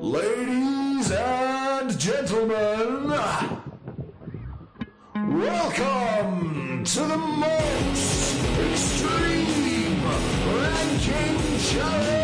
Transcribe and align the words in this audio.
Ladies 0.00 1.10
and 1.10 1.98
gentlemen, 1.98 3.10
welcome 5.14 6.84
to 6.84 7.00
the 7.00 7.16
most 7.18 8.42
extreme 8.58 10.02
ranking 10.46 11.58
challenge. 11.68 12.20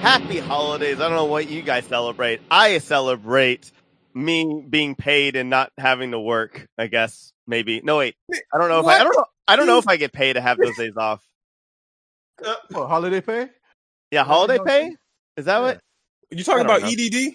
Happy 0.00 0.38
holidays. 0.38 1.00
I 1.02 1.08
don't 1.08 1.16
know 1.16 1.26
what 1.26 1.50
you 1.50 1.60
guys 1.60 1.84
celebrate. 1.84 2.40
I 2.50 2.78
celebrate 2.78 3.70
me 4.14 4.64
being 4.66 4.94
paid 4.94 5.36
and 5.36 5.50
not 5.50 5.70
having 5.76 6.12
to 6.12 6.18
work, 6.18 6.66
I 6.78 6.86
guess. 6.86 7.34
Maybe. 7.46 7.82
No 7.84 7.98
wait. 7.98 8.16
I 8.32 8.56
don't 8.56 8.70
know 8.70 8.80
if 8.80 8.86
I, 8.86 9.00
I 9.00 9.04
don't 9.04 9.14
know 9.14 9.26
I 9.48 9.56
don't 9.56 9.66
know 9.66 9.78
if 9.78 9.88
I 9.88 9.96
get 9.96 10.12
paid 10.12 10.34
to 10.34 10.40
have 10.40 10.58
those 10.58 10.76
days 10.76 10.96
off. 10.96 11.22
What, 12.70 12.88
holiday 12.88 13.20
pay? 13.20 13.48
Yeah, 14.10 14.24
holiday 14.24 14.58
pay? 14.64 14.96
Is 15.36 15.46
that 15.46 15.60
what? 15.60 15.80
You 16.30 16.44
talking 16.44 16.64
about 16.64 16.82
know. 16.82 16.88
EDD? 16.88 17.34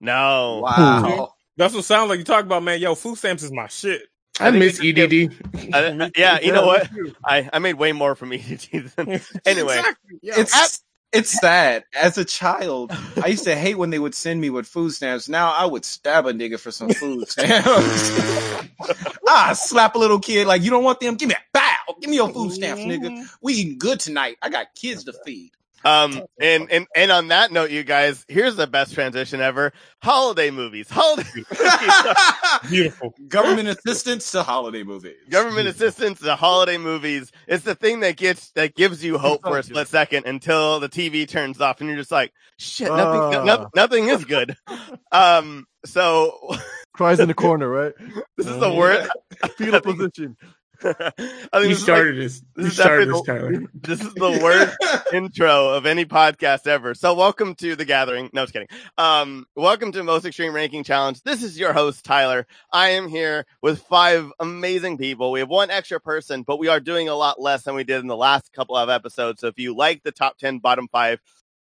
No. 0.00 0.60
Wow. 0.62 1.32
That's 1.56 1.74
what 1.74 1.80
it 1.80 1.84
sounds 1.84 2.08
like. 2.08 2.18
You 2.18 2.24
talk 2.24 2.44
about, 2.44 2.62
man, 2.62 2.80
yo, 2.80 2.94
food 2.94 3.18
stamps 3.18 3.42
is 3.42 3.52
my 3.52 3.66
shit. 3.68 4.02
I 4.40 4.50
think 4.50 4.64
miss 4.64 4.80
EDD. 4.80 5.74
I- 5.74 6.10
yeah, 6.16 6.40
you 6.40 6.52
know 6.52 6.66
what? 6.66 6.88
I, 7.24 7.48
I 7.52 7.58
made 7.58 7.74
way 7.74 7.92
more 7.92 8.14
from 8.14 8.32
EDD 8.32 8.92
than 8.96 9.08
anyway. 9.46 9.78
Exactly. 9.78 10.18
Yo, 10.22 10.34
It's 10.36 10.82
it's 11.12 11.30
sad. 11.40 11.84
As 11.94 12.18
a 12.18 12.24
child, 12.24 12.92
I 13.22 13.28
used 13.28 13.44
to 13.44 13.54
hate 13.54 13.76
when 13.76 13.90
they 13.90 13.98
would 13.98 14.14
send 14.14 14.40
me 14.40 14.50
with 14.50 14.66
food 14.66 14.90
stamps. 14.90 15.28
Now 15.28 15.52
I 15.52 15.66
would 15.66 15.84
stab 15.84 16.26
a 16.26 16.32
nigga 16.32 16.58
for 16.58 16.70
some 16.70 16.90
food 16.90 17.28
stamps. 17.28 17.68
ah, 19.28 19.52
slap 19.54 19.94
a 19.94 19.98
little 19.98 20.20
kid 20.20 20.46
like 20.46 20.62
you 20.62 20.70
don't 20.70 20.84
want 20.84 21.00
them. 21.00 21.16
Give 21.16 21.28
me 21.28 21.34
a 21.34 21.42
Bow. 21.52 21.96
Give 22.00 22.10
me 22.10 22.16
your 22.16 22.30
food 22.30 22.52
stamps, 22.52 22.82
nigga. 22.82 23.28
We 23.40 23.54
eating 23.54 23.78
good 23.78 24.00
tonight. 24.00 24.38
I 24.42 24.48
got 24.48 24.74
kids 24.74 25.04
to 25.04 25.12
feed. 25.24 25.52
Um 25.84 26.22
and, 26.40 26.70
and 26.70 26.86
and 26.94 27.10
on 27.10 27.28
that 27.28 27.50
note, 27.52 27.70
you 27.70 27.82
guys, 27.84 28.24
here's 28.28 28.56
the 28.56 28.66
best 28.66 28.94
transition 28.94 29.40
ever. 29.40 29.72
Holiday 30.02 30.50
movies. 30.50 30.88
Holiday 30.90 31.28
movies. 31.34 32.70
beautiful. 32.70 33.14
Government 33.28 33.68
assistance 33.68 34.30
to 34.32 34.42
holiday 34.42 34.82
movies. 34.82 35.16
government 35.28 35.68
assistance 35.68 36.20
to 36.20 36.36
holiday 36.36 36.78
movies 36.78 37.30
it's 37.46 37.64
the 37.64 37.74
thing 37.74 38.00
that 38.00 38.16
gets 38.16 38.50
that 38.52 38.74
gives 38.74 39.04
you 39.04 39.18
hope 39.18 39.42
for 39.42 39.58
a 39.58 39.62
split 39.62 39.88
second 39.88 40.26
until 40.26 40.80
the 40.80 40.88
tv 40.88 41.26
turns 41.26 41.60
off 41.60 41.80
and 41.80 41.88
you're 41.88 41.98
just 41.98 42.10
like 42.12 42.32
shit 42.58 42.88
nothing, 42.88 43.38
Ah. 43.40 43.44
no- 43.44 43.68
nothing 43.74 44.08
is 44.08 44.24
good 44.24 44.54
um 45.12 45.66
so 45.84 46.56
Cries 46.94 47.20
in 47.20 47.28
the 47.28 47.34
corner, 47.46 47.68
right? 47.68 47.92
this 48.36 48.46
is 48.46 48.58
the 48.58 48.72
worst 48.72 49.10
Fetal 49.56 49.80
position. 49.80 50.36
I 50.84 51.12
think 51.16 51.18
You 51.18 51.60
this 51.60 51.62
is 51.62 51.68
like- 51.70 51.78
started 51.78 52.16
this. 52.16 52.40
this 52.40 52.44
You 52.56 52.64
is 52.66 52.72
started 52.74 53.08
this, 53.08 53.22
Tyler. 53.22 53.62
this 53.74 54.00
is 54.00 54.14
the 54.14 54.40
worst 54.42 54.76
intro 55.12 55.68
of 55.70 55.86
any 55.86 56.04
podcast 56.04 56.66
ever. 56.66 56.94
So 56.94 57.14
welcome 57.14 57.54
to 57.56 57.76
the 57.76 57.84
gathering. 57.84 58.30
No, 58.32 58.42
just 58.42 58.52
kidding. 58.52 58.68
Um, 58.98 59.46
welcome 59.54 59.92
to 59.92 60.02
Most 60.02 60.24
Extreme 60.24 60.54
Ranking 60.54 60.82
Challenge. 60.84 61.22
This 61.22 61.42
is 61.42 61.58
your 61.58 61.72
host, 61.72 62.04
Tyler. 62.04 62.46
I 62.72 62.90
am 62.90 63.08
here 63.08 63.46
with 63.62 63.80
five 63.82 64.30
amazing 64.40 64.98
people. 64.98 65.30
We 65.30 65.40
have 65.40 65.48
one 65.48 65.70
extra 65.70 66.00
person, 66.00 66.42
but 66.42 66.58
we 66.58 66.68
are 66.68 66.80
doing 66.80 67.08
a 67.08 67.14
lot 67.14 67.40
less 67.40 67.62
than 67.62 67.74
we 67.74 67.84
did 67.84 68.00
in 68.00 68.08
the 68.08 68.16
last 68.16 68.52
couple 68.52 68.76
of 68.76 68.88
episodes. 68.88 69.40
So 69.40 69.46
if 69.48 69.58
you 69.58 69.76
like 69.76 70.02
the 70.02 70.12
top 70.12 70.38
10, 70.38 70.58
bottom 70.58 70.88
five, 70.90 71.20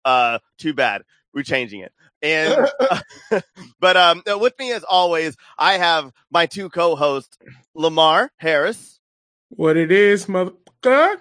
uh, 0.03 0.39
too 0.57 0.73
bad. 0.73 1.03
We're 1.33 1.43
changing 1.43 1.81
it. 1.81 1.91
And, 2.21 2.69
but, 3.79 3.97
um, 3.97 4.23
with 4.25 4.57
me 4.57 4.71
as 4.71 4.83
always, 4.83 5.35
I 5.57 5.73
have 5.77 6.11
my 6.31 6.45
two 6.47 6.69
co-hosts, 6.69 7.37
Lamar 7.75 8.31
Harris 8.37 8.94
What 9.55 9.77
it 9.77 9.91
is, 9.91 10.25
motherfucker? 10.25 11.17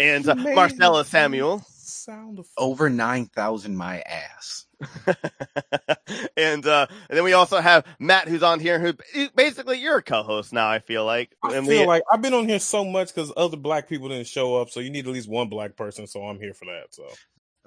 and 0.00 0.28
uh, 0.28 0.34
Marcellus 0.34 1.08
Samuel. 1.08 1.62
Sound 1.68 2.38
of 2.38 2.46
Over 2.56 2.88
nine 2.88 3.26
thousand 3.26 3.76
my 3.76 4.00
ass. 4.00 4.66
and 6.38 6.64
uh 6.66 6.86
and 7.10 7.18
then 7.18 7.22
we 7.22 7.34
also 7.34 7.60
have 7.60 7.84
Matt 7.98 8.28
who's 8.28 8.42
on 8.42 8.60
here 8.60 8.78
who 8.78 8.94
basically 9.36 9.78
you're 9.78 9.98
a 9.98 10.02
co-host 10.02 10.54
now 10.54 10.70
I 10.70 10.78
feel 10.78 11.04
like 11.04 11.36
I 11.42 11.54
and 11.54 11.66
feel 11.66 11.82
we, 11.82 11.86
like 11.86 12.02
I've 12.10 12.22
been 12.22 12.32
on 12.32 12.48
here 12.48 12.58
so 12.58 12.82
much 12.82 13.14
because 13.14 13.30
other 13.36 13.58
black 13.58 13.90
people 13.90 14.08
didn't 14.08 14.26
show 14.26 14.56
up, 14.56 14.70
so 14.70 14.80
you 14.80 14.88
need 14.88 15.06
at 15.06 15.12
least 15.12 15.28
one 15.28 15.48
black 15.48 15.76
person. 15.76 16.06
So 16.06 16.22
I'm 16.22 16.38
here 16.38 16.54
for 16.54 16.64
that. 16.66 16.94
So 16.94 17.04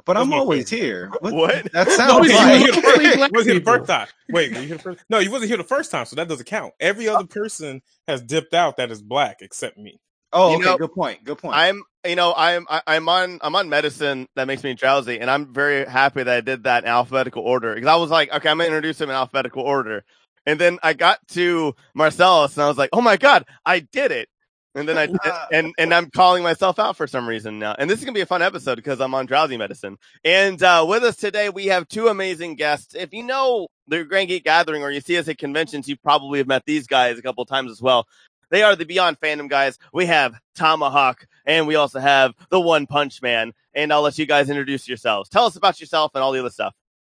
But 0.06 0.18
I'm 0.18 0.34
always 0.34 0.70
favorite. 0.70 0.86
here. 0.86 1.12
What? 1.22 1.72
That 1.74 1.90
sounds 1.92 2.28
you 2.30 2.36
like 2.36 2.62
wasn't 2.62 2.62
here 2.64 2.72
the 2.74 2.82
first- 2.82 3.32
wasn't 3.32 3.46
here 3.46 3.60
the 3.60 3.66
first 3.66 3.88
time. 3.88 4.08
Wait, 4.32 4.54
were 4.54 4.62
you 4.62 4.68
here 4.68 4.78
the 4.78 4.84
first? 4.84 5.06
No, 5.10 5.20
you 5.20 5.32
wasn't 5.32 5.50
here 5.50 5.58
the 5.58 5.64
first 5.64 5.92
time, 5.92 6.06
so 6.06 6.16
that 6.18 6.28
doesn't 6.28 6.46
count. 6.46 6.74
Every 6.80 7.08
other 7.08 7.26
person 7.28 7.82
has 8.08 8.22
dipped 8.22 8.54
out 8.54 8.78
that 8.78 8.92
is 8.92 9.02
black 9.02 9.38
except 9.42 9.78
me. 9.78 10.00
Oh, 10.34 10.52
You 10.52 10.56
okay. 10.58 10.66
know, 10.66 10.78
good 10.78 10.94
point. 10.94 11.24
Good 11.24 11.38
point. 11.38 11.56
I'm 11.56 11.84
you 12.06 12.16
know 12.16 12.34
I'm 12.36 12.66
I, 12.70 12.82
I'm 12.88 13.08
on 13.08 13.40
I'm 13.42 13.56
on 13.56 13.70
medicine 13.70 14.28
that 14.36 14.48
makes 14.48 14.64
me 14.64 14.74
drowsy 14.74 15.20
and 15.20 15.30
I'm 15.32 15.54
very 15.54 15.86
happy 15.86 16.24
that 16.24 16.38
I 16.38 16.42
did 16.42 16.64
that 16.64 16.84
in 16.84 16.90
alphabetical 16.90 17.44
order 17.44 17.74
because 17.76 17.88
I 17.88 17.96
was 17.96 18.10
like 18.10 18.34
okay 18.34 18.50
I'm 18.50 18.58
gonna 18.58 18.68
introduce 18.68 19.00
him 19.00 19.10
in 19.10 19.16
alphabetical 19.16 19.62
order 19.64 20.04
and 20.46 20.60
then 20.60 20.80
I 20.84 20.94
got 20.94 21.20
to 21.30 21.76
Marcellus 21.96 22.58
and 22.58 22.64
I 22.64 22.68
was 22.68 22.78
like 22.78 22.90
oh 22.92 23.00
my 23.02 23.16
god 23.16 23.46
I 23.66 23.80
did 23.80 24.12
it 24.12 24.28
and 24.76 24.88
then 24.88 24.98
I 24.98 25.48
and 25.52 25.74
and 25.78 25.94
I'm 25.94 26.10
calling 26.10 26.44
myself 26.44 26.80
out 26.80 26.98
for 26.98 27.08
some 27.08 27.28
reason 27.28 27.60
now 27.60 27.76
and 27.78 27.90
this 27.90 28.00
is 28.00 28.06
gonna 28.06 28.16
be 28.16 28.22
a 28.22 28.26
fun 28.26 28.42
episode 28.42 28.76
because 28.76 29.00
I'm 29.02 29.14
on 29.14 29.26
drowsy 29.26 29.58
medicine 29.58 29.98
and 30.24 30.62
uh, 30.62 30.86
with 30.88 31.04
us 31.04 31.16
today 31.16 31.50
we 31.50 31.68
have 31.68 31.88
two 31.88 32.08
amazing 32.08 32.56
guests 32.56 32.96
if 32.96 33.14
you 33.14 33.24
know 33.24 33.68
the 33.88 34.04
Grand 34.04 34.30
Geek 34.30 34.44
Gathering 34.44 34.84
or 34.84 34.92
you 34.92 35.02
see 35.02 35.18
us 35.18 35.28
at 35.28 35.38
conventions 35.38 35.88
you 35.88 35.98
probably 35.98 36.40
have 36.40 36.48
met 36.48 36.64
these 36.66 36.88
guys 36.88 37.18
a 37.18 37.22
couple 37.22 37.46
times 37.46 37.72
as 37.72 37.82
well 37.82 38.08
they 38.54 38.62
are 38.62 38.76
the 38.76 38.86
Beyond 38.86 39.20
Fandom 39.20 39.50
guys. 39.50 39.80
We 39.92 40.06
have 40.06 40.36
Tomahawk, 40.54 41.26
and 41.44 41.66
we 41.66 41.74
also 41.74 42.00
have 42.00 42.36
the 42.52 42.60
One 42.60 42.86
Punch 42.86 43.20
Man. 43.20 43.52
And 43.74 43.92
I'll 43.92 44.04
let 44.04 44.20
you 44.20 44.28
guys 44.28 44.48
introduce 44.48 44.88
yourselves. 44.88 45.28
Tell 45.28 45.46
us 45.46 45.56
about 45.56 45.80
yourself 45.80 46.12
and 46.14 46.24
all 46.24 46.32
the 46.32 46.40
other 46.40 46.52
stuff. 46.52 46.76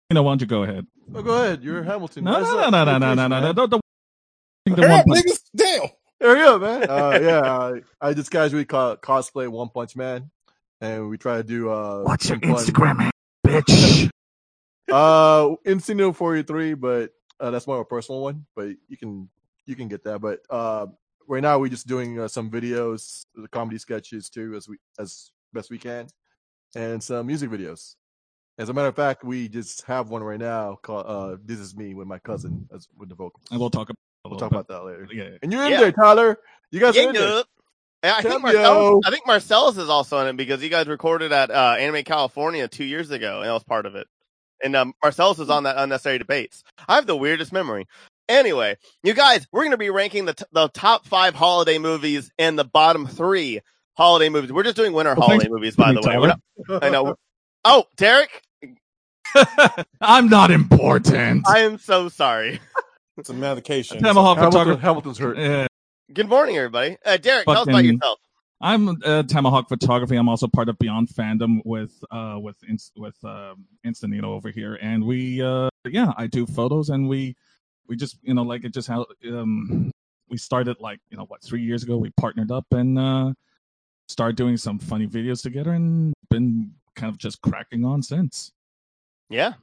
You 0.08 0.14
know, 0.14 0.22
why 0.22 0.30
don't 0.30 0.40
you 0.40 0.46
go 0.46 0.62
ahead? 0.62 0.86
Oh, 1.14 1.22
go 1.22 1.42
ahead. 1.42 1.62
You're 1.62 1.82
Hamilton. 1.82 2.24
No, 2.24 2.32
Rise 2.32 2.44
no, 2.44 2.58
up. 2.60 2.70
no, 2.70 2.84
no, 2.84 2.98
no, 2.98 3.14
no, 3.14 3.14
no, 3.14 3.28
no, 3.28 3.28
Dedication, 3.28 3.30
no. 3.30 3.40
man. 3.40 3.54
Don't, 3.54 3.70
don't, 3.70 3.82
the 4.64 4.82
Hurry 4.82 4.90
one 4.90 5.00
up, 5.00 5.06
punch- 5.06 5.24
niggas! 5.26 5.90
Damn. 6.20 6.28
Hurry 6.28 6.42
up, 6.42 6.60
man. 6.60 6.90
Uh, 6.90 7.18
yeah, 7.22 7.40
uh, 7.40 7.80
I 8.00 8.14
just 8.14 8.30
casually 8.30 8.64
co- 8.64 8.96
cosplay 8.96 9.48
One 9.48 9.68
Punch 9.68 9.96
Man, 9.96 10.30
and 10.80 11.08
we 11.08 11.18
try 11.18 11.36
to 11.36 11.42
do 11.42 11.70
uh. 11.70 12.02
What's 12.02 12.28
your 12.28 12.38
fun- 12.40 12.50
Instagram 12.50 12.96
handle, 12.98 13.10
bitch? 13.46 14.10
Uh, 14.88 15.56
Insino 15.66 16.14
forty 16.14 16.44
three, 16.44 16.74
but 16.74 17.10
uh, 17.40 17.50
that's 17.50 17.66
more 17.66 17.74
of 17.74 17.82
a 17.82 17.84
personal 17.86 18.20
one. 18.20 18.46
But 18.54 18.68
you 18.88 18.96
can 18.96 19.28
you 19.66 19.74
can 19.74 19.88
get 19.88 20.04
that. 20.04 20.20
But 20.20 20.42
uh, 20.48 20.86
right 21.26 21.42
now 21.42 21.58
we're 21.58 21.70
just 21.70 21.88
doing 21.88 22.20
uh, 22.20 22.28
some 22.28 22.52
videos, 22.52 23.26
the 23.34 23.48
comedy 23.48 23.78
sketches 23.78 24.30
too, 24.30 24.54
as 24.54 24.68
we 24.68 24.76
as 24.98 25.32
best 25.52 25.70
we 25.70 25.78
can, 25.78 26.06
and 26.76 27.02
some 27.02 27.26
music 27.26 27.50
videos. 27.50 27.96
As 28.58 28.68
a 28.68 28.72
matter 28.72 28.86
of 28.86 28.94
fact, 28.94 29.24
we 29.24 29.48
just 29.48 29.82
have 29.86 30.08
one 30.08 30.22
right 30.22 30.38
now 30.38 30.78
called 30.80 31.06
uh, 31.08 31.36
"This 31.44 31.58
Is 31.58 31.76
Me" 31.76 31.92
with 31.94 32.06
my 32.06 32.20
cousin 32.20 32.68
as 32.72 32.86
with 32.96 33.08
the 33.08 33.16
vocals. 33.16 33.44
And 33.50 33.58
we'll 33.58 33.70
talk 33.70 33.90
about. 33.90 33.96
We'll 34.30 34.38
talk 34.38 34.50
about 34.50 34.68
that 34.68 34.84
later. 34.84 35.08
Yeah. 35.12 35.38
And 35.42 35.52
you're 35.52 35.64
in 35.64 35.72
Yeah. 35.72 35.80
there, 35.80 35.92
Tyler. 35.92 36.38
You 36.70 36.80
guys 36.80 36.96
are 36.96 37.00
Yeah, 37.00 37.08
in 37.08 37.14
there. 37.14 37.42
I 38.02 38.22
think 38.22 38.42
Cameo. 38.42 38.52
Marcellus, 38.62 39.04
I 39.06 39.10
think 39.10 39.26
Marcellus 39.26 39.76
is 39.78 39.88
also 39.88 40.18
in 40.20 40.28
it 40.28 40.36
because 40.36 40.62
you 40.62 40.68
guys 40.68 40.86
recorded 40.86 41.32
at 41.32 41.50
uh, 41.50 41.76
Anime 41.78 42.04
California 42.04 42.68
two 42.68 42.84
years 42.84 43.10
ago, 43.10 43.38
and 43.40 43.48
that 43.48 43.52
was 43.52 43.64
part 43.64 43.86
of 43.86 43.96
it. 43.96 44.06
And 44.62 44.76
um, 44.76 44.94
Marcellus 45.02 45.38
is 45.38 45.50
on 45.50 45.64
that 45.64 45.76
unnecessary 45.78 46.18
debates. 46.18 46.62
I 46.88 46.94
have 46.96 47.06
the 47.06 47.16
weirdest 47.16 47.52
memory. 47.52 47.86
Anyway, 48.28 48.76
you 49.02 49.12
guys, 49.14 49.46
we're 49.52 49.62
going 49.62 49.70
to 49.72 49.76
be 49.76 49.90
ranking 49.90 50.24
the 50.24 50.34
t- 50.34 50.44
the 50.52 50.68
top 50.68 51.06
five 51.06 51.34
holiday 51.34 51.78
movies 51.78 52.30
and 52.38 52.58
the 52.58 52.64
bottom 52.64 53.06
three 53.06 53.60
holiday 53.96 54.28
movies. 54.28 54.52
We're 54.52 54.62
just 54.64 54.76
doing 54.76 54.92
winter 54.92 55.14
Well, 55.14 55.28
holiday 55.28 55.48
movies, 55.48 55.76
by 55.76 55.92
the 55.92 56.00
way. 56.04 56.16
Not- 56.68 56.82
I 56.84 56.88
know. 56.90 57.16
Oh, 57.68 57.84
Derek, 57.96 58.42
I'm 60.00 60.28
not 60.28 60.50
important. 60.52 61.48
I 61.48 61.60
am 61.60 61.78
so 61.78 62.08
sorry. 62.08 62.60
It's 63.16 63.30
a 63.30 63.34
medication. 63.34 64.02
Tomahawk 64.02 64.36
Hamilton, 64.36 64.58
photographer. 64.58 64.80
Hamilton's 64.80 65.18
hurt. 65.18 65.38
Yeah. 65.38 65.66
Good 66.12 66.28
morning, 66.28 66.56
everybody. 66.56 66.98
Uh, 67.04 67.16
Derek, 67.16 67.46
tell 67.46 67.58
us 67.58 67.68
about 67.68 67.84
yourself. 67.84 68.18
I'm 68.60 69.02
uh, 69.04 69.22
Tomahawk 69.22 69.68
Photography. 69.68 70.16
I'm 70.16 70.28
also 70.28 70.46
part 70.48 70.68
of 70.68 70.78
Beyond 70.78 71.08
Fandom 71.08 71.60
with 71.64 71.92
uh 72.10 72.36
with 72.40 72.56
Inst- 72.68 72.92
with 72.96 73.16
um 73.24 73.66
Instanito 73.86 74.24
over 74.24 74.50
here, 74.50 74.78
and 74.80 75.04
we 75.04 75.42
uh 75.42 75.68
yeah 75.86 76.12
I 76.16 76.26
do 76.26 76.46
photos, 76.46 76.88
and 76.88 77.08
we 77.08 77.36
we 77.86 77.96
just 77.96 78.16
you 78.22 78.34
know 78.34 78.42
like 78.42 78.64
it 78.64 78.72
just 78.72 78.88
how 78.88 79.06
um 79.28 79.90
we 80.28 80.38
started 80.38 80.76
like 80.80 81.00
you 81.10 81.16
know 81.16 81.24
what 81.24 81.42
three 81.42 81.62
years 81.62 81.82
ago 81.82 81.96
we 81.98 82.10
partnered 82.10 82.50
up 82.50 82.66
and 82.70 82.98
uh 82.98 83.32
started 84.08 84.36
doing 84.36 84.56
some 84.56 84.78
funny 84.78 85.06
videos 85.06 85.42
together, 85.42 85.72
and 85.72 86.14
been 86.30 86.72
kind 86.94 87.12
of 87.12 87.18
just 87.18 87.40
cracking 87.42 87.84
on 87.84 88.02
since. 88.02 88.52
Yeah. 89.28 89.54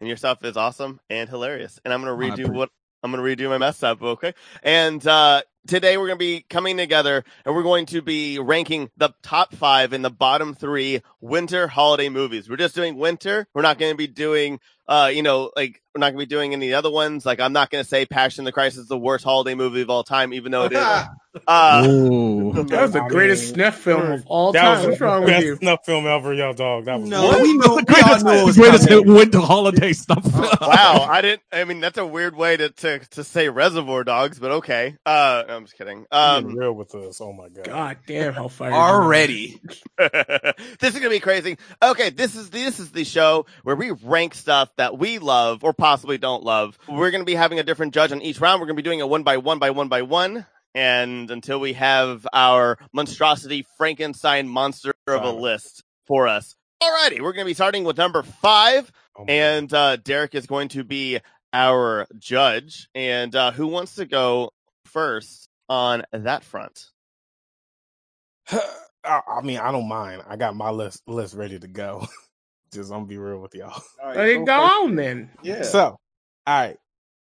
And 0.00 0.06
your 0.06 0.16
stuff 0.16 0.44
is 0.44 0.56
awesome 0.56 1.00
and 1.10 1.28
hilarious. 1.28 1.80
And 1.84 1.92
I'm 1.92 2.04
going 2.04 2.16
to 2.16 2.24
I 2.24 2.36
redo 2.36 2.46
appre- 2.46 2.54
what 2.54 2.70
I'm 3.02 3.12
going 3.12 3.36
to 3.36 3.44
redo 3.44 3.48
my 3.48 3.58
mess 3.58 3.82
up. 3.82 4.02
Okay. 4.02 4.34
And, 4.62 5.06
uh, 5.06 5.42
today 5.68 5.98
we're 5.98 6.06
going 6.06 6.18
to 6.18 6.24
be 6.24 6.44
coming 6.48 6.78
together 6.78 7.22
and 7.44 7.54
we're 7.54 7.62
going 7.62 7.84
to 7.84 8.00
be 8.00 8.38
ranking 8.38 8.90
the 8.96 9.10
top 9.22 9.54
five 9.54 9.92
and 9.92 10.02
the 10.02 10.10
bottom 10.10 10.54
three 10.54 11.02
winter 11.20 11.68
holiday 11.68 12.08
movies. 12.08 12.48
We're 12.48 12.56
just 12.56 12.74
doing 12.74 12.96
winter. 12.96 13.46
We're 13.54 13.62
not 13.62 13.78
going 13.78 13.92
to 13.92 13.96
be 13.96 14.06
doing, 14.06 14.60
Uh, 14.88 15.10
you 15.12 15.22
know, 15.22 15.50
like 15.54 15.82
we're 15.94 16.00
not 16.00 16.08
gonna 16.12 16.18
be 16.22 16.26
doing 16.26 16.52
any 16.54 16.72
other 16.72 16.90
ones. 16.90 17.26
Like 17.26 17.40
I'm 17.40 17.52
not 17.52 17.70
gonna 17.70 17.84
say 17.84 18.06
Passion 18.06 18.42
of 18.42 18.46
the 18.46 18.52
Christ 18.52 18.78
is 18.78 18.88
the 18.88 18.98
worst 18.98 19.24
holiday 19.24 19.54
movie 19.54 19.82
of 19.82 19.90
all 19.90 20.02
time, 20.04 20.32
even 20.32 20.52
though 20.52 20.64
it 20.64 20.72
is. 20.72 20.78
Uh, 21.46 21.84
Ooh. 21.86 22.52
That 22.64 22.82
was 22.82 22.92
the 22.92 23.02
greatest 23.02 23.50
snuff 23.50 23.76
film 23.76 24.10
of 24.10 24.26
all 24.26 24.50
that 24.50 24.60
time. 24.60 24.76
was 24.78 24.86
What's 24.86 24.98
the 24.98 25.04
wrong 25.04 25.20
with 25.20 25.30
best 25.30 25.44
you? 25.46 25.56
snuff 25.56 25.84
film 25.84 26.06
ever, 26.06 26.34
y'all 26.34 26.52
dog. 26.54 26.86
That 26.86 26.98
was 27.00 27.08
No, 27.08 27.38
we 27.40 27.52
knew. 27.52 27.58
We 27.58 27.64
all 27.66 27.82
greatest, 27.82 28.24
knew 28.24 28.32
it 28.32 28.44
was 28.44 28.56
greatest 28.56 28.88
winter 29.06 29.38
holiday 29.38 29.92
stuff. 29.92 30.24
wow, 30.60 31.06
I 31.08 31.20
didn't. 31.20 31.42
I 31.52 31.62
mean, 31.64 31.78
that's 31.80 31.98
a 31.98 32.04
weird 32.06 32.34
way 32.34 32.56
to 32.56 32.70
to, 32.70 32.98
to 33.10 33.22
say 33.22 33.50
Reservoir 33.50 34.02
Dogs, 34.02 34.40
but 34.40 34.50
okay. 34.52 34.96
Uh, 35.06 35.44
I'm 35.48 35.64
just 35.66 35.76
kidding. 35.76 36.06
um, 36.10 36.46
Um, 36.46 36.54
real 36.56 36.72
with 36.72 36.92
us. 36.96 37.20
Oh 37.20 37.32
my 37.32 37.48
god. 37.50 37.64
God 37.66 37.96
damn, 38.06 38.32
how 38.32 38.48
fire 38.48 38.72
Already. 38.72 39.60
this 39.98 40.94
is 40.94 40.94
gonna 40.94 41.10
be 41.10 41.20
crazy. 41.20 41.56
Okay, 41.80 42.10
this 42.10 42.34
is 42.34 42.50
this 42.50 42.80
is 42.80 42.90
the 42.90 43.04
show 43.04 43.46
where 43.62 43.76
we 43.76 43.90
rank 43.90 44.34
stuff 44.34 44.70
that 44.78 44.98
we 44.98 45.18
love 45.18 45.62
or 45.62 45.74
possibly 45.74 46.16
don't 46.16 46.42
love. 46.42 46.78
We're 46.88 47.10
gonna 47.10 47.24
be 47.24 47.34
having 47.34 47.58
a 47.58 47.62
different 47.62 47.92
judge 47.92 48.12
on 48.12 48.22
each 48.22 48.40
round. 48.40 48.60
We're 48.60 48.66
gonna 48.66 48.76
be 48.76 48.82
doing 48.82 49.02
a 49.02 49.06
one 49.06 49.22
by 49.22 49.36
one 49.36 49.58
by 49.58 49.70
one 49.70 49.88
by 49.88 50.02
one. 50.02 50.46
And 50.74 51.30
until 51.30 51.60
we 51.60 51.74
have 51.74 52.26
our 52.32 52.78
monstrosity 52.92 53.66
Frankenstein 53.76 54.48
monster 54.48 54.94
of 55.06 55.24
a 55.24 55.30
list 55.30 55.82
for 56.06 56.28
us. 56.28 56.56
Alrighty, 56.82 57.20
we're 57.20 57.32
gonna 57.32 57.44
be 57.44 57.54
starting 57.54 57.84
with 57.84 57.98
number 57.98 58.22
five. 58.22 58.90
Oh 59.16 59.24
And 59.26 59.72
uh, 59.74 59.96
Derek 59.96 60.34
is 60.34 60.46
going 60.46 60.68
to 60.68 60.84
be 60.84 61.18
our 61.52 62.06
judge. 62.18 62.88
And 62.94 63.34
uh, 63.34 63.50
who 63.50 63.66
wants 63.66 63.96
to 63.96 64.06
go 64.06 64.52
first 64.84 65.48
on 65.68 66.04
that 66.12 66.44
front? 66.44 66.86
I, 69.04 69.20
I 69.26 69.40
mean, 69.42 69.58
I 69.58 69.72
don't 69.72 69.88
mind. 69.88 70.22
I 70.28 70.36
got 70.36 70.54
my 70.54 70.70
list 70.70 71.02
list 71.06 71.34
ready 71.34 71.58
to 71.58 71.68
go. 71.68 72.06
Just 72.72 72.90
I'm 72.90 72.98
gonna 72.98 73.06
be 73.06 73.18
real 73.18 73.38
with 73.38 73.54
y'all. 73.54 73.82
All 74.02 74.14
Let 74.14 74.28
it 74.28 74.44
go 74.44 74.60
on 74.60 74.96
then. 74.96 75.30
Yeah. 75.42 75.62
So, 75.62 75.80
all 75.80 75.98
right. 76.46 76.76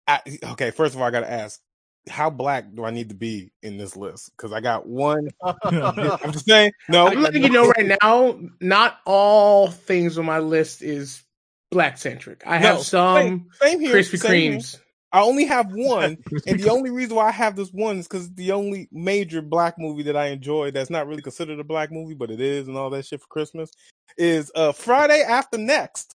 I, 0.07 0.21
okay, 0.53 0.71
first 0.71 0.95
of 0.95 1.01
all, 1.01 1.07
I 1.07 1.11
gotta 1.11 1.31
ask, 1.31 1.61
how 2.09 2.31
black 2.31 2.75
do 2.75 2.85
I 2.85 2.91
need 2.91 3.11
to 3.11 3.15
be 3.15 3.53
in 3.63 3.77
this 3.77 3.97
list? 3.97 4.31
Because 4.37 4.53
I 4.53 4.61
got 4.61 4.87
one. 4.87 5.29
I'm 5.65 6.33
just 6.33 6.47
saying. 6.47 6.73
No, 6.89 7.09
I'm 7.09 7.21
letting 7.23 7.43
you 7.43 7.51
know 7.51 7.69
right 7.69 7.99
now, 8.03 8.39
not 8.61 8.99
all 9.05 9.69
things 9.69 10.17
on 10.19 10.25
my 10.25 10.39
list 10.39 10.83
is 10.83 11.23
black 11.71 11.99
centric. 11.99 12.43
I 12.47 12.57
have 12.59 12.81
some 12.81 13.17
Same, 13.17 13.47
same 13.61 13.81
here. 13.81 13.95
Krispy 13.95 14.19
same 14.19 14.53
here. 14.53 14.61
Kremes. 14.61 14.79
I 15.13 15.23
only 15.23 15.45
have 15.47 15.73
one, 15.73 16.19
and 16.47 16.61
the 16.61 16.71
only 16.71 16.91
reason 16.91 17.17
why 17.17 17.29
I 17.29 17.33
have 17.33 17.57
this 17.57 17.71
one 17.73 17.99
is 17.99 18.07
because 18.09 18.31
the 18.35 18.53
only 18.53 18.89
major 18.93 19.41
black 19.43 19.79
movie 19.79 20.03
that 20.05 20.17
I 20.17 20.27
enjoy 20.27 20.71
that's 20.71 20.91
not 20.91 21.07
really 21.07 21.23
considered 21.23 21.59
a 21.61 21.65
black 21.65 21.91
movie, 21.91 22.15
but 22.15 22.31
it 22.31 22.41
is, 22.41 22.69
and 22.69 22.77
all 22.77 22.91
that 22.91 23.07
shit 23.07 23.21
for 23.21 23.27
Christmas 23.29 23.71
is 24.19 24.51
uh 24.55 24.73
Friday 24.73 25.23
After 25.23 25.57
Next 25.59 26.15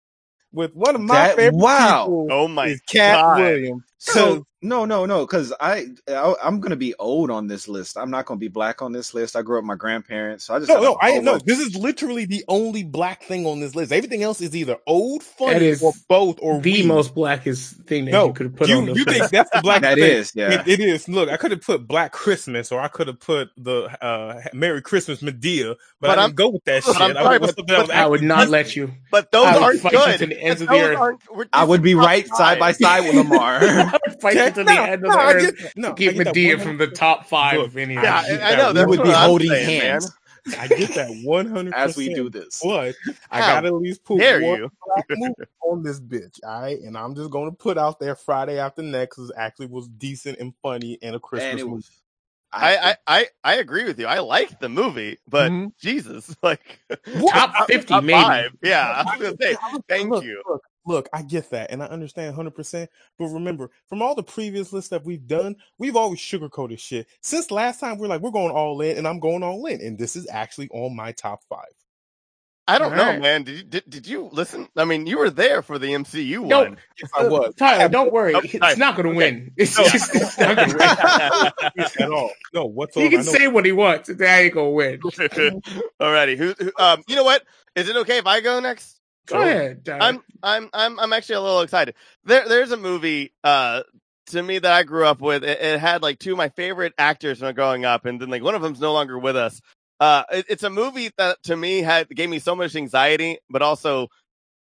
with 0.53 0.75
one 0.75 0.95
of 0.95 1.01
my 1.01 1.15
That- 1.15 1.37
favorite 1.37 1.55
wow. 1.57 2.05
people. 2.05 2.29
Oh 2.31 2.49
my 2.49 2.67
is 2.67 2.81
Katt 2.89 3.21
God. 3.23 3.39
Williams. 3.41 3.83
So 4.03 4.47
no, 4.63 4.87
no, 4.87 5.05
no, 5.05 5.27
because 5.27 5.53
I, 5.61 5.87
I 6.09 6.35
I'm 6.43 6.61
gonna 6.61 6.77
be 6.77 6.95
old 6.99 7.31
on 7.31 7.49
this 7.49 7.69
list. 7.69 7.99
I'm 7.99 8.11
not 8.11 8.25
gonna 8.25 8.39
be 8.41 8.49
black 8.49 8.81
on 8.81 8.93
this 8.93 9.13
list. 9.13 9.37
I 9.37 9.43
grew 9.43 9.59
up 9.59 9.63
with 9.63 9.69
my 9.69 9.75
grandparents, 9.75 10.45
so 10.45 10.55
I 10.55 10.59
just 10.59 10.71
No, 10.71 10.81
no, 10.83 10.93
a 10.95 10.99
I 11.05 11.11
whole 11.13 11.23
no. 11.23 11.39
This 11.39 11.59
is 11.59 11.77
literally 11.77 12.25
the 12.25 12.43
only 12.49 12.83
black 12.83 13.23
thing 13.25 13.45
on 13.47 13.61
this 13.61 13.75
list. 13.75 13.93
Everything 13.93 14.23
else 14.23 14.41
is 14.41 14.57
either 14.57 14.79
old, 14.87 15.21
That 15.21 15.27
funny, 15.39 15.67
is 15.67 15.83
or 15.83 15.93
both, 16.09 16.39
or 16.41 16.61
the 16.63 16.73
weird. 16.73 16.87
most 16.87 17.15
blackest 17.15 17.75
thing 17.83 18.07
that 18.07 18.13
No, 18.13 18.29
you 18.29 18.33
could 18.33 18.47
have 18.47 18.57
put 18.57 18.69
you, 18.71 18.77
on 18.79 18.87
this 18.87 18.97
you 18.97 19.05
list. 19.05 19.19
think 19.19 19.31
that's 19.33 19.51
the 19.51 19.61
black 19.63 19.83
That 19.83 19.97
thing. 19.97 20.05
is, 20.17 20.33
yeah. 20.35 20.63
It, 20.63 20.69
it 20.69 20.81
is. 20.81 21.07
Look, 21.09 21.29
I 21.29 21.37
could 21.37 21.51
have 21.51 21.61
put 21.63 21.87
Black 21.87 22.13
Christmas, 22.13 22.73
or 22.73 22.81
I 22.81 22.89
could 22.89 23.07
have 23.09 23.21
put 23.21 23.51
the 23.59 23.85
uh, 24.03 24.41
Merry 24.55 24.81
Christmas 24.81 25.21
Madea, 25.21 25.77
but, 26.01 26.09
But 26.09 26.19
I 26.19 26.23
I'm- 26.23 26.31
didn't 26.31 26.37
go 26.39 26.49
with 26.51 26.65
that 26.65 26.85
shit. 26.85 26.97
I'm 27.01 27.17
I 27.17 27.23
sorry, 27.23 27.29
went 27.39 27.41
but- 27.43 27.49
something 27.57 27.67
that 27.67 27.79
was 27.81 27.89
but 27.89 27.97
I 27.97 28.07
would 28.07 28.23
not 28.23 28.49
let 28.49 28.75
you. 28.77 28.93
But 29.11 29.31
those 29.31 29.45
aren't 29.57 29.83
good. 29.83 30.19
the 30.21 30.41
ends 30.41 30.63
of 30.63 30.69
Those 30.69 30.79
the 30.79 30.85
earth. 30.93 30.99
aren't- 30.99 31.21
I 31.53 31.65
would 31.65 31.83
be 31.83 31.95
right 31.95 32.27
side 32.29 32.59
by 32.59 32.73
side 32.73 33.05
with 33.05 33.15
Lamar. 33.17 33.61
I 33.95 33.99
would 34.07 34.21
fight 34.21 34.35
you 34.35 34.41
Okay, 34.43 34.51
to 34.51 34.65
the 34.65 34.75
no, 34.75 34.85
end 34.85 35.05
of 35.05 35.13
no, 35.13 35.19
the 35.19 35.25
I 35.25 35.33
earth. 35.33 35.57
get, 35.59 35.77
no, 35.77 35.89
to 35.91 35.95
keep 35.95 36.11
I 36.11 36.15
get 36.15 36.27
Madea 36.35 36.61
from 36.63 36.79
the 36.79 36.87
top 36.89 37.27
five 37.27 37.59
Look, 37.59 37.69
of 37.69 37.77
any. 37.77 37.95
Yeah, 37.95 38.17
I 38.17 38.29
get 38.29 38.41
I, 38.43 38.53
I 38.53 38.57
that 38.57 38.75
know. 38.75 38.81
one. 38.81 38.89
Would 38.91 39.03
be 39.03 39.09
holding 39.11 39.49
saying, 39.49 39.81
hands 39.81 40.13
I 40.59 40.67
get 40.69 40.95
that 40.95 41.09
one 41.25 41.47
hundred 41.47 41.75
as 41.75 41.97
we 41.97 42.13
do 42.13 42.29
this. 42.31 42.61
But 42.63 42.95
I 43.31 43.41
How 43.41 43.55
gotta 43.57 43.69
at 43.69 43.75
least 43.75 44.05
put 44.05 44.19
Dare 44.19 44.41
one 44.41 44.61
you? 44.61 44.71
on 45.63 45.83
this 45.83 46.01
bitch, 46.01 46.41
all 46.45 46.63
right? 46.63 46.81
And 46.81 46.97
I'm 46.97 47.15
just 47.15 47.31
gonna 47.31 47.53
put 47.53 47.79
out 47.79 48.01
there 48.01 48.15
Friday 48.17 48.59
After 48.59 48.83
Next 48.83 49.19
is 49.19 49.31
actually 49.37 49.67
was 49.67 49.89
decent 49.89 50.39
and 50.39 50.53
funny 50.63 50.99
and 51.03 51.15
a 51.15 51.21
Christmas 51.21 51.51
And 51.53 51.61
it 51.61 51.65
movie. 51.65 51.77
was. 51.77 51.91
I, 52.53 52.77
I, 52.77 52.97
I, 53.07 53.27
I 53.45 53.55
agree 53.57 53.85
with 53.85 54.01
you. 54.01 54.07
I 54.07 54.19
like 54.19 54.59
the 54.59 54.69
movie, 54.69 55.19
but 55.29 55.53
Mhm. 55.53 55.73
Jesus, 55.79 56.35
like 56.43 56.81
Top 57.29 57.69
50 57.69 57.87
top 57.87 58.05
maybe. 58.05 58.25
five. 58.25 58.51
Yeah, 58.63 58.89
I 58.91 59.03
was 59.05 59.23
gonna 59.23 59.37
say 59.41 59.57
thank 59.89 60.11
look, 60.11 60.25
you. 60.25 60.43
Look, 60.49 60.63
look, 60.87 61.09
I 61.13 61.23
get 61.23 61.51
that, 61.51 61.71
and 61.73 61.83
I 61.83 61.87
understand 61.87 62.29
100. 62.29 62.53
percent 62.53 62.91
But 63.19 63.29
remember, 63.29 63.71
from 63.89 64.03
all 64.03 64.15
the 64.15 64.23
previous 64.23 64.73
lists 64.73 64.91
that 64.91 65.05
we've 65.05 65.27
done, 65.27 65.57
we've 65.79 65.97
always 65.97 66.21
sugarcoated 66.21 66.79
shit. 66.81 67.09
Since 67.23 67.51
last 67.51 67.81
time, 67.81 67.99
we're 67.99 68.09
like, 68.09 68.23
we're 68.23 68.31
going 68.33 68.53
all 68.53 68.81
in, 68.83 68.99
and 68.99 69.09
I'm 69.09 69.21
going 69.21 69.43
all 69.43 69.67
in, 69.67 69.81
and 69.83 69.99
this 69.99 70.17
is 70.17 70.29
actually 70.31 70.69
on 70.71 70.97
my 70.97 71.13
top 71.13 71.43
five. 71.49 71.67
I 72.69 72.79
don't 72.79 72.97
know, 72.97 73.13
Alright. 73.13 73.17
man. 73.17 73.45
Did 73.45 73.59
you 73.59 73.65
did, 73.65 73.85
did 73.89 74.07
you 74.09 74.29
listen? 74.33 74.69
I 74.77 74.85
mean, 74.87 75.07
you 75.07 75.19
were 75.19 75.31
there 75.31 75.63
for 75.63 75.79
the 75.79 75.89
MCU 75.89 76.41
No, 76.43 76.63
one. 76.63 76.79
Yes, 77.01 77.11
I 77.15 77.23
was 77.23 77.55
Tyler, 77.59 77.89
don't 77.89 78.13
worry. 78.13 78.37
Oh, 78.37 78.43
It's 78.45 78.77
not 78.79 78.97
going 78.97 79.07
to 79.09 79.13
Okay. 79.13 79.17
win. 79.17 79.53
It's 79.59 79.77
No. 79.77 79.85
just 79.93 80.15
it's 80.15 80.39
not 80.41 80.59
going 80.59 80.71
to 80.71 80.77
win. 80.77 80.97
at 82.01 82.11
all. 82.11 82.33
No, 82.55 82.69
He 82.95 83.11
can 83.11 83.23
say 83.25 83.49
what 83.49 83.67
he 83.67 83.73
wants. 83.73 84.09
That 84.09 84.41
ain't 84.41 84.55
gonna 84.55 84.71
win. 84.71 85.01
Alrighty, 86.01 86.37
who, 86.39 86.55
who? 86.59 86.73
Um, 86.79 87.03
you 87.09 87.17
know 87.17 87.25
what? 87.25 87.45
Is 87.77 87.89
it 87.89 87.97
okay 87.99 88.19
if 88.19 88.27
I 88.27 88.41
go 88.41 88.61
next? 88.61 89.00
Go 89.31 89.41
ahead. 89.43 89.85
Tyler. 89.85 89.99
I'm 90.03 90.23
I'm 90.43 90.71
I'm 90.73 91.01
I'm 91.01 91.13
actually 91.13 91.37
a 91.37 91.41
little 91.41 91.61
excited. 91.63 91.95
There 92.25 92.49
there's 92.49 92.73
a 92.73 92.77
movie 92.77 93.33
uh 93.45 93.83
to 94.29 94.43
me 94.43 94.59
that 94.59 94.73
I 94.73 94.83
grew 94.85 95.07
up 95.07 95.21
with. 95.21 95.43
It, 95.45 95.61
it 95.61 95.81
had 95.81 96.03
like 96.03 96.19
two 96.19 96.33
of 96.33 96.39
my 96.39 96.49
favorite 96.51 96.95
actors 96.99 97.41
when 97.41 97.55
growing 97.55 97.85
up, 97.85 98.05
and 98.07 98.21
then 98.21 98.29
like 98.31 98.43
one 98.43 98.55
of 98.55 98.63
them's 98.63 98.81
no 98.81 98.93
longer 98.93 99.19
with 99.19 99.37
us. 99.37 99.61
Uh, 99.99 100.23
it, 100.33 100.47
it's 100.49 100.63
a 100.63 100.71
movie 100.71 101.11
that 101.19 101.43
to 101.45 101.57
me 101.57 101.83
had 101.83 102.09
gave 102.09 102.31
me 102.31 102.39
so 102.39 102.55
much 102.57 102.75
anxiety, 102.77 103.39
but 103.51 103.61
also 103.63 104.09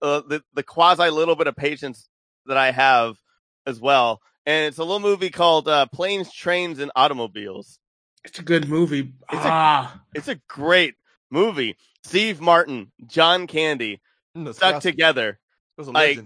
uh, 0.01 0.21
the 0.27 0.43
the 0.53 0.63
quasi 0.63 1.09
little 1.09 1.35
bit 1.35 1.47
of 1.47 1.55
patience 1.55 2.07
that 2.47 2.57
I 2.57 2.71
have 2.71 3.17
as 3.65 3.79
well. 3.79 4.19
And 4.45 4.65
it's 4.65 4.79
a 4.79 4.83
little 4.83 4.99
movie 4.99 5.29
called 5.29 5.67
uh, 5.67 5.85
Planes, 5.85 6.33
Trains, 6.33 6.79
and 6.79 6.91
Automobiles. 6.95 7.77
it's 8.25 8.39
a 8.39 8.43
good 8.43 8.67
movie. 8.67 9.13
It's 9.31 9.45
a- 9.45 9.49
ah, 9.49 10.01
It's 10.15 10.27
a 10.27 10.35
great 10.49 10.95
movie. 11.29 11.77
Steve 12.03 12.41
Martin, 12.41 12.91
John 13.05 13.45
Candy, 13.45 14.01
Mm, 14.37 14.53
stuck 14.53 14.81
together. 14.81 15.39
like. 15.77 16.19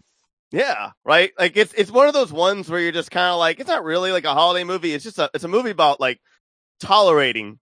Yeah, 0.52 0.92
right. 1.04 1.32
Like 1.38 1.58
it's 1.58 1.74
it's 1.74 1.92
one 1.92 2.08
of 2.08 2.14
those 2.14 2.32
ones 2.32 2.70
where 2.70 2.80
you're 2.80 2.92
just 2.92 3.12
kind 3.12 3.32
of 3.32 3.40
like 3.40 3.60
it's 3.60 3.68
not 3.68 3.84
really 3.84 4.12
like 4.12 4.24
a 4.26 4.34
holiday 4.34 4.64
movie. 4.64 4.94
It's 4.94 5.04
just 5.04 5.20
a 5.20 5.30
it's 5.34 5.44
a 5.44 5.50
movie 5.50 5.72
about 5.72 6.00
like 6.00 6.22
tolerating 6.80 7.60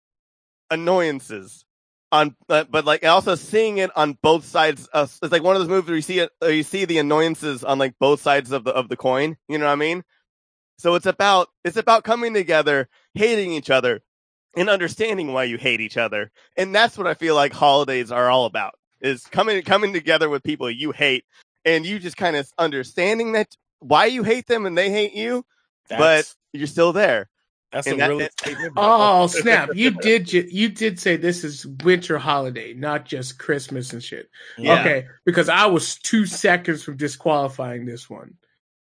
annoyances 0.70 1.66
on, 2.12 2.36
uh, 2.50 2.66
but 2.70 2.86
like 2.86 3.04
also 3.04 3.36
seeing 3.36 3.80
it 3.80 3.90
on 3.96 4.18
both 4.22 4.46
sides. 4.46 4.88
Of, 4.88 5.18
it's 5.24 5.32
like 5.32 5.44
one 5.44 5.56
of 5.56 5.62
those 5.62 5.70
movies 5.70 5.88
where 5.88 5.96
you 5.96 6.02
see 6.02 6.20
it, 6.20 6.30
uh, 6.42 6.48
you 6.48 6.64
see 6.64 6.86
the 6.86 7.00
annoyances 7.00 7.64
on 7.64 7.80
like 7.80 7.96
both 8.00 8.22
sides 8.22 8.52
of 8.52 8.64
the 8.64 8.72
of 8.72 8.90
the 8.90 8.98
coin. 8.98 9.38
You 9.48 9.58
know 9.58 9.66
what 9.66 9.72
I 9.72 9.76
mean? 9.76 10.04
So 10.78 10.96
it's 10.96 11.08
about 11.08 11.48
it's 11.64 11.78
about 11.78 12.04
coming 12.04 12.34
together, 12.34 12.88
hating 13.16 13.52
each 13.54 13.70
other, 13.70 14.02
and 14.56 14.70
understanding 14.70 15.34
why 15.34 15.46
you 15.46 15.58
hate 15.58 15.82
each 15.82 15.98
other. 15.98 16.32
And 16.56 16.74
that's 16.74 16.98
what 16.98 17.08
I 17.08 17.16
feel 17.16 17.36
like 17.36 17.54
holidays 17.54 18.12
are 18.12 18.30
all 18.30 18.46
about: 18.46 18.76
is 19.04 19.26
coming 19.26 19.62
coming 19.64 19.94
together 19.94 20.30
with 20.30 20.42
people 20.44 20.72
you 20.72 20.92
hate 20.92 21.26
and 21.66 21.86
you 21.86 22.00
just 22.00 22.18
kind 22.18 22.36
of 22.36 22.50
understanding 22.58 23.34
that 23.34 23.56
why 23.80 24.06
you 24.06 24.24
hate 24.24 24.48
them 24.48 24.66
and 24.66 24.78
they 24.78 24.90
hate 24.90 25.14
you, 25.14 25.46
but 25.90 26.34
you're 26.54 26.68
still 26.68 26.94
there. 26.94 27.30
that's 27.72 27.86
and 27.88 27.96
a 28.02 28.18
that- 28.18 28.32
real 28.48 28.72
oh 28.78 29.28
snap! 29.28 29.70
You 29.76 29.92
did 29.92 30.26
ju- 30.28 30.48
you 30.50 30.70
did 30.70 31.00
say 31.00 31.18
this 31.18 31.44
is 31.44 31.66
winter 31.84 32.18
holiday, 32.18 32.74
not 32.74 33.06
just 33.06 33.38
Christmas 33.38 33.92
and 33.94 34.02
shit. 34.02 34.30
Yeah. 34.58 34.80
Okay, 34.80 35.06
because 35.26 35.50
I 35.50 35.66
was 35.66 35.96
two 35.96 36.26
seconds 36.26 36.84
from 36.84 36.96
disqualifying 36.98 37.86
this 37.86 38.10
one, 38.10 38.36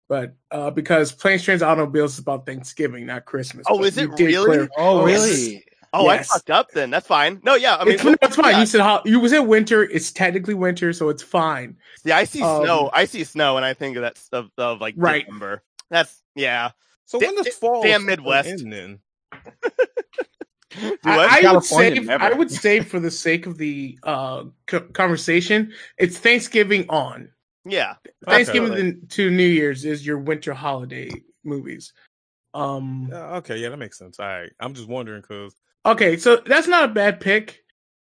but 0.09 0.35
uh, 0.51 0.71
because 0.71 1.13
Planes, 1.13 1.45
Trains, 1.45 1.63
Automobiles 1.63 2.15
is 2.15 2.19
about 2.19 2.45
Thanksgiving, 2.47 3.07
not 3.07 3.25
Christmas. 3.25 3.67
Oh, 3.69 3.79
But 3.79 3.89
is 3.89 3.99
it 3.99 4.11
really? 4.19 4.47
clear- 4.47 4.69
Oh, 4.77 5.05
really? 5.05 5.65
Oh, 6.01 6.11
Yes. 6.11 6.31
I 6.31 6.35
fucked 6.35 6.51
up 6.51 6.71
then. 6.73 6.91
That's 6.91 7.07
fine. 7.07 7.41
No, 7.45 7.55
yeah. 7.55 7.77
I 7.77 7.85
mean, 7.85 7.95
it's, 7.95 8.05
no, 8.05 8.15
it's 8.23 8.37
fine. 8.37 8.53
yeah. 8.53 8.61
You 8.61 8.67
said 8.67 8.81
ho- 8.81 9.03
you 9.05 9.21
was 9.21 9.33
in 9.33 9.47
winter. 9.47 9.83
It's 9.83 10.11
technically 10.13 10.55
winter, 10.55 10.93
so 10.93 11.09
it's 11.09 11.23
fine. 11.23 11.77
See, 12.05 12.13
I 12.13 12.25
see 12.25 12.43
Um, 12.43 12.63
snow. 12.65 12.91
I 12.93 13.05
see 13.05 13.25
snow, 13.25 13.57
and 13.57 13.65
I 13.67 13.75
think 13.75 13.97
of 13.97 14.03
that 14.03 14.17
stuff 14.19 14.47
of 14.59 14.81
like 14.81 14.95
Right. 14.97 15.25
December. 15.25 15.63
That's 15.91 16.23
yeah. 16.35 16.71
So 17.07 17.19
when 17.19 17.35
the 17.37 17.45
fall 17.45 17.83
damn 17.83 18.05
Midwest. 18.07 18.49
end 18.49 18.73
then? 18.73 18.99
Do 20.71 20.97
I. 21.05 21.17
I 21.17 21.35
would 21.37 21.41
California 21.43 21.97
say 21.97 22.01
never. 22.03 22.25
I 22.25 22.33
would 22.33 22.51
say 22.51 22.81
for 22.81 23.01
the 23.01 23.11
sake 23.11 23.47
of 23.47 23.57
the 23.57 23.99
uh, 24.03 24.45
co- 24.67 24.81
conversation, 24.93 25.73
it's 25.99 26.19
Thanksgiving 26.19 26.85
on. 26.91 27.31
yeah. 27.65 27.95
Thanksgiving 28.27 28.73
Okay. 28.73 28.83
to- 28.93 29.07
to 29.09 29.31
New 29.31 29.47
Year's 29.47 29.85
is 29.87 30.07
your 30.07 30.19
winter 30.19 30.53
holiday 30.53 31.11
movies. 31.45 31.93
Um. 32.55 33.11
Uh, 33.13 33.37
okay, 33.39 33.57
yeah, 33.57 33.71
that 33.71 33.79
makes 33.79 33.99
sense. 33.99 34.21
All 34.21 34.27
right, 34.27 34.51
I'm 34.61 34.75
just 34.75 34.89
wondering 34.89 35.23
because 35.23 35.55
Okay, 35.87 36.17
so 36.17 36.37
that's 36.45 36.69
not 36.69 36.91
a 36.91 36.93
bad 36.93 37.21
pick. 37.21 37.65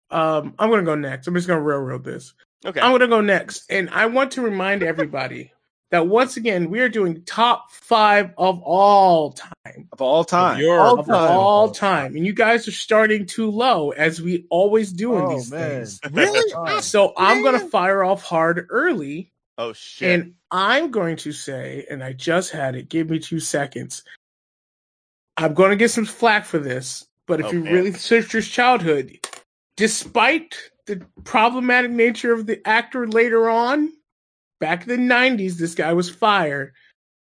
Um, 0.09 0.53
I'm 0.57 0.69
gonna 0.69 0.83
go 0.83 0.95
next. 0.95 1.27
I'm 1.27 1.33
just 1.35 1.47
gonna 1.47 1.61
railroad 1.61 2.03
this. 2.03 2.33
Okay. 2.65 2.79
I'm 2.79 2.91
gonna 2.91 3.07
go 3.07 3.21
next, 3.21 3.65
and 3.69 3.89
I 3.89 4.05
want 4.07 4.31
to 4.33 4.41
remind 4.41 4.83
everybody 4.83 5.51
that 5.91 6.07
once 6.07 6.37
again 6.37 6.69
we 6.69 6.79
are 6.81 6.89
doing 6.89 7.23
top 7.23 7.71
five 7.71 8.31
of 8.37 8.61
all 8.63 9.33
time. 9.33 9.87
Of 9.91 10.01
all 10.01 10.23
time. 10.23 10.59
Your 10.59 10.79
All 10.79 10.99
Of 10.99 11.05
time. 11.07 11.31
all 11.31 11.71
time. 11.71 12.15
And 12.15 12.25
you 12.25 12.33
guys 12.33 12.67
are 12.67 12.71
starting 12.73 13.25
too 13.25 13.49
low 13.51 13.91
as 13.91 14.21
we 14.21 14.45
always 14.49 14.91
do 14.91 15.15
in 15.17 15.23
Oh, 15.25 15.29
these 15.35 15.51
man. 15.51 15.69
things. 15.85 15.99
really? 16.11 16.53
Oh. 16.55 16.79
So 16.79 17.13
I'm 17.17 17.43
gonna 17.43 17.59
fire 17.67 18.03
off 18.03 18.23
hard 18.23 18.65
early. 18.69 19.31
Oh 19.59 19.73
shit! 19.73 20.09
And 20.19 20.33
I'm 20.51 20.91
going 20.91 21.15
to 21.17 21.31
say, 21.31 21.85
and 21.89 22.03
I 22.03 22.13
just 22.13 22.51
had 22.51 22.75
it, 22.75 22.89
give 22.89 23.09
me 23.09 23.17
two 23.19 23.39
seconds. 23.39 24.03
I'm 25.35 25.53
going 25.55 25.71
to 25.71 25.75
get 25.75 25.89
some 25.89 26.05
flack 26.05 26.45
for 26.45 26.59
this, 26.59 27.06
but 27.27 27.39
if 27.39 27.47
Oh, 27.47 27.51
you 27.51 27.63
man. 27.63 27.73
really 27.73 27.93
search 27.93 28.31
his 28.31 28.47
childhood, 28.47 29.19
despite 29.75 30.55
the 30.87 31.05
problematic 31.23 31.91
nature 31.91 32.33
of 32.33 32.47
the 32.47 32.65
actor 32.67 33.07
later 33.07 33.49
on, 33.49 33.91
back 34.59 34.87
in 34.87 34.89
the 35.07 35.13
90s, 35.13 35.53
this 35.57 35.75
guy 35.75 35.93
was 35.93 36.09
fired. 36.09 36.73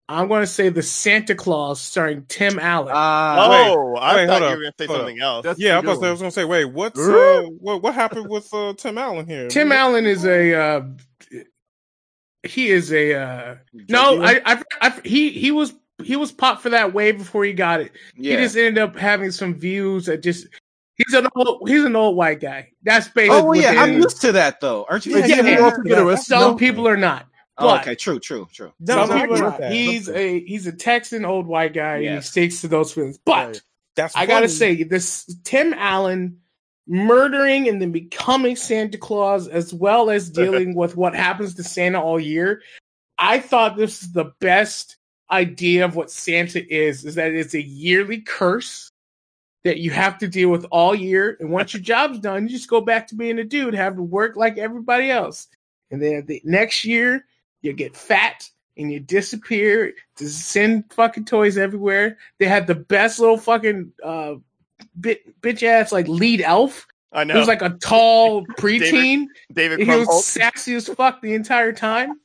I'm 0.08 0.28
going 0.28 0.42
to 0.42 0.46
say 0.46 0.68
the 0.68 0.84
Santa 0.84 1.34
Claus 1.34 1.80
starring 1.80 2.25
Tim 2.28 2.60
Allen. 2.60 2.92
Ah, 2.94 3.72
oh, 3.75 3.96
I 3.96 4.14
wait, 4.14 4.26
thought 4.28 4.40
hold 4.42 4.52
you 4.52 4.56
were 4.58 4.62
gonna 4.62 4.72
say 4.78 4.86
hold 4.86 4.98
up. 5.00 5.02
something 5.06 5.20
else. 5.20 5.42
That's 5.44 5.58
Yeah, 5.58 5.75
I 5.75 5.78
a 5.78 5.82
was, 5.82 5.84
good 5.84 5.90
about 5.90 5.94
to 5.94 6.00
say- 6.00 6.06
I 6.06 6.10
was 6.12 6.20
gonna 6.20 6.30
say, 6.30 6.44
wait, 6.44 6.64
what's 6.66 7.00
uh, 7.00 7.42
what 7.58 7.82
what 7.82 7.94
happened 7.94 8.28
with 8.30 8.54
uh, 8.54 8.75
Tim 8.76 8.98
Allen 8.98 9.26
here? 9.26 9.48
Tim 9.48 9.72
Allen 9.72 10.06
is 10.06 10.25
a 10.25 10.54
uh, 10.54 10.82
he 12.44 12.68
is 12.68 12.92
a 12.92 13.14
uh, 13.14 13.56
no, 13.88 14.22
I, 14.22 14.40
I, 14.44 14.62
I 14.80 15.00
he 15.04 15.30
he 15.30 15.50
was 15.50 15.75
he 16.02 16.16
was 16.16 16.32
popped 16.32 16.62
for 16.62 16.70
that 16.70 16.92
way 16.92 17.12
before 17.12 17.44
he 17.44 17.52
got 17.52 17.80
it. 17.80 17.92
yeah. 18.16 18.36
He 18.36 18.42
just 18.44 18.56
ended 18.56 18.78
up 18.78 18.96
having 18.96 19.30
some 19.30 19.54
views 19.54 20.06
that 20.06 20.22
just 20.22 20.46
he's 20.96 21.14
an 21.14 21.28
old 21.36 21.68
he's 21.68 21.84
an 21.84 21.96
old 21.96 22.16
white 22.16 22.40
guy. 22.40 22.70
That's 22.82 23.08
basically 23.08 23.38
oh 23.38 23.44
well, 23.44 23.56
yeah, 23.60 23.82
I'm 23.82 23.94
used 23.94 24.20
to 24.22 24.32
that 24.32 24.60
though, 24.60 24.86
aren't 24.88 25.06
you? 25.06 25.14
Wait, 25.14 25.28
Yeah, 25.28 25.36
didn't 25.36 25.52
yeah. 25.52 25.60
also 25.60 25.82
get 25.82 25.98
arrested? 25.98 26.26
some 26.26 26.40
though? 26.52 26.56
people 26.56 26.86
are 26.88 26.96
not. 26.96 27.26
Oh, 27.58 27.74
okay, 27.78 27.94
true, 27.94 28.20
true, 28.20 28.46
true. 28.52 28.70
No, 28.80 29.06
some 29.06 29.16
no, 29.16 29.20
people 29.22 29.36
are 29.38 29.50
not. 29.50 29.58
that. 29.60 29.72
He's 29.72 30.10
a 30.10 30.40
he's 30.44 30.66
a 30.66 30.72
Texan 30.72 31.24
old 31.24 31.46
white 31.46 31.72
guy 31.72 31.96
and 31.96 32.16
he 32.16 32.20
sticks 32.20 32.60
to 32.60 32.68
those 32.68 32.92
feelings. 32.92 33.18
But 33.24 33.46
Right. 33.46 33.60
That's 33.94 34.14
I 34.14 34.26
gotta 34.26 34.48
say, 34.50 34.82
this 34.82 35.24
Tim 35.44 35.72
Allen 35.72 36.38
murdering 36.86 37.66
and 37.66 37.80
then 37.80 37.92
becoming 37.92 38.54
Santa 38.54 38.98
Claus, 38.98 39.48
as 39.48 39.72
well 39.72 40.10
as 40.10 40.28
dealing 40.30 40.74
with 40.76 40.96
what 40.96 41.14
happens 41.14 41.54
to 41.54 41.64
Santa 41.64 42.00
all 42.00 42.20
year. 42.20 42.60
I 43.18 43.38
thought 43.40 43.78
this 43.78 44.02
is 44.02 44.12
the 44.12 44.32
best 44.38 44.95
idea 45.30 45.85
of 45.85 45.97
what 45.97 46.11
Santa 46.11 46.66
is, 46.73 47.04
is 47.04 47.14
that 47.16 47.33
it's 47.33 47.54
a 47.54 47.62
yearly 47.62 48.21
curse 48.21 48.90
that 49.64 49.78
you 49.78 49.90
have 49.90 50.18
to 50.18 50.28
deal 50.28 50.50
with 50.50 50.64
all 50.71 50.95
year. 50.95 51.37
And 51.40 51.50
once 51.50 51.75
your 51.75 51.83
job's 51.83 52.21
done, 52.21 52.45
you 52.45 52.50
just 52.50 52.71
go 52.71 52.80
back 52.80 53.09
to 53.09 53.14
being 53.16 53.38
a 53.38 53.45
dude, 53.45 53.75
have 53.75 53.97
to 53.97 54.02
work 54.02 54.37
like 54.37 54.59
everybody 54.59 55.11
else. 55.11 55.49
And 55.90 56.00
then 56.00 56.25
the 56.26 56.40
next 56.45 56.85
year, 56.85 57.25
you 57.62 57.73
get 57.73 57.97
fat 57.97 58.49
and 58.76 58.92
you 58.92 59.00
disappear 59.00 59.92
to 60.16 60.28
send 60.28 60.92
fucking 60.92 61.25
toys 61.25 61.59
everywhere. 61.59 62.18
They 62.38 62.47
had 62.47 62.66
the 62.66 62.75
best 62.75 63.18
little 63.18 63.38
fucking 63.38 63.92
uh 64.04 64.35
bit, 65.00 65.40
bitch 65.40 65.62
ass 65.62 65.90
like 65.92 66.06
lead 66.06 66.42
elf. 66.42 66.87
I 67.12 67.25
He 67.25 67.28
know. 67.28 67.38
was 67.38 67.49
like 67.49 67.62
a 67.62 67.71
tall 67.71 68.47
preteen. 68.59 69.26
David 69.52 69.80
and 69.80 69.90
he 69.90 69.97
was 69.97 70.25
sassy 70.25 70.75
as 70.75 70.88
fuck 70.88 71.23
the 71.23 71.35
entire 71.35 71.73
time. 71.73 72.21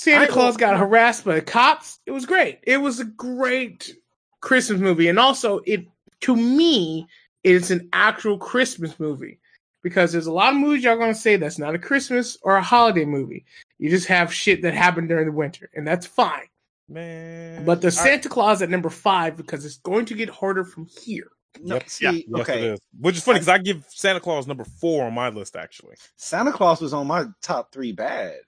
Santa 0.00 0.24
I- 0.24 0.28
Claus 0.28 0.56
got 0.56 0.78
harassed 0.78 1.24
by 1.24 1.34
the 1.34 1.42
cops. 1.42 1.98
It 2.06 2.10
was 2.12 2.24
great. 2.26 2.60
It 2.62 2.78
was 2.78 3.00
a 3.00 3.04
great 3.04 3.94
Christmas 4.40 4.80
movie, 4.80 5.08
and 5.08 5.18
also 5.18 5.60
it 5.66 5.86
to 6.22 6.34
me 6.36 7.06
it's 7.44 7.70
an 7.70 7.88
actual 7.92 8.38
Christmas 8.38 8.98
movie 8.98 9.38
because 9.82 10.12
there's 10.12 10.26
a 10.26 10.32
lot 10.32 10.52
of 10.52 10.58
movies 10.58 10.84
y'all 10.84 10.96
gonna 10.96 11.14
say 11.14 11.36
that's 11.36 11.58
not 11.58 11.74
a 11.74 11.78
Christmas 11.78 12.38
or 12.42 12.56
a 12.56 12.62
holiday 12.62 13.04
movie. 13.04 13.44
You 13.78 13.90
just 13.90 14.06
have 14.08 14.32
shit 14.32 14.62
that 14.62 14.74
happened 14.74 15.08
during 15.08 15.26
the 15.26 15.32
winter, 15.32 15.70
and 15.74 15.86
that's 15.86 16.06
fine. 16.06 16.46
man. 16.88 17.64
But 17.64 17.80
the 17.82 17.86
I- 17.88 17.90
Santa 17.90 18.28
Claus 18.28 18.62
at 18.62 18.68
number 18.70 18.90
five 18.90 19.36
because 19.36 19.64
it's 19.64 19.76
going 19.78 20.06
to 20.06 20.14
get 20.14 20.28
harder 20.28 20.64
from 20.64 20.86
here. 20.86 21.30
No, 21.60 21.76
Yep. 21.76 21.88
see, 21.88 22.04
Yeah. 22.04 22.10
Yes, 22.10 22.24
it 22.28 22.40
okay. 22.40 22.76
Which 22.98 23.16
is 23.16 23.22
funny 23.22 23.36
because 23.36 23.48
I 23.48 23.58
give 23.58 23.84
Santa 23.90 24.18
Claus 24.20 24.46
number 24.48 24.64
four 24.64 25.04
on 25.06 25.14
my 25.14 25.28
list 25.28 25.54
actually. 25.56 25.94
Santa 26.16 26.52
Claus 26.52 26.80
was 26.80 26.92
on 26.92 27.06
my 27.06 27.26
top 27.42 27.72
three 27.72 27.92
bad. 27.92 28.40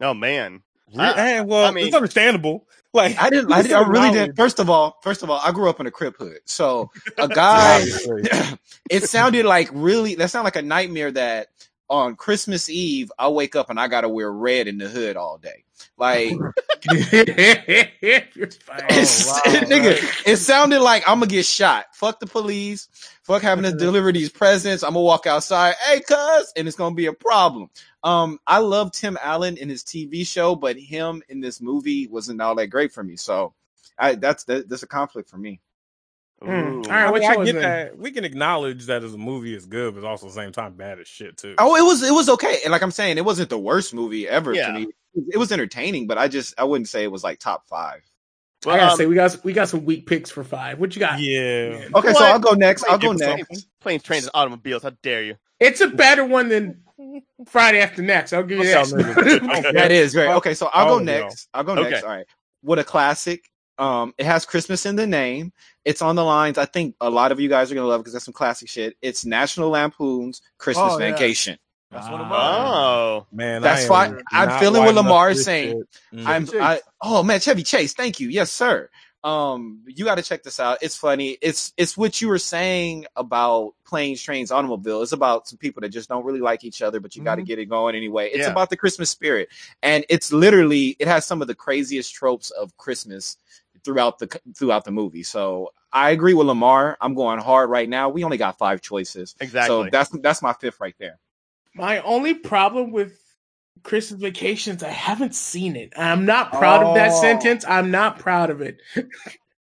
Oh 0.00 0.14
man. 0.14 0.62
Re- 0.94 1.04
I- 1.04 1.30
and, 1.38 1.48
well, 1.48 1.66
I 1.66 1.70
mean- 1.70 1.86
it's 1.86 1.96
understandable. 1.96 2.66
Like 2.92 3.22
I 3.22 3.30
didn't. 3.30 3.52
I, 3.52 3.62
did, 3.62 3.70
I 3.70 3.86
really 3.86 4.10
didn't. 4.10 4.34
First 4.34 4.58
of 4.58 4.68
all, 4.68 4.98
first 5.04 5.22
of 5.22 5.30
all, 5.30 5.40
I 5.40 5.52
grew 5.52 5.70
up 5.70 5.78
in 5.78 5.86
a 5.86 5.92
crib 5.92 6.16
hood, 6.16 6.40
so 6.44 6.90
a 7.16 7.28
guy. 7.32 7.84
it 8.90 9.04
sounded 9.04 9.44
like 9.46 9.68
really. 9.72 10.16
That 10.16 10.28
sounded 10.28 10.46
like 10.46 10.56
a 10.56 10.62
nightmare. 10.62 11.12
That 11.12 11.46
on 11.88 12.16
Christmas 12.16 12.68
Eve, 12.68 13.12
I 13.16 13.28
wake 13.28 13.54
up 13.54 13.70
and 13.70 13.78
I 13.78 13.86
got 13.86 14.00
to 14.00 14.08
wear 14.08 14.28
red 14.32 14.66
in 14.66 14.78
the 14.78 14.88
hood 14.88 15.16
all 15.16 15.38
day. 15.38 15.62
Like 15.96 16.30
You're 16.90 18.50
fine. 18.50 18.80
it's, 18.90 19.26
wow, 19.28 19.40
nigga, 19.44 20.26
it 20.26 20.36
sounded 20.36 20.80
like 20.80 21.02
I'm 21.06 21.18
gonna 21.20 21.26
get 21.30 21.46
shot. 21.46 21.86
Fuck 21.94 22.20
the 22.20 22.26
police. 22.26 22.88
Fuck 23.24 23.42
having 23.42 23.64
to 23.64 23.72
deliver 23.72 24.12
these 24.12 24.30
presents. 24.30 24.82
I'm 24.82 24.90
gonna 24.94 25.04
walk 25.04 25.26
outside. 25.26 25.74
Hey, 25.86 26.00
cuz, 26.00 26.52
and 26.56 26.66
it's 26.66 26.76
gonna 26.76 26.94
be 26.94 27.06
a 27.06 27.12
problem. 27.12 27.70
Um, 28.02 28.38
I 28.46 28.58
love 28.58 28.92
Tim 28.92 29.18
Allen 29.22 29.56
in 29.56 29.68
his 29.68 29.82
TV 29.84 30.26
show, 30.26 30.56
but 30.56 30.76
him 30.78 31.22
in 31.28 31.40
this 31.40 31.60
movie 31.60 32.06
wasn't 32.08 32.40
all 32.40 32.54
that 32.54 32.68
great 32.68 32.92
for 32.92 33.02
me. 33.04 33.16
So, 33.16 33.54
I 33.98 34.14
that's 34.14 34.44
that, 34.44 34.68
that's 34.68 34.82
a 34.82 34.86
conflict 34.88 35.28
for 35.28 35.36
me. 35.36 35.60
Mm. 36.42 36.86
All 36.86 36.90
right, 36.90 37.04
I, 37.06 37.10
what 37.10 37.20
mean, 37.20 37.30
I 37.30 37.34
yours 37.34 37.46
get 37.46 37.52
then? 37.52 37.62
that. 37.62 37.98
We 37.98 38.10
can 38.12 38.24
acknowledge 38.24 38.86
that 38.86 39.04
as 39.04 39.12
a 39.12 39.18
movie 39.18 39.54
is 39.54 39.66
good, 39.66 39.94
but 39.94 40.04
also 40.04 40.26
at 40.26 40.32
the 40.32 40.40
same 40.40 40.52
time 40.52 40.72
bad 40.72 40.98
as 40.98 41.06
shit 41.06 41.36
too. 41.36 41.54
Oh, 41.58 41.76
it 41.76 41.82
was 41.82 42.02
it 42.02 42.12
was 42.12 42.30
okay. 42.30 42.60
And 42.64 42.72
like 42.72 42.82
I'm 42.82 42.90
saying, 42.90 43.18
it 43.18 43.24
wasn't 43.26 43.50
the 43.50 43.58
worst 43.58 43.92
movie 43.92 44.26
ever 44.26 44.54
Yeah. 44.54 44.68
to 44.68 44.72
me. 44.72 44.86
It 45.14 45.38
was 45.38 45.52
entertaining, 45.52 46.06
but 46.06 46.18
I 46.18 46.28
just 46.28 46.54
I 46.58 46.64
wouldn't 46.64 46.88
say 46.88 47.02
it 47.04 47.12
was 47.12 47.24
like 47.24 47.38
top 47.38 47.66
five. 47.68 48.02
I 48.66 48.76
gotta 48.76 48.92
um, 48.92 48.98
say 48.98 49.06
we 49.06 49.14
got 49.14 49.42
we 49.44 49.52
got 49.52 49.68
some 49.68 49.84
weak 49.84 50.06
picks 50.06 50.30
for 50.30 50.44
five. 50.44 50.78
What 50.78 50.94
you 50.94 51.00
got? 51.00 51.18
Yeah. 51.20 51.88
Okay, 51.94 52.12
so 52.12 52.24
I'll 52.24 52.38
go 52.38 52.52
next. 52.52 52.84
I'll 52.88 52.98
go 52.98 53.12
next. 53.12 53.66
Planes, 53.80 54.02
trains, 54.02 54.24
and 54.24 54.30
automobiles. 54.34 54.82
How 54.82 54.90
dare 55.02 55.22
you? 55.22 55.36
It's 55.58 55.80
a 55.80 55.88
better 55.88 56.24
one 56.24 56.48
than 56.48 56.82
Friday 57.46 57.80
After 57.80 58.02
Next. 58.02 58.32
I'll 58.32 58.42
give 58.42 58.58
you 58.58 58.66
that. 58.66 58.92
up. 59.50 59.72
That 59.72 59.90
is 59.92 60.14
very 60.14 60.28
okay. 60.28 60.54
So 60.54 60.68
I'll 60.72 60.86
Oh, 60.86 60.98
go 60.98 61.04
no. 61.04 61.20
next. 61.22 61.48
I'll 61.54 61.64
go 61.64 61.74
Okay. 61.74 61.90
next. 61.90 62.02
All 62.04 62.10
right. 62.10 62.26
What 62.62 62.78
a 62.78 62.84
classic. 62.84 63.50
Um, 63.78 64.12
it 64.18 64.26
has 64.26 64.44
Christmas 64.44 64.84
in 64.84 64.96
the 64.96 65.06
name. 65.06 65.52
It's 65.86 66.02
on 66.02 66.14
the 66.14 66.24
lines. 66.24 66.58
I 66.58 66.66
think 66.66 66.96
a 67.00 67.08
lot 67.08 67.32
of 67.32 67.40
you 67.40 67.48
guys 67.48 67.72
are 67.72 67.74
gonna 67.74 67.86
love 67.86 68.00
because 68.02 68.12
that's 68.12 68.26
some 68.26 68.34
classic 68.34 68.68
shit. 68.68 68.94
It's 69.00 69.24
National 69.24 69.70
Lampoon's 69.70 70.42
Christmas 70.58 70.94
Oh, 70.94 70.98
yeah. 70.98 71.06
Vacation. 71.90 72.10
That's 72.10 72.10
one 72.12 72.20
of 72.20 72.26
Ah. 72.26 72.30
mine. 72.30 72.66
Oh, 72.68 73.26
Man, 73.32 73.62
That's 73.62 73.80
I 73.80 73.82
am 73.82 73.88
fine. 74.14 74.22
I'm 74.32 74.60
feeling 74.60 74.84
what 74.84 74.94
Lamar 74.94 75.30
is 75.30 75.44
saying. 75.44 75.84
shit. 76.12 76.20
Mm. 76.20 76.26
I'm 76.26 76.62
I, 76.62 76.80
oh 77.02 77.22
man, 77.22 77.40
Chevy 77.40 77.62
Chase, 77.62 77.92
thank 77.94 78.20
you. 78.20 78.28
Yes, 78.28 78.50
sir. 78.50 78.88
Um, 79.22 79.82
you 79.86 80.06
got 80.06 80.14
to 80.14 80.22
check 80.22 80.42
this 80.44 80.58
out. 80.58 80.78
It's 80.80 80.96
funny. 80.96 81.36
It's 81.42 81.74
it's 81.76 81.94
what 81.96 82.22
you 82.22 82.28
were 82.28 82.38
saying 82.38 83.04
about 83.16 83.74
planes, 83.84 84.22
trains, 84.22 84.50
automobile. 84.50 85.02
It's 85.02 85.12
about 85.12 85.46
some 85.46 85.58
people 85.58 85.82
that 85.82 85.90
just 85.90 86.08
don't 86.08 86.24
really 86.24 86.40
like 86.40 86.64
each 86.64 86.80
other, 86.80 87.00
but 87.00 87.14
you 87.16 87.22
got 87.22 87.34
to 87.34 87.42
get 87.42 87.58
it 87.58 87.66
going 87.66 87.94
anyway. 87.94 88.28
It's 88.28 88.46
Yeah. 88.46 88.50
about 88.52 88.70
the 88.70 88.76
Christmas 88.78 89.10
spirit, 89.10 89.48
and 89.82 90.06
it's 90.08 90.32
literally 90.32 90.96
it 90.98 91.06
has 91.06 91.26
some 91.26 91.42
of 91.42 91.48
the 91.48 91.54
craziest 91.54 92.14
tropes 92.14 92.50
of 92.50 92.74
Christmas 92.78 93.36
throughout 93.84 94.18
the 94.20 94.40
throughout 94.56 94.84
the 94.86 94.90
movie. 94.90 95.22
So 95.22 95.72
I 95.92 96.10
agree 96.10 96.32
with 96.34 96.46
Lamar. 96.46 96.96
I'm 97.00 97.14
going 97.14 97.40
hard 97.40 97.68
right 97.68 97.88
now. 97.88 98.08
We 98.08 98.24
only 98.24 98.38
got 98.38 98.56
five 98.56 98.80
choices, 98.80 99.34
exactly. 99.38 99.68
so 99.84 99.88
that's 99.90 100.08
that's 100.22 100.40
my 100.40 100.54
fifth 100.54 100.80
right 100.80 100.94
there. 100.98 101.18
My 101.74 102.00
only 102.00 102.34
problem 102.34 102.90
with 102.92 103.18
Christmas 103.82 104.20
Vacations, 104.20 104.82
I 104.82 104.88
haven't 104.90 105.34
seen 105.34 105.76
it. 105.76 105.92
I'm 105.96 106.26
not 106.26 106.52
proud 106.52 106.82
of 106.82 106.94
that 106.96 107.12
Oh. 107.12 107.20
sentence. 107.20 107.64
I'm 107.66 107.90
not 107.90 108.18
proud 108.18 108.50
of 108.50 108.60
it. 108.60 108.78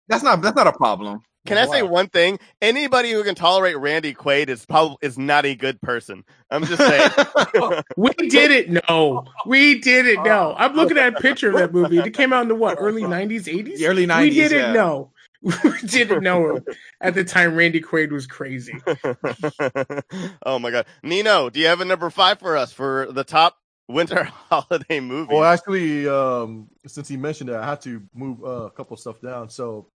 That's 0.09 0.23
not 0.23 0.41
that's 0.41 0.55
not 0.55 0.69
a 0.69 0.73
problem. 0.73 1.21
Can 1.47 1.59
I 1.59 1.67
say 1.67 1.83
one 1.83 2.09
thing? 2.09 2.39
Anybody 2.63 3.11
who 3.11 3.25
can 3.25 3.35
tolerate 3.35 3.77
Randy 3.77 4.15
Quaid 4.15 4.49
is 4.49 4.65
probably 4.65 4.97
is 5.03 5.19
not 5.19 5.45
a 5.45 5.57
good 5.57 5.81
person. 5.81 6.25
I'm 6.51 6.65
just 6.65 6.81
saying. 6.81 7.11
We 7.97 8.13
did 8.29 8.53
it. 8.53 8.71
No, 8.89 9.25
we 9.47 9.81
did 9.81 10.07
it. 10.07 10.23
No, 10.23 10.55
I'm 10.59 10.75
looking 10.75 10.97
at 10.99 11.17
a 11.17 11.21
picture 11.21 11.51
of 11.51 11.57
that 11.57 11.73
movie. 11.73 11.99
It 11.99 12.15
came 12.15 12.33
out 12.33 12.43
in 12.43 12.49
the 12.49 12.55
what 12.55 12.77
early 12.81 13.03
'90s, 13.03 13.45
'80s. 13.53 13.79
The 13.79 13.87
early 13.89 14.07
We 14.07 14.31
didn't 14.31 14.59
yeah. 14.59 14.73
know. 14.73 15.11
We 15.47 15.81
didn't 15.87 16.25
know 16.25 16.61
at 17.01 17.15
the 17.15 17.23
time. 17.23 17.55
Randy 17.55 17.81
Quaid 17.81 18.11
was 18.11 18.27
crazy. 18.27 18.81
oh 20.45 20.59
my 20.59 20.73
god, 20.73 20.87
Nino, 21.05 21.51
do 21.51 21.61
you 21.61 21.67
have 21.67 21.81
a 21.81 21.85
number 21.85 22.11
five 22.11 22.41
for 22.41 22.57
us 22.57 22.73
for 22.73 23.07
the 23.13 23.23
top 23.23 23.57
winter 23.89 24.25
holiday 24.51 24.99
movie? 24.99 25.33
Well, 25.33 25.45
actually, 25.45 26.09
um, 26.09 26.69
since 26.87 27.07
he 27.07 27.17
mentioned 27.17 27.51
it, 27.51 27.57
I 27.57 27.65
had 27.65 27.81
to 27.83 28.03
move 28.13 28.43
uh, 28.43 28.65
a 28.65 28.71
couple 28.71 28.97
stuff 28.97 29.21
down. 29.21 29.49
So 29.49 29.87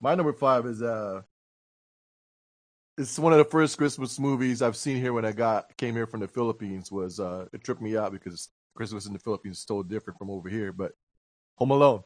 my 0.00 0.14
number 0.14 0.32
five 0.32 0.64
is 0.64 0.80
uh, 0.80 1.20
it's 2.96 3.18
one 3.18 3.32
of 3.32 3.38
the 3.38 3.44
first 3.44 3.76
Christmas 3.76 4.18
movies 4.18 4.62
I've 4.62 4.76
seen 4.76 4.96
here 4.96 5.12
when 5.12 5.26
I 5.26 5.32
got 5.32 5.76
came 5.76 5.94
here 5.94 6.06
from 6.06 6.20
the 6.20 6.28
Philippines. 6.28 6.90
Was 6.90 7.20
uh, 7.20 7.44
it 7.52 7.62
tripped 7.62 7.82
me 7.82 7.98
out 7.98 8.12
because 8.12 8.48
Christmas 8.74 9.04
in 9.04 9.12
the 9.12 9.18
Philippines 9.18 9.58
is 9.58 9.64
so 9.64 9.82
different 9.82 10.18
from 10.18 10.30
over 10.30 10.48
here. 10.48 10.72
But 10.72 10.92
Home 11.56 11.72
Alone. 11.72 12.04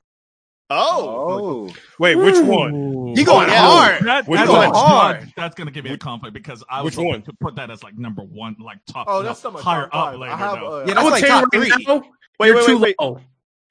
Oh, 0.70 1.68
Oh, 1.70 1.74
Wait, 1.98 2.16
which 2.16 2.38
one? 2.44 3.08
you 3.16 3.24
going 3.24 3.48
yeah. 3.48 3.58
hard? 3.58 4.04
That, 4.04 4.26
Which 4.28 4.38
that's, 4.38 4.50
one? 4.50 4.60
that's- 4.60 4.76
Hard. 4.76 5.32
that's 5.36 5.54
gonna 5.54 5.70
give 5.70 5.84
me 5.84 5.92
a 5.92 5.98
conflict 5.98 6.34
because 6.34 6.62
I 6.68 6.82
was 6.82 6.94
hoping 6.94 7.10
one? 7.10 7.22
to 7.22 7.32
put 7.40 7.56
that 7.56 7.70
as 7.70 7.82
like 7.82 7.96
number 7.96 8.22
one, 8.22 8.56
like 8.60 8.78
top. 8.86 9.06
Oh, 9.08 9.20
no, 9.20 9.22
that's 9.26 9.42
not 9.44 9.54
my 9.54 9.60
higher 9.60 9.82
top 9.88 9.94
up 9.94 10.12
five. 10.12 10.18
later. 10.18 10.32
I 10.32 10.36
have 10.36 10.62
uh, 10.62 10.78
Yeah, 10.86 10.94
that's 10.94 11.04
will 11.04 11.10
like 11.10 11.26
top 11.26 11.44
right 11.52 11.72
three. 11.72 11.84
now, 11.86 12.02
Wait, 12.40 12.46
You're 12.48 12.56
wait, 12.56 12.66
too 12.66 12.78
wait, 12.78 12.80
wait. 12.82 12.96
low. 13.00 13.20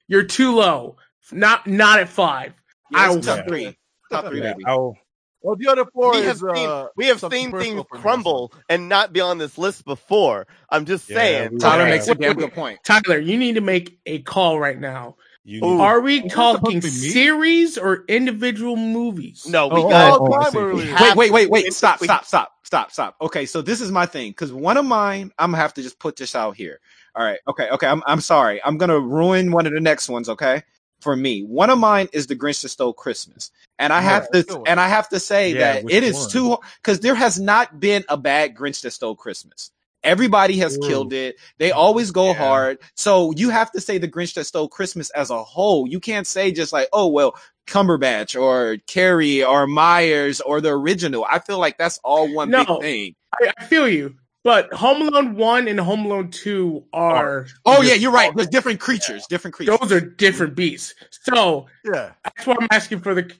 You're 0.08 0.24
too 0.24 0.52
low. 0.56 0.96
Not 1.32 1.66
not 1.66 2.00
at 2.00 2.08
five. 2.08 2.52
Yeah, 2.90 2.98
I 2.98 3.06
it's 3.06 3.14
will- 3.26 3.36
top 3.36 3.46
three. 3.48 3.76
Top 4.10 4.26
three, 4.26 4.42
Yeah, 4.42 4.52
baby. 4.54 4.64
I'll, 4.66 4.96
Well, 5.42 5.54
the 5.56 5.68
other 5.68 5.84
four 5.92 6.12
we 6.12 6.22
have 6.22 6.36
is 6.36 6.40
seen 6.40 6.68
uh, 6.68 6.88
we 6.96 7.06
have 7.06 7.20
seen 7.20 7.52
things 7.52 7.82
crumble 7.90 8.52
and 8.68 8.88
not 8.88 9.12
be 9.12 9.20
on 9.20 9.38
this 9.38 9.56
list 9.58 9.84
before. 9.84 10.46
I'm 10.70 10.84
just 10.84 11.08
Yeah, 11.08 11.16
saying. 11.16 11.58
Tyler 11.58 11.82
Okay. 11.82 11.90
makes 11.92 12.08
a 12.08 12.14
damn 12.14 12.36
good 12.36 12.52
point. 12.54 12.80
Tyler, 12.84 13.18
you 13.18 13.38
need 13.38 13.54
to 13.54 13.60
make 13.60 13.98
a 14.06 14.18
call 14.20 14.58
right 14.58 14.78
now. 14.80 15.16
You 15.48 15.62
Ooh. 15.64 15.68
need- 15.78 15.80
Are 15.80 16.00
we 16.00 16.22
Is 16.22 16.38
it 16.38 16.50
supposed 16.50 16.74
talking 16.74 16.80
to 16.82 16.90
be 16.90 17.00
me? 17.00 17.12
series 17.12 17.78
or 17.78 18.04
individual 18.08 18.76
movies? 18.76 19.44
No, 19.44 19.68
we 19.68 19.84
Oh, 19.84 19.84
got. 19.84 20.14
oh, 20.20 20.26
oh, 20.28 20.34
I 20.34 20.44
time 20.44 20.44
see. 20.44 20.64
earlier. 20.64 20.90
we 20.92 20.96
Wait, 20.98 21.16
wait, 21.16 21.32
wait, 21.32 21.50
wait. 21.50 21.72
Stop, 21.74 22.00
stop, 22.00 22.24
stop, 22.26 22.52
stop, 22.64 22.92
stop. 22.92 23.16
Okay, 23.22 23.46
so 23.46 23.62
this 23.62 23.80
is 23.80 23.92
my 23.92 24.06
thing 24.06 24.30
because 24.32 24.52
one 24.52 24.76
of 24.78 24.86
mine, 24.86 25.32
I'm 25.38 25.52
gonna 25.52 25.62
have 25.62 25.74
to 25.74 25.82
just 25.82 25.98
put 25.98 26.16
this 26.16 26.36
out 26.36 26.56
here. 26.56 26.80
All 27.16 27.24
right, 27.24 27.40
okay, 27.48 27.68
okay. 27.70 27.88
I'm 27.88 28.02
I'm 28.06 28.20
sorry. 28.20 28.62
I'm 28.64 28.78
gonna 28.78 29.00
ruin 29.00 29.52
one 29.52 29.66
of 29.66 29.74
the 29.74 29.80
next 29.80 30.08
ones. 30.08 30.28
Okay, 30.30 30.62
for 31.02 31.16
me, 31.16 31.42
one 31.42 31.70
of 31.70 31.78
mine 31.78 32.08
is 32.12 32.28
the 32.28 32.36
Grinch 32.36 32.62
that 32.62 32.70
stole 32.70 32.94
Christmas, 32.94 33.50
and 33.78 33.92
I 33.92 34.00
have 34.02 34.30
to 34.32 34.44
sure. 34.48 34.64
and 34.66 34.80
I 34.80 34.88
have 34.88 35.08
to 35.10 35.20
say 35.20 35.54
Yeah, 35.54 35.56
that 35.56 35.84
it 35.88 36.04
is 36.04 36.14
one? 36.14 36.30
too 36.32 36.58
because 36.82 37.00
there 37.00 37.16
has 37.16 37.40
not 37.40 37.80
been 37.80 38.04
a 38.08 38.16
bad 38.18 38.54
Grinch 38.56 38.82
that 38.82 38.92
stole 38.92 39.16
Christmas. 39.16 39.72
Everybody 40.04 40.58
has 40.58 40.76
True. 40.76 40.88
killed 40.88 41.12
it. 41.12 41.36
They 41.58 41.72
always 41.72 42.10
go 42.10 42.28
Yeah. 42.28 42.34
hard. 42.34 42.78
So 42.94 43.32
you 43.32 43.50
have 43.50 43.70
to 43.72 43.80
say 43.80 43.98
the 43.98 44.08
Grinch 44.08 44.34
that 44.34 44.44
stole 44.44 44.68
Christmas 44.68 45.10
as 45.10 45.30
a 45.30 45.42
whole. 45.42 45.88
You 45.88 46.00
can't 46.00 46.26
say 46.26 46.52
just 46.52 46.72
like, 46.72 46.88
oh 46.92 47.08
well, 47.08 47.36
Cumberbatch 47.66 48.40
or 48.40 48.76
Carrey 48.86 49.46
or 49.46 49.66
Myers 49.66 50.40
or 50.40 50.60
the 50.60 50.70
original. 50.70 51.26
I 51.28 51.38
feel 51.40 51.58
like 51.58 51.78
that's 51.78 51.98
all 52.04 52.32
one 52.32 52.50
No. 52.50 52.64
big 52.64 52.80
thing. 52.80 53.14
I, 53.40 53.52
I 53.58 53.64
feel 53.64 53.88
you. 53.88 54.16
But 54.44 54.72
Home 54.72 55.02
Alone 55.02 55.34
1 55.34 55.68
and 55.68 55.78
Home 55.80 56.06
Alone 56.06 56.30
2 56.30 56.84
are 56.92 57.46
Oh 57.66 57.82
yeah, 57.82 57.94
you're 57.94 58.12
right. 58.12 58.34
There's 58.34 58.48
different 58.48 58.80
creatures, 58.80 59.26
different 59.26 59.54
creatures. 59.54 59.76
those 59.78 59.92
are 59.92 60.00
different 60.00 60.54
beasts. 60.54 60.94
So 61.10 61.66
Yeah. 61.84 62.12
that's 62.24 62.46
why 62.46 62.56
I'm 62.58 62.68
asking 62.70 63.00
for 63.00 63.14
the 63.14 63.30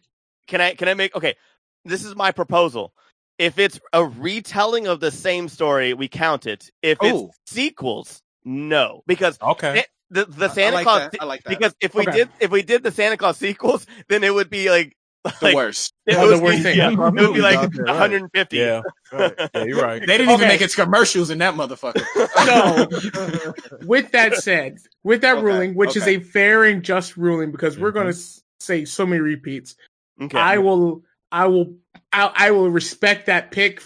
Can 0.48 0.60
I 0.60 0.74
can 0.74 0.88
I 0.88 0.94
make 0.94 1.14
okay? 1.16 1.36
This 1.84 2.04
is 2.04 2.14
my 2.16 2.32
proposal. 2.32 2.92
If 3.38 3.58
it's 3.58 3.78
a 3.92 4.04
retelling 4.04 4.86
of 4.88 5.00
the 5.00 5.10
same 5.12 5.48
story, 5.48 5.94
we 5.94 6.08
count 6.08 6.46
it. 6.46 6.70
If 6.82 6.98
it's 7.02 7.18
Oh. 7.18 7.30
sequels, 7.46 8.20
no, 8.44 9.02
because 9.06 9.38
okay. 9.40 9.80
it, 9.80 9.86
the 10.10 10.24
the 10.24 10.46
I- 10.46 10.48
I 10.48 10.52
Santa 10.54 10.74
like 10.74 10.84
Claus 10.84 11.10
that. 11.12 11.14
I 11.20 11.24
like 11.24 11.42
that. 11.44 11.50
because 11.50 11.74
if 11.80 11.94
we 11.94 12.02
Okay. 12.02 12.12
did 12.18 12.28
if 12.40 12.50
we 12.50 12.62
did 12.62 12.82
the 12.82 12.90
Santa 12.90 13.16
Claus 13.16 13.36
sequels, 13.36 13.86
then 14.08 14.24
it 14.24 14.34
would 14.34 14.50
be 14.50 14.70
like 14.70 14.96
the 15.24 15.32
like, 15.42 15.54
worst. 15.54 15.92
It 16.06 16.14
Yeah, 16.14 16.24
would 16.24 16.38
the 16.38 16.42
worst 16.42 16.58
be, 16.58 16.62
thing. 16.64 16.78
yeah, 16.78 16.90
it 16.90 16.98
would 16.98 17.14
be 17.34 17.40
like 17.40 17.56
out 17.58 17.72
there, 17.72 17.84
right. 17.84 17.92
150. 17.92 18.56
Yeah, 18.56 18.82
Right. 19.12 19.34
yeah, 19.54 19.64
you're 19.64 19.82
right. 19.82 20.00
They 20.00 20.16
didn't 20.18 20.30
even 20.30 20.34
Okay. 20.44 20.48
make 20.48 20.60
its 20.60 20.74
commercials 20.74 21.30
in 21.30 21.38
that 21.38 21.54
motherfucker. 21.54 22.04
So 22.46 23.52
with 23.86 24.10
that 24.12 24.34
said, 24.36 24.78
with 25.04 25.20
that 25.20 25.36
Okay, 25.36 25.44
ruling, 25.44 25.74
which 25.74 25.90
okay. 25.90 25.98
is 26.00 26.08
a 26.08 26.18
fair 26.24 26.64
and 26.64 26.82
just 26.82 27.16
ruling, 27.16 27.52
because 27.52 27.78
we're 27.78 27.90
Mhm. 27.90 27.94
going 27.94 28.12
to 28.12 28.18
say 28.60 28.84
so 28.84 29.06
many 29.06 29.20
repeats, 29.20 29.76
Okay. 30.20 30.38
I 30.38 30.58
will, 30.58 31.02
I 31.30 31.46
will, 31.46 31.74
I, 32.12 32.30
I 32.34 32.50
will 32.52 32.70
respect 32.70 33.26
that 33.26 33.50
pick. 33.50 33.82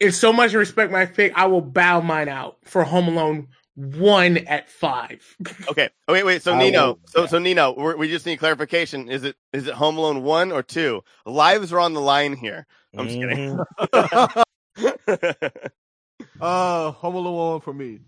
If 0.00 0.14
so 0.14 0.32
much 0.32 0.52
respect 0.54 0.90
my 0.92 1.06
pick, 1.06 1.32
I 1.36 1.46
will 1.46 1.60
bow 1.60 2.00
mine 2.00 2.28
out 2.28 2.56
for 2.64 2.84
Home 2.84 3.08
Alone 3.08 3.48
one 3.74 4.38
at 4.38 4.70
five. 4.70 5.36
Okay. 5.68 5.88
Oh, 6.08 6.12
wait, 6.12 6.24
wait. 6.24 6.42
So 6.42 6.54
I 6.54 6.58
Nino, 6.58 6.86
will- 6.86 6.98
so 7.06 7.20
yeah. 7.22 7.26
so 7.26 7.38
Nino, 7.38 7.72
we're, 7.74 7.96
we 7.96 8.08
just 8.08 8.26
need 8.26 8.38
clarification. 8.38 9.08
Is 9.10 9.24
it 9.24 9.36
is 9.52 9.66
it 9.66 9.74
Home 9.74 9.96
Alone 9.96 10.22
one 10.22 10.52
or 10.52 10.62
two? 10.62 11.02
Lives 11.24 11.72
are 11.72 11.80
on 11.80 11.94
the 11.94 12.00
line 12.00 12.36
here. 12.36 12.66
I'm 12.96 13.06
just 13.08 13.18
kidding. 13.18 13.58
Mhm. 13.78 14.42
uh, 16.40 16.90
Home 16.92 17.14
Alone 17.14 17.34
one 17.52 17.60
for 17.60 17.72
me. 17.72 18.00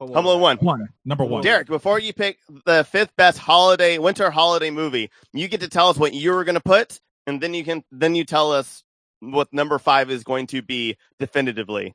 Home 0.00 0.10
Alone 0.10 0.40
one. 0.40 0.56
One, 0.58 0.88
number 1.04 1.24
one. 1.24 1.42
Derek, 1.42 1.68
before 1.68 1.98
you 2.00 2.12
pick 2.12 2.38
the 2.66 2.84
fifth 2.84 3.14
best 3.16 3.38
holiday 3.38 3.98
winter 3.98 4.30
holiday 4.30 4.70
movie, 4.70 5.10
you 5.32 5.46
get 5.48 5.60
to 5.60 5.68
tell 5.68 5.88
us 5.88 5.96
what 5.96 6.12
you 6.14 6.32
were 6.32 6.44
going 6.44 6.56
to 6.56 6.60
put, 6.60 6.98
and 7.26 7.40
then 7.40 7.54
you 7.54 7.64
can 7.64 7.84
then 7.92 8.14
you 8.14 8.24
tell 8.24 8.52
us 8.52 8.84
what 9.20 9.52
number 9.52 9.78
five 9.78 10.10
is 10.10 10.24
going 10.24 10.48
to 10.48 10.62
be 10.62 10.96
definitively. 11.18 11.94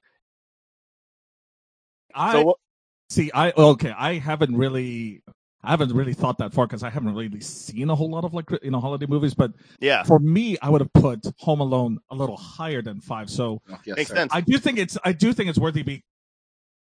I 2.16 2.32
So 2.32 2.56
see. 3.10 3.32
I 3.34 3.52
okay. 3.52 3.92
I 3.98 4.16
haven't 4.16 4.56
really. 4.58 5.24
I 5.64 5.72
haven't 5.72 5.94
really 5.94 6.14
thought 6.14 6.38
that 6.38 6.54
far 6.54 6.68
because 6.68 6.84
I 6.84 6.90
haven't 6.90 7.16
really 7.16 7.42
seen 7.42 7.90
a 7.90 7.96
whole 7.96 8.10
lot 8.12 8.24
of 8.24 8.34
like 8.34 8.50
you 8.64 8.72
know 8.72 8.80
holiday 8.80 9.08
movies. 9.08 9.34
But 9.34 9.54
yeah, 9.80 10.04
for 10.04 10.20
me, 10.20 10.58
I 10.62 10.70
would 10.70 10.82
have 10.82 10.94
put 10.94 11.26
Home 11.40 11.60
Alone 11.62 12.00
a 12.12 12.16
little 12.16 12.38
higher 12.38 12.82
than 12.82 13.02
five. 13.02 13.30
So 13.30 13.62
oh, 13.72 13.78
Yes, 13.86 13.98
makes 13.98 14.10
sir. 14.10 14.16
sense. 14.16 14.34
I 14.34 14.42
do 14.42 14.58
think 14.58 14.78
it's 14.80 14.98
I 15.04 15.14
do 15.14 15.34
think 15.34 15.50
it's 15.50 15.60
worthy 15.60 15.82
to 15.82 15.86
be 15.86 16.04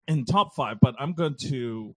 in 0.07 0.25
top 0.25 0.55
five, 0.55 0.77
but 0.81 0.95
I'm 0.99 1.13
going 1.13 1.35
to 1.49 1.95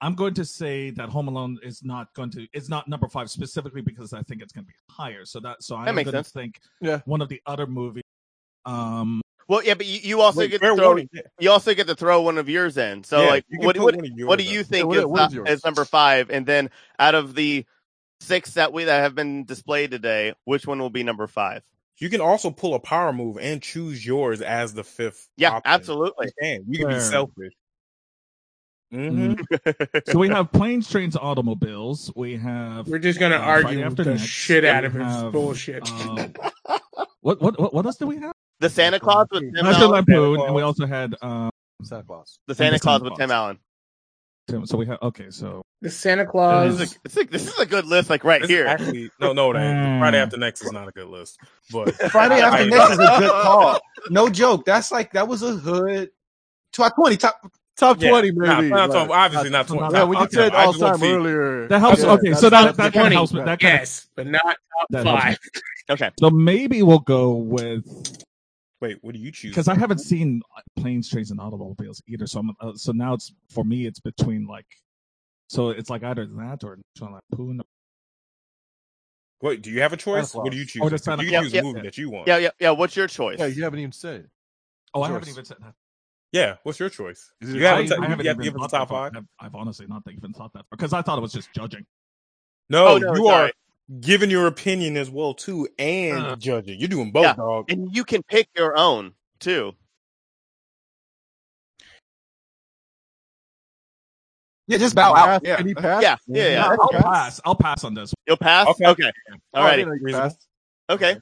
I'm 0.00 0.14
going 0.14 0.34
to 0.34 0.44
say 0.44 0.90
that 0.90 1.08
Home 1.08 1.28
Alone 1.28 1.58
is 1.62 1.82
not 1.82 2.12
going 2.14 2.30
to 2.30 2.46
it's 2.52 2.68
not 2.68 2.86
number 2.88 3.08
five 3.08 3.30
specifically 3.30 3.80
because 3.80 4.12
I 4.12 4.22
think 4.22 4.42
it's 4.42 4.52
going 4.52 4.64
to 4.64 4.68
be 4.68 4.74
higher. 4.90 5.24
So 5.24 5.40
that 5.40 5.62
so 5.62 5.76
I'm 5.76 5.94
makes 5.94 6.10
going 6.10 6.22
to 6.22 6.30
think 6.30 6.60
Yeah. 6.80 7.00
one 7.06 7.22
of 7.22 7.28
the 7.28 7.40
other 7.46 7.66
movies. 7.66 8.02
Um, 8.64 9.22
well, 9.48 9.62
yeah, 9.64 9.74
but 9.74 9.86
you, 9.86 10.00
you 10.02 10.20
also 10.20 10.40
Wait, 10.40 10.50
get 10.50 10.60
to 10.60 10.74
throw 10.74 10.84
warning. 10.86 11.08
You 11.38 11.50
also 11.50 11.72
get 11.74 11.86
to 11.86 11.94
throw 11.94 12.20
one 12.22 12.36
of 12.36 12.48
yours 12.48 12.76
in. 12.76 13.04
So 13.04 13.22
Yeah, 13.22 13.28
like, 13.28 13.44
what 13.50 13.78
what 13.78 13.94
yours 13.94 14.10
what 14.26 14.38
do 14.38 14.44
you 14.44 14.64
think 14.64 14.86
what- 14.88 14.98
is, 14.98 15.06
what 15.06 15.32
is 15.32 15.58
is 15.58 15.64
number 15.64 15.84
five? 15.84 16.30
And 16.30 16.44
then 16.44 16.70
out 16.98 17.14
of 17.14 17.34
the 17.34 17.64
six 18.20 18.54
that 18.54 18.72
we 18.72 18.84
that 18.84 19.00
have 19.00 19.14
been 19.14 19.44
displayed 19.44 19.90
today, 19.92 20.34
which 20.44 20.66
one 20.66 20.78
will 20.78 20.90
be 20.90 21.04
number 21.04 21.26
five? 21.26 21.62
You 21.98 22.10
can 22.10 22.20
also 22.20 22.50
pull 22.50 22.74
a 22.74 22.80
power 22.80 23.12
move 23.12 23.38
and 23.40 23.62
choose 23.62 24.04
yours 24.04 24.42
as 24.42 24.74
the 24.74 24.84
fifth. 24.84 25.28
Yeah, 25.36 25.52
option. 25.52 25.72
absolutely. 25.72 26.26
You 26.26 26.32
can. 26.42 26.64
You 26.68 26.78
can 26.80 26.88
be 26.94 27.00
selfish. 27.00 27.52
Hmm 28.92 29.34
so 30.06 30.18
we 30.18 30.28
have 30.28 30.52
planes, 30.52 30.88
trains, 30.88 31.16
automobiles. 31.16 32.12
We 32.14 32.36
have 32.36 32.86
We're 32.88 32.98
just 32.98 33.18
gonna 33.18 33.36
Uh, 33.36 33.38
Friday 33.60 33.66
argue 33.66 33.84
After 33.84 34.04
the 34.04 34.10
Next, 34.12 34.22
shit 34.24 34.64
out 34.64 34.84
of 34.84 34.92
his 34.92 35.22
bullshit. 35.32 35.82
uh, 35.84 36.28
what 37.20 37.40
what 37.42 37.58
what 37.58 37.74
what 37.74 37.84
else 37.86 37.96
do 37.96 38.06
we 38.06 38.16
have? 38.18 38.32
the 38.60 38.70
Santa 38.70 38.98
Claus 39.00 39.26
with 39.32 39.42
Tim 39.42 39.52
National 39.64 39.74
Allen. 39.94 40.04
Lampoon, 40.08 40.40
and 40.40 40.54
we 40.54 40.62
also 40.62 40.86
had 40.86 41.14
um. 41.22 41.50
Santa 41.82 42.04
Claus. 42.04 42.38
The 42.46 42.54
Santa 42.54 42.76
the 42.76 42.80
Claus 42.80 43.02
with 43.02 43.10
Claus. 43.10 43.18
Tim 43.18 43.30
Allen. 43.30 43.58
Tim- 44.48 44.66
So 44.66 44.78
we 44.78 44.86
have 44.86 44.98
okay. 45.02 45.30
So 45.30 45.62
the 45.82 45.90
Santa 45.90 46.22
This 46.22 46.30
Claus. 46.30 46.80
is, 46.80 46.92
a, 46.94 46.96
it's 47.04 47.16
a, 47.18 47.24
this 47.24 47.46
is 47.48 47.58
a 47.58 47.66
good 47.66 47.84
list, 47.86 48.08
like 48.08 48.22
right 48.24 48.40
This 48.40 48.48
here. 48.50 48.66
Actually, 48.66 49.10
no, 49.20 49.32
no, 49.32 49.50
it 49.50 49.56
ain't. 49.56 49.76
Mm. 49.76 49.98
Friday 49.98 50.18
after 50.18 50.36
next 50.38 50.62
is 50.62 50.72
not 50.72 50.88
a 50.88 50.92
good 50.92 51.08
list. 51.08 51.38
But 51.70 51.92
Friday 52.10 52.40
After 52.40 52.64
Next 52.66 52.90
is 52.92 52.98
a 53.00 53.16
good 53.18 53.30
call. 53.30 53.80
No 54.08 54.28
joke. 54.30 54.64
That's 54.64 54.90
like 54.92 55.12
that 55.12 55.26
was 55.28 55.42
a 55.42 55.52
hood 55.56 56.10
top 56.72 56.94
twenty 56.94 57.16
top. 57.16 57.40
Top 57.76 58.00
Yeah, 58.00 58.08
twenty, 58.10 58.30
nah, 58.32 58.56
maybe. 58.56 58.68
not 58.70 58.88
like- 58.90 59.06
top- 59.08 59.10
obviously 59.16 59.50
not 59.50 59.66
twenty. 59.68 59.94
Yeah, 59.94 60.04
we 60.04 60.16
top 60.16 60.24
just 60.30 60.34
said 60.34 60.54
all 60.54 60.72
time 60.72 60.98
see- 60.98 61.12
earlier. 61.12 61.68
that 61.68 61.78
helps. 61.78 62.02
Yeah, 62.02 62.12
okay, 62.12 62.32
so 62.32 62.48
that's- 62.48 62.76
that 62.76 62.82
that 62.82 62.92
kind 62.94 63.12
of 63.12 63.12
20. 63.12 63.14
helps. 63.16 63.32
That 63.32 63.44
kind 63.44 63.52
of 63.74 63.80
yes, 63.80 64.08
but 64.16 64.26
not 64.26 64.56
top 64.92 65.04
five. 65.04 65.38
Okay. 65.90 66.10
So 66.18 66.30
maybe 66.30 66.82
we'll 66.82 66.98
go 67.00 67.32
with 67.34 67.84
Wait, 68.80 68.98
what 69.02 69.14
do 69.14 69.20
you 69.20 69.30
choose? 69.30 69.50
because 69.52 69.68
I 69.68 69.74
haven't 69.74 69.98
seen 69.98 70.40
planes, 70.76 71.08
trains, 71.10 71.30
and 71.30 71.38
automobiles 71.40 72.02
either. 72.08 72.26
So 72.26 72.40
I'm, 72.40 72.50
uh, 72.60 72.72
so 72.74 72.92
now 72.92 73.14
it's 73.14 73.32
for 73.50 73.62
me. 73.64 73.86
It's 73.86 74.00
between 74.00 74.46
like, 74.46 74.66
so 75.48 75.70
it's 75.70 75.88
like 75.90 76.02
either 76.02 76.26
that 76.26 76.64
or 76.64 76.78
National 76.96 77.20
Lampoon. 77.30 77.60
Wait, 79.42 79.60
do 79.62 79.70
you 79.70 79.82
have 79.82 79.92
a 79.92 79.96
choice? 79.96 80.34
What 80.34 80.50
do 80.50 80.56
you 80.58 80.64
choose? 80.64 80.82
Oh, 80.82 80.88
the 80.88 80.98
Santa 80.98 81.22
you 81.22 81.28
Claus. 81.30 81.44
choose 81.44 81.52
Yeah, 81.52 81.60
a 81.60 81.64
movie 81.64 81.78
yeah. 81.78 81.82
that 81.84 81.98
you 81.98 82.10
want. 82.10 82.26
Yeah, 82.26 82.38
yeah, 82.38 82.48
yeah. 82.58 82.70
What's 82.70 82.96
your 82.96 83.06
choice? 83.06 83.38
Yeah, 83.38 83.46
you 83.46 83.62
haven't 83.64 83.78
even 83.80 83.92
said 83.92 84.20
it. 84.20 84.30
Oh, 84.94 85.02
I 85.02 85.08
haven't 85.08 85.28
even 85.28 85.44
said 85.44 85.58
that. 85.60 85.74
Yeah, 86.32 86.56
what's 86.64 86.78
your 86.80 86.88
choice? 86.90 87.30
Is 87.40 87.50
it 87.54 87.56
You 87.58 87.64
haven't, 87.66 87.84
I, 87.92 87.96
t- 87.96 88.02
I 88.02 88.08
haven't 88.08 88.26
have 88.26 88.36
to 88.36 88.42
even 88.42 88.42
give 88.42 88.54
us 88.56 88.60
thought 88.62 88.70
the 88.70 88.76
top 88.78 88.88
that 88.88 88.94
far. 88.94 89.10
five. 89.12 89.24
I've, 89.40 89.46
I've 89.46 89.54
honestly 89.54 89.86
not 89.86 90.02
even 90.10 90.32
thought 90.32 90.52
that 90.54 90.64
because 90.70 90.92
I 90.92 91.02
thought 91.02 91.18
it 91.18 91.22
was 91.22 91.32
just 91.32 91.52
judging. 91.54 91.86
No, 92.68 92.88
Oh, 92.88 92.98
no, 92.98 93.14
you 93.14 93.28
it's 93.28 93.30
are 93.30 93.50
giving 94.00 94.30
your 94.30 94.46
opinion 94.48 94.96
as 94.96 95.08
well 95.08 95.34
too, 95.34 95.68
and 95.78 96.18
Uh. 96.18 96.36
judging. 96.36 96.80
You're 96.80 96.88
doing 96.88 97.12
both, 97.12 97.22
Yeah. 97.24 97.34
dog. 97.34 97.70
And 97.70 97.94
you 97.94 98.04
can 98.04 98.22
pick 98.24 98.48
your 98.56 98.76
own 98.76 99.14
too. 99.38 99.74
Yeah, 104.68 104.78
just 104.78 104.96
bow 104.96 105.14
out. 105.14 105.42
Yeah. 105.44 105.50
Yeah. 105.50 105.56
Can 105.58 105.66
he 105.68 105.74
pass? 105.74 106.02
Yeah, 106.02 106.16
yeah, 106.26 106.42
yeah. 106.44 106.50
Yeah. 106.50 106.76
I'll 106.80 106.88
pass? 106.88 107.02
pass. 107.02 107.40
I'll 107.44 107.54
pass 107.54 107.84
on 107.84 107.94
this. 107.94 108.12
You'll 108.26 108.36
pass. 108.36 108.66
Okay. 108.66 108.86
Okay. 108.86 109.10
All 109.54 109.62
right. 109.64 109.76
didn't 109.76 109.88
know 109.90 109.94
you 109.94 110.00
Reasonable. 110.02 110.28
passed. 110.30 110.46
Okay. 110.90 111.20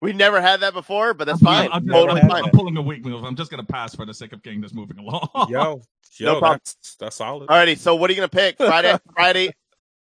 We've 0.00 0.16
never 0.16 0.40
had 0.40 0.60
that 0.60 0.72
before, 0.72 1.12
but 1.12 1.26
that's 1.26 1.40
I'm, 1.42 1.44
fine. 1.46 1.68
I'm, 1.72 1.86
totally 1.86 2.20
I'm- 2.22 2.30
fine. 2.30 2.44
I'm 2.44 2.50
pulling 2.50 2.76
a 2.76 2.82
weak 2.82 3.04
move. 3.04 3.22
I'm 3.24 3.36
just 3.36 3.50
gonna 3.50 3.64
pass 3.64 3.94
for 3.94 4.06
the 4.06 4.14
sake 4.14 4.32
of 4.32 4.42
getting 4.42 4.60
this 4.60 4.72
moving 4.72 4.98
along. 4.98 5.28
Yo, 5.50 5.82
yo, 6.16 6.32
No 6.34 6.38
problem. 6.38 6.60
that's 6.64 6.96
that's 6.96 7.16
solid. 7.16 7.48
Alrighty. 7.48 7.76
So 7.76 7.94
what 7.96 8.08
are 8.08 8.12
you 8.14 8.16
gonna 8.16 8.28
pick? 8.28 8.56
Friday, 8.56 8.96
Friday, 9.14 9.52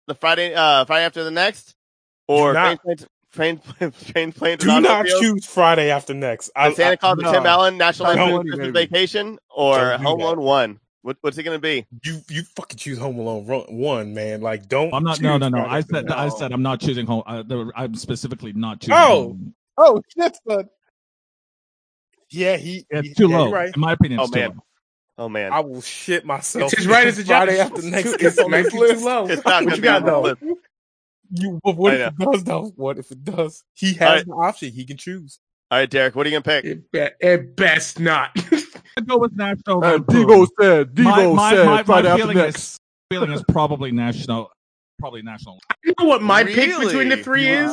the 0.06 0.14
Friday, 0.14 0.54
uh, 0.54 0.84
Friday 0.84 1.04
after 1.04 1.24
the 1.24 1.30
next, 1.32 1.74
or 2.28 2.52
Do 2.52 2.58
not- 2.58 2.78
train, 2.82 2.96
train, 3.32 3.58
train, 3.78 3.92
train, 3.92 4.32
plane, 4.32 4.58
Do 4.58 4.80
not 4.80 5.06
choose 5.06 5.44
Friday 5.46 5.90
after 5.90 6.14
next. 6.14 6.50
I, 6.54 6.70
the 6.70 6.76
Santa 6.76 6.96
Claus 6.96 7.16
with 7.16 7.26
no. 7.26 7.32
Tim 7.32 7.46
Allen, 7.46 7.76
National 7.76 8.14
No, 8.14 8.24
Lampoon 8.37 8.52
Christmas. 8.52 8.72
Vacation, 8.72 9.38
or 9.50 9.76
Don't 9.78 10.00
Home. 10.02 10.20
Alone 10.20 10.40
One. 10.40 10.80
What, 11.02 11.16
what's 11.22 11.38
it 11.38 11.42
gonna 11.44 11.58
be? 11.58 11.87
you 12.04 12.20
you 12.28 12.42
fucking 12.56 12.76
choose 12.76 12.98
Home 12.98 13.18
Alone 13.18 13.44
one, 13.68 14.14
man. 14.14 14.42
Like, 14.42 14.68
don't. 14.68 14.92
I'm 14.94 15.02
not. 15.04 15.20
No, 15.20 15.38
no, 15.38 15.48
no. 15.48 15.64
I 15.64 15.80
said. 15.80 16.04
Next. 16.06 16.12
I 16.16 16.28
said 16.28 16.52
I'm 16.52 16.62
not 16.62 16.80
choosing 16.80 17.06
home. 17.06 17.22
Uh, 17.26 17.42
I'm 17.74 17.94
specifically 17.96 18.52
not 18.52 18.80
choosing. 18.80 18.94
Oh! 18.94 19.22
home. 19.28 19.54
Oh 19.78 20.02
shit, 20.18 20.36
son. 20.48 20.68
Yeah, 22.30 22.56
he. 22.56 22.84
It's 22.90 23.08
he- 23.08 23.14
too 23.14 23.28
yeah, 23.30 23.38
low. 23.38 23.50
Right. 23.50 23.70
In 23.74 23.80
my 23.80 23.92
opinion, 23.92 24.20
Oh, 24.20 24.24
it's 24.24 24.32
too 24.32 24.40
man. 24.40 24.48
low. 24.50 24.62
Oh 25.20 25.28
man, 25.28 25.52
I 25.52 25.60
will 25.60 25.80
shit 25.82 26.24
myself. 26.24 26.72
It's 26.72 26.86
right 26.86 27.06
as 27.08 27.16
the 27.16 27.24
Friday 27.24 27.56
job. 27.56 27.72
after 27.72 27.82
next 27.90 28.12
It's, 28.14 28.16
gets 28.22 28.38
on 28.38 28.50
might 28.50 28.62
this 28.64 28.74
list. 28.74 28.98
too 29.00 29.04
low. 29.06 29.26
it's 29.26 29.44
not 29.44 29.64
What 29.64 29.76
you 29.76 29.82
got 29.82 30.04
though? 30.04 30.34
You, 31.30 31.60
but 31.62 31.76
what 31.76 31.92
I 31.94 32.06
if 32.06 32.12
it 32.12 32.18
does 32.18 32.44
though? 32.44 32.72
What 32.76 32.98
if 32.98 33.10
it 33.10 33.24
does? 33.24 33.64
He 33.74 33.94
has 33.94 34.00
Alright. 34.08 34.26
the 34.26 34.32
option. 34.32 34.70
He 34.72 34.84
can 34.84 34.96
choose. 34.96 35.40
All 35.70 35.78
right, 35.78 35.90
Derek, 35.90 36.14
what 36.14 36.26
are 36.26 36.30
you 36.30 36.40
gonna 36.40 36.62
pick? 36.62 36.64
It, 36.64 36.90
be, 36.92 37.06
it 37.20 37.56
best 37.56 37.98
not. 38.00 38.30
I 38.96 39.00
go 39.02 39.18
with 39.18 39.32
National 39.36 39.84
Uh, 39.84 39.90
Lampoon. 39.92 40.26
Devo 40.26 40.46
said. 40.60 40.94
Devo 40.94 41.04
my, 41.04 41.26
my, 41.34 41.50
said. 41.54 41.66
my, 41.66 41.72
my 41.74 41.82
Friday 41.82 42.08
after 42.08 42.22
feeling 42.22 42.36
next. 42.38 42.56
is 42.56 42.78
feeling 43.10 43.30
is 43.32 43.44
probably 43.48 43.90
national, 43.92 44.50
probably 44.98 45.22
national. 45.22 45.58
you 45.84 45.92
know 45.98 46.06
what 46.06 46.22
my 46.22 46.44
pick 46.44 46.78
between 46.78 47.08
the 47.10 47.16
three 47.22 47.48
is? 47.48 47.72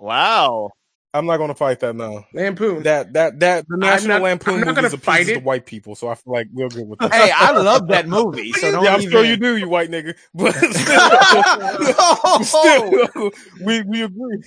Wow. 0.00 0.70
Wow. 1.18 1.20
I'm 1.20 1.26
not 1.26 1.36
going 1.38 1.48
to 1.48 1.54
fight 1.54 1.80
that 1.80 1.96
now. 1.96 2.26
Lampoon. 2.32 2.82
That 2.84 3.12
that 3.14 3.40
that 3.40 3.66
the 3.68 3.76
National 3.76 4.18
not- 4.18 4.22
Lampoon 4.22 4.54
I'm 4.54 4.60
not 4.60 4.76
movies 4.76 4.90
gonna 4.92 5.02
fight 5.02 5.26
the 5.26 5.34
it. 5.34 5.42
white 5.44 5.66
people, 5.66 5.94
so 5.94 6.08
I 6.08 6.14
feel 6.14 6.32
like 6.32 6.46
we're 6.52 6.68
good 6.68 6.88
with 6.88 6.98
that. 7.00 7.12
Hey, 7.12 7.30
I 7.34 7.50
love 7.60 7.88
that 7.88 8.06
movie. 8.08 8.52
So 8.52 8.70
don't 8.70 8.84
yeah, 8.84 8.94
I'm 8.94 9.00
even... 9.00 9.10
sure 9.12 9.24
you 9.24 9.36
do, 9.36 9.56
you 9.56 9.68
white 9.68 9.90
nigga. 9.90 10.14
But 10.34 10.54
No! 10.62 12.42
still, 12.42 13.08
still 13.08 13.30
we 13.64 13.82
we 13.82 14.02
agree. 14.02 14.42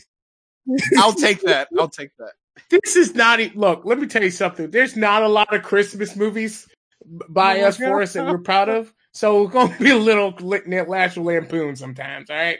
I'll 0.97 1.13
take 1.13 1.41
that. 1.41 1.67
I'll 1.77 1.89
take 1.89 2.11
that. 2.19 2.33
This 2.69 2.95
is 2.95 3.15
not. 3.15 3.39
e- 3.39 3.51
Look, 3.55 3.83
let 3.85 3.99
me 3.99 4.07
tell 4.07 4.23
you 4.23 4.31
something. 4.31 4.71
There's 4.71 4.95
not 4.95 5.23
a 5.23 5.27
lot 5.27 5.53
of 5.53 5.63
Christmas 5.63 6.15
movies 6.15 6.67
by 7.29 7.61
Oh, 7.61 7.67
us 7.67 7.77
for 7.77 8.01
us 8.01 8.13
that 8.13 8.25
we're 8.27 8.37
proud 8.37 8.69
of. 8.69 8.93
So 9.13 9.43
we're 9.43 9.49
gonna 9.49 9.75
be 9.79 9.89
a 9.91 9.97
little 9.97 10.33
li- 10.39 10.61
National 10.65 11.25
Lampoon 11.25 11.75
sometimes. 11.75 12.29
All 12.29 12.35
right. 12.37 12.59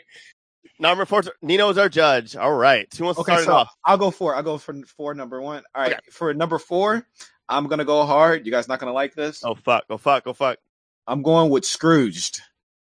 Number 0.82 1.06
four, 1.06 1.22
Nino's 1.44 1.78
our 1.78 1.88
judge. 1.90 2.36
All 2.36 2.52
right, 2.54 2.88
who 2.98 3.06
wants 3.06 3.20
to 3.20 3.24
start 3.24 3.44
so 3.44 3.52
it 3.52 3.54
off? 3.54 3.76
I'll 3.86 3.98
go 4.00 4.10
for 4.12 4.36
I'll 4.36 4.42
go 4.44 4.58
for 4.58 4.74
four. 4.98 5.14
number 5.14 5.40
one. 5.40 5.64
All 5.76 5.84
right, 5.84 5.96
for 6.12 6.34
number 6.34 6.58
four, 6.58 7.08
I'm 7.48 7.68
gonna 7.68 7.86
go 7.86 8.04
hard. 8.06 8.46
You 8.48 8.52
guys 8.52 8.68
not 8.68 8.80
gonna 8.80 8.92
like 8.92 9.14
this. 9.14 9.44
Oh 9.46 9.54
fuck! 9.56 9.84
Oh 9.92 9.98
fuck! 9.98 10.24
Oh 10.26 10.34
fuck! 10.34 10.58
I'm 11.06 11.22
going 11.22 11.52
with 11.52 11.66
Scrooged. 11.66 12.42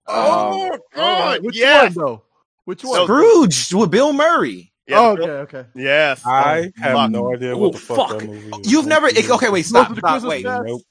Oh, 0.08 0.72
Um, 0.74 0.80
God, 0.96 1.44
Which 1.46 1.56
yes, 1.58 1.96
one 1.96 2.06
though? 2.06 2.24
Which 2.66 2.84
one? 2.84 3.04
Scrooged 3.04 3.74
with 3.74 3.92
Bill 3.92 4.12
Murray. 4.12 4.74
Yeah, 4.88 5.00
oh, 5.00 5.12
okay, 5.14 5.30
okay. 5.58 5.66
Yes. 5.76 6.22
I 6.26 6.72
Oh, 6.78 6.82
have 6.82 6.94
fuck. 6.94 7.12
no 7.12 7.34
idea 7.34 7.56
what 7.56 7.68
Oh, 7.68 7.72
the 7.72 7.78
fuck, 7.78 8.10
fuck. 8.10 8.20
that 8.20 8.28
movie 8.28 8.50
is. 8.60 8.72
You've 8.72 8.86
never 8.88 9.08
okay. 9.08 9.50
Wait, 9.50 9.66
stop, 9.66 9.88
Those 9.90 9.98
are 10.00 10.02
the 10.02 10.20
stop, 10.20 10.24
wait. 10.30 10.44
Nope. 10.46 10.82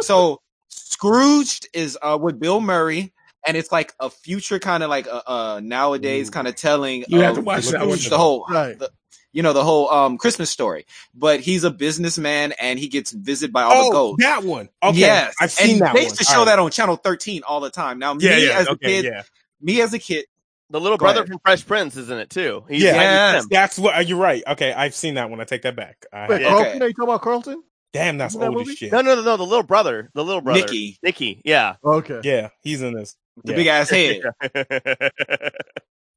So 0.00 0.40
Scrooged 0.68 1.68
is 1.74 1.98
uh 2.00 2.16
with 2.20 2.38
Bill 2.40 2.60
Murray, 2.60 3.12
and 3.46 3.56
it's 3.56 3.72
like 3.72 3.92
a 4.00 4.10
future 4.10 4.58
kind 4.58 4.82
of 4.82 4.90
like 4.90 5.06
uh, 5.08 5.22
uh 5.26 5.60
nowadays 5.62 6.30
kind 6.30 6.46
of 6.48 6.54
telling. 6.56 7.04
You 7.08 7.20
have 7.20 7.34
to 7.36 7.40
watch 7.40 7.66
the, 7.66 7.72
that 7.72 7.86
one. 7.86 7.98
the 7.98 8.18
whole 8.18 8.44
Right. 8.48 8.78
the- 8.78 8.90
you 9.32 9.42
know 9.42 9.52
the 9.52 9.62
whole 9.64 9.90
um 9.90 10.16
Christmas 10.16 10.48
story. 10.50 10.86
But 11.14 11.40
he's 11.40 11.62
a 11.64 11.70
businessman 11.70 12.52
and 12.58 12.78
he 12.78 12.88
gets 12.88 13.12
visited 13.12 13.52
by 13.52 13.64
all 13.64 13.72
Oh, 13.74 13.84
the 13.84 13.92
ghosts. 13.92 14.24
that 14.24 14.44
one. 14.44 14.68
Okay, 14.82 14.98
yes, 14.98 15.34
I've 15.40 15.50
seen 15.50 15.72
and 15.72 15.80
that 15.82 15.94
They 15.94 16.04
used 16.04 16.16
to 16.16 16.24
show 16.24 16.38
All 16.38 16.46
right. 16.46 16.52
that 16.52 16.58
on 16.58 16.70
Channel 16.70 16.96
13 16.96 17.42
all 17.46 17.60
the 17.60 17.68
time. 17.70 17.98
Now, 17.98 18.16
Yeah, 18.18 18.36
me 18.36 18.46
yeah, 18.46 18.58
as 18.60 18.66
a 18.68 18.70
okay, 18.70 18.86
kid, 18.86 19.04
yeah, 19.04 19.22
me 19.60 19.82
as 19.82 19.92
a 19.92 19.98
kid, 19.98 20.24
The 20.70 20.80
little 20.80 20.96
Go 20.96 21.04
brother 21.04 21.20
ahead. 21.20 21.28
from 21.28 21.38
Fresh 21.44 21.66
Prince 21.66 21.96
is 21.98 22.08
in 22.08 22.16
it 22.16 22.30
too. 22.30 22.64
He's 22.68 22.82
Yeah. 22.82 22.94
Yes. 22.94 23.46
that's 23.50 23.78
what 23.78 23.94
uh, 23.96 24.00
you're 24.00 24.16
right. 24.18 24.42
Okay, 24.46 24.72
I've 24.72 24.94
seen 24.94 25.14
that 25.14 25.28
one. 25.28 25.38
I 25.40 25.44
take 25.44 25.62
that 25.62 25.76
back. 25.76 26.06
I 26.12 26.28
Wait, 26.28 26.40
Yeah. 26.40 26.48
Carlton? 26.48 26.68
Okay. 26.76 26.84
Are 26.84 26.88
you 26.88 26.94
talking 26.94 27.04
about 27.08 27.20
Carlton? 27.22 27.62
Damn, 27.92 28.16
that's 28.18 28.34
that 28.36 28.48
old 28.48 28.66
as 28.68 28.74
shit. 28.76 28.90
No, 28.90 29.00
no, 29.02 29.14
no, 29.16 29.22
no. 29.22 29.36
The 29.36 29.44
little 29.44 29.62
brother. 29.62 30.10
The 30.14 30.24
little 30.24 30.40
brother. 30.40 30.60
Nicky, 30.60 30.98
Nicky. 31.02 31.42
Yeah. 31.44 31.76
Okay. 31.84 32.20
Yeah, 32.24 32.48
he's 32.62 32.80
in 32.82 32.94
this. 32.94 33.16
The 33.44 33.52
Yeah. 33.52 33.56
big 33.56 33.66
ass 33.66 33.90
head. 33.90 34.20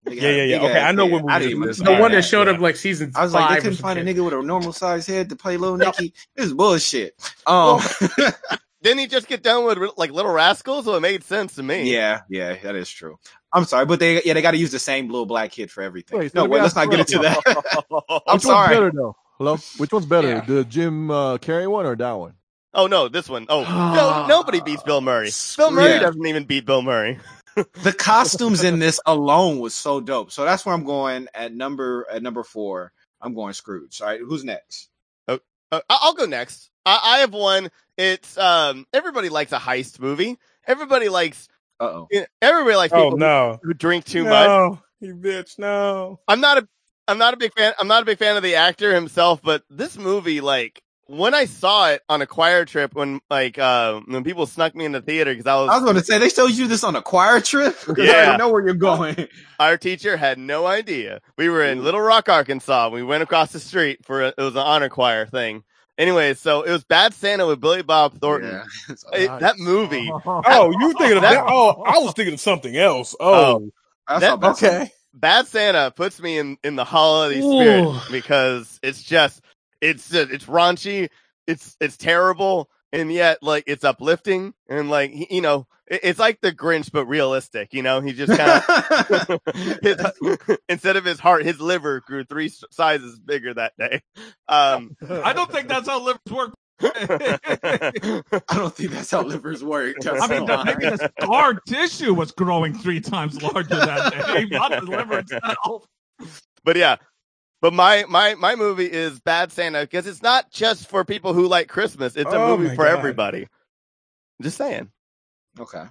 Yeah, 0.05 0.29
yeah, 0.31 0.43
yeah. 0.43 0.57
Okay, 0.63 0.79
I 0.79 0.91
know 0.93 1.05
when 1.05 1.21
movie 1.21 1.33
I 1.33 1.35
it 1.37 1.39
didn't 1.41 1.57
even 1.57 1.69
is. 1.69 1.77
The 1.77 1.85
Alright, 1.85 2.01
one 2.01 2.11
that 2.13 2.23
showed 2.23 2.47
yeah. 2.47 2.53
up 2.53 2.59
like 2.61 2.77
season 2.77 3.11
I 3.15 3.23
was 3.23 3.33
five. 3.33 3.41
like, 3.41 3.59
they 3.59 3.63
couldn't 3.69 3.77
find 3.77 3.99
a 3.99 4.03
nigga 4.03 4.23
with 4.23 4.33
a 4.33 4.41
normal 4.41 4.73
sized 4.73 5.07
head 5.07 5.29
to 5.29 5.35
play 5.35 5.57
Little 5.57 5.77
Nicky. 5.77 6.13
This 6.35 6.47
is 6.47 6.53
bullshit. 6.53 7.13
Um, 7.45 7.79
Didn't 8.81 8.99
he 8.99 9.07
just 9.07 9.27
get 9.27 9.43
done 9.43 9.65
with 9.65 9.77
like 9.97 10.11
Little 10.11 10.31
Rascals? 10.31 10.85
So 10.85 10.95
it 10.95 11.01
made 11.01 11.23
sense 11.25 11.55
to 11.55 11.63
me. 11.63 11.91
yeah, 11.93 12.21
yeah, 12.29 12.55
that 12.63 12.75
is 12.75 12.89
true. 12.89 13.17
I'm 13.51 13.65
sorry, 13.65 13.85
but 13.85 13.99
they 13.99 14.23
yeah 14.23 14.33
they 14.33 14.41
got 14.41 14.51
to 14.51 14.57
use 14.57 14.71
the 14.71 14.79
same 14.79 15.09
little 15.09 15.25
black 15.25 15.51
kid 15.51 15.69
for 15.69 15.83
everything. 15.83 16.17
Wait, 16.19 16.31
so 16.31 16.43
no, 16.45 16.49
wait, 16.49 16.61
let's 16.61 16.75
not 16.75 16.89
get 16.89 17.01
into 17.01 17.19
that. 17.19 17.39
I'm 17.45 17.55
Which 17.91 18.25
one's 18.27 18.43
sorry. 18.43 18.73
better 18.75 18.91
though? 18.91 19.15
Hello. 19.37 19.57
Which 19.77 19.91
one's 19.91 20.05
better, 20.05 20.29
Yeah. 20.29 20.41
the 20.45 20.63
Jim 20.63 21.11
uh, 21.11 21.37
Carrey 21.37 21.69
one 21.69 21.85
or 21.85 21.95
that 21.97 22.11
one? 22.13 22.33
Oh 22.73 22.87
no, 22.87 23.07
this 23.07 23.27
one. 23.29 23.45
Oh 23.49 23.63
no, 23.95 24.27
nobody 24.27 24.61
beats 24.61 24.83
Bill 24.83 25.01
Murray. 25.01 25.31
Bill 25.57 25.71
Murray 25.71 25.91
Yeah. 25.93 25.99
doesn't 25.99 26.25
even 26.25 26.43
beat 26.45 26.65
Bill 26.65 26.81
Murray. 26.81 27.19
the 27.83 27.93
costumes 27.93 28.63
in 28.63 28.79
this 28.79 28.99
alone 29.05 29.59
was 29.59 29.73
so 29.73 29.99
dope. 29.99 30.31
So 30.31 30.45
that's 30.45 30.65
where 30.65 30.73
I'm 30.75 30.83
going 30.85 31.27
at 31.33 31.53
number 31.53 32.05
at 32.11 32.21
number 32.23 32.43
four. 32.43 32.91
I'm 33.21 33.33
going 33.33 33.53
Scrooge. 33.53 34.01
All 34.01 34.07
right, 34.07 34.19
who's 34.21 34.43
next? 34.43 34.89
Uh, 35.27 35.37
I- 35.71 35.81
I'll 35.89 36.13
go 36.13 36.25
next. 36.25 36.69
I, 36.85 36.99
I 37.03 37.17
have 37.19 37.33
one. 37.33 37.69
It's 37.97 38.37
um. 38.37 38.87
Everybody 38.93 39.29
likes 39.29 39.51
a 39.51 39.57
heist 39.59 39.99
movie. 39.99 40.37
Everybody 40.65 41.09
likes. 41.09 41.47
Uh 41.79 42.05
oh. 42.07 42.25
Everybody 42.41 42.75
likes 42.75 42.93
Oh 42.93 43.03
people 43.03 43.17
no, 43.17 43.59
who 43.61 43.73
drink 43.73 44.05
too 44.05 44.23
much. 44.23 44.47
no, 44.47 44.79
you 44.99 45.15
bitch, 45.15 45.59
no. 45.59 46.19
I'm 46.27 46.39
not 46.41 46.59
a. 46.59 46.67
I'm 47.07 47.17
not 47.17 47.33
a 47.33 47.37
big 47.37 47.53
fan. 47.55 47.73
I'm 47.79 47.87
not 47.87 48.03
a 48.03 48.05
big 48.05 48.17
fan 48.19 48.37
of 48.37 48.43
the 48.43 48.55
actor 48.55 48.93
himself, 48.93 49.41
but 49.41 49.63
this 49.69 49.97
movie, 49.97 50.41
like 50.41 50.81
when 51.09 51.33
I 51.33 51.45
saw 51.45 51.89
it 51.89 52.03
on 52.07 52.21
a 52.21 52.27
choir 52.27 52.65
trip, 52.65 52.93
when 52.93 53.19
like 53.31 53.57
uh, 53.57 53.99
when 54.05 54.23
people 54.23 54.45
snuck 54.45 54.75
me 54.75 54.85
in 54.85 54.91
the 54.91 55.01
theater 55.01 55.31
because 55.33 55.47
I 55.47 55.55
was, 55.55 55.69
I 55.69 55.75
was 55.75 55.83
going 55.83 55.95
to 55.95 56.03
say 56.03 56.19
they 56.19 56.29
showed 56.29 56.51
you 56.51 56.67
this 56.67 56.83
on 56.83 56.95
a 56.95 57.01
choir 57.01 57.41
trip. 57.41 57.75
'Cause 57.85 57.97
I 57.99 58.03
Yeah. 58.03 58.13
already 58.13 58.37
know 58.37 58.49
where 58.49 58.63
you're 58.63 58.73
going. 58.75 59.27
our 59.59 59.75
teacher 59.77 60.15
had 60.17 60.37
no 60.37 60.67
idea. 60.67 61.19
We 61.37 61.49
were 61.49 61.63
in 61.63 61.83
Little 61.83 61.99
Rock, 62.01 62.29
Arkansas. 62.29 62.89
We 62.89 63.01
went 63.03 63.23
across 63.23 63.51
the 63.51 63.59
street 63.59 64.05
for 64.05 64.21
a, 64.21 64.27
it 64.27 64.37
was 64.37 64.55
an 64.55 64.61
honor 64.61 64.89
choir 64.89 65.25
thing. 65.25 65.63
Anyway, 65.97 66.33
so 66.35 66.61
it 66.61 66.71
was 66.71 66.83
Bad 66.85 67.13
Santa 67.13 67.45
with 67.47 67.59
Billy 67.59 67.81
Bob 67.81 68.19
Thornton. 68.21 68.61
Yeah. 68.87 68.95
It- 69.13 69.39
that 69.39 69.57
movie, 69.57 70.09
Oh, 70.25 70.71
you 70.79 70.93
thinking 70.93 71.17
of 71.17 71.23
that? 71.23 71.43
Oh, 71.47 71.81
I 71.85 71.97
was 71.97 72.13
thinking 72.13 72.35
of 72.35 72.39
something 72.39 72.77
else. 72.77 73.15
Oh, 73.19 73.69
I 74.07 74.19
That- 74.19 74.29
saw 74.29 74.37
Bad 74.37 74.55
Santa. 74.57 74.75
okay. 74.83 74.91
Bad 75.13 75.47
Santa 75.47 75.91
puts 75.93 76.21
me 76.21 76.37
in 76.37 76.57
in 76.63 76.75
the 76.75 76.85
holiday 76.85 77.41
spirit 77.41 77.99
because 78.11 78.79
it's 78.83 79.01
just 79.01 79.41
it's 79.81 80.09
just, 80.09 80.31
it's 80.31 80.45
raunchy, 80.45 81.09
it's 81.47 81.75
it's 81.79 81.97
terrible, 81.97 82.69
and 82.91 83.11
yet 83.11 83.41
like 83.41 83.63
it's 83.67 83.83
uplifting 83.83 84.53
and 84.69 84.89
like 84.89 85.11
he- 85.11 85.27
you 85.35 85.41
know 85.41 85.67
it, 85.87 86.01
it's 86.03 86.19
like 86.19 86.39
the 86.41 86.51
Grinch 86.51 86.91
but 86.91 87.05
realistic. 87.05 87.73
You 87.73 87.83
know, 87.83 88.01
he 88.01 88.13
just 88.13 88.37
kind 88.37 88.63
of 89.29 89.39
instead 90.69 90.95
of 90.95 91.05
his 91.05 91.19
heart, 91.19 91.43
his 91.45 91.59
liver 91.59 92.01
grew 92.01 92.23
three 92.23 92.51
sizes 92.71 93.19
bigger 93.19 93.53
that 93.53 93.73
day. 93.77 94.01
Um, 94.47 94.95
I 95.09 95.33
don't 95.33 95.51
think 95.51 95.67
that's 95.67 95.87
how 95.87 95.99
livers 96.03 96.19
work. 96.31 96.53
I 96.81 97.91
don't 98.53 98.73
think 98.73 98.91
that's 98.91 99.11
how 99.11 99.23
livers 99.23 99.63
work. 99.63 99.95
I 100.05 100.27
mean, 100.27 100.45
the, 100.45 100.63
maybe 100.65 100.95
the 100.95 101.11
scar 101.21 101.55
tissue 101.67 102.13
was 102.13 102.31
growing 102.31 102.73
three 102.73 103.01
times 103.01 103.41
larger 103.41 103.75
that 103.75 104.13
day, 104.13 104.45
not 104.45 104.71
the 104.71 104.81
liver 104.89 105.19
itself. 105.19 105.85
but 106.63 106.77
yeah. 106.77 106.97
But 107.61 107.73
my, 107.73 108.05
my, 108.07 108.35
my 108.35 108.55
movie 108.55 108.85
is 108.91 109.19
Bad 109.19 109.51
Santa 109.51 109.81
because 109.81 110.07
it's 110.07 110.21
not 110.21 110.49
just 110.51 110.87
for 110.87 111.03
people 111.03 111.33
who 111.33 111.47
like 111.47 111.67
Christmas. 111.67 112.15
It's 112.15 112.31
a 112.31 112.37
Oh 112.39 112.57
movie 112.57 112.73
for 112.75 112.85
God. 112.85 112.97
everybody. 112.97 113.47
Just 114.41 114.57
saying. 114.57 114.89
okay. 115.59 115.83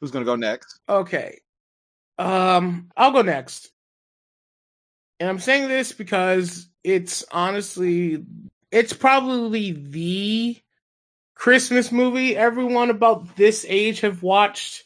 Who's 0.00 0.10
gonna 0.10 0.24
go 0.24 0.36
next? 0.36 0.78
Okay. 0.88 1.38
Um, 2.18 2.90
I'll 2.96 3.12
go 3.12 3.22
next. 3.22 3.70
And 5.20 5.28
I'm 5.28 5.38
saying 5.40 5.68
this 5.68 5.92
because 5.92 6.68
it's 6.84 7.24
honestly 7.32 8.24
it's 8.70 8.92
probably 8.92 9.72
the 9.72 10.56
Christmas 11.34 11.90
movie 11.90 12.36
everyone 12.36 12.90
about 12.90 13.36
this 13.36 13.64
age 13.68 14.00
have 14.00 14.22
watched. 14.22 14.84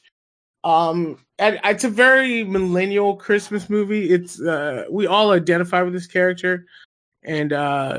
Um 0.64 1.18
and 1.38 1.59
it's 1.64 1.85
a 1.85 1.88
very 1.88 2.44
millennial 2.44 3.16
Christmas 3.16 3.68
movie. 3.68 4.11
It's 4.11 4.40
uh 4.40 4.85
we 4.90 5.07
all 5.07 5.33
identify 5.33 5.83
with 5.83 5.92
this 5.92 6.07
character 6.07 6.66
and 7.22 7.53
uh 7.53 7.98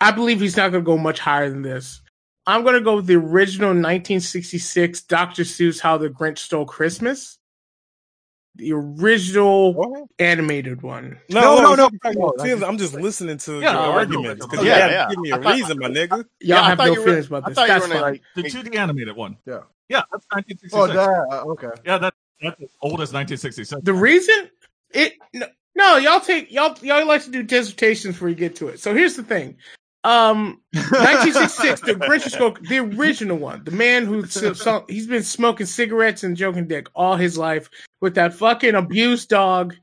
I 0.00 0.10
believe 0.10 0.40
he's 0.40 0.56
not 0.56 0.72
going 0.72 0.82
to 0.82 0.86
go 0.86 0.98
much 0.98 1.20
higher 1.20 1.48
than 1.48 1.62
this. 1.62 2.00
I'm 2.44 2.64
going 2.64 2.74
to 2.74 2.80
go 2.80 2.96
with 2.96 3.06
the 3.06 3.14
original 3.14 3.68
1966 3.68 5.02
Dr. 5.02 5.44
Seuss 5.44 5.78
How 5.80 5.96
the 5.96 6.08
Grinch 6.10 6.38
Stole 6.38 6.66
Christmas. 6.66 7.38
The 8.56 8.72
original 8.72 9.72
What? 9.74 10.08
animated 10.18 10.82
one. 10.82 11.20
No, 11.30 11.62
no, 11.62 11.74
no. 11.76 11.88
no. 12.04 12.66
I'm 12.66 12.78
just 12.78 12.94
listening 12.94 13.38
to 13.38 13.60
Yeah, 13.60 13.72
your 13.72 13.80
I 13.80 13.86
arguments 13.86 14.44
because 14.44 14.64
Yeah, 14.66 14.74
you 14.74 14.80
gotta 14.80 14.92
yeah. 14.92 15.08
give 15.08 15.18
me 15.20 15.30
a 15.30 15.38
thought- 15.38 15.54
reason, 15.54 15.78
my 15.78 15.88
nigga. 15.88 16.10
Y'all 16.10 16.24
Yeah, 16.40 16.60
I 16.62 16.68
have 16.70 16.78
thought 16.78 16.86
no 16.88 16.92
you 16.94 17.00
were- 17.00 17.06
feelings 17.06 17.26
about 17.28 17.44
I 17.44 17.48
this. 17.50 17.54
thought 17.54 17.62
you 17.62 17.68
That's 17.68 17.82
were 17.88 17.94
gonna, 17.94 18.00
fine. 18.00 18.12
like, 18.12 18.22
The 18.34 18.42
2D 18.42 18.76
animated 18.76 19.16
one. 19.16 19.36
Yeah. 19.46 19.60
Yeah, 19.92 20.02
that's 20.10 20.26
1966. 20.30 20.74
Oh, 20.74 20.86
that 20.86 21.36
uh, 21.36 21.44
okay. 21.52 21.82
Yeah, 21.84 21.98
that, 21.98 22.14
that's 22.40 22.62
as 22.62 22.70
old 22.80 23.02
as 23.02 23.12
1966. 23.12 23.82
The 23.82 23.92
reason 23.92 24.48
it 24.94 25.14
no, 25.34 25.46
no, 25.74 25.96
y'all 25.98 26.20
take 26.20 26.50
y'all 26.50 26.74
y'all 26.80 27.06
like 27.06 27.22
to 27.24 27.30
do 27.30 27.42
dissertations 27.42 28.14
before 28.14 28.30
you 28.30 28.34
get 28.34 28.56
to 28.56 28.68
it. 28.68 28.80
So 28.80 28.94
here's 28.94 29.16
the 29.16 29.22
thing. 29.22 29.56
Um 30.04 30.62
1966, 30.72 31.82
the 31.82 31.92
Grinch 31.92 32.28
Stole 32.30 32.56
the 32.68 32.78
original 32.78 33.36
one. 33.36 33.64
The 33.64 33.70
man 33.70 34.06
who 34.06 34.22
he's 34.88 35.06
been 35.06 35.22
smoking 35.22 35.66
cigarettes 35.66 36.24
and 36.24 36.36
joking 36.36 36.66
dick 36.66 36.88
all 36.94 37.16
his 37.16 37.36
life 37.36 37.68
with 38.00 38.14
that 38.14 38.32
fucking 38.32 38.74
abused 38.74 39.28
dog. 39.28 39.74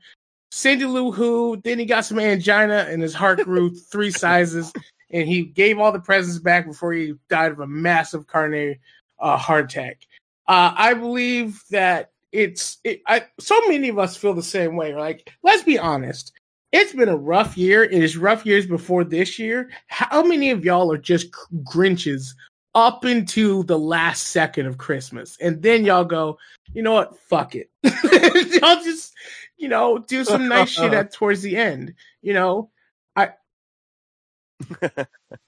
Cindy 0.52 0.86
Lou 0.86 1.12
Who, 1.12 1.60
then 1.62 1.78
he 1.78 1.84
got 1.84 2.04
some 2.04 2.18
angina 2.18 2.86
and 2.90 3.00
his 3.00 3.14
heart 3.14 3.38
grew 3.44 3.72
three 3.72 4.10
sizes. 4.10 4.72
and 5.12 5.28
he 5.28 5.44
gave 5.44 5.78
all 5.78 5.92
the 5.92 6.00
presents 6.00 6.40
back 6.40 6.66
before 6.66 6.92
he 6.92 7.14
died 7.28 7.52
of 7.52 7.60
a 7.60 7.66
massive 7.66 8.26
coronary 8.26 8.80
uh, 9.20 9.36
heart 9.36 9.66
attack. 9.66 10.06
Uh, 10.48 10.72
I 10.76 10.94
believe 10.94 11.62
that 11.70 12.10
it's 12.32 12.78
it, 12.84 13.02
I, 13.06 13.24
so 13.38 13.60
many 13.68 13.88
of 13.88 13.98
us 13.98 14.16
feel 14.16 14.34
the 14.34 14.42
same 14.42 14.76
way. 14.76 14.94
Like, 14.94 15.32
let's 15.42 15.62
be 15.62 15.78
honest. 15.78 16.32
It's 16.72 16.92
been 16.92 17.08
a 17.08 17.16
rough 17.16 17.58
year. 17.58 17.82
It 17.82 17.92
is 17.92 18.16
rough 18.16 18.46
years 18.46 18.66
before 18.66 19.02
this 19.02 19.38
year. 19.38 19.70
How 19.88 20.22
many 20.22 20.50
of 20.50 20.64
y'all 20.64 20.92
are 20.92 20.98
just 20.98 21.32
Grinches 21.64 22.34
up 22.76 23.04
into 23.04 23.64
the 23.64 23.78
last 23.78 24.28
second 24.28 24.66
of 24.66 24.78
Christmas? 24.78 25.36
And 25.40 25.60
then 25.60 25.84
y'all 25.84 26.04
go, 26.04 26.38
you 26.72 26.82
know 26.82 26.92
what? 26.92 27.18
Fuck 27.18 27.56
it. 27.56 27.70
y'all 27.82 28.82
just, 28.84 29.14
you 29.56 29.66
know, 29.66 29.98
do 29.98 30.24
some 30.24 30.46
nice 30.46 30.70
shit 30.70 30.94
at 30.94 31.12
towards 31.12 31.42
the 31.42 31.56
end. 31.56 31.94
You 32.22 32.34
know. 32.34 32.70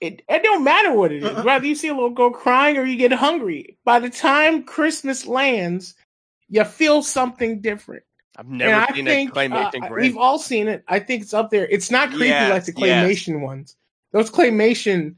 It, 0.01 0.22
it 0.29 0.42
don't 0.42 0.64
matter 0.64 0.92
what 0.92 1.12
it 1.12 1.22
is. 1.22 1.44
Whether 1.44 1.66
you 1.66 1.75
see 1.75 1.88
a 1.88 1.94
little 1.94 2.11
girl 2.11 2.31
crying 2.31 2.77
or 2.77 2.85
you 2.85 2.96
get 2.96 3.12
hungry. 3.12 3.79
By 3.85 4.01
the 4.01 4.11
time 4.11 4.64
Christmas 4.64 5.27
lands, 5.27 5.94
you 6.48 6.64
feel 6.64 7.03
something 7.03 7.61
different. 7.61 8.03
I've 8.37 8.46
And 8.46 8.59
never 8.59 8.75
I 8.75 8.94
seen 8.94 9.05
think 9.05 9.31
a 9.31 9.35
claymation 9.35 9.83
uh, 9.85 9.88
Grinch. 9.88 10.01
we've 10.01 10.16
all 10.16 10.38
seen 10.38 10.68
it. 10.68 10.83
I 10.88 10.98
think 10.98 11.22
it's 11.22 11.35
up 11.35 11.51
there. 11.51 11.66
It's 11.68 11.90
not 11.90 12.09
creepy 12.11 12.27
Yes, 12.29 12.51
like 12.51 12.64
the 12.64 12.87
yes. 12.87 13.05
claymation 13.27 13.40
ones. 13.40 13.77
Those 14.12 14.31
claymation 14.31 15.14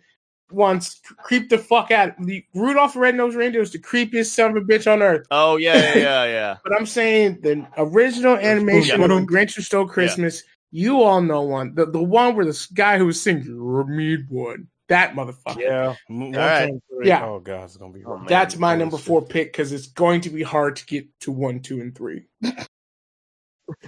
ones 0.50 1.00
creep 1.18 1.48
the 1.48 1.58
fuck 1.58 1.90
out. 1.90 2.12
The 2.20 2.44
Rudolph 2.54 2.94
the 2.94 3.00
Red-Nosed 3.00 3.36
Reindeer 3.36 3.62
is 3.62 3.72
the 3.72 3.78
creepiest 3.78 4.30
son 4.34 4.50
of 4.50 4.56
a 4.56 4.60
bitch 4.66 4.92
on 4.92 5.02
earth. 5.02 5.26
Oh 5.30 5.56
yeah, 5.56 5.74
yeah, 5.94 5.98
yeah, 5.98 6.24
yeah. 6.24 6.56
But 6.64 6.74
I'm 6.76 6.86
saying 6.86 7.38
the 7.42 7.66
original 7.78 8.36
animation 8.36 9.02
of 9.02 9.08
The 9.08 9.14
Grinch 9.26 9.54
Who 9.56 9.62
Stole 9.62 9.86
Christmas. 9.86 10.42
You 10.76 11.02
all 11.02 11.22
know 11.22 11.42
one. 11.42 11.76
The 11.76 11.86
the 11.86 12.02
one 12.02 12.34
where 12.34 12.44
this 12.44 12.66
guy 12.66 12.98
who 12.98 13.06
was 13.06 13.22
singing 13.22 13.44
"You're 13.44 13.82
a 13.82 13.86
mean 13.86 14.26
one." 14.28 14.66
That 14.88 15.14
motherfucker. 15.14 15.60
Yeah. 15.60 15.94
M- 16.10 16.18
one, 16.18 16.32
right. 16.32 16.66
two, 16.66 16.72
and 16.72 16.82
three. 16.90 17.06
Yeah. 17.06 17.24
Oh 17.24 17.38
god, 17.38 17.62
it's 17.62 17.76
gonna 17.76 17.92
be. 17.92 18.04
Oh. 18.04 18.24
That's 18.26 18.56
my 18.56 18.74
number 18.74 18.98
four 18.98 19.22
pick 19.22 19.52
because 19.52 19.70
it's 19.70 19.86
going 19.86 20.22
to 20.22 20.30
be 20.30 20.42
hard 20.42 20.74
to 20.74 20.86
get 20.86 21.06
to 21.20 21.30
one, 21.30 21.60
two, 21.60 21.80
and 21.80 21.94
three. 21.94 22.26
All 22.44 22.52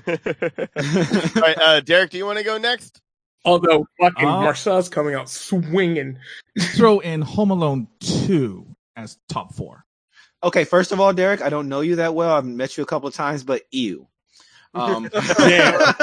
right, 0.06 1.58
uh, 1.58 1.80
Derek, 1.80 2.12
do 2.12 2.18
you 2.18 2.24
want 2.24 2.38
to 2.38 2.44
go 2.44 2.56
next? 2.56 3.00
Although 3.44 3.88
fucking 4.00 4.24
Uh, 4.24 4.42
Marcel's 4.42 4.88
coming 4.88 5.16
out 5.16 5.28
swinging. 5.28 6.18
Throw 6.76 7.00
in 7.00 7.20
Home 7.20 7.50
Alone 7.50 7.88
2 7.98 8.64
as 8.94 9.18
top 9.28 9.54
four. 9.54 9.84
Okay, 10.44 10.62
first 10.62 10.92
of 10.92 11.00
all, 11.00 11.12
Derek, 11.12 11.42
I 11.42 11.48
don't 11.48 11.68
know 11.68 11.80
you 11.80 11.96
that 11.96 12.14
well. 12.14 12.30
I've 12.30 12.44
met 12.44 12.76
you 12.76 12.84
a 12.84 12.86
couple 12.86 13.08
of 13.08 13.14
times, 13.14 13.42
but 13.42 13.62
ew. 13.72 14.06
Um, 14.76 15.08
Damn. 15.38 15.94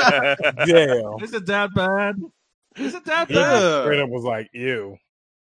Damn. 0.66 1.24
Is 1.24 1.34
it 1.34 1.46
that 1.48 1.74
bad? 1.76 2.16
Is 2.78 2.96
it 2.96 3.06
that 3.06 3.28
He 3.28 3.36
bad? 3.36 3.60
just 3.62 3.84
straight 3.84 4.00
up 4.02 4.10
was 4.10 4.24
like, 4.24 4.50
ew. 4.54 4.98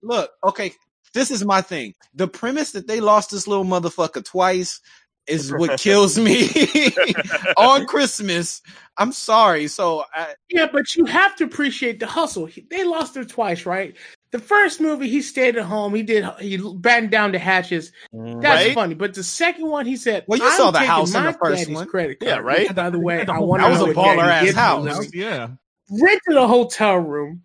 Look, 0.03 0.31
okay, 0.43 0.71
this 1.13 1.31
is 1.31 1.43
my 1.45 1.61
thing. 1.61 1.95
The 2.13 2.27
premise 2.27 2.71
that 2.71 2.87
they 2.87 2.99
lost 2.99 3.31
this 3.31 3.47
little 3.47 3.65
motherfucker 3.65 4.23
twice 4.23 4.79
is 5.27 5.51
what 5.51 5.79
kills 5.79 6.19
me 6.19 6.49
on 7.57 7.87
Christmas. 7.87 8.61
I'm 8.97 9.11
sorry. 9.11 9.67
So 9.67 10.03
I, 10.13 10.35
Yeah, 10.49 10.67
but 10.71 10.95
you 10.95 11.05
have 11.05 11.35
to 11.37 11.43
appreciate 11.45 11.99
the 11.99 12.05
hustle. 12.07 12.47
They 12.69 12.83
lost 12.83 13.15
her 13.15 13.25
twice, 13.25 13.65
right? 13.65 13.95
The 14.35 14.41
first 14.41 14.81
movie, 14.81 15.07
he 15.07 15.21
stayed 15.21 15.55
at 15.55 15.63
home. 15.63 15.95
He 15.95 16.03
did. 16.03 16.25
He 16.41 16.57
battened 16.57 17.09
down 17.09 17.31
the 17.31 17.39
hatches. 17.39 17.93
That's 18.11 18.65
Right. 18.65 18.73
funny. 18.73 18.93
But 18.93 19.13
the 19.13 19.23
second 19.23 19.65
one, 19.69 19.85
he 19.85 19.95
said, 19.95 20.25
Well, 20.27 20.39
you 20.39 20.45
I'm 20.45 20.57
saw 20.57 20.71
the 20.71 20.79
taking 20.79 20.89
house 20.91 21.15
in 21.15 21.23
my 21.23 21.31
the 21.31 21.37
first 21.37 21.71
one. 21.71 21.87
Credit 21.87 22.17
Yeah, 22.19 22.39
right? 22.39 22.75
By 22.75 22.89
the 22.89 22.99
way, 22.99 23.23
The 23.23 23.31
I 23.31 23.35
whole 23.37 23.47
want 23.47 23.61
That 23.61 23.69
was 23.71 23.79
a 23.79 23.85
what 23.85 23.95
baller 23.95 24.23
ass 24.23 24.43
did 24.43 24.53
for 24.55 24.59
a 24.59 24.61
house. 24.61 24.83
living. 24.83 25.09
Yeah. 25.13 25.47
Rented 25.89 26.35
a 26.35 26.47
hotel 26.49 26.97
room. 26.97 27.43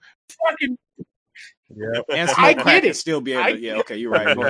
Fucking, 0.48 0.76
Yep. 1.76 2.04
and 2.12 2.30
I 2.36 2.54
get 2.54 2.84
it. 2.84 2.96
still 2.96 3.20
be 3.20 3.34
able 3.34 3.42
I 3.44 3.52
to. 3.52 3.60
Yeah, 3.60 3.74
okay, 3.76 3.96
you're 3.96 4.10
right. 4.10 4.34
Go 4.34 4.42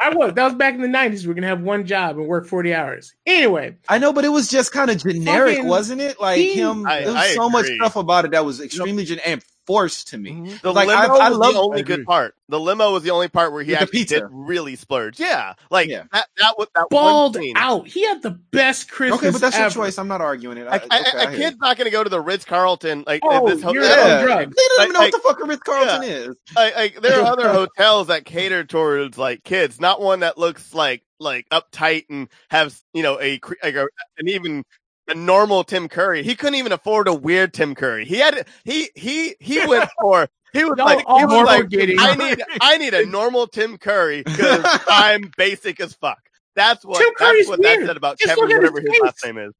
I 0.00 0.14
was. 0.14 0.32
That 0.32 0.44
was 0.44 0.54
back 0.54 0.74
in 0.76 0.80
the 0.80 0.88
nineties. 0.88 1.26
We 1.26 1.32
are 1.32 1.34
gonna 1.34 1.46
have 1.48 1.60
one 1.60 1.84
job 1.84 2.16
and 2.16 2.26
work 2.26 2.46
forty 2.46 2.72
hours. 2.72 3.12
Anyway, 3.26 3.76
I 3.90 3.98
know, 3.98 4.14
but 4.14 4.24
it 4.24 4.30
was 4.30 4.48
just 4.48 4.72
kind 4.72 4.90
of 4.90 4.96
generic, 4.96 5.56
Fucking- 5.56 5.68
wasn't 5.68 6.00
it? 6.00 6.18
Like 6.18 6.38
he- 6.38 6.54
him, 6.54 6.86
I- 6.86 7.00
there 7.00 7.08
was 7.12 7.16
I 7.16 7.34
so 7.34 7.50
much 7.50 7.66
stuff 7.66 7.96
about 7.96 8.24
it 8.24 8.30
that 8.30 8.46
was 8.46 8.58
extremely 8.62 9.04
gen- 9.04 9.18
and 9.26 9.42
forced 9.70 10.08
to 10.08 10.18
me. 10.18 10.32
Mm-hmm. 10.32 10.56
The 10.62 10.72
Like, 10.72 10.88
limo 10.88 11.00
I- 11.00 11.26
I 11.26 11.28
was 11.30 11.38
love- 11.38 11.54
the 11.54 11.60
only 11.60 11.82
good 11.82 12.04
part. 12.04 12.34
The 12.48 12.58
limo 12.58 12.92
was 12.92 13.04
the 13.04 13.10
only 13.10 13.28
part 13.28 13.52
where 13.52 13.62
he 13.62 13.70
With 13.70 13.78
the 13.78 13.82
actually 13.84 13.98
pizza. 14.00 14.20
did 14.20 14.28
really 14.32 14.74
splurge. 14.74 15.20
Yeah, 15.20 15.54
like 15.70 15.88
Yeah. 15.88 16.02
that. 16.12 16.26
That 16.38 16.58
was 16.58 16.66
that 16.74 16.86
balled 16.90 17.36
one 17.36 17.44
scene. 17.44 17.56
out. 17.56 17.86
He 17.86 18.04
had 18.04 18.22
the 18.22 18.32
best 18.32 18.90
Christmas. 18.90 19.20
Okay, 19.20 19.30
but 19.30 19.40
that's 19.40 19.56
your 19.56 19.70
choice. 19.70 19.98
I'm 19.98 20.08
not 20.08 20.20
arguing 20.20 20.58
it. 20.58 20.66
A, 20.66 20.70
I, 20.72 20.74
a- 20.74 20.78
okay, 20.78 20.90
a 20.90 20.96
I 20.96 21.20
hear 21.22 21.30
you. 21.30 21.36
kid's 21.38 21.58
not 21.60 21.76
going 21.76 21.84
to 21.84 21.92
go 21.92 22.02
to 22.02 22.10
the 22.10 22.20
Ritz 22.20 22.44
Carlton 22.44 23.04
like 23.06 23.22
Oh, 23.24 23.48
this 23.48 23.62
you're 23.62 23.82
hotel. 23.84 24.02
on 24.02 24.08
Yeah. 24.08 24.22
drugs. 24.24 24.56
They 24.56 24.62
don't 24.76 24.82
even 24.82 24.92
know 24.94 24.98
Like- 25.00 25.12
what 25.12 25.22
the 25.22 25.28
fuck 25.28 25.40
a 25.40 25.44
Ritz 25.46 25.62
Carlton 25.62 26.02
is. 26.02 26.36
like, 26.56 26.74
like 26.76 27.00
there 27.02 27.20
are 27.20 27.26
other 27.32 27.48
hotels 27.52 28.08
that 28.08 28.24
cater 28.24 28.64
towards 28.64 29.16
like 29.16 29.44
kids, 29.44 29.80
not 29.80 30.00
one 30.00 30.20
that 30.20 30.36
looks 30.36 30.74
like 30.74 31.02
like 31.22 31.46
uptight 31.50 32.06
and 32.08 32.28
has 32.50 32.82
you 32.94 33.02
know 33.02 33.20
a 33.20 33.36
cre- 33.38 33.52
like 33.62 33.74
a, 33.74 33.86
an 34.18 34.26
even 34.28 34.64
a 35.10 35.14
normal 35.16 35.64
Tim 35.64 35.88
Curry. 35.88 36.22
He 36.24 36.36
couldn't 36.36 36.56
even 36.56 36.72
afford 36.72 37.08
a 37.08 37.14
weird 37.14 37.54
Tim 37.54 37.74
Curry. 37.74 38.06
He 38.06 38.18
had 38.18 38.46
he 38.64 38.90
he 38.96 39.36
he 39.40 39.60
went 39.60 39.90
for 40.00 40.28
he 40.52 40.64
was 40.64 40.76
No, 40.76 40.84
like 40.84 41.08
he 41.10 41.24
was 41.26 41.42
like 41.42 41.66
I 41.98 42.14
need 42.16 42.42
I 42.60 42.78
need 42.78 42.94
a 42.94 43.02
normal 43.02 43.48
Tim 43.48 43.78
Curry 43.78 44.22
because 44.26 44.68
I'm 44.88 45.32
basic 45.36 45.80
as 45.80 45.94
fuck. 45.94 46.20
That's 46.56 46.84
what 46.84 46.98
Tim 46.98 47.14
that's 47.18 47.18
Curry's 47.18 47.48
what 47.48 47.62
that 47.62 47.80
said 47.82 47.96
about 47.98 48.18
Just 48.18 48.36
Kevin, 48.36 48.44
whatever 48.54 48.80
his 48.80 48.88
face. 48.88 49.00
last 49.00 49.24
name 49.24 49.38
is. 49.38 49.52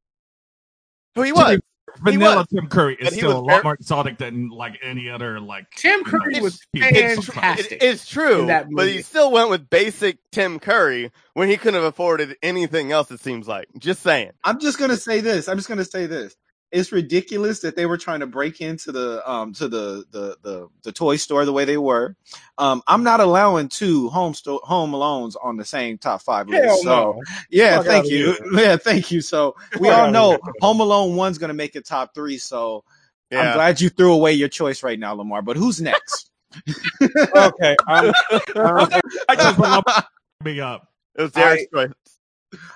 Who 1.17 1.23
he 1.23 1.33
was. 1.33 1.59
Vanilla. 1.99 2.47
Tim 2.53 2.69
Curry 2.69 2.97
is 3.01 3.15
still 3.15 3.33
a 3.33 3.39
lot 3.39 3.47
very- 3.49 3.63
more 3.63 3.75
exotic 3.75 4.19
than 4.19 4.49
like 4.49 4.79
any 4.83 5.09
other 5.11 5.41
like 5.41 5.67
Tim 5.77 6.01
you 6.01 6.13
know, 6.13 6.19
Curry 6.19 6.41
was 6.41 6.61
people. 6.73 6.89
It's, 6.93 7.27
fantastic. 7.27 7.73
it- 7.73 7.83
it's 7.83 8.07
true, 8.07 8.47
but 8.73 8.89
he 8.89 9.03
still 9.03 9.31
went 9.31 9.51
with 9.51 9.69
basic 9.71 10.19
Tim 10.33 10.59
Curry 10.59 11.11
when 11.35 11.49
he 11.49 11.57
couldn't 11.57 11.75
have 11.75 11.85
afforded 11.85 12.37
anything 12.43 12.93
else. 12.93 13.11
It 13.11 13.21
seems 13.21 13.47
like. 13.49 13.67
Just 13.79 14.03
saying. 14.03 14.31
I'm 14.45 14.61
just 14.61 14.79
gonna 14.79 14.97
say 14.97 15.21
this. 15.21 15.49
I'm 15.49 15.57
just 15.57 15.69
gonna 15.69 15.85
say 15.85 16.07
this. 16.07 16.35
It's 16.73 16.93
ridiculous 16.93 17.61
that 17.61 17.75
they 17.75 17.85
were 17.87 17.99
trying 17.99 18.21
to 18.21 18.27
break 18.27 18.61
into 18.61 18.93
the 18.93 19.29
um 19.29 19.53
to 19.55 19.69
the 19.69 20.05
the 20.11 20.37
the, 20.43 20.69
the 20.85 20.93
toy 20.93 21.17
store 21.17 21.45
the 21.45 21.53
way 21.53 21.65
they 21.65 21.77
were. 21.79 22.15
Um, 22.59 22.83
I'm 22.87 23.03
not 23.03 23.19
allowing 23.21 23.69
two 23.69 24.09
home 24.11 24.35
sto- 24.35 24.61
home 24.63 24.93
alones 24.93 25.35
on 25.43 25.57
the 25.57 25.65
same 25.65 25.99
top 25.99 26.23
five 26.23 26.49
list. 26.49 26.65
Hell 26.65 26.77
so 26.79 26.85
no. 26.85 27.23
yeah, 27.51 27.79
Fuck 27.79 27.87
thank 27.87 28.07
you. 28.09 28.33
here. 28.33 28.37
Yeah, 28.53 28.77
thank 28.77 29.11
you. 29.11 29.21
So 29.21 29.57
we 29.81 29.89
Fuck 29.89 29.99
all 29.99 30.11
know 30.13 30.31
here. 30.31 30.39
Home 30.61 30.81
Alone 30.81 31.17
one's 31.17 31.39
gonna 31.39 31.55
make 31.55 31.75
it 31.75 31.85
top 31.87 32.15
three. 32.15 32.39
So 32.39 32.85
I'm 33.33 33.55
glad 33.55 33.81
you 33.81 33.89
threw 33.91 34.13
away 34.13 34.33
your 34.35 34.49
choice 34.49 34.83
right 34.83 34.99
now, 34.99 35.15
Lamar. 35.15 35.43
But 35.43 35.57
who's 35.57 35.81
next? 35.81 36.31
Okay. 37.01 37.77
I'm, 37.87 38.13
I'm- 38.57 39.01
I 39.29 39.35
just 39.37 39.59
want 39.59 39.87
to 39.87 40.07
me 40.45 40.61
up. 40.61 40.89
It 41.17 41.23
was 41.23 41.33
Derek's 41.33 41.67
choice. 41.73 41.91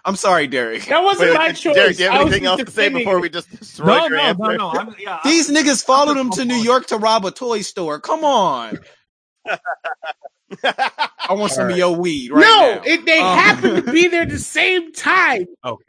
I'm 0.05 0.17
sorry, 0.17 0.47
Derek. 0.47 0.85
That 0.87 1.03
wasn't 1.03 1.31
Wait, 1.31 1.37
my 1.39 1.47
wait, 1.49 1.57
choice. 1.57 1.75
Derek, 1.75 1.97
do 1.97 2.03
you 2.05 2.11
have 2.11 2.21
anything 2.21 2.47
else 2.47 2.63
to 2.63 2.71
say 2.71 2.89
before 2.91 3.21
we 3.21 3.29
just 3.29 3.51
destroy 3.51 3.87
No, 3.87 4.07
your 4.07 4.17
no, 4.19 4.23
answer? 4.23 4.43
no, 4.43 4.57
no. 4.57 4.71
I'm, 4.71 4.95
yeah, 4.99 5.21
These 5.25 5.51
niggas 5.51 5.85
followed 5.85 6.17
him 6.17 6.31
to 6.31 6.45
New 6.45 6.57
York 6.57 6.87
to 6.87 6.97
rob 6.97 7.25
a 7.27 7.31
toy 7.31 7.63
store. 7.63 7.99
Come 8.01 8.25
on. 8.25 8.79
I 10.63 11.33
want 11.33 11.53
some 11.53 11.71
of 11.71 11.77
your 11.77 11.97
weed 11.97 12.31
right 12.31 12.41
no, 12.41 12.75
now. 12.77 12.83
it, 12.85 13.05
they 13.05 13.19
Um, 13.19 13.39
happened 13.39 13.85
to 13.87 13.93
be 13.93 14.09
there 14.09 14.23
at 14.23 14.29
the 14.29 14.39
same 14.59 14.93
time. 14.93 15.47
okay. 15.65 15.85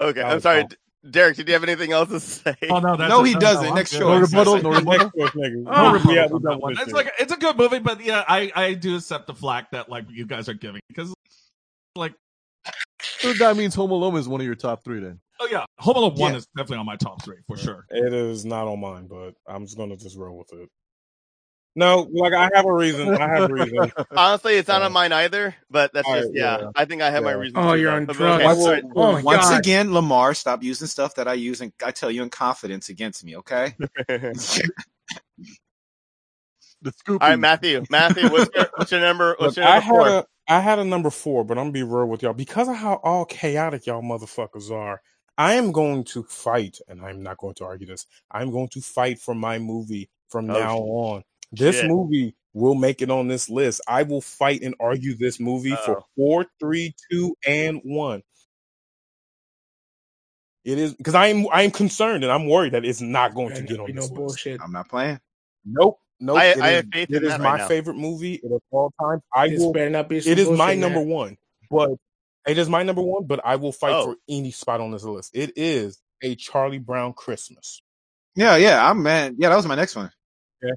Okay, 0.00 0.22
I'm 0.22 0.40
sorry, 0.40 0.62
all. 0.62 0.68
Derek. 1.08 1.36
Did 1.36 1.46
you 1.48 1.54
have 1.54 1.62
anything 1.62 1.92
else 1.92 2.08
to 2.08 2.18
say? 2.18 2.56
Oh 2.68 2.80
no, 2.80 2.96
that's 2.96 3.08
No, 3.08 3.22
it. 3.24 3.28
he 3.28 3.34
doesn't. 3.34 3.66
I'm 3.68 3.74
Next 3.74 3.92
good. 3.92 4.00
choice. 4.00 4.32
No 4.32 4.40
rebuttal, 4.40 4.62
no 4.62 4.70
rebuttal. 4.76 5.10
Next 5.14 5.34
choice. 5.34 5.52
Oh, 5.66 5.82
No 5.82 5.92
rebuttal 5.92 6.14
yeah, 6.14 6.26
we 6.26 6.38
that 6.38 6.42
done 6.42 6.60
one. 6.60 6.76
It's 6.78 6.92
like 6.92 7.12
it's 7.20 7.32
a 7.32 7.36
good 7.36 7.56
movie, 7.56 7.78
but 7.78 8.04
yeah, 8.04 8.24
I 8.26 8.50
I 8.56 8.74
do 8.74 8.96
accept 8.96 9.28
the 9.28 9.34
flack 9.34 9.70
that 9.70 9.88
like 9.88 10.06
you 10.10 10.26
guys 10.26 10.48
are 10.48 10.54
giving 10.54 10.80
because 10.88 11.14
like 11.94 12.14
So 13.24 13.32
that 13.34 13.56
means 13.56 13.74
Home 13.74 13.90
Alone 13.90 14.16
is 14.16 14.28
one 14.28 14.40
of 14.40 14.46
your 14.46 14.54
top 14.54 14.84
three 14.84 15.00
then. 15.00 15.20
oh 15.40 15.48
yeah, 15.50 15.64
Home 15.78 15.96
Alone 15.96 16.14
one 16.14 16.32
Yeah. 16.32 16.38
is 16.38 16.46
definitely 16.56 16.78
on 16.78 16.86
my 16.86 16.96
top 16.96 17.22
three 17.24 17.38
for 17.46 17.56
sure. 17.56 17.86
It 17.90 18.12
is 18.12 18.44
not 18.44 18.68
on 18.68 18.80
mine, 18.80 19.06
but 19.08 19.32
I'm 19.46 19.64
just 19.64 19.76
gonna 19.76 19.96
just 19.96 20.16
roll 20.16 20.36
with 20.38 20.52
it. 20.52 20.68
No, 21.76 22.08
like 22.12 22.32
I 22.32 22.48
have 22.54 22.66
a 22.66 22.72
reason. 22.72 23.08
I 23.16 23.26
have 23.28 23.50
a 23.50 23.52
reason. 23.52 23.90
Honestly, 24.16 24.54
it's 24.54 24.68
not 24.68 24.82
on 24.82 24.92
mine 24.92 25.12
either. 25.12 25.56
But 25.70 25.92
that's 25.92 26.06
all 26.06 26.14
just 26.14 26.30
yeah, 26.32 26.58
yeah. 26.60 26.70
I 26.76 26.84
think 26.84 27.02
I 27.02 27.10
have 27.10 27.24
my 27.24 27.32
reason. 27.32 27.56
Oh, 27.58 27.74
too, 27.74 27.80
you're 27.80 27.90
on 27.90 28.04
But 28.06 28.14
drugs. 28.14 28.44
okay, 28.44 28.48
I 28.48 28.52
will- 28.52 28.92
Oh 28.94 29.12
my 29.14 29.22
Once 29.22 29.42
god! 29.50 29.58
again, 29.58 29.92
Lamar, 29.92 30.34
stop 30.34 30.62
using 30.62 30.86
stuff 30.86 31.16
that 31.16 31.26
I 31.26 31.34
use 31.34 31.60
and 31.60 31.72
I 31.84 31.90
tell 31.90 32.12
you 32.12 32.22
in 32.22 32.30
confidence 32.30 32.90
against 32.90 33.24
me, 33.24 33.36
okay? 33.38 33.74
The 36.82 36.92
scoop. 36.92 37.22
All 37.22 37.30
right, 37.30 37.38
Matthew. 37.38 37.82
Matthew, 37.88 38.30
what's 38.30 38.50
your, 38.54 38.66
what's 38.76 38.90
your 38.92 39.00
number? 39.00 39.34
What's 39.38 39.56
Look, 39.56 39.64
your 39.64 39.66
I 39.66 39.78
number 39.80 39.84
had 39.84 39.90
four? 39.90 40.08
a 40.08 40.26
I 40.48 40.60
had 40.60 40.78
a 40.78 40.84
number 40.84 41.10
four, 41.10 41.44
but 41.44 41.58
I'm 41.58 41.64
gonna 41.66 41.72
be 41.72 41.82
real 41.82 42.06
with 42.06 42.22
y'all 42.22 42.34
because 42.34 42.68
of 42.68 42.76
how 42.76 42.94
all 43.02 43.24
chaotic 43.24 43.86
y'all 43.86 44.02
motherfuckers 44.02 44.70
are. 44.70 45.02
I 45.38 45.54
am 45.54 45.72
going 45.72 46.04
to 46.04 46.22
fight, 46.24 46.78
and 46.88 47.02
I'm 47.04 47.22
not 47.22 47.38
going 47.38 47.54
to 47.56 47.64
argue 47.64 47.86
this. 47.88 48.06
I'm 48.30 48.50
going 48.52 48.68
to 48.70 48.80
fight 48.80 49.18
for 49.18 49.34
my 49.34 49.58
movie 49.58 50.10
from 50.28 50.48
Oh, 50.48 50.54
now 50.54 50.78
on. 50.78 51.24
This 51.52 51.82
shit. 51.82 51.88
movie 51.88 52.36
will 52.52 52.76
make 52.76 53.02
it 53.02 53.10
on 53.10 53.28
this 53.28 53.50
list. 53.50 53.80
I 53.88 54.04
will 54.04 54.20
fight 54.20 54.62
and 54.62 54.74
argue 54.80 55.16
this 55.16 55.40
movie 55.40 55.76
for 55.76 55.98
Uh-oh. 55.98 56.06
four, 56.16 56.46
three, 56.60 56.94
two, 57.10 57.36
and 57.46 57.80
one. 57.84 58.22
It 60.64 60.78
is 60.78 60.94
because 60.94 61.14
I'm 61.14 61.46
I'm 61.52 61.70
concerned 61.70 62.24
and 62.24 62.32
I'm 62.32 62.48
worried 62.48 62.72
that 62.74 62.84
it's 62.84 63.00
not 63.02 63.34
going 63.34 63.54
to 63.54 63.62
get 63.62 63.80
on 63.80 63.86
be 63.86 63.92
no 63.92 64.02
this 64.02 64.10
list. 64.10 64.14
bullshit. 64.14 64.60
I'm 64.62 64.72
not 64.72 64.88
playing. 64.88 65.20
Nope. 65.64 65.98
Nope, 66.20 66.38
I- 66.38 66.44
it 66.46 66.58
I 66.60 66.68
is- 66.70 66.76
have 66.76 66.86
faith 66.92 67.10
in 67.10 67.16
is 67.24 67.28
that 67.28 67.40
my 67.40 67.50
right 67.52 67.58
now. 67.58 67.68
favorite 67.68 67.96
movie 67.96 68.40
of 68.44 68.60
all 68.70 68.92
time. 69.00 69.20
I 69.34 69.48
This 69.48 69.60
will. 69.60 69.72
better 69.72 69.90
not 69.90 70.08
be. 70.08 70.18
It 70.18 70.38
is 70.38 70.48
my 70.50 70.74
number 70.74 71.00
man. 71.00 71.08
one, 71.08 71.36
but 71.70 71.90
it 72.46 72.56
is 72.58 72.68
my 72.68 72.82
number 72.82 73.02
one. 73.02 73.24
But 73.26 73.40
I 73.44 73.56
will 73.56 73.72
fight 73.72 73.92
Oh. 73.94 74.04
for 74.12 74.16
any 74.28 74.50
spot 74.50 74.80
on 74.80 74.90
this 74.92 75.02
list. 75.04 75.30
It 75.34 75.52
is 75.56 76.00
a 76.22 76.34
Charlie 76.36 76.78
Brown 76.78 77.12
Christmas. 77.12 77.82
Yeah, 78.36 78.56
yeah, 78.56 78.88
I'm 78.88 79.02
man. 79.02 79.36
Yeah, 79.38 79.48
that 79.50 79.56
was 79.56 79.66
my 79.66 79.74
next 79.74 79.96
one. 79.96 80.10
Yeah. 80.62 80.70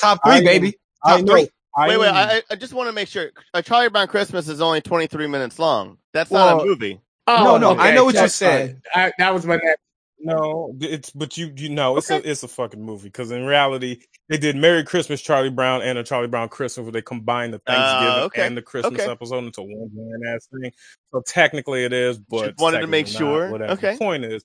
Top 0.00 0.20
three, 0.24 0.36
am- 0.38 0.44
baby. 0.44 0.78
I 1.02 1.16
Top 1.18 1.26
know. 1.26 1.32
three. 1.34 1.48
I 1.76 1.88
wait, 1.88 1.96
wait. 1.98 2.08
I, 2.08 2.42
I 2.50 2.56
just 2.56 2.72
want 2.72 2.88
to 2.88 2.92
make 2.92 3.06
sure. 3.08 3.30
A 3.54 3.62
Charlie 3.62 3.88
Brown 3.88 4.08
Christmas 4.08 4.48
is 4.48 4.60
only 4.60 4.80
23 4.80 5.28
minutes 5.28 5.58
long. 5.60 5.98
That's 6.12 6.30
not 6.30 6.60
a 6.60 6.64
movie. 6.64 7.00
Oh, 7.28 7.44
No, 7.44 7.58
no, 7.58 7.78
I 7.78 7.94
know 7.94 8.04
what 8.04 8.14
you 8.14 8.20
that's 8.22 8.34
said. 8.34 8.80
I, 8.94 9.12
that 9.18 9.32
was 9.34 9.44
my 9.46 9.56
next. 9.56 9.80
No, 10.20 10.74
it's 10.80 11.10
but 11.10 11.36
you 11.36 11.52
you 11.56 11.68
know 11.68 11.96
it's 11.96 12.10
a 12.10 12.28
it's 12.28 12.42
a 12.42 12.48
fucking 12.48 12.82
movie 12.82 13.08
because 13.08 13.30
in 13.30 13.44
reality 13.44 14.00
they 14.28 14.36
did 14.36 14.56
Merry 14.56 14.82
Christmas 14.82 15.20
Charlie 15.20 15.48
Brown 15.48 15.80
and 15.82 15.96
a 15.96 16.02
Charlie 16.02 16.26
Brown 16.26 16.48
Christmas 16.48 16.84
where 16.84 16.92
they 16.92 17.02
combined 17.02 17.54
the 17.54 17.60
Thanksgiving 17.60 18.22
Uh, 18.22 18.24
okay. 18.26 18.46
and 18.46 18.56
the 18.56 18.62
Christmas 18.62 19.00
Okay. 19.00 19.10
episode 19.10 19.44
into 19.44 19.62
one 19.62 19.88
grand 19.94 20.34
ass 20.34 20.48
thing. 20.52 20.72
So 21.12 21.22
technically 21.24 21.84
it 21.84 21.92
is, 21.92 22.18
but 22.18 22.48
Just 22.48 22.58
wanted 22.58 22.80
to 22.80 22.88
make 22.88 23.06
not, 23.06 23.12
sure. 23.16 23.50
Whatever. 23.50 23.72
Okay. 23.74 23.92
The 23.92 23.98
point 23.98 24.24
is, 24.24 24.44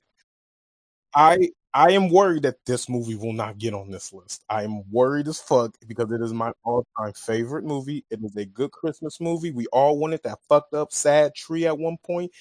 I 1.15 1.49
I 1.73 1.91
am 1.93 2.09
worried 2.09 2.43
that 2.43 2.57
this 2.67 2.87
movie 2.87 3.15
will 3.15 3.33
not 3.33 3.57
get 3.57 3.73
on 3.73 3.89
this 3.89 4.13
list. 4.13 4.43
I 4.47 4.63
am 4.63 4.83
worried 4.91 5.27
as 5.27 5.39
fuck 5.39 5.75
because 5.87 6.11
it 6.11 6.21
is 6.21 6.31
my 6.33 6.51
all 6.63 6.85
time 6.99 7.13
favorite 7.13 7.63
movie. 7.63 8.05
It 8.11 8.19
is 8.23 8.35
a 8.35 8.45
good 8.45 8.71
Christmas 8.71 9.19
movie. 9.19 9.51
We 9.51 9.65
all 9.73 9.97
wanted 9.97 10.21
that 10.23 10.37
fucked 10.47 10.75
up 10.75 10.93
sad 10.93 11.33
tree 11.33 11.65
at 11.65 11.79
one 11.79 11.97
point. 12.05 12.31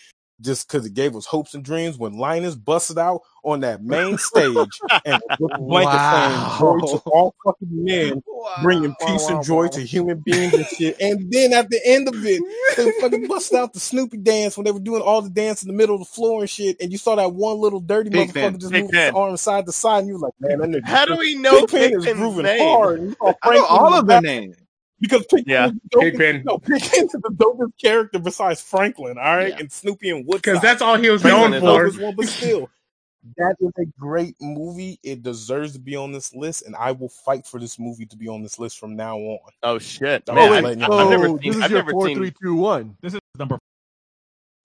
Just 0.42 0.68
because 0.68 0.86
it 0.86 0.94
gave 0.94 1.16
us 1.16 1.26
hopes 1.26 1.54
and 1.54 1.64
dreams 1.64 1.98
when 1.98 2.18
Linus 2.18 2.56
busted 2.56 2.98
out 2.98 3.22
on 3.44 3.62
that 3.62 3.82
main 3.84 4.18
stage 4.18 4.82
and 5.06 5.22
with 5.38 5.52
blanket 5.58 6.02
Wow. 6.02 6.02
saying 6.02 6.48
joy 6.50 6.80
to 6.88 6.98
all 7.06 7.34
fucking 7.44 7.68
men, 7.70 8.24
bringing 8.56 8.96
peace 8.96 9.30
and 9.30 9.42
joy 9.42 9.68
to 9.70 9.82
human 9.82 10.20
beings 10.20 10.56
and 10.58 10.68
shit. 10.68 10.96
And 11.00 11.32
then 11.32 11.54
at 11.54 11.70
the 11.70 11.80
end 11.86 12.08
of 12.08 12.16
it, 12.26 12.46
they 12.76 12.90
fucking 12.92 13.26
busted 13.28 13.58
out 13.58 13.74
the 13.74 13.80
Snoopy 13.80 14.18
dance 14.18 14.56
when 14.58 14.64
they 14.66 14.72
were 14.72 14.80
doing 14.80 15.02
all 15.02 15.22
the 15.22 15.30
dance 15.30 15.62
in 15.62 15.68
the 15.68 15.74
middle 15.74 15.96
of 15.96 16.02
the 16.02 16.06
floor 16.06 16.42
and 16.42 16.50
shit. 16.50 16.78
And 16.82 16.92
you 16.92 16.98
saw 16.98 17.16
that 17.16 17.34
one 17.34 17.58
little 17.58 17.80
dirty 17.80 18.10
Big 18.10 18.30
motherfucker 18.30 18.60
just 18.60 18.72
Big 18.72 18.84
moving 18.84 18.96
his 18.96 19.10
arm 19.14 19.36
side 19.38 19.66
to 19.66 19.72
side, 19.72 20.00
and 20.00 20.08
you 20.08 20.14
were 20.14 20.20
like, 20.20 20.34
man, 20.40 20.58
that 20.60 20.70
nigga. 20.70 20.88
How 20.88 21.06
do 21.06 21.16
we 21.18 21.36
know 21.36 21.66
Pen 21.66 21.92
Pig 21.92 21.94
is 21.94 22.08
grooving 22.08 22.44
name? 22.44 22.58
hard. 22.58 23.02
You 23.02 23.14
saw 23.20 23.34
I 23.42 23.50
know 23.50 23.64
all 23.66 23.94
of 23.98 24.06
their 24.06 24.20
names. 24.20 24.56
Because 25.02 25.26
Pig 25.26 25.44
Yeah. 25.46 25.66
The 25.68 25.74
dopest- 25.98 26.00
Pigpen. 26.12 26.42
No, 26.46 26.56
Pig 26.58 26.80
Pen 26.80 27.04
is 27.04 27.12
the 27.12 27.30
dopest 27.34 27.72
character 27.78 28.18
besides 28.18 28.62
Franklin, 28.62 29.18
all 29.18 29.36
right? 29.36 29.48
Yeah. 29.50 29.58
And 29.58 29.70
Snoopy 29.70 30.08
and 30.08 30.26
Woodstock. 30.26 30.42
Because 30.54 30.60
that's 30.62 30.80
all 30.80 30.96
he 30.96 31.10
was 31.10 31.20
Franklin 31.20 31.50
known 31.50 31.60
for. 31.60 31.90
Dopest 31.90 32.02
one, 32.02 32.14
but 32.16 32.26
still, 32.28 32.70
that 33.36 33.56
is 33.60 33.70
a 33.78 33.84
great 34.00 34.34
movie. 34.40 34.98
It 35.02 35.22
deserves 35.22 35.74
to 35.74 35.78
be 35.78 35.94
on 35.96 36.10
this 36.12 36.34
list, 36.34 36.62
and 36.66 36.74
I 36.74 36.92
will 36.92 37.10
fight 37.10 37.46
for 37.46 37.60
this 37.60 37.78
movie 37.78 38.06
to 38.06 38.16
be 38.16 38.28
on 38.28 38.42
this 38.42 38.58
list 38.58 38.78
from 38.78 38.96
now 38.96 39.18
on. 39.18 39.38
Oh 39.62 39.78
shit! 39.78 40.22
Oh, 40.28 40.34
wait, 40.34 40.42
I, 40.58 40.60
letting 40.60 40.82
I've 40.82 41.10
never 41.10 41.26
Oh, 41.28 41.38
seen. 41.38 41.50
this 41.50 41.56
is 41.56 41.62
I've 41.62 41.70
your 41.70 41.80
never 41.80 41.90
four, 41.92 42.06
seen. 42.06 42.16
three, 42.16 42.32
two, 42.42 42.54
one. 42.54 42.96
This 43.02 43.12
is 43.14 43.20
number. 43.38 43.58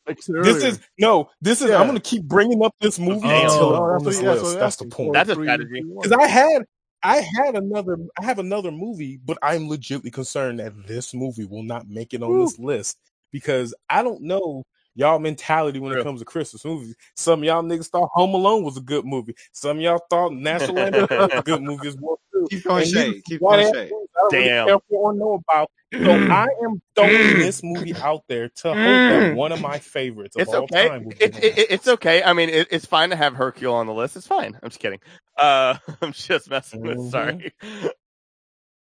Like 0.07 0.17
This 0.17 0.29
earlier. 0.29 0.67
is 0.67 0.79
no. 0.97 1.29
This 1.41 1.61
is. 1.61 1.69
Yeah. 1.69 1.77
I'm 1.81 1.87
going 1.87 1.99
to 1.99 2.09
keep 2.09 2.23
bringing 2.23 2.63
up 2.63 2.73
this 2.79 2.97
movie 2.97 3.27
Damn. 3.27 3.45
until 3.45 3.59
Oh, 3.75 3.75
on 3.83 4.03
that's 4.03 4.05
this 4.05 4.17
what- 4.17 4.25
that's 4.25 4.41
list. 4.41 4.53
what 4.55 4.59
That's 4.61 4.75
the 4.77 4.83
I'm 4.85 4.89
point. 4.89 5.13
That's 5.13 5.29
a 5.29 5.33
strategy. 5.33 5.83
Because 5.83 6.11
I 6.13 6.27
had, 6.27 6.63
I 7.03 7.17
had 7.21 7.55
another, 7.55 7.97
I 8.19 8.23
have 8.23 8.39
another 8.39 8.71
movie, 8.71 9.19
but 9.23 9.37
I'm 9.41 9.69
legitimately 9.69 10.11
concerned 10.11 10.59
that 10.59 10.87
this 10.87 11.13
movie 11.13 11.45
will 11.45 11.63
not 11.63 11.89
make 11.89 12.13
it 12.13 12.23
on 12.23 12.29
Woo. 12.29 12.45
this 12.45 12.59
list 12.59 12.97
because 13.31 13.73
I 13.89 14.03
don't 14.03 14.21
know 14.21 14.63
y'all 14.97 15.19
mentality 15.19 15.79
when 15.79 15.91
it 15.91 15.95
True. 15.95 16.03
comes 16.03 16.19
to 16.19 16.25
Christmas 16.25 16.65
movies. 16.65 16.95
Some 17.15 17.39
of 17.39 17.45
y'all 17.45 17.63
niggas 17.63 17.87
thought 17.87 18.09
Home 18.13 18.33
Alone 18.33 18.63
was 18.63 18.75
a 18.77 18.81
good 18.81 19.05
movie. 19.05 19.35
Some 19.53 19.77
of 19.77 19.83
y'all 19.83 20.01
thought 20.09 20.33
National 20.33 20.75
Lampoon 20.91 21.07
was 21.19 21.29
a 21.33 21.41
good 21.43 21.61
movie 21.61 21.87
as 21.87 21.95
well 21.97 22.19
too. 22.33 22.47
Keep 22.49 22.63
throwing 22.63 22.83
And 22.83 22.91
you- 22.91 22.99
shade. 23.13 23.23
Keep 23.25 23.41
Why 23.41 23.55
throwing 23.61 23.73
that 23.73 23.79
shade. 23.79 23.89
things 23.89 24.09
I 24.15 24.19
don't 24.19 24.33
really 24.33 24.47
Damn. 24.49 24.79
or 24.89 25.13
know 25.13 25.33
about. 25.47 25.71
So 25.93 26.11
I 26.11 26.47
am 26.65 26.81
throwing 26.95 27.39
this 27.39 27.63
movie 27.63 27.95
out 27.95 28.23
there 28.27 28.49
to 28.49 28.67
hope 28.69 28.75
that 28.75 29.35
one 29.37 29.53
of 29.53 29.61
my 29.61 29.79
favorites 29.79 30.35
of 30.35 30.41
It's 30.41 30.53
all 30.53 30.63
okay. 30.63 30.89
time 30.89 31.03
will 31.05 31.11
be 31.11 31.17
It, 31.23 31.37
it, 31.41 31.57
it- 31.59 31.67
it's 31.71 31.87
okay. 31.87 32.21
I 32.23 32.33
mean, 32.33 32.49
it, 32.49 32.67
it's 32.71 32.85
fine 32.85 33.11
to 33.11 33.15
have 33.15 33.35
Hercule 33.35 33.73
on 33.73 33.85
the 33.87 33.93
list. 33.93 34.17
It's 34.17 34.27
fine. 34.27 34.57
I'm 34.61 34.69
just 34.69 34.81
kidding. 34.81 34.99
Uh, 35.37 35.75
I'm 36.01 36.11
just 36.11 36.49
messing 36.49 36.81
with. 36.81 36.97
Mhm. 36.97 37.11
Sorry. 37.11 37.53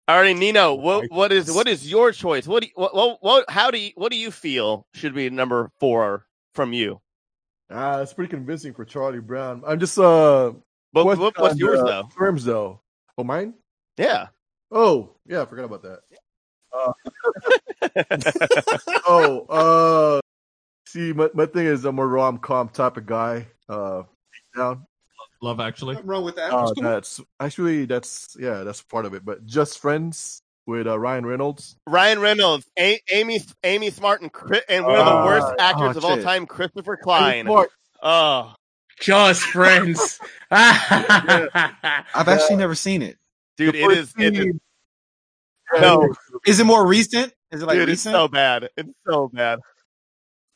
All 0.07 0.21
right, 0.21 0.37
Nino. 0.37 0.75
What 0.75 1.11
what 1.11 1.33
is 1.33 1.51
what 1.51 1.67
is 1.67 1.91
your 1.91 2.13
choice? 2.13 2.47
What 2.47 2.63
do 2.63 2.69
you, 2.69 2.75
what, 2.77 3.23
what 3.23 3.49
how 3.49 3.71
do 3.71 3.79
you 3.79 3.93
what 3.95 4.13
do 4.13 4.19
you 4.19 4.31
feel 4.31 4.87
should 4.93 5.15
be 5.15 5.31
number 5.31 5.71
four 5.81 6.27
from 6.55 6.75
you? 6.75 7.01
Ah, 7.71 8.01
it's 8.01 8.13
pretty 8.13 8.31
convincing 8.31 8.75
for 8.75 8.85
Charlie 8.85 9.21
Brown. 9.21 9.63
I'm 9.67 9.81
just 9.81 9.99
uh. 9.99 10.53
but, 10.93 11.07
what, 11.07 11.19
what's 11.19 11.39
on 11.39 11.57
yours 11.57 11.81
the 11.81 11.87
though? 11.87 12.09
Terms 12.19 12.45
though. 12.45 12.81
Oh, 13.17 13.25
mine. 13.25 13.55
Yeah. 13.97 14.29
Oh, 14.71 15.11
yeah, 15.27 15.43
I 15.43 15.47
forgot 15.47 15.67
about 15.67 15.83
that. 15.83 16.01
oh, 19.07 19.47
uh, 19.49 20.21
see, 20.87 21.13
my, 21.13 21.31
my 21.33 21.47
thing 21.47 21.67
is 21.67 21.85
I'm 21.85 21.99
a 21.99 22.07
rom 22.07 22.39
com 22.39 22.69
type 22.69 22.97
of 22.97 23.07
guy. 23.07 23.47
Uh, 23.69 24.03
down. 24.57 24.87
Love 25.45 25.61
Actually. 25.61 25.95
Nothing 25.95 26.09
wrong 26.09 26.25
with 26.25 26.37
that. 26.37 26.53
Uh, 26.53 26.73
that's 26.81 27.21
actually 27.39 27.85
that's 27.85 28.35
yeah, 28.41 28.63
that's 28.65 28.83
part 28.83 29.05
of 29.05 29.13
it. 29.13 29.25
But 29.25 29.45
just 29.45 29.79
friends 29.79 30.41
with 30.67 30.87
uh, 30.87 30.99
Ryan 30.99 31.27
Reynolds. 31.27 31.77
Ryan 31.87 32.19
Reynolds, 32.21 32.67
A- 32.79 32.99
Amy 33.13 33.43
Amy 33.63 33.91
Smart, 33.91 34.23
and, 34.23 34.33
Chri- 34.33 34.63
and 34.71 34.87
one 34.87 34.99
of 34.99 35.05
the 35.05 35.13
Uh, 35.13 35.25
worst 35.27 35.55
actors 35.59 35.97
oh, 35.97 35.99
of 35.99 36.05
all 36.07 36.17
time, 36.23 36.47
Christopher 36.47 36.97
Klein. 36.97 37.47
Oh, 38.03 38.55
Just 39.01 39.43
friends. 39.43 40.19
I've 40.51 42.29
actually 42.29 42.57
never 42.57 42.75
seen 42.75 43.03
it. 43.03 43.19
dude, 43.59 43.75
It 43.75 43.91
is, 43.91 44.15
it 44.19 44.39
is. 44.39 44.55
no, 45.79 46.09
Is 46.47 46.61
it 46.61 46.65
more 46.65 46.87
recent? 46.87 47.35
Is 47.53 47.63
it 47.63 47.67
like 47.67 47.75
dude, 47.77 47.89
it's 47.91 48.07
recent? 48.07 48.15
so 48.15 48.29
bad. 48.29 48.69
It's 48.79 48.91
so 49.07 49.29
bad. 49.29 49.59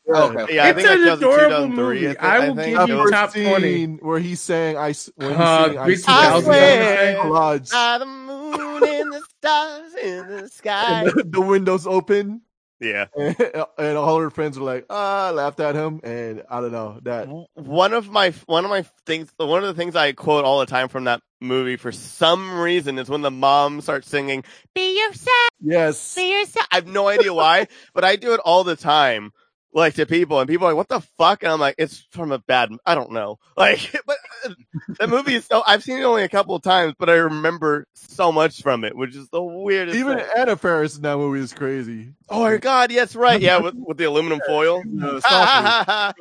Yeah. 0.09 0.23
okay. 0.25 0.55
Yeah, 0.55 0.64
I 0.64 0.68
It's 0.71 0.83
think 0.83 0.88
an 1.03 1.09
adorable 1.09 1.68
movie. 1.68 2.09
I 2.09 2.11
think- 2.12 2.23
I 2.25 2.38
will 2.49 2.55
think 2.57 2.79
give 2.79 2.88
you 2.88 2.97
was- 2.97 3.11
top 3.11 3.33
20. 3.33 3.61
scene 3.61 3.99
where 4.01 4.18
he's 4.18 4.40
saying 4.40 4.77
"I 4.77 4.94
when 5.16 5.31
he's 5.31 5.38
Uh, 5.38 5.64
saying 5.66 5.79
I, 5.79 5.87
big 5.87 5.99
s- 5.99 6.05
2000 6.05 6.44
swear. 6.44 7.25
Lodge, 7.31 7.68
Ah, 7.75 7.99
the 7.99 8.07
moon 8.07 8.83
and 8.85 9.12
the 9.12 9.23
stars 9.38 9.94
in 10.03 10.29
the 10.29 10.49
sky. 10.49 11.05
the, 11.05 11.25
the 11.31 11.40
windows 11.40 11.87
open, 11.87 12.40
Yeah. 12.81 13.07
and, 13.16 13.37
and 13.79 13.99
all 13.99 14.18
her 14.18 14.31
friends 14.31 14.57
are 14.57 14.62
like, 14.62 14.87
ah, 14.88 15.31
laughed 15.35 15.61
at 15.61 15.75
him, 15.75 16.01
and 16.03 16.42
I 16.49 16.61
don't 16.62 16.73
know 16.73 16.99
that. 17.03 17.29
One 17.55 17.92
of 17.92 18.09
my 18.09 18.33
one 18.47 18.64
of 18.64 18.71
my 18.71 18.85
things 19.05 19.31
one 19.37 19.62
of 19.62 19.68
the 19.68 19.75
things 19.75 19.94
I 19.94 20.12
quote 20.12 20.44
all 20.44 20.61
the 20.61 20.66
time 20.66 20.88
from 20.88 21.05
that 21.05 21.21
movie 21.40 21.77
for 21.77 21.92
some 21.92 22.59
reason 22.59 22.99
is 22.99 23.09
when 23.09 23.21
the 23.23 23.31
mom 23.31 23.81
starts 23.83 24.09
singing 24.09 24.42
"Be 24.75 24.99
yourself, 24.99 25.49
Yes, 25.61 26.14
be 26.14 26.31
yourself." 26.33 26.66
I 26.73 26.77
have 26.77 26.87
no 26.87 27.09
idea 27.09 27.35
why, 27.35 27.68
but 27.94 28.05
I 28.05 28.16
do 28.16 28.33
it 28.35 28.40
all 28.40 28.64
the 28.64 28.75
time, 28.77 29.33
like 29.74 29.94
to 29.94 30.07
people, 30.07 30.40
and 30.40 30.48
people 30.48 30.66
are 30.66 30.70
like, 30.70 30.76
"What 30.76 30.88
the 30.88 31.00
fuck?" 31.18 31.42
And 31.42 31.52
I'm 31.52 31.61
like, 31.61 31.74
"It's 31.78 32.07
from 32.11 32.33
a 32.33 32.38
bad. 32.38 32.70
I 32.87 32.94
don't 32.94 33.12
know." 33.12 33.38
Like, 33.57 33.90
but 34.07 34.16
uh, 34.46 34.54
that 35.00 35.09
movie 35.09 35.35
is 35.35 35.44
so. 35.44 35.62
I've 35.66 35.83
seen 35.83 35.98
it 35.98 36.04
only 36.04 36.22
a 36.22 36.28
couple 36.28 36.54
of 36.54 36.62
times, 36.62 36.94
but 36.98 37.11
I 37.11 37.14
remember 37.14 37.87
so 37.94 38.31
much 38.31 38.62
from 38.62 38.85
it, 38.85 38.96
which 38.96 39.16
is 39.16 39.28
the 39.31 39.42
weirdest. 39.42 39.98
even 39.98 40.18
thing. 40.18 40.26
Anna 40.37 40.57
Faris 40.57 40.96
in 40.96 41.02
that 41.02 41.16
movie 41.16 41.40
is 41.40 41.52
crazy. 41.52 42.12
oh 42.28 42.42
my 42.44 42.57
god, 42.59 42.92
yes, 42.92 43.16
right, 43.16 43.40
yeah, 43.40 43.59
with 43.59 43.74
with 43.74 43.96
the 43.98 44.04
aluminum 44.04 44.40
foil. 44.46 44.83
Yeah. 44.94 46.12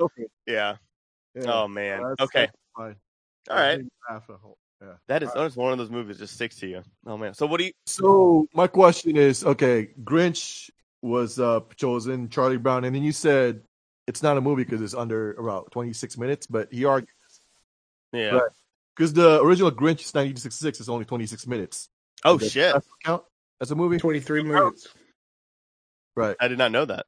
Yeah. 0.47 0.75
Oh 1.45 1.67
man. 1.67 2.15
Okay. 2.19 2.47
All 2.75 2.93
right. 3.49 3.81
Half 4.10 4.29
a 4.29 4.33
whole- 4.38 4.57
Yeah. 4.81 4.93
That 5.07 5.23
is 5.23 5.31
that's 5.33 5.55
one 5.55 5.71
of 5.71 5.77
those 5.77 5.89
movies 5.89 6.17
just 6.17 6.33
sticks 6.33 6.55
to 6.57 6.67
you. 6.67 6.83
Oh 7.05 7.17
man. 7.17 7.33
So 7.33 7.45
what 7.45 7.60
do 7.60 7.65
you? 7.65 7.71
So 7.86 8.47
my 8.53 8.67
question 8.67 9.15
is, 9.17 9.43
okay, 9.45 9.89
Grinch 10.03 10.69
was 11.01 11.39
uh 11.39 11.60
chosen, 11.75 12.29
Charlie 12.29 12.57
Brown, 12.57 12.83
and 12.83 12.95
then 12.95 13.03
you 13.03 13.12
said 13.12 13.62
it's 14.07 14.23
not 14.23 14.38
a 14.38 14.41
movie 14.41 14.63
because 14.63 14.81
it's 14.81 14.93
under 14.93 15.33
about 15.33 15.71
26 15.71 16.17
minutes, 16.17 16.47
but 16.47 16.71
he 16.71 16.86
argued 16.86 17.10
Yeah. 18.13 18.39
Because 18.95 19.13
the 19.13 19.41
original 19.41 19.69
Grinch 19.71 20.01
is 20.01 20.13
1966 20.13 20.79
is 20.81 20.89
only 20.89 21.05
26 21.05 21.45
minutes. 21.47 21.89
Oh 22.25 22.38
Does 22.38 22.51
shit! 22.51 22.73
that 22.73 22.83
count 23.03 23.23
as 23.62 23.69
a 23.71 23.75
movie? 23.75 23.97
23 23.97 24.43
minutes. 24.43 24.88
Right. 26.15 26.36
I 26.39 26.47
did 26.47 26.57
not 26.57 26.71
know 26.71 26.86
that. 26.86 27.05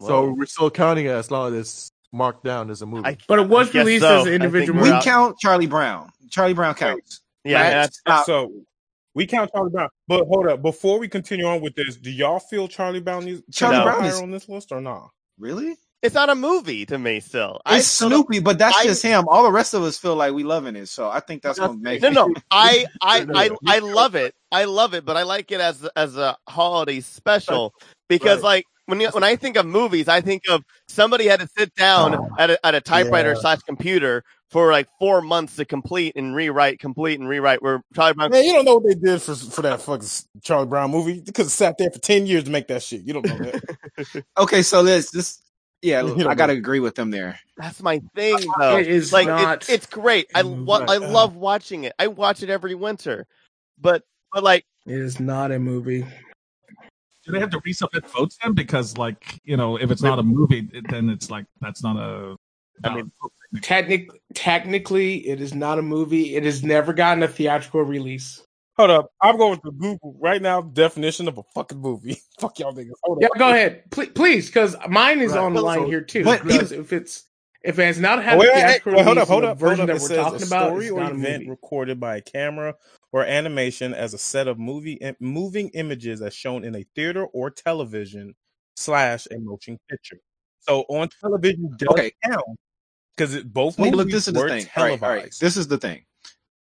So 0.00 0.32
we're 0.32 0.46
still 0.46 0.70
counting 0.70 1.04
it 1.06 1.10
as 1.10 1.30
long 1.30 1.52
as 1.54 1.60
it's 1.60 1.92
marked 2.10 2.42
down 2.42 2.70
as 2.70 2.80
a 2.82 2.86
movie. 2.86 3.06
I, 3.06 3.16
But 3.28 3.38
it 3.38 3.48
was 3.48 3.74
I 3.76 3.80
released 3.80 4.02
so. 4.02 4.20
as 4.22 4.26
an 4.26 4.32
individual 4.32 4.78
movie. 4.78 4.90
We 4.90 4.96
out. 4.96 5.04
count 5.04 5.38
Charlie 5.38 5.66
Brown. 5.66 6.10
Charlie 6.30 6.54
Brown 6.54 6.74
counts. 6.74 7.20
yeah, 7.44 7.60
Right. 7.62 7.70
that's, 7.70 7.98
Stop. 8.00 8.26
So 8.26 8.50
we 9.14 9.26
count 9.26 9.50
Charlie 9.52 9.70
Brown. 9.70 9.88
But 10.08 10.26
hold 10.26 10.46
up, 10.46 10.62
before 10.62 10.98
we 10.98 11.08
continue 11.08 11.46
on 11.46 11.60
with 11.60 11.74
this, 11.74 11.96
do 11.96 12.10
y'all 12.10 12.38
feel 12.40 12.68
Charlie 12.68 13.00
Brown 13.00 13.24
needs 13.24 13.42
Charlie 13.52 13.76
Charlie 13.76 13.90
Brown 13.92 14.04
is- 14.06 14.20
on 14.20 14.30
this 14.30 14.48
list 14.48 14.72
or 14.72 14.80
not? 14.80 15.10
Really? 15.38 15.76
it's 16.02 16.14
not 16.14 16.30
a 16.30 16.34
movie 16.34 16.86
to 16.86 16.96
me. 16.98 17.20
Still, 17.20 17.60
I 17.66 17.76
It's 17.78 17.86
still 17.86 18.08
Snoopy, 18.08 18.40
but 18.40 18.58
that's 18.58 18.76
I- 18.78 18.84
just 18.84 19.02
him. 19.02 19.26
All 19.28 19.42
the 19.42 19.52
rest 19.52 19.74
of 19.74 19.82
us 19.82 19.98
feel 19.98 20.16
like 20.16 20.32
we 20.32 20.44
loving 20.44 20.74
it, 20.76 20.86
so 20.88 21.10
I 21.10 21.20
think 21.20 21.42
that's 21.42 21.58
That's- 21.58 21.74
gonna 21.76 21.82
make 21.82 22.00
No, 22.00 22.08
it. 22.08 22.12
no, 22.14 22.34
I, 22.50 22.86
I, 23.02 23.26
I. 23.34 23.50
I 23.66 23.78
love 23.80 24.14
it. 24.14 24.34
I 24.50 24.64
love 24.64 24.94
it, 24.94 25.04
but 25.04 25.16
I 25.18 25.24
like 25.24 25.52
it 25.52 25.60
as 25.60 25.86
as 25.96 26.16
a 26.16 26.36
holiday 26.48 27.00
special 27.00 27.74
because, 28.08 28.38
Right. 28.38 28.44
like, 28.44 28.64
when 28.90 29.00
you, 29.00 29.08
when 29.10 29.24
I 29.24 29.36
think 29.36 29.56
of 29.56 29.66
movies, 29.66 30.08
I 30.08 30.20
think 30.20 30.42
of 30.48 30.62
somebody 30.88 31.26
had 31.26 31.40
to 31.40 31.48
sit 31.56 31.74
down 31.74 32.14
oh, 32.14 32.28
at 32.38 32.50
a, 32.50 32.66
at 32.66 32.74
a 32.74 32.80
typewriter 32.80 33.30
Yeah. 33.30 33.40
slash 33.40 33.60
computer 33.60 34.24
for 34.50 34.72
like 34.72 34.88
four 34.98 35.22
months 35.22 35.56
to 35.56 35.64
complete 35.64 36.16
and 36.16 36.34
rewrite, 36.34 36.80
complete 36.80 37.18
and 37.20 37.28
rewrite. 37.28 37.62
Where 37.62 37.82
Charlie 37.94 38.14
Brown, 38.14 38.30
Man, 38.30 38.44
you 38.44 38.52
don't 38.52 38.64
know 38.64 38.76
what 38.76 38.86
they 38.86 38.94
did 38.94 39.22
for 39.22 39.34
for 39.34 39.62
that 39.62 39.80
fucking 39.80 40.08
Charlie 40.42 40.66
Brown 40.66 40.90
movie. 40.90 41.20
They 41.20 41.32
could 41.32 41.46
have 41.46 41.52
sat 41.52 41.76
there 41.78 41.90
for 41.90 41.98
ten 42.00 42.26
years 42.26 42.44
to 42.44 42.50
make 42.50 42.68
that 42.68 42.82
shit. 42.82 43.02
You 43.02 43.14
don't 43.14 43.26
know 43.26 43.38
that. 43.38 44.24
Okay, 44.38 44.62
so 44.62 44.80
let's 44.80 45.12
just 45.12 45.42
yeah, 45.82 46.02
You 46.04 46.14
don't 46.14 46.26
I 46.26 46.34
gotta 46.34 46.52
agree 46.52 46.80
with 46.80 46.94
them 46.94 47.10
there. 47.10 47.38
that's 47.56 47.82
my 47.82 48.00
thing 48.14 48.38
uh, 48.38 48.58
though. 48.58 48.76
It 48.78 48.88
is 48.88 49.12
like 49.12 49.28
not. 49.28 49.68
It, 49.68 49.74
it's 49.74 49.86
great. 49.86 50.26
I 50.34 50.42
wa- 50.42 50.84
I 50.86 50.96
uh, 50.96 51.00
love 51.00 51.36
watching 51.36 51.84
it. 51.84 51.92
I 51.98 52.08
watch 52.08 52.42
it 52.42 52.50
every 52.50 52.74
winter, 52.74 53.26
but 53.80 54.02
but 54.32 54.42
like 54.42 54.64
it 54.86 54.98
is 54.98 55.20
not 55.20 55.52
a 55.52 55.58
movie. 55.58 56.06
Do 57.30 57.36
they 57.36 57.40
have 57.40 57.50
to 57.50 57.60
resubmit 57.60 58.06
votes 58.08 58.38
then? 58.42 58.52
Because 58.54 58.98
like 58.98 59.40
you 59.44 59.56
know, 59.56 59.76
if 59.76 59.90
it's 59.90 60.02
not 60.02 60.18
a 60.18 60.22
movie, 60.22 60.68
then 60.90 61.08
it's 61.10 61.30
like 61.30 61.46
that's 61.60 61.82
not 61.82 61.96
a. 61.96 62.36
I 62.84 62.94
mean, 62.94 63.12
Technic- 63.62 64.10
technically, 64.34 65.26
it 65.28 65.40
is 65.40 65.54
not 65.54 65.78
a 65.78 65.82
movie. 65.82 66.36
It 66.36 66.44
has 66.44 66.62
never 66.62 66.92
gotten 66.92 67.22
a 67.22 67.28
theatrical 67.28 67.82
release. 67.82 68.42
Hold 68.76 68.90
up, 68.90 69.10
I'm 69.20 69.36
going 69.36 69.58
to 69.60 69.72
Google 69.72 70.16
right 70.20 70.40
now. 70.40 70.62
Definition 70.62 71.28
of 71.28 71.36
a 71.36 71.42
fucking 71.54 71.78
movie. 71.78 72.18
Fuck 72.40 72.58
y'all 72.60 72.72
niggas. 72.72 72.92
Hold 73.02 73.18
Yeah, 73.20 73.26
up. 73.26 73.38
go 73.38 73.50
ahead, 73.50 73.90
please, 73.90 74.10
please, 74.14 74.46
because 74.46 74.76
mine 74.88 75.20
is 75.20 75.32
Right. 75.32 75.40
on 75.40 75.52
the 75.54 75.60
line 75.60 75.80
So- 75.80 75.86
here 75.86 76.00
too. 76.00 76.24
But 76.24 76.44
Because 76.44 76.72
if 76.72 76.92
it's 76.92 77.24
if 77.62 77.78
it 77.78 77.84
has 77.84 77.98
not 77.98 78.22
had 78.24 78.34
Oh, 78.34 78.36
a 78.36 78.40
wait, 78.40 78.48
wait, 78.54 78.60
theatrical 78.60 78.92
wait, 78.94 79.04
hold 79.04 79.18
up, 79.18 79.28
hold 79.28 79.42
the 79.42 79.48
up, 79.48 79.60
hold 79.60 79.70
version 79.70 79.82
up. 79.82 79.86
that 79.88 79.96
It 79.96 80.00
we're 80.02 80.08
says 80.08 80.16
talking 80.16 80.42
a 80.42 80.46
about, 80.46 80.66
story 80.68 80.84
it's 80.86 80.92
or 80.92 81.00
not 81.00 81.12
a 81.12 81.14
event 81.16 81.38
movie. 81.40 81.50
recorded 81.50 82.00
by 82.00 82.16
a 82.16 82.20
camera 82.22 82.74
or 83.12 83.24
animation 83.24 83.92
as 83.94 84.14
a 84.14 84.18
set 84.18 84.48
of 84.48 84.58
movie 84.58 84.98
moving 85.20 85.68
images 85.70 86.22
as 86.22 86.34
shown 86.34 86.64
in 86.64 86.74
a 86.76 86.84
theater 86.94 87.24
or 87.26 87.50
television 87.50 88.34
slash 88.76 89.26
a 89.30 89.38
motion 89.38 89.78
picture. 89.88 90.18
So 90.60 90.82
on 90.88 91.08
television 91.20 91.70
does 91.76 91.88
Okay. 91.90 92.12
count 92.24 92.44
because 93.16 93.34
it 93.34 93.52
both 93.52 93.78
Well, 93.78 93.90
movies 93.90 93.96
look, 93.98 94.10
this 94.10 94.28
is 94.28 94.34
the 94.34 94.48
thing. 94.48 94.66
All 94.76 94.84
right, 94.84 95.02
all 95.02 95.08
right. 95.08 95.34
This 95.40 95.56
is 95.56 95.68
the 95.68 95.78
thing. 95.78 96.04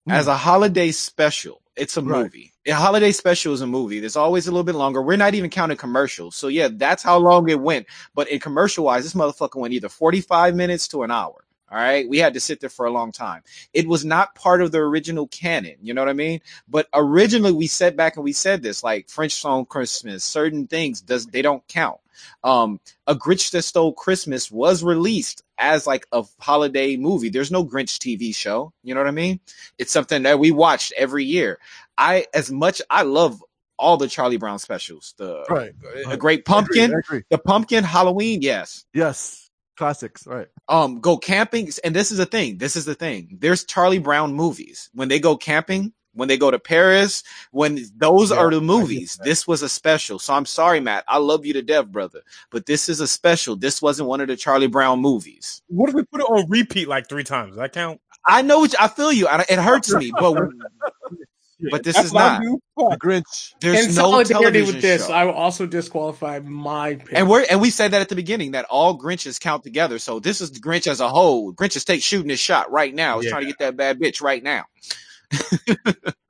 Hmm. 0.06 0.12
As 0.12 0.28
a 0.28 0.36
holiday 0.36 0.92
special, 0.92 1.62
it's 1.76 1.96
a 1.98 2.02
Right. 2.02 2.24
movie. 2.24 2.54
A 2.68 2.72
holiday 2.72 3.12
special 3.12 3.54
is 3.54 3.62
a 3.62 3.68
movie. 3.68 4.00
There's 4.00 4.16
always 4.16 4.48
a 4.48 4.52
little 4.52 4.64
bit 4.64 4.76
longer. 4.76 5.02
We're 5.02 5.18
not 5.18 5.34
even 5.34 5.50
counting 5.50 5.78
commercials. 5.78 6.36
So 6.36 6.48
yeah, 6.48 6.70
that's 6.72 7.04
how 7.04 7.18
long 7.18 7.50
it 7.50 7.60
went. 7.60 7.88
But 8.14 8.28
in 8.30 8.40
commercial 8.40 8.86
wise, 8.86 9.04
this 9.04 9.14
motherfucker 9.14 9.60
went 9.60 9.74
either 9.74 9.90
45 9.90 10.56
minutes 10.56 10.88
to 10.90 11.04
an 11.04 11.12
hour. 11.12 11.43
All 11.74 11.80
right. 11.80 12.08
We 12.08 12.20
had 12.20 12.36
to 12.36 12.40
sit 12.40 12.60
there 12.60 12.70
for 12.70 12.86
a 12.86 12.92
long 12.92 13.12
time. 13.12 13.42
It 13.74 13.88
was 13.88 14.06
not 14.06 14.36
part 14.36 14.62
of 14.62 14.72
the 14.72 14.78
original 14.78 15.26
canon. 15.26 15.78
You 15.82 15.96
know 15.96 16.02
what 16.02 16.10
I 16.10 16.14
mean? 16.14 16.42
But 16.68 16.88
originally 16.94 17.52
we 17.52 17.66
sat 17.66 17.96
back 17.96 18.16
and 18.16 18.24
we 18.24 18.32
said 18.32 18.62
this, 18.62 18.84
like 18.84 19.10
French 19.10 19.34
song 19.34 19.66
Christmas, 19.66 20.24
certain 20.24 20.68
things 20.68 21.02
does 21.02 21.26
they 21.26 21.42
don't 21.42 21.68
count. 21.68 21.98
Um, 22.44 22.80
A 23.08 23.16
Grinch 23.16 23.50
That 23.52 23.64
Stole 23.64 23.92
Christmas 23.92 24.52
was 24.52 24.84
released 24.84 25.44
as 25.58 25.88
like 25.88 26.06
a 26.12 26.24
holiday 26.40 26.96
movie. 26.96 27.30
There's 27.30 27.52
no 27.52 27.66
Grinch 27.66 27.98
TV 27.98 28.36
show. 28.36 28.72
You 28.84 28.94
know 28.94 29.00
what 29.00 29.08
I 29.08 29.12
mean? 29.12 29.40
It's 29.80 29.92
something 29.92 30.22
that 30.24 30.38
we 30.38 30.52
watched 30.52 30.94
every 30.96 31.26
year. 31.26 31.58
I, 31.98 32.28
as 32.36 32.52
much, 32.52 32.84
I 32.88 33.02
love 33.02 33.44
all 33.80 33.98
the 33.98 34.08
Charlie 34.08 34.38
Brown 34.38 34.60
specials. 34.60 35.16
The 35.18 35.44
Right. 35.50 35.74
A 36.08 36.18
Great 36.18 36.46
Pumpkin, 36.46 36.94
I 36.94 37.00
agree. 37.00 37.24
the 37.30 37.40
Pumpkin, 37.40 37.84
Halloween, 37.84 38.44
yes. 38.44 38.86
Yes. 38.94 39.43
Classics. 39.78 40.26
Right. 40.28 40.48
Um, 40.70 41.00
go 41.02 41.18
camping, 41.18 41.70
and 41.84 41.96
this 41.96 42.12
is 42.12 42.18
the 42.20 42.26
thing. 42.26 42.58
This 42.58 42.76
is 42.76 42.86
the 42.86 42.96
thing. 42.96 43.38
There's 43.40 43.64
Charlie 43.64 44.00
Brown 44.00 44.34
movies 44.34 44.90
when 44.94 45.08
they 45.10 45.20
go 45.20 45.36
camping. 45.38 45.94
When 46.16 46.28
they 46.28 46.38
go 46.38 46.52
to 46.52 46.60
Paris, 46.60 47.24
when 47.50 47.80
those 47.98 48.30
Yeah, 48.30 48.38
are 48.38 48.52
the 48.52 48.62
movies, 48.62 49.18
this 49.24 49.48
was 49.48 49.64
a 49.64 49.68
special. 49.68 50.20
So 50.20 50.36
I'm 50.36 50.46
sorry, 50.46 50.80
Matt. 50.80 51.04
I 51.08 51.18
love 51.18 51.44
you 51.44 51.54
to 51.54 51.64
death, 51.64 51.88
brother. 51.88 52.22
But 52.52 52.68
this 52.68 52.88
is 52.88 53.00
a 53.00 53.08
special. 53.08 53.56
This 53.56 53.82
wasn't 53.82 54.10
one 54.10 54.22
of 54.22 54.28
the 54.28 54.36
Charlie 54.36 54.68
Brown 54.68 55.00
movies. 55.02 55.64
What 55.70 55.90
if 55.90 55.96
we 55.96 56.04
put 56.04 56.22
it 56.22 56.26
on 56.26 56.48
repeat 56.52 56.88
like 56.88 57.10
three 57.10 57.24
times? 57.24 57.54
Does 57.54 57.58
that 57.58 57.74
count? 57.74 58.00
I 58.28 58.44
know 58.44 58.60
what 58.60 58.74
you- 58.74 58.78
I 58.80 58.90
feel 58.90 59.12
you. 59.12 59.28
I, 59.28 59.44
it 59.50 59.58
hurts 59.58 59.92
me, 59.92 60.12
but 60.12 60.34
but 61.72 61.84
this 61.84 61.96
That's 61.96 62.08
is 62.08 62.14
not. 62.14 62.42
The 62.42 62.98
Grinch. 63.02 63.54
There's 63.60 63.88
In 63.88 63.96
no 63.96 64.02
solidarity 64.12 64.34
television 64.60 64.76
with 64.76 64.82
this, 64.82 65.08
show. 65.08 65.14
I 65.14 65.26
will 65.26 65.34
also 65.34 65.66
disqualify 65.66 66.40
my 66.40 66.96
pick. 66.96 67.14
and 67.18 67.30
we're 67.30 67.46
and 67.50 67.62
we 67.62 67.70
said 67.70 67.92
that 67.92 68.02
at 68.02 68.10
the 68.10 68.16
beginning 68.16 68.52
that 68.52 68.66
all 68.70 68.98
Grinches 68.98 69.40
count 69.40 69.64
together. 69.64 70.00
So 70.00 70.20
this 70.20 70.42
is 70.42 70.52
the 70.52 70.60
Grinch 70.60 70.88
as 70.88 71.00
a 71.00 71.08
whole. 71.10 71.54
Grinch 71.54 71.76
is 71.76 71.86
take 71.86 72.02
shooting 72.02 72.30
his 72.30 72.40
shot 72.40 72.72
right 72.72 72.94
now. 72.94 73.18
He's 73.18 73.26
Yeah. 73.26 73.32
trying 73.32 73.42
to 73.44 73.48
get 73.48 73.60
that 73.60 73.78
bad 73.78 74.00
bitch 74.00 74.22
right 74.22 74.44
now. 74.44 74.66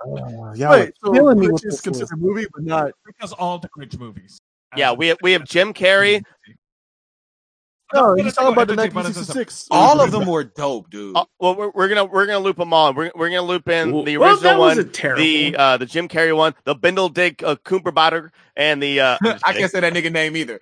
Uh, 0.05 0.53
y'all 0.55 0.71
Wait, 0.71 0.91
so 1.03 1.11
killing 1.11 1.39
me 1.39 1.47
Grinch 1.47 1.65
is 1.65 1.81
considered 1.81 2.09
a 2.13 2.17
movie, 2.17 2.45
but 2.53 2.63
not. 2.63 2.91
because 3.05 3.31
all 3.33 3.57
the 3.59 3.69
Grinch 3.69 3.97
movies. 3.99 4.39
yeah, 4.75 4.91
we 4.91 5.07
have, 5.07 5.17
we 5.21 5.31
have 5.31 5.45
Jim 5.45 5.73
Carrey. 5.73 6.21
No, 7.93 8.15
But 8.15 8.23
he's 8.25 8.33
talking 8.33 8.53
about 8.53 8.67
the 8.67 8.75
but 8.75 8.85
it's- 8.85 8.95
1966. 8.95 9.67
All 9.71 10.01
of 10.01 10.11
them 10.11 10.25
were 10.25 10.43
dope, 10.43 10.89
dude. 10.89 11.15
Uh, 11.15 11.25
well, 11.39 11.55
we're, 11.55 11.69
we're 11.71 11.87
gonna 11.89 12.05
we're 12.05 12.25
gonna 12.25 12.39
loop 12.39 12.57
them 12.57 12.73
all. 12.73 12.93
We're, 12.93 13.11
we're 13.15 13.29
gonna 13.29 13.41
loop 13.43 13.67
in 13.69 14.03
the 14.03 14.17
Well, 14.17 14.31
original 14.31 14.37
that 14.53 14.59
was 14.59 14.77
one, 14.77 14.85
a 14.85 14.89
terrible 14.89 15.21
the 15.23 15.51
one. 15.51 15.55
uh, 15.59 15.77
the 15.77 15.85
Jim 15.85 16.07
Carrey 16.07 16.35
one, 16.35 16.55
the 16.63 16.73
Bindle 16.75 17.09
Dick 17.09 17.43
uh, 17.43 17.55
Cooperbatter, 17.57 18.29
and 18.55 18.81
the 18.81 18.99
uh, 18.99 19.17
I'm 19.21 19.31
just 19.33 19.43
I 19.45 19.47
kidding. 19.51 19.59
can't 19.61 19.71
say 19.71 19.79
that 19.81 19.93
nigga 19.93 20.11
name 20.11 20.35
either. 20.37 20.59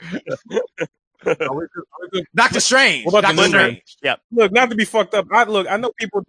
Doctor 2.36 2.60
Strange. 2.60 3.06
What 3.06 3.20
about 3.20 3.36
the 3.36 3.36
Doctor 3.36 3.42
new 3.44 3.48
Strange. 3.50 3.98
Yep. 4.04 4.22
Look, 4.32 4.52
not 4.52 4.70
to 4.70 4.76
be 4.76 4.86
fucked 4.86 5.14
up. 5.14 5.28
I 5.32 5.44
look. 5.44 5.68
I 5.70 5.78
know 5.78 5.92
people. 5.98 6.24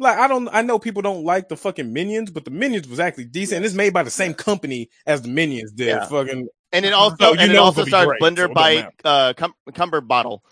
Like 0.00 0.16
I 0.18 0.28
don't. 0.28 0.48
I 0.52 0.62
know 0.62 0.78
people 0.78 1.02
don't 1.02 1.24
like 1.24 1.48
the 1.48 1.56
fucking 1.56 1.92
Minions, 1.92 2.30
but 2.30 2.44
the 2.44 2.52
Minions 2.52 2.86
was 2.88 3.00
actually 3.00 3.24
decent. 3.24 3.56
And 3.56 3.64
it's 3.66 3.74
made 3.74 3.92
by 3.92 4.04
the 4.04 4.10
same 4.10 4.32
company 4.34 4.90
as 5.06 5.22
the 5.22 5.28
Minions 5.28 5.72
did. 5.72 5.88
Yeah. 5.88 6.06
Fucking. 6.06 6.48
And 6.72 6.84
it 6.84 6.92
also 6.92 7.16
So 7.18 7.32
you 7.34 7.38
and 7.40 7.52
it 7.52 7.56
also 7.56 7.80
it'll 7.82 7.84
be 7.86 7.90
stars 7.90 8.06
great, 8.06 8.20
so 8.20 8.26
Blender 8.30 8.48
it 8.50 8.54
by 8.54 8.88
uh, 9.04 9.32
cum- 9.34 9.54
Cumber 9.74 10.00
Bottle. 10.00 10.44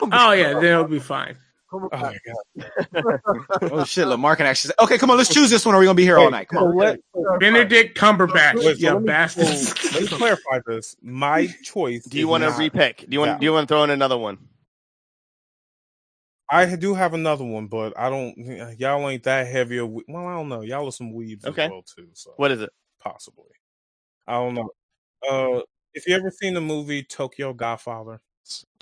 oh 0.00 0.32
yeah, 0.32 0.54
then 0.54 0.64
it'll 0.64 0.84
be 0.84 0.98
fine. 0.98 1.36
Oh 1.74 1.88
my 1.90 2.16
god. 2.26 3.20
Oh 3.62 3.84
shit, 3.84 4.06
Lamar 4.06 4.36
can 4.36 4.44
actually 4.44 4.68
say, 4.68 4.74
okay, 4.84 4.98
come 4.98 5.10
on, 5.10 5.16
let's 5.16 5.32
choose 5.32 5.48
this 5.48 5.64
one 5.64 5.74
or 5.74 5.78
we're 5.78 5.84
gonna 5.84 5.94
be 5.94 6.02
here 6.02 6.18
all 6.18 6.30
night. 6.30 6.48
Come 6.48 6.58
So 6.60 6.66
on. 6.66 6.76
let, 6.76 7.00
Benedict 7.40 7.96
Cumberbatch, 7.98 8.56
Wait, 8.56 8.62
so 8.62 8.70
you 8.72 8.90
let 8.92 9.00
me- 9.00 9.06
bastards. 9.06 9.92
let 9.94 10.02
me 10.02 10.08
clarify 10.08 10.58
this. 10.66 10.96
My 11.00 11.46
choice. 11.62 12.04
Do 12.04 12.18
you 12.18 12.28
want 12.28 12.42
to 12.42 12.50
not- 12.50 12.58
repick? 12.60 12.98
Do 12.98 13.06
you 13.10 13.20
want 13.20 13.30
that 13.30 13.40
do 13.40 13.46
you 13.46 13.52
want 13.54 13.68
to 13.68 13.74
throw 13.74 13.84
in 13.84 13.90
another 13.90 14.18
one? 14.18 14.38
I 16.50 16.76
do 16.76 16.92
have 16.92 17.14
another 17.14 17.44
one, 17.44 17.68
but 17.68 17.98
I 17.98 18.10
don't. 18.10 18.36
Y'all 18.78 19.08
ain't 19.08 19.22
that 19.22 19.46
heavy. 19.46 19.78
Of, 19.78 19.88
well, 19.90 20.26
I 20.26 20.34
don't 20.34 20.50
know. 20.50 20.60
Y'all 20.60 20.86
are 20.86 20.92
some 20.92 21.12
weebs 21.14 21.46
Okay. 21.46 21.64
as 21.64 21.70
well 21.70 21.82
too. 21.82 22.08
So 22.12 22.34
What 22.36 22.50
is 22.50 22.60
it? 22.60 22.68
possibly. 23.00 23.46
I 24.26 24.32
don't 24.34 24.52
know. 24.54 24.68
Uh, 25.28 25.60
if 25.94 26.06
you 26.06 26.14
ever 26.14 26.30
seen 26.30 26.54
the 26.54 26.60
movie 26.60 27.02
Tokyo 27.02 27.52
Godfather? 27.52 28.20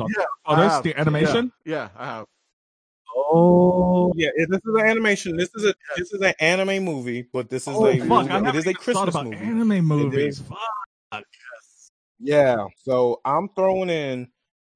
yeah, 0.01 0.25
Oh, 0.47 0.55
I 0.55 0.63
this 0.63 0.73
have. 0.73 0.85
the 0.85 0.97
animation. 0.99 1.53
Yeah, 1.65 1.89
I 1.97 2.07
have. 2.07 2.27
Oh 3.15 4.13
yeah, 4.17 4.31
this 4.37 4.49
is 4.65 4.75
an 4.75 4.87
animation. 4.87 5.37
This 5.37 5.51
is 5.55 5.65
a 5.65 5.75
this 5.97 6.13
is 6.13 6.21
an 6.21 6.35
anime 6.41 6.85
movie, 6.85 7.27
but 7.33 7.49
this 7.51 7.67
is 7.69 7.77
Oh, 7.77 7.87
a 7.87 7.99
fuck! 7.99 8.31
I 8.31 8.39
it 8.49 8.55
is 8.55 8.67
a 8.67 8.71
even 8.71 8.75
thought 8.93 9.09
Christmas 9.09 9.15
about 9.15 9.27
movie. 9.27 9.47
anime 9.47 9.85
movies. 9.85 10.41
Fuck. 10.41 11.25
Yeah, 12.19 12.67
so 12.77 13.21
I'm 13.25 13.49
throwing 13.57 13.89
in 13.91 14.29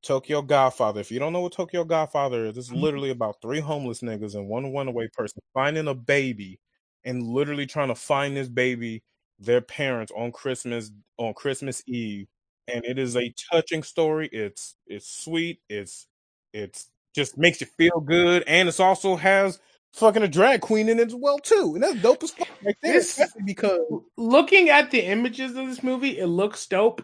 Tokyo 0.03 0.43
Godfather. 0.43 1.01
If 1.01 1.11
you 1.11 1.19
don't 1.19 1.33
know 1.33 1.41
what 1.41 1.53
Tokyo 1.53 1.85
Godfather 1.85 2.47
is, 2.47 2.57
it's 2.57 2.71
Mm-hmm. 2.71 2.81
literally 2.81 3.11
about 3.11 3.37
three 3.43 3.61
homeless 3.61 4.01
niggas 4.01 4.35
and 4.35 4.49
one 4.49 4.73
runaway 4.73 5.09
person 5.13 5.43
finding 5.53 5.89
a 5.89 5.95
baby 5.95 6.61
and 7.05 7.23
literally 7.23 7.67
trying 7.67 7.89
to 7.89 7.95
find 7.95 8.37
this 8.37 8.49
baby, 8.49 9.03
their 9.45 9.61
parents 9.61 10.13
on 10.17 10.33
Christmas 10.33 10.91
on 11.19 11.35
Christmas 11.35 11.83
Eve. 11.87 12.27
And 12.67 12.85
it 12.85 12.99
is 12.99 13.15
a 13.17 13.33
touching 13.53 13.83
story. 13.83 14.29
It's 14.33 14.75
it's 14.87 15.09
sweet. 15.09 15.61
It's 15.69 16.07
it's 16.53 16.89
just 17.15 17.37
makes 17.37 17.61
you 17.61 17.67
feel 17.79 18.01
good, 18.01 18.43
and 18.47 18.69
it's 18.69 18.81
also 18.81 19.17
has 19.17 19.61
fucking 19.93 20.23
a 20.23 20.29
drag 20.29 20.61
queen 20.63 20.89
in 20.89 20.99
it 20.99 21.09
as 21.09 21.15
well 21.15 21.39
too, 21.39 21.73
and 21.75 21.83
that's 21.83 22.01
dope 22.01 22.23
as 22.23 22.31
fuck 22.31 22.49
right 22.65 22.75
there. 22.83 22.95
This- 22.95 23.21
because 23.45 23.81
Looking 24.17 24.71
at 24.71 24.91
the 24.91 25.01
images 25.01 25.55
of 25.57 25.67
this 25.67 25.83
movie, 25.83 26.19
it 26.19 26.27
looks 26.27 26.67
dope. 26.67 27.03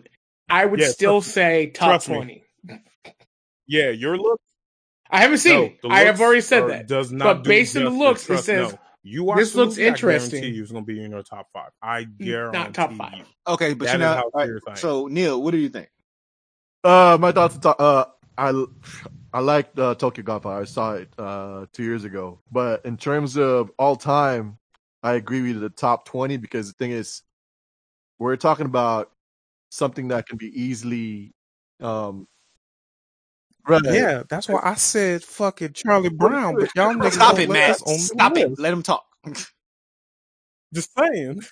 I 0.48 0.64
would 0.64 0.80
Yeah, 0.80 0.88
still 0.88 1.20
say 1.20 1.66
top 1.70 2.08
me. 2.08 2.14
twenty. 2.14 2.44
yeah, 3.66 3.90
your 3.90 4.16
look 4.16 4.40
I 5.10 5.20
haven't 5.20 5.38
seen 5.38 5.52
No, 5.54 5.64
it. 5.64 5.78
I 5.90 6.00
have 6.00 6.20
already 6.20 6.40
said 6.40 6.68
that. 6.68 6.86
Does 6.86 7.10
not 7.12 7.24
But 7.24 7.44
based 7.44 7.76
on 7.76 7.84
the 7.84 7.90
looks, 7.90 8.28
it 8.30 8.38
says, 8.38 8.72
no. 8.72 8.78
You 9.02 9.24
watch 9.24 9.38
this 9.38 9.54
looks 9.54 9.78
interesting. 9.78 10.38
I 10.38 10.40
guarantee 10.40 10.56
you 10.56 10.62
it's 10.62 10.72
going 10.72 10.84
to 10.84 10.92
be 10.92 11.02
in 11.02 11.10
your 11.10 11.22
top 11.22 11.48
five. 11.52 11.70
I 11.82 12.04
guarantee 12.04 12.58
Not 12.58 12.74
top 12.74 12.92
five. 12.94 13.18
you. 13.18 13.24
Okay, 13.48 13.74
but 13.74 13.86
That 13.86 13.92
you 13.94 13.98
know, 14.00 14.14
how 14.14 14.22
all 14.24 14.30
right, 14.34 14.46
serious 14.46 14.62
I 14.66 14.70
am. 14.72 14.76
so 14.76 15.06
Neil, 15.06 15.42
what 15.42 15.52
do 15.52 15.58
you 15.58 15.68
think? 15.68 15.88
Uh, 16.84 17.16
my 17.20 17.32
thoughts. 17.32 17.58
Uh, 17.64 18.04
I 18.38 18.64
I 19.32 19.40
liked 19.40 19.78
uh, 19.78 19.94
Tokyo 19.94 20.24
Godfather. 20.24 20.62
I 20.62 20.64
saw 20.64 20.94
it 20.94 21.08
uh 21.18 21.66
two 21.72 21.84
years 21.84 22.04
ago. 22.04 22.40
But 22.50 22.84
in 22.84 22.96
terms 22.96 23.36
of 23.36 23.70
all 23.78 23.96
time, 23.96 24.58
I 25.02 25.14
agree 25.14 25.42
with 25.52 25.60
the 25.60 25.70
top 25.70 26.04
twenty 26.04 26.36
because 26.36 26.68
the 26.68 26.74
thing 26.74 26.90
is, 26.90 27.22
we're 28.18 28.36
talking 28.36 28.66
about 28.66 29.10
something 29.70 30.08
that 30.08 30.26
can 30.26 30.36
be 30.38 30.48
easily 30.60 31.34
um. 31.80 32.26
Right. 33.68 33.82
Yeah, 33.84 34.22
that's 34.28 34.48
why 34.48 34.60
I 34.62 34.74
said 34.74 35.22
fucking 35.22 35.74
Charlie 35.74 36.08
Brown, 36.08 36.56
but 36.58 36.70
y'all 36.74 36.94
niggas 36.94 37.12
Stop 37.12 37.36
don't 37.36 37.40
it, 37.44 37.48
let 37.50 37.54
Matt. 37.68 37.78
this 37.78 37.82
on 37.82 37.98
Stop 37.98 38.36
it. 38.36 38.58
Let 38.58 38.72
him 38.72 38.82
talk. 38.82 39.04
Just 40.74 40.90
saying. 40.98 41.42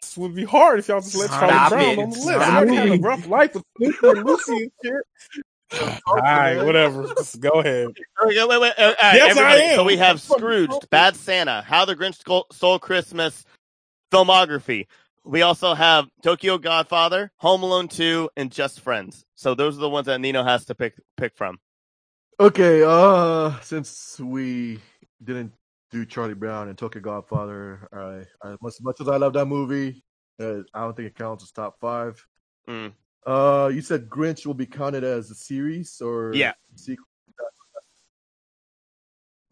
This 0.00 0.16
would 0.16 0.34
be 0.34 0.44
hard 0.44 0.78
if 0.78 0.88
y'all 0.88 1.00
just 1.00 1.14
let 1.14 1.30
Charlie 1.30 1.48
Stop 1.52 1.70
Brown 1.70 1.82
it. 1.84 1.98
on 1.98 2.10
the 2.10 2.16
list. 2.16 2.22
Stop 2.22 2.66
Y'all 2.66 2.74
got 2.74 2.88
a 2.88 3.00
rough 3.00 3.26
life 3.28 3.54
with 3.54 3.64
Snoopy 3.78 4.08
and 4.18 4.24
Lucy 4.26 4.52
and 4.52 4.70
shit. 4.84 4.94
All 6.06 6.16
right, 6.16 6.62
whatever. 6.64 7.04
Just 7.16 7.40
go 7.40 7.50
ahead. 7.60 7.88
Okay, 8.24 8.44
wait, 8.44 8.60
wait. 8.60 8.72
all 8.78 8.86
right, 8.86 8.96
Yes, 9.14 9.36
I 9.36 9.56
am. 9.56 9.76
So 9.76 9.84
we 9.84 9.96
have 9.96 10.20
Fuck. 10.22 10.38
Scrooged, 10.38 10.88
Bad 10.90 11.16
Santa, 11.16 11.62
How 11.62 11.84
the 11.84 11.96
Grinch 11.96 12.14
Stole- 12.16 12.46
Stole 12.52 12.78
Christmas, 12.78 13.44
filmography. 14.12 14.86
We 15.24 15.40
also 15.42 15.74
have 15.74 16.06
Tokyo 16.22 16.58
Godfather, 16.58 17.32
Home 17.36 17.62
Alone 17.62 17.88
2, 17.88 18.30
and 18.36 18.52
Just 18.52 18.80
Friends. 18.80 19.24
So 19.34 19.54
those 19.54 19.76
are 19.76 19.80
the 19.80 19.88
ones 19.88 20.06
that 20.06 20.20
Nino 20.20 20.44
has 20.44 20.66
to 20.66 20.74
pick 20.74 20.94
pick 21.16 21.34
from. 21.36 21.58
Okay, 22.38 22.82
uh, 22.86 23.58
since 23.60 24.20
we 24.20 24.80
didn't 25.22 25.52
do 25.90 26.04
Charlie 26.04 26.34
Brown 26.34 26.68
and 26.68 26.76
Tokyo 26.76 27.00
Godfather, 27.00 27.88
I, 27.92 28.48
I 28.48 28.56
much, 28.60 28.74
much 28.82 29.00
as 29.00 29.08
I 29.08 29.16
love 29.16 29.32
that 29.34 29.46
movie, 29.46 30.04
uh, 30.40 30.60
I 30.74 30.80
don't 30.80 30.94
think 30.96 31.08
it 31.08 31.14
counts 31.14 31.42
as 31.44 31.52
top 31.52 31.78
five. 31.80 32.22
Mm. 32.68 32.92
Uh, 33.24 33.70
you 33.72 33.80
said 33.80 34.10
Grinch 34.10 34.44
will 34.44 34.52
be 34.54 34.66
counted 34.66 35.04
as 35.04 35.30
a 35.30 35.34
series 35.34 36.00
or 36.02 36.32
Yeah. 36.34 36.52
sequel? 36.74 37.06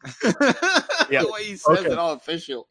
Yeah. 1.11 1.23
the 1.23 1.31
way 1.33 1.45
he 1.45 1.57
says 1.57 1.79
Okay. 1.79 1.93
it 1.93 1.99
all 1.99 2.13
official. 2.15 2.67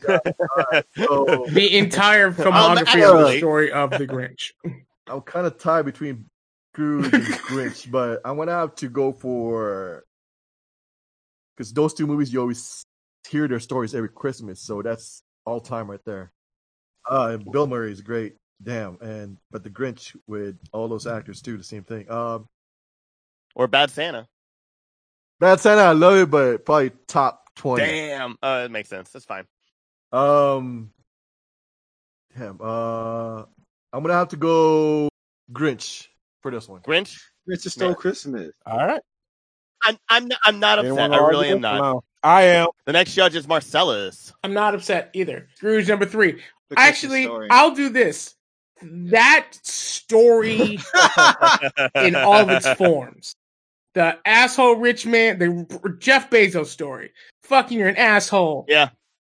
So 0.00 0.18
The 1.50 1.78
entire 1.78 2.32
filmography 2.32 3.08
of 3.08 3.28
the 3.28 3.38
story 3.38 3.72
of 3.72 3.90
the 3.90 4.06
Grinch. 4.06 4.52
I'm 5.06 5.20
kind 5.20 5.46
of 5.46 5.58
tied 5.58 5.84
between 5.84 6.26
Scrooge 6.72 7.12
and 7.12 7.24
Grinch, 7.24 7.90
but 7.90 8.20
I'm 8.24 8.36
gonna 8.36 8.52
have 8.52 8.74
to 8.76 8.88
go 8.88 9.12
for 9.12 10.04
because 11.56 11.72
those 11.72 11.94
two 11.94 12.06
movies 12.06 12.32
you 12.32 12.40
always 12.40 12.84
hear 13.28 13.46
their 13.46 13.60
stories 13.60 13.94
every 13.94 14.08
Christmas, 14.08 14.60
so 14.60 14.82
that's 14.82 15.22
all 15.44 15.60
time 15.60 15.90
right 15.90 16.00
there. 16.04 16.32
Uh, 17.08 17.32
and 17.34 17.52
Bill 17.52 17.66
Murray 17.66 17.92
is 17.92 18.00
great, 18.00 18.34
damn, 18.62 18.98
and 19.00 19.36
but 19.50 19.62
the 19.62 19.70
Grinch 19.70 20.16
with 20.26 20.56
all 20.72 20.88
those 20.88 21.06
actors 21.06 21.42
too, 21.42 21.56
the 21.58 21.64
same 21.64 21.84
thing. 21.84 22.10
Um, 22.10 22.48
Or 23.54 23.68
Bad 23.68 23.90
Santa. 23.90 24.26
Bad 25.38 25.60
Santa, 25.60 25.82
I 25.82 25.92
love 25.92 26.16
it, 26.16 26.30
but 26.30 26.64
probably 26.64 26.92
top 27.06 27.44
twenty. 27.54 27.84
Damn. 27.84 28.36
Uh, 28.42 28.62
it 28.64 28.70
makes 28.70 28.88
sense. 28.88 29.10
That's 29.10 29.26
fine. 29.26 29.44
Um, 30.14 30.90
damn. 32.38 32.58
Uh, 32.60 33.42
I'm 33.92 34.02
gonna 34.02 34.14
have 34.14 34.28
to 34.28 34.36
go 34.36 35.08
Grinch 35.52 36.06
for 36.40 36.50
this 36.50 36.68
one. 36.68 36.80
Grinch. 36.82 37.20
Grinch 37.48 37.62
just 37.62 37.76
stole 37.76 37.90
Yeah. 37.90 37.94
Christmas. 37.94 38.54
All 38.64 38.78
right. 38.78 39.02
I'm 39.82 39.98
I'm 40.08 40.28
not, 40.28 40.38
I'm 40.44 40.60
not 40.60 40.78
Anyone 40.78 41.12
upset. 41.12 41.20
I 41.20 41.28
really 41.28 41.48
am 41.48 41.60
not. 41.60 41.78
No. 41.78 42.04
I 42.22 42.42
am. 42.42 42.68
The 42.86 42.92
next 42.92 43.14
judge 43.14 43.34
is 43.36 43.46
Marcellus. 43.46 44.32
I'm 44.42 44.54
not 44.54 44.74
upset 44.74 45.10
either. 45.12 45.48
Scrooge 45.56 45.88
number 45.88 46.06
three. 46.06 46.40
The 46.70 46.78
Actually, 46.78 47.24
story. 47.24 47.48
I'll 47.50 47.74
do 47.74 47.90
this. 47.90 48.34
That 48.82 49.48
story 49.62 50.78
in 51.94 52.16
all 52.16 52.34
of 52.34 52.50
its 52.50 52.68
forms. 52.74 53.34
The 53.92 54.18
asshole 54.24 54.76
rich 54.76 55.06
man, 55.06 55.38
the 55.38 55.96
Jeff 55.98 56.30
Bezos 56.30 56.66
story. 56.66 57.12
Fucking, 57.42 57.78
you're 57.78 57.88
an 57.88 57.96
asshole. 57.96 58.64
Yeah. 58.68 58.88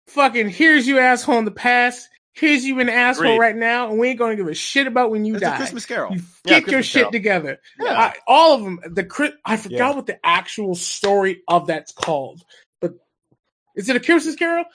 Fucking, 0.10 0.49
here's 0.49 0.88
you 0.88 0.99
asshole 0.99 1.38
in 1.39 1.45
the 1.45 1.51
past. 1.51 2.10
Here's 2.34 2.64
you 2.66 2.80
an 2.80 2.89
asshole 2.89 3.26
Agreed. 3.26 3.39
right 3.39 3.55
now, 3.55 3.89
and 3.89 3.99
we 3.99 4.10
ain't 4.10 4.20
gonna 4.20 4.36
give 4.36 4.47
a 4.47 4.53
shit 4.53 4.88
about 4.88 5.12
when 5.12 5.26
you 5.26 5.36
It's 5.36 5.43
a 5.43 5.47
die. 5.47 5.57
Christmas 5.57 5.86
Carol. 5.86 6.16
You 6.16 6.22
Yeah, 6.45 6.60
get 6.62 6.72
your 6.72 6.84
shit 6.84 7.01
Carol. 7.01 7.12
together. 7.12 7.60
Yeah. 7.80 7.99
I, 7.99 8.14
all 8.28 8.53
of 8.55 8.64
them. 8.64 8.80
The 8.86 9.34
I 9.43 9.57
forgot 9.57 9.78
Yeah. 9.78 9.95
what 9.95 10.05
the 10.05 10.20
actual 10.26 10.76
story 10.76 11.41
of 11.47 11.68
that's 11.68 11.91
called, 11.91 12.41
but 12.80 12.93
is 13.76 13.89
it 13.89 13.95
a 13.95 13.99
Christmas 13.99 14.36
Carol? 14.36 14.66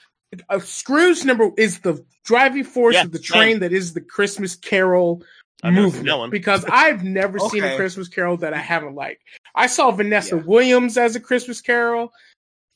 A 0.49 0.59
Scrooge 0.59 1.23
number 1.25 1.51
is 1.57 1.79
the 1.79 2.05
driving 2.25 2.63
force 2.65 3.01
of 3.01 3.11
the 3.11 3.19
train 3.19 3.59
that 3.59 3.71
is 3.71 3.93
the 3.93 4.01
Christmas 4.01 4.55
Carol 4.55 5.23
I've 5.63 5.73
never 5.73 5.89
seen 5.89 6.03
movement. 6.05 6.31
Because 6.31 6.65
I've 6.69 7.03
never 7.03 7.39
seen 7.39 7.63
a 7.63 7.75
Christmas 7.77 8.09
Carol 8.09 8.37
that 8.37 8.53
I 8.53 8.59
haven't 8.59 8.95
liked. 8.95 9.23
I 9.55 9.67
saw 9.67 9.91
Vanessa. 9.91 10.37
Williams 10.37 10.97
as 10.97 11.15
a 11.15 11.19
Christmas 11.19 11.61
Carol. 11.61 12.11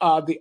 Uh, 0.02 0.22
the 0.22 0.40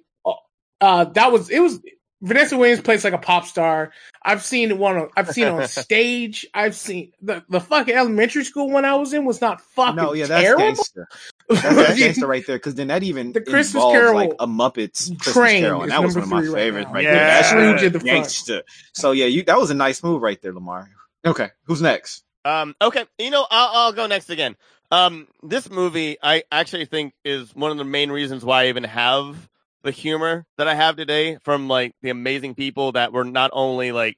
uh, 0.81 1.05
that 1.07 1.33
was 1.33 1.51
it 1.51 1.59
was 1.61 1.81
Vanessa 2.21 2.57
Williams 2.59 2.81
plays 2.81 3.05
like 3.05 3.13
a 3.13 3.19
pop 3.19 3.47
star. 3.47 3.93
I've 4.23 4.43
seen 4.45 4.77
one. 4.79 4.97
On, 4.97 5.09
I've 5.17 5.31
seen 5.31 5.47
on 5.47 5.67
stage. 5.69 6.47
I've 6.53 6.75
seen 6.75 7.13
the 7.23 7.45
the 7.49 7.61
fucking 7.61 7.95
elementary 7.95 8.45
school 8.45 8.71
one 8.71 8.85
I 8.85 8.95
was 8.97 9.13
in 9.13 9.25
was 9.25 9.41
not 9.41 9.61
fucking 9.61 9.97
No, 9.97 10.13
yeah, 10.15 10.27
that's 10.27 10.43
terrible. 10.43 10.65
gangster. 10.65 11.09
That's 11.49 11.99
gangster 11.99 12.27
right 12.27 12.45
there. 12.47 12.57
Because 12.57 12.75
then 12.75 12.89
that 12.89 13.03
even 13.05 13.33
The 13.33 13.41
Christmas 13.41 13.75
involves 13.75 13.95
Carol 13.99 14.15
like 14.17 14.33
a 14.41 14.47
Muppets 14.47 15.09
Christmas 15.19 15.33
train 15.33 15.63
Carol, 15.63 15.83
and 15.83 15.93
that 15.93 16.03
was 16.03 16.15
one 16.17 16.25
of 16.25 16.31
my 16.31 16.41
three 16.41 16.49
right 16.49 16.55
favorites 16.61 16.89
now. 16.89 16.95
right, 16.95 17.05
Yeah. 17.05 17.15
there. 17.15 17.27
That's 17.27 17.49
Scrooge 17.49 17.75
really 17.77 17.87
at 17.87 17.93
the 17.93 18.01
front. 18.01 18.65
So 18.95 19.13
yeah, 19.13 19.27
you 19.27 19.45
that 19.45 19.59
was 19.59 19.71
a 19.71 19.75
nice 19.75 20.03
move 20.03 20.21
right 20.21 20.41
there, 20.43 20.53
Lamar. 20.53 20.89
Okay, 21.25 21.51
who's 21.65 21.81
next? 21.81 22.25
Um, 22.45 22.75
okay, 22.81 23.05
you 23.19 23.31
know, 23.31 23.47
I'll, 23.51 23.71
I'll 23.87 23.93
go 23.93 24.07
next 24.07 24.31
again. 24.31 24.57
Um, 24.91 25.29
this 25.43 25.69
movie, 25.71 26.17
I 26.23 26.45
actually 26.51 26.87
think 26.87 27.13
is 27.25 27.55
one 27.55 27.71
of 27.71 27.77
the 27.77 27.85
main 27.85 28.11
reasons 28.11 28.45
why 28.45 28.65
I 28.65 28.69
even 28.69 28.85
have 28.85 29.37
the 29.83 29.91
humor 29.91 30.45
that 30.57 30.69
I 30.69 30.75
have 30.75 30.97
today 30.97 31.39
from 31.45 31.69
like 31.69 31.93
the 32.03 32.11
amazing 32.11 32.55
people 32.55 32.93
that 32.93 33.13
were 33.13 33.25
not 33.25 33.51
only 33.53 33.93
like 33.93 34.17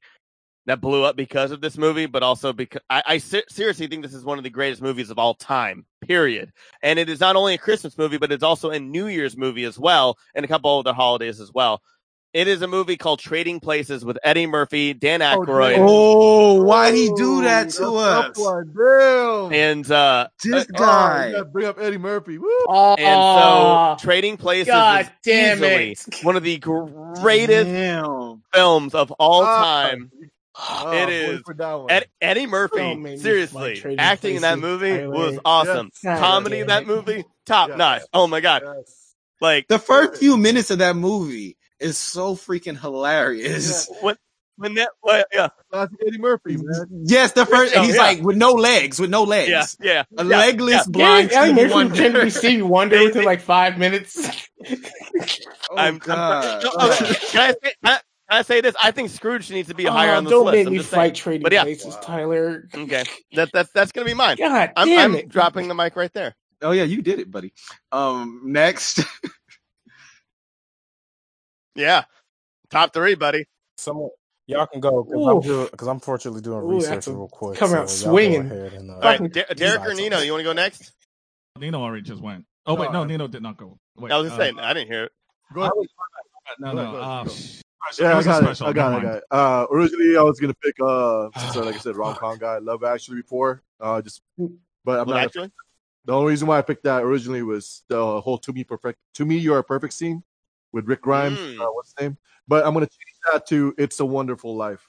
that 0.67 0.81
blew 0.81 1.05
up 1.05 1.17
because 1.17 1.51
of 1.51 1.61
this 1.61 1.77
movie, 1.77 2.07
but 2.07 2.23
also 2.23 2.53
because 2.53 2.83
I, 2.89 3.03
I 3.07 3.19
se- 3.19 3.45
seriously 3.49 3.87
think 3.87 4.03
this 4.03 4.15
is 4.15 4.25
one 4.25 4.39
of 4.39 4.45
the 4.45 4.51
greatest 4.51 4.83
movies 4.83 5.11
of 5.11 5.19
all 5.19 5.35
time. 5.35 5.87
Period. 6.07 6.53
And 6.83 6.99
it 6.99 7.09
is 7.09 7.21
not 7.21 7.37
only 7.37 7.55
a 7.55 7.59
Christmas 7.59 7.97
movie, 7.97 8.19
but 8.19 8.33
it's 8.33 8.43
also 8.43 8.71
a 8.71 8.79
New 8.79 9.07
Year's 9.07 9.37
movie 9.37 9.65
as 9.65 9.79
well, 9.79 10.19
and 10.35 10.45
a 10.45 10.49
couple 10.49 10.79
other 10.79 10.93
holidays 10.93 11.41
as 11.41 11.51
well. 11.53 11.81
It 12.33 12.47
is 12.47 12.63
a 12.63 12.69
movie 12.69 12.97
called 12.97 13.19
Trading 13.19 13.59
Places 13.59 14.05
with 14.05 14.17
Eddie 14.23 14.47
Murphy, 14.47 14.95
Dan 14.95 15.19
Aykroyd, 15.19 15.77
Oh, 15.81 16.63
why'd 16.63 16.95
he 16.95 17.11
do 17.17 17.43
that 17.43 17.71
to 17.71 17.91
That's 17.91 18.39
us? 18.39 18.39
one. 18.39 18.73
Damn. 18.73 19.53
and 19.53 19.91
uh, 19.91 20.29
This 20.45 20.67
Oh, 20.77 20.79
guy. 20.79 21.27
you 21.27 21.33
gotta 21.33 21.45
bring 21.47 21.67
up 21.67 21.81
Eddie 21.81 21.99
Murphy. 21.99 22.39
Woo. 22.39 22.49
Oh, 22.69 22.95
And 22.95 23.99
so 24.01 24.05
Trading 24.07 24.37
Places 24.37 24.69
God 24.69 25.07
is 25.07 25.11
damn 25.25 25.57
easily 25.59 25.91
it. 25.91 26.25
one 26.25 26.37
of 26.37 26.45
the 26.45 26.59
greatest 26.59 27.67
Damn. 27.69 28.43
films 28.55 28.95
of 28.95 29.11
all 29.13 29.43
Ah. 29.45 29.89
time. 29.91 30.13
Oh, 30.57 30.91
It 30.93 31.03
I'm 31.03 31.09
is. 31.09 31.27
voting 31.27 31.43
for 31.47 31.55
that 31.55 31.73
one. 31.75 31.91
Ed- 31.91 32.07
Eddie 32.21 32.47
Murphy, 32.47 32.77
make 32.95 32.99
me 32.99 33.17
seriously, 33.17 33.75
fight 33.75 33.81
Trading 33.83 33.99
acting 33.99 34.37
in 34.37 34.43
that 34.43 34.59
movie 34.61 34.99
Tyler. 34.99 35.09
was 35.11 35.39
awesome. 35.45 35.91
God 36.05 36.19
Comedy 36.19 36.61
in 36.61 36.69
that 36.69 36.87
movie, 36.87 37.25
top 37.47 37.71
Yes. 37.71 37.79
notch. 37.79 38.03
Oh 38.13 38.29
my 38.29 38.39
god, 38.41 38.63
Yes. 38.65 39.15
like 39.41 39.67
The 39.69 39.79
first 39.81 40.21
few 40.21 40.37
minutes 40.37 40.71
of 40.71 40.79
that 40.79 40.95
movie 40.97 41.57
is 41.81 41.99
so 41.99 42.35
freaking 42.37 42.79
hilarious. 42.79 43.89
when 44.03 44.17
when 44.57 44.75
that, 44.75 44.91
well, 45.03 45.25
yeah, 45.33 45.49
Classic 45.73 45.97
Eddie 46.07 46.19
Murphy, 46.19 46.57
man. 46.59 46.87
Yes, 47.07 47.33
the 47.33 47.47
first, 47.47 47.73
and 47.75 47.83
Oh, 47.83 47.87
he's 47.87 47.95
yeah. 47.97 48.03
like 48.03 48.21
with 48.23 48.37
no 48.37 48.53
legs, 48.53 49.01
with 49.01 49.09
no 49.11 49.23
legs. 49.25 49.79
yeah, 49.81 49.95
yeah. 49.95 50.05
A 50.19 50.25
yeah, 50.25 50.39
legless 50.39 50.75
yeah. 50.75 50.83
blind 50.89 51.31
Gary 51.31 51.51
Ellie 51.53 51.55
Stevie 51.55 51.63
Murphy 51.63 51.75
Wonder. 51.75 51.91
pretended 51.95 52.19
to 52.21 52.25
be 52.27 52.31
Stevie 52.31 52.63
Wonder 52.63 53.05
within 53.05 53.25
like 53.33 53.41
five 53.41 53.79
minutes. 53.79 54.29
Oh, 55.71 55.77
I'm, 55.79 55.99
God. 55.99 56.65
I'm- 56.65 56.77
no, 56.79 56.89
okay, 56.93 57.15
can 57.31 57.41
I 57.41 57.51
say? 57.53 57.59
Can 57.63 57.73
I, 57.85 57.91
can 57.97 58.01
I 58.31 58.43
say 58.43 58.61
this? 58.61 58.75
I 58.83 58.91
think 58.91 59.11
Scrooge 59.11 59.51
needs 59.51 59.69
to 59.69 59.75
be 59.75 59.85
higher 59.85 60.13
Oh, 60.13 60.19
on 60.19 60.25
this 60.25 60.31
don't 60.33 60.45
list. 60.47 60.57
make 60.57 60.67
I'm 60.67 60.73
me 60.73 60.79
just 60.79 60.91
fight 60.91 61.03
saying. 61.03 61.15
trading 61.15 61.43
But 61.43 61.53
yeah. 61.53 61.63
places, 61.63 61.95
Wow. 61.95 62.01
Tyler. 62.03 62.69
Okay, 62.75 63.05
that 63.35 63.51
that's 63.53 63.71
that's 63.73 63.93
gonna 63.93 64.05
be 64.05 64.15
mine. 64.15 64.37
God 64.37 64.73
I'm, 64.77 64.89
damn 64.89 65.13
I'm 65.13 65.17
it! 65.17 65.29
dropping 65.29 65.69
the 65.69 65.75
mic 65.75 65.97
right 65.97 66.13
there. 66.13 66.35
Oh 66.63 66.73
yeah, 66.73 66.83
you 66.85 67.03
did 67.03 67.21
it, 67.21 67.31
buddy. 67.31 67.53
Um, 67.93 68.43
next, 68.45 69.01
Yeah, 71.75 72.05
top 72.71 72.93
three, 72.93 73.15
buddy. 73.15 73.47
Someone, 73.79 74.11
y'all 74.47 74.67
can 74.67 74.81
go 74.81 75.03
because 75.03 75.89
I'm 75.89 75.97
I'm 75.97 76.01
fortunately 76.01 76.41
doing 76.43 76.59
Ooh, 76.63 76.77
research 76.77 77.07
real 77.07 77.29
quick. 77.29 77.59
come 77.59 77.71
so 77.71 77.77
out 77.77 77.81
y'all 77.81 77.89
swinging. 77.89 78.41
ahead 78.43 78.73
and, 78.75 78.91
uh, 78.91 78.95
All 78.95 79.01
right, 79.01 79.19
Fucking- 79.35 79.57
Derek 79.57 79.87
or 79.87 79.95
Nino, 79.95 80.19
you 80.21 80.33
want 80.33 80.41
to 80.41 80.45
go 80.45 80.53
next? 80.53 80.93
Nino 81.59 81.81
already 81.83 82.03
just 82.03 82.21
went. 82.23 82.45
Oh 82.67 82.75
wait, 82.75 82.93
no, 82.93 83.05
Nino 83.05 83.27
did 83.29 83.43
not 83.43 83.57
go. 83.57 83.79
Wait, 83.97 84.13
I 84.13 84.19
was 84.19 84.29
just 84.29 84.41
uh, 84.41 84.45
saying, 84.45 84.59
I 84.59 84.73
didn't 84.75 84.89
hear 84.89 85.05
it. 85.05 85.13
Go 85.55 85.63
ahead. 85.63 85.73
No, 86.59 86.71
Go 86.71 86.77
no. 86.77 86.83
ahead, 86.83 86.93
go 86.93 86.99
Uh, 87.01 87.03
ahead, 87.03 87.27
go. 87.27 87.35
Yeah, 87.99 88.19
I 88.19 88.23
got 88.23 88.45
it. 88.45 88.63
I 88.63 88.73
got 88.73 88.93
it. 88.93 88.97
I 88.97 89.03
got 89.03 89.17
it. 89.17 89.25
Uh, 89.31 89.67
originally, 89.73 90.17
I 90.17 90.23
was 90.23 90.39
gonna 90.39 90.55
pick 90.55 90.75
uh, 90.85 91.29
since, 91.37 91.57
uh, 91.57 91.65
like 91.65 91.75
I 91.77 91.79
said, 91.79 91.97
rom 91.97 92.15
com 92.15 92.39
guy. 92.39 92.59
Love 92.59 92.85
Actually 92.85 93.23
before. 93.23 93.63
Uh, 93.81 94.03
just, 94.03 94.21
but 94.37 95.01
I'm 95.01 95.07
Well, 95.07 95.17
not. 95.17 95.25
actually, 95.25 95.51
The 96.05 96.13
only 96.13 96.31
reason 96.31 96.47
why 96.49 96.59
I 96.59 96.63
picked 96.63 96.85
that 96.85 97.03
originally 97.03 97.43
was 97.43 97.83
the 97.89 98.21
whole 98.21 98.39
"To 98.39 98.53
Me 98.53 98.65
Perfect," 98.65 98.99
"To 99.15 99.25
Me 99.25 99.39
You 99.39 99.55
Are 99.55 99.59
a 99.59 99.65
Perfect" 99.65 99.95
scene 99.95 100.23
with 100.73 100.87
Rick 100.87 101.03
Grimes. 101.03 101.39
Mm. 101.39 101.61
Uh, 101.61 101.73
what's 101.73 101.95
his 101.97 102.03
name? 102.03 102.19
But 102.49 102.67
I'm 102.67 102.75
gonna 102.75 102.87
change 102.87 103.17
that 103.33 103.47
to 103.49 103.75
"It's 103.79 104.01
a 104.01 104.07
Wonderful 104.07 104.57
Life." 104.57 104.89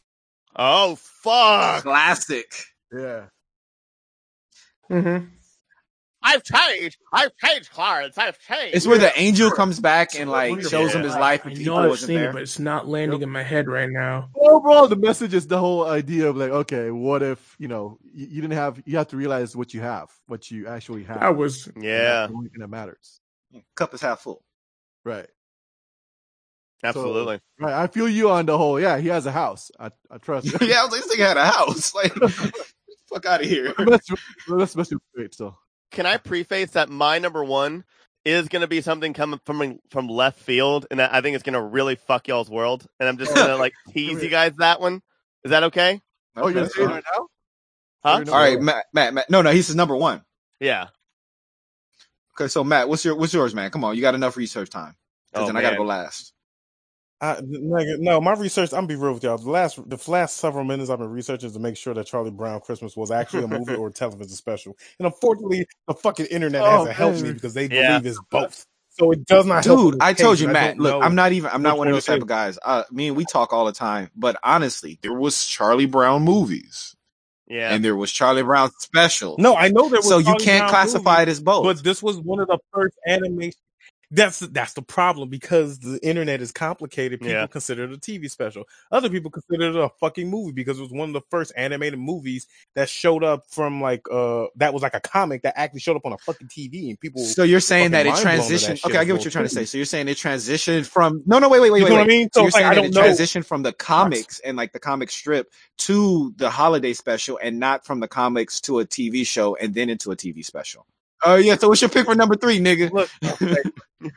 oh 0.55 0.95
fuck! 0.95 1.83
classic. 1.83 2.65
Yeah. 2.91 3.25
Mm-hmm. 4.89 5.25
I've 6.23 6.43
changed. 6.43 6.97
I've 7.11 7.35
changed, 7.37 7.71
Clarence. 7.71 8.17
I've 8.17 8.37
changed. 8.39 8.75
It's 8.75 8.85
where 8.85 8.99
the 8.99 9.11
angel 9.19 9.49
comes 9.49 9.79
back 9.79 10.13
and 10.19 10.29
like 10.29 10.51
Wonderful. 10.51 10.69
shows 10.69 10.93
him 10.93 11.01
his 11.01 11.15
life, 11.15 11.41
I 11.45 11.49
know 11.49 11.55
people 11.55 11.77
I've 11.77 11.99
seen 11.99 12.15
there. 12.15 12.29
it, 12.29 12.33
but 12.33 12.41
it's 12.43 12.59
not 12.59 12.87
landing 12.87 13.23
in 13.23 13.29
my 13.29 13.41
head 13.41 13.67
right 13.67 13.89
now. 13.89 14.29
Overall, 14.35 14.87
the 14.87 14.95
message 14.95 15.33
is 15.33 15.47
the 15.47 15.57
whole 15.57 15.85
idea 15.85 16.29
of 16.29 16.37
like, 16.37 16.51
okay, 16.51 16.91
what 16.91 17.23
if 17.23 17.55
you 17.57 17.67
know 17.67 17.97
you, 18.13 18.27
you 18.27 18.41
didn't 18.41 18.53
have? 18.53 18.81
You 18.85 18.97
have 18.97 19.07
to 19.09 19.17
realize 19.17 19.55
what 19.55 19.73
you 19.73 19.81
have, 19.81 20.09
what 20.27 20.51
you 20.51 20.67
actually 20.67 21.03
have. 21.05 21.21
That 21.21 21.35
was 21.35 21.67
yeah. 21.75 22.03
that's 22.03 22.31
the 22.31 22.37
only 22.37 22.49
thing 22.49 22.59
that 22.59 22.69
matters. 22.69 23.19
Cup 23.75 23.93
is 23.95 24.01
half 24.01 24.19
full. 24.19 24.43
Right. 25.03 25.27
Absolutely. 26.83 27.39
Right, 27.59 27.73
I 27.73 27.87
feel 27.87 28.09
you 28.09 28.29
on 28.31 28.45
the 28.45 28.57
whole. 28.57 28.79
Yeah, 28.79 28.97
he 28.97 29.09
has 29.09 29.25
a 29.25 29.31
house. 29.31 29.71
I, 29.79 29.91
I 30.09 30.17
trust. 30.17 30.47
you. 30.61 30.67
yeah, 30.67 30.81
I 30.81 30.85
was 30.85 30.91
like, 30.93 31.03
this 31.03 31.15
nigga 31.15 31.27
had 31.27 31.37
a 31.37 31.45
house. 31.45 31.93
Like, 31.95 32.13
fuck 33.09 33.25
out 33.25 33.41
of 33.41 33.47
here. 33.47 33.73
That's 33.77 34.09
that's 34.47 34.73
that's 34.73 34.93
great. 35.15 35.35
So 35.35 35.55
Can 35.91 36.05
I 36.05 36.17
preface 36.17 36.71
that 36.71 36.89
my 36.89 37.19
number 37.19 37.43
one 37.43 37.83
is 38.23 38.47
going 38.47 38.61
to 38.61 38.67
be 38.67 38.81
something 38.81 39.13
coming 39.13 39.39
from 39.45 39.79
from 39.89 40.07
left 40.07 40.39
field, 40.39 40.87
and 40.89 41.01
I 41.01 41.21
think 41.21 41.35
it's 41.35 41.43
going 41.43 41.53
to 41.53 41.61
really 41.61 41.95
fuck 41.95 42.27
y'all's 42.27 42.49
world, 42.49 42.85
and 42.99 43.09
I'm 43.09 43.17
just 43.17 43.33
going 43.35 43.47
to 43.47 43.57
like 43.57 43.73
tease 43.93 44.23
you 44.23 44.29
guys 44.29 44.53
that 44.57 44.79
one. 44.79 45.01
Is 45.43 45.51
that 45.51 45.63
okay? 45.65 46.01
oh, 46.37 46.47
you're 46.47 46.61
Okay. 46.61 46.69
saying 46.69 46.89
it 46.89 46.93
right 46.93 47.03
now? 47.17 47.27
Huh? 48.03 48.23
All 48.31 48.39
right, 48.39 48.59
Matt, 48.59 48.85
Matt, 48.93 49.13
Matt. 49.13 49.29
No, 49.29 49.41
no, 49.41 49.51
he's 49.51 49.67
his 49.67 49.75
number 49.75 49.95
one. 49.95 50.23
Yeah. 50.59 50.87
Okay, 52.35 52.47
so 52.47 52.63
Matt, 52.63 52.87
what's 52.89 53.03
your 53.05 53.15
what's 53.15 53.33
yours, 53.33 53.53
man? 53.53 53.69
Come 53.71 53.83
on, 53.83 53.95
you 53.95 54.01
got 54.01 54.15
enough 54.15 54.37
research 54.37 54.69
time. 54.69 54.95
Because 55.31 55.43
Oh, 55.43 55.47
then 55.47 55.57
I 55.57 55.61
gotta 55.61 55.75
go 55.75 55.83
last. 55.83 56.33
I, 57.21 57.39
no, 57.45 58.19
my 58.19 58.33
research. 58.33 58.71
I'm 58.73 58.77
gonna 58.77 58.87
be 58.87 58.95
real 58.95 59.13
with 59.13 59.23
y'all. 59.23 59.37
The 59.37 59.49
last, 59.49 59.77
the 59.87 60.11
last 60.11 60.37
several 60.37 60.63
minutes 60.63 60.89
I've 60.89 60.97
been 60.99 61.09
researching 61.11 61.47
is 61.47 61.53
to 61.53 61.59
make 61.59 61.77
sure 61.77 61.93
that 61.93 62.07
Charlie 62.07 62.31
Brown 62.31 62.61
Christmas 62.61 62.97
was 62.97 63.11
actually 63.11 63.43
a 63.43 63.47
movie 63.47 63.75
or 63.75 63.89
a 63.89 63.91
television 63.91 64.29
special. 64.35 64.75
And 64.99 65.05
unfortunately, 65.05 65.67
the 65.87 65.93
fucking 65.93 66.25
internet 66.27 66.63
Oh, 66.63 66.79
hasn't 66.85 66.95
helped 66.95 67.21
me 67.21 67.33
because 67.33 67.53
they 67.53 67.67
Yeah. 67.67 67.99
believe 67.99 68.11
it's 68.13 68.19
both. 68.31 68.65
So 68.89 69.11
it 69.11 69.25
does 69.25 69.45
not. 69.45 69.63
Dude, 69.63 69.93
in 69.95 70.01
I 70.01 70.13
told 70.13 70.39
you, 70.39 70.47
Matt. 70.47 70.77
Look, 70.79 71.01
I'm 71.03 71.15
not 71.15 71.31
even. 71.31 71.49
I'm 71.53 71.61
not 71.61 71.77
one 71.77 71.87
of 71.87 71.93
those 71.93 72.05
type 72.05 72.21
of 72.23 72.27
guys. 72.27 72.57
Uh, 72.63 72.83
me 72.91 73.07
and 73.07 73.15
we 73.15 73.23
talk 73.23 73.53
all 73.53 73.65
the 73.65 73.71
time. 73.71 74.09
But 74.15 74.35
honestly, 74.43 74.97
there 75.03 75.13
was 75.13 75.45
Charlie 75.45 75.85
Brown 75.85 76.23
movies, 76.23 76.95
Yeah. 77.47 77.73
and 77.73 77.85
there 77.85 77.95
was 77.95 78.11
Charlie 78.11 78.43
Brown 78.43 78.71
special. 78.79 79.35
No, 79.39 79.55
I 79.55 79.69
know 79.69 79.87
there 79.89 79.99
was. 79.99 80.09
so 80.09 80.17
you 80.17 80.35
can't 80.35 80.61
Brown 80.63 80.69
classify 80.69 81.19
movies, 81.19 81.27
it 81.27 81.31
as 81.31 81.39
both. 81.39 81.63
But 81.65 81.83
this 81.83 82.01
was 82.03 82.19
one 82.19 82.39
of 82.41 82.47
the 82.47 82.57
first 82.73 82.95
animation. 83.07 83.59
That's 84.13 84.39
that's 84.39 84.73
the 84.73 84.81
problem 84.81 85.29
because 85.29 85.79
the 85.79 85.97
internet 86.05 86.41
is 86.41 86.51
complicated. 86.51 87.21
People 87.21 87.33
Yeah. 87.33 87.47
consider 87.47 87.85
it 87.85 87.91
a 87.93 87.97
TV 87.97 88.29
special. 88.29 88.65
Other 88.91 89.09
people 89.09 89.31
consider 89.31 89.69
it 89.69 89.75
a 89.77 89.89
fucking 90.01 90.29
movie 90.29 90.51
because 90.51 90.79
it 90.79 90.81
was 90.81 90.91
one 90.91 91.09
of 91.09 91.13
the 91.13 91.21
first 91.31 91.53
animated 91.55 91.97
movies 91.97 92.45
that 92.75 92.89
showed 92.89 93.23
up 93.23 93.45
from 93.49 93.79
like 93.81 94.01
uh 94.11 94.47
that 94.57 94.73
was 94.73 94.83
like 94.83 94.95
a 94.95 94.99
comic 94.99 95.43
that 95.43 95.57
actually 95.57 95.79
showed 95.79 95.95
up 95.95 96.05
on 96.05 96.11
a 96.11 96.17
fucking 96.25 96.49
TV 96.49 96.89
and 96.89 96.99
people. 96.99 97.23
so 97.23 97.43
you're 97.43 97.61
saying 97.61 97.91
that 97.91 98.05
it 98.05 98.13
to 98.15 98.23
that 98.23 98.37
transitioned? 98.39 98.85
Okay, 98.85 98.97
I 98.97 99.05
get 99.05 99.13
what 99.13 99.23
you're 99.23 99.31
trying 99.31 99.45
to 99.45 99.49
say. 99.49 99.63
So 99.63 99.77
you're 99.77 99.85
saying 99.85 100.09
it 100.09 100.17
transitioned 100.17 100.87
from? 100.87 101.23
No, 101.25 101.39
no, 101.39 101.47
wait, 101.47 101.61
wait, 101.61 101.71
wait, 101.71 101.79
You 101.79 101.85
wait. 101.85 101.89
know 101.91 101.95
what 101.95 102.01
I 102.01 102.07
wait. 102.07 102.17
mean? 102.17 102.29
So 102.33 102.39
So 102.39 102.41
you're 102.41 102.47
like, 102.47 102.53
saying 102.53 102.65
I 102.65 102.75
don't 102.75 102.85
it 102.87 102.93
know. 102.93 103.01
transitioned 103.03 103.45
from 103.45 103.63
the 103.63 103.71
comics 103.71 104.39
and 104.39 104.57
like 104.57 104.73
the 104.73 104.79
comic 104.79 105.09
strip 105.09 105.47
to 105.79 106.33
the 106.35 106.49
holiday 106.49 106.91
special, 106.91 107.39
and 107.41 107.59
not 107.59 107.85
from 107.85 108.01
the 108.01 108.09
comics 108.09 108.59
to 108.61 108.79
a 108.79 108.85
TV 108.85 109.25
show 109.25 109.55
and 109.55 109.73
then 109.73 109.89
into 109.89 110.11
a 110.11 110.17
TV 110.17 110.43
special. 110.43 110.85
Oh 111.23 111.35
yeah. 111.35 111.55
So 111.55 111.69
what's 111.69 111.81
your 111.81 111.89
pick 111.89 112.05
for 112.05 112.15
number 112.15 112.35
three, 112.35 112.59
nigga? 112.59 112.91
Look, 112.91 113.09
okay. 113.23 113.55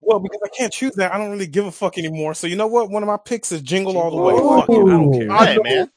well, 0.00 0.20
because 0.20 0.40
I 0.44 0.48
can't 0.56 0.72
choose 0.72 0.94
that, 0.94 1.12
I 1.12 1.18
don't 1.18 1.30
really 1.30 1.46
give 1.46 1.66
a 1.66 1.72
fuck 1.72 1.98
anymore. 1.98 2.34
So 2.34 2.46
you 2.46 2.56
know 2.56 2.66
what? 2.66 2.90
One 2.90 3.02
of 3.02 3.06
my 3.06 3.18
picks 3.18 3.52
is 3.52 3.62
Jingle 3.62 3.98
All 3.98 4.10
the 4.10 4.16
Way. 4.16 4.34
Ooh. 4.34 4.60
Fuck 4.60 4.68
it, 4.70 4.72
I 4.72 4.90
don't 4.90 5.12
care. 5.12 5.30
I 5.32 5.46
Hey, 5.46 5.58
man. 5.62 5.90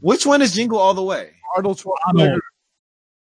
Which 0.00 0.24
one 0.26 0.42
is 0.42 0.54
Jingle 0.54 0.78
All 0.78 0.94
the 0.94 1.02
Way? 1.02 1.32
Arnold 1.56 1.82
I 2.06 2.12
know. 2.12 2.24
Schwarzenegger. 2.24 2.38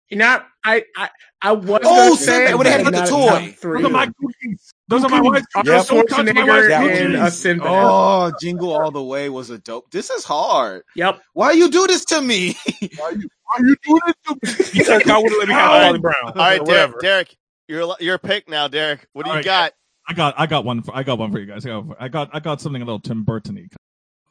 You 0.08 0.18
know, 0.18 0.40
I 0.64 0.84
I 0.96 1.10
I 1.42 1.52
was 1.52 1.80
Oh, 1.84 2.10
gonna 2.10 2.16
Sinbad, 2.16 2.48
say 2.48 2.54
where 2.54 2.64
they 2.64 2.70
had 2.70 2.84
but 2.84 2.94
the 2.94 3.06
toy. 3.06 3.54
three. 3.58 3.82
Those 3.82 3.90
are 3.90 3.92
my 3.92 4.06
cookies. 4.06 4.72
Those 4.88 5.04
are 5.04 5.08
my 5.08 5.20
white 5.20 5.44
Yep. 5.56 5.64
Don't 5.64 5.90
my 5.90 6.02
Schwarzenegger 6.02 6.70
and 6.70 7.16
uh, 7.16 7.18
cookies. 7.18 7.20
a 7.20 7.30
Sinbad. 7.30 7.66
Oh, 7.68 8.32
Jingle 8.40 8.72
All 8.72 8.90
the 8.92 9.02
Way 9.02 9.28
was 9.28 9.50
a 9.50 9.58
dope. 9.58 9.90
This 9.90 10.10
is 10.10 10.24
hard. 10.24 10.82
Yep. 10.94 11.20
Why 11.32 11.52
you 11.52 11.68
do 11.70 11.86
this 11.88 12.04
to 12.06 12.20
me? 12.22 12.56
Why 12.96 13.10
you 13.10 13.28
why 13.46 13.56
you 13.60 13.76
doing 13.84 14.00
it 14.06 14.16
to 14.26 14.34
me? 14.34 14.40
Because 14.72 15.02
God 15.04 15.22
would 15.22 15.32
have 15.32 15.38
let 15.40 15.48
me 15.48 15.54
have 15.54 15.70
Charlie 15.82 15.98
Brown. 15.98 16.14
All 16.26 16.32
right, 16.34 16.60
or 16.60 16.64
Derek. 16.64 16.68
whatever. 16.68 16.98
Derek, 17.00 17.36
your 17.68 17.96
your 18.00 18.18
pick 18.18 18.48
now, 18.48 18.68
Derek. 18.68 19.06
What 19.12 19.24
do 19.24 19.30
All 19.30 19.36
you 19.36 19.38
right. 19.38 19.44
got? 19.44 19.72
I 20.08 20.14
got 20.14 20.34
I 20.38 20.46
got 20.46 20.64
one 20.64 20.82
for 20.82 20.94
I 20.96 21.02
got 21.02 21.18
one 21.18 21.32
for 21.32 21.38
you 21.38 21.46
guys. 21.46 21.66
I 21.66 21.70
got 21.70 21.96
I 21.98 22.08
got, 22.08 22.30
I 22.32 22.40
got 22.40 22.60
something 22.60 22.80
a 22.82 22.84
little 22.84 23.00
Tim 23.00 23.24
Burton-y. 23.24 23.68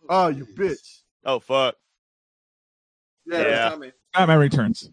Oh, 0.09 0.28
you 0.28 0.45
bitch. 0.45 1.01
Oh 1.26 1.39
fuck. 1.39 1.76
Yeah. 3.26 3.76
Batman 4.13 4.39
Returns. 4.39 4.89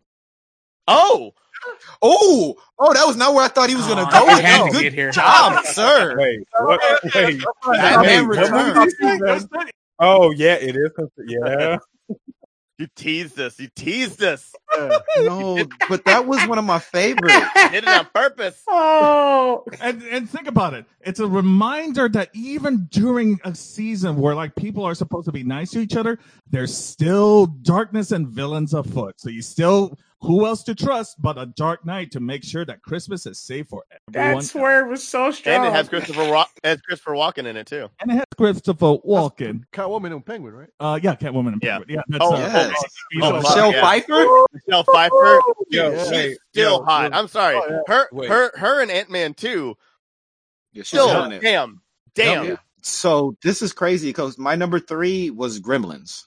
Oh, 0.89 1.33
Oh, 2.01 2.57
oh, 2.79 2.93
that 2.93 3.07
was 3.07 3.16
not 3.16 3.35
where 3.35 3.45
I 3.45 3.49
thought 3.49 3.68
he 3.68 3.77
was 3.77 3.87
gonna 3.87 4.03
Oh, 4.03 4.11
go. 4.11 4.27
I 4.27 4.41
had 4.41 4.64
to 4.66 4.70
Good 4.73 4.83
get 4.83 4.93
here. 4.95 5.11
job, 5.12 5.64
sir. 5.66 6.16
Wait, 6.18 6.41
what? 6.59 6.81
Wait. 7.14 7.41
Batman 7.64 8.27
Wait, 8.27 8.51
what 8.51 8.51
Returns. 8.51 8.77
movie 8.77 9.14
is 9.14 9.20
this? 9.20 9.47
Oh 10.01 10.31
yeah, 10.33 10.55
it 10.55 10.77
is. 10.77 10.91
Yeah. 11.29 11.79
You 12.79 12.87
teased 12.97 13.39
us. 13.39 13.59
You 13.61 13.68
teased 13.77 14.23
us. 14.23 14.55
Yeah. 14.77 14.99
No, 15.18 15.64
but 15.89 16.05
that 16.07 16.27
was 16.27 16.43
one 16.49 16.59
of 16.59 16.64
my 16.64 16.79
favorites. 16.79 17.35
Did 17.70 17.85
it 17.85 17.89
on 17.89 18.09
purpose. 18.14 18.62
oh, 18.68 19.64
And 19.81 20.03
and 20.03 20.29
think 20.29 20.47
about 20.49 20.75
it. 20.75 20.87
It's 21.03 21.20
a 21.20 21.27
reminder 21.27 22.09
that 22.11 22.31
even 22.35 22.87
during 22.91 23.39
a 23.45 23.55
season 23.55 24.16
where 24.16 24.35
like 24.35 24.55
people 24.57 24.85
are 24.85 24.95
supposed 24.95 25.27
to 25.27 25.33
be 25.33 25.45
nice 25.45 25.70
to 25.73 25.81
each 25.81 25.97
other, 25.97 26.18
there's 26.51 26.77
still 26.77 27.47
darkness 27.47 28.11
and 28.12 28.29
villains 28.29 28.75
afoot. 28.75 29.20
So 29.20 29.29
you 29.29 29.43
still 29.43 29.99
who 30.23 30.47
else 30.47 30.62
to 30.64 30.75
trust 30.75 31.20
but 31.20 31.37
a 31.37 31.47
Dark 31.47 31.85
Knight 31.85 32.12
to 32.12 32.20
make 32.20 32.45
sure 32.45 32.64
that 32.64 32.81
Christmas 32.83 33.27
is 33.27 33.39
safe 33.39 33.66
for 33.68 33.83
everyone. 34.09 34.35
that's 34.37 34.55
where 34.55 34.87
it 34.87 34.89
was 34.89 35.03
so 35.07 35.31
strong. 35.33 35.57
And 35.57 35.64
it 35.66 35.73
has 35.73 35.89
Christopher 35.89 36.31
Wa- 36.31 36.47
it 36.62 36.68
has 36.68 36.81
Christopher 36.83 37.12
Walken 37.12 37.47
in 37.47 37.57
it 37.57 37.66
too. 37.66 37.89
and 38.01 38.11
it 38.11 38.14
has 38.14 38.25
Christopher 38.37 38.97
Walken. 39.07 39.64
Catwoman 39.73 40.12
and 40.12 40.25
Penguin, 40.25 40.55
right? 40.55 40.68
Uh, 40.81 40.99
yeah, 41.03 41.14
Catwoman 41.16 41.55
and 41.55 41.62
Yeah. 41.62 41.79
Penguin. 41.79 41.97
Yeah, 41.97 42.03
that's, 42.09 42.25
Oh, 42.25 42.35
uh, 42.35 42.39
yes. 42.39 42.83
you 43.11 43.23
Oh, 43.25 43.31
know, 43.33 43.41
fuck, 43.43 43.51
Michelle 43.51 43.73
yeah. 43.73 43.81
Pfeiffer. 43.83 44.45
Michelle 44.53 44.85
Pfeiffer, 44.85 45.41
Yo, 45.70 45.91
dude, 45.91 46.01
she's 46.14 46.39
still 46.53 46.70
yo, 46.79 46.83
hot. 46.85 47.12
yo. 47.12 47.18
I'm 47.18 47.29
sorry. 47.29 47.57
Oh, 47.57 47.66
yeah. 47.68 47.79
Her, 47.89 48.09
Wait. 48.12 48.29
her, 48.31 48.51
her, 48.59 48.81
and 48.83 48.91
Ant 48.91 49.11
Man 49.11 49.35
too. 49.35 49.77
Yeah, 50.73 50.85
Still, 50.85 51.09
killing 51.09 51.33
it. 51.33 51.43
damn, 51.43 51.83
damn, 52.14 52.45
Yeah. 52.45 52.57
So 52.83 53.37
this 53.43 53.61
is 53.62 53.73
crazy 53.73 54.09
because 54.09 54.39
my 54.39 54.55
number 54.55 54.81
three 54.81 55.31
was 55.31 55.61
Gremlins. 55.61 56.25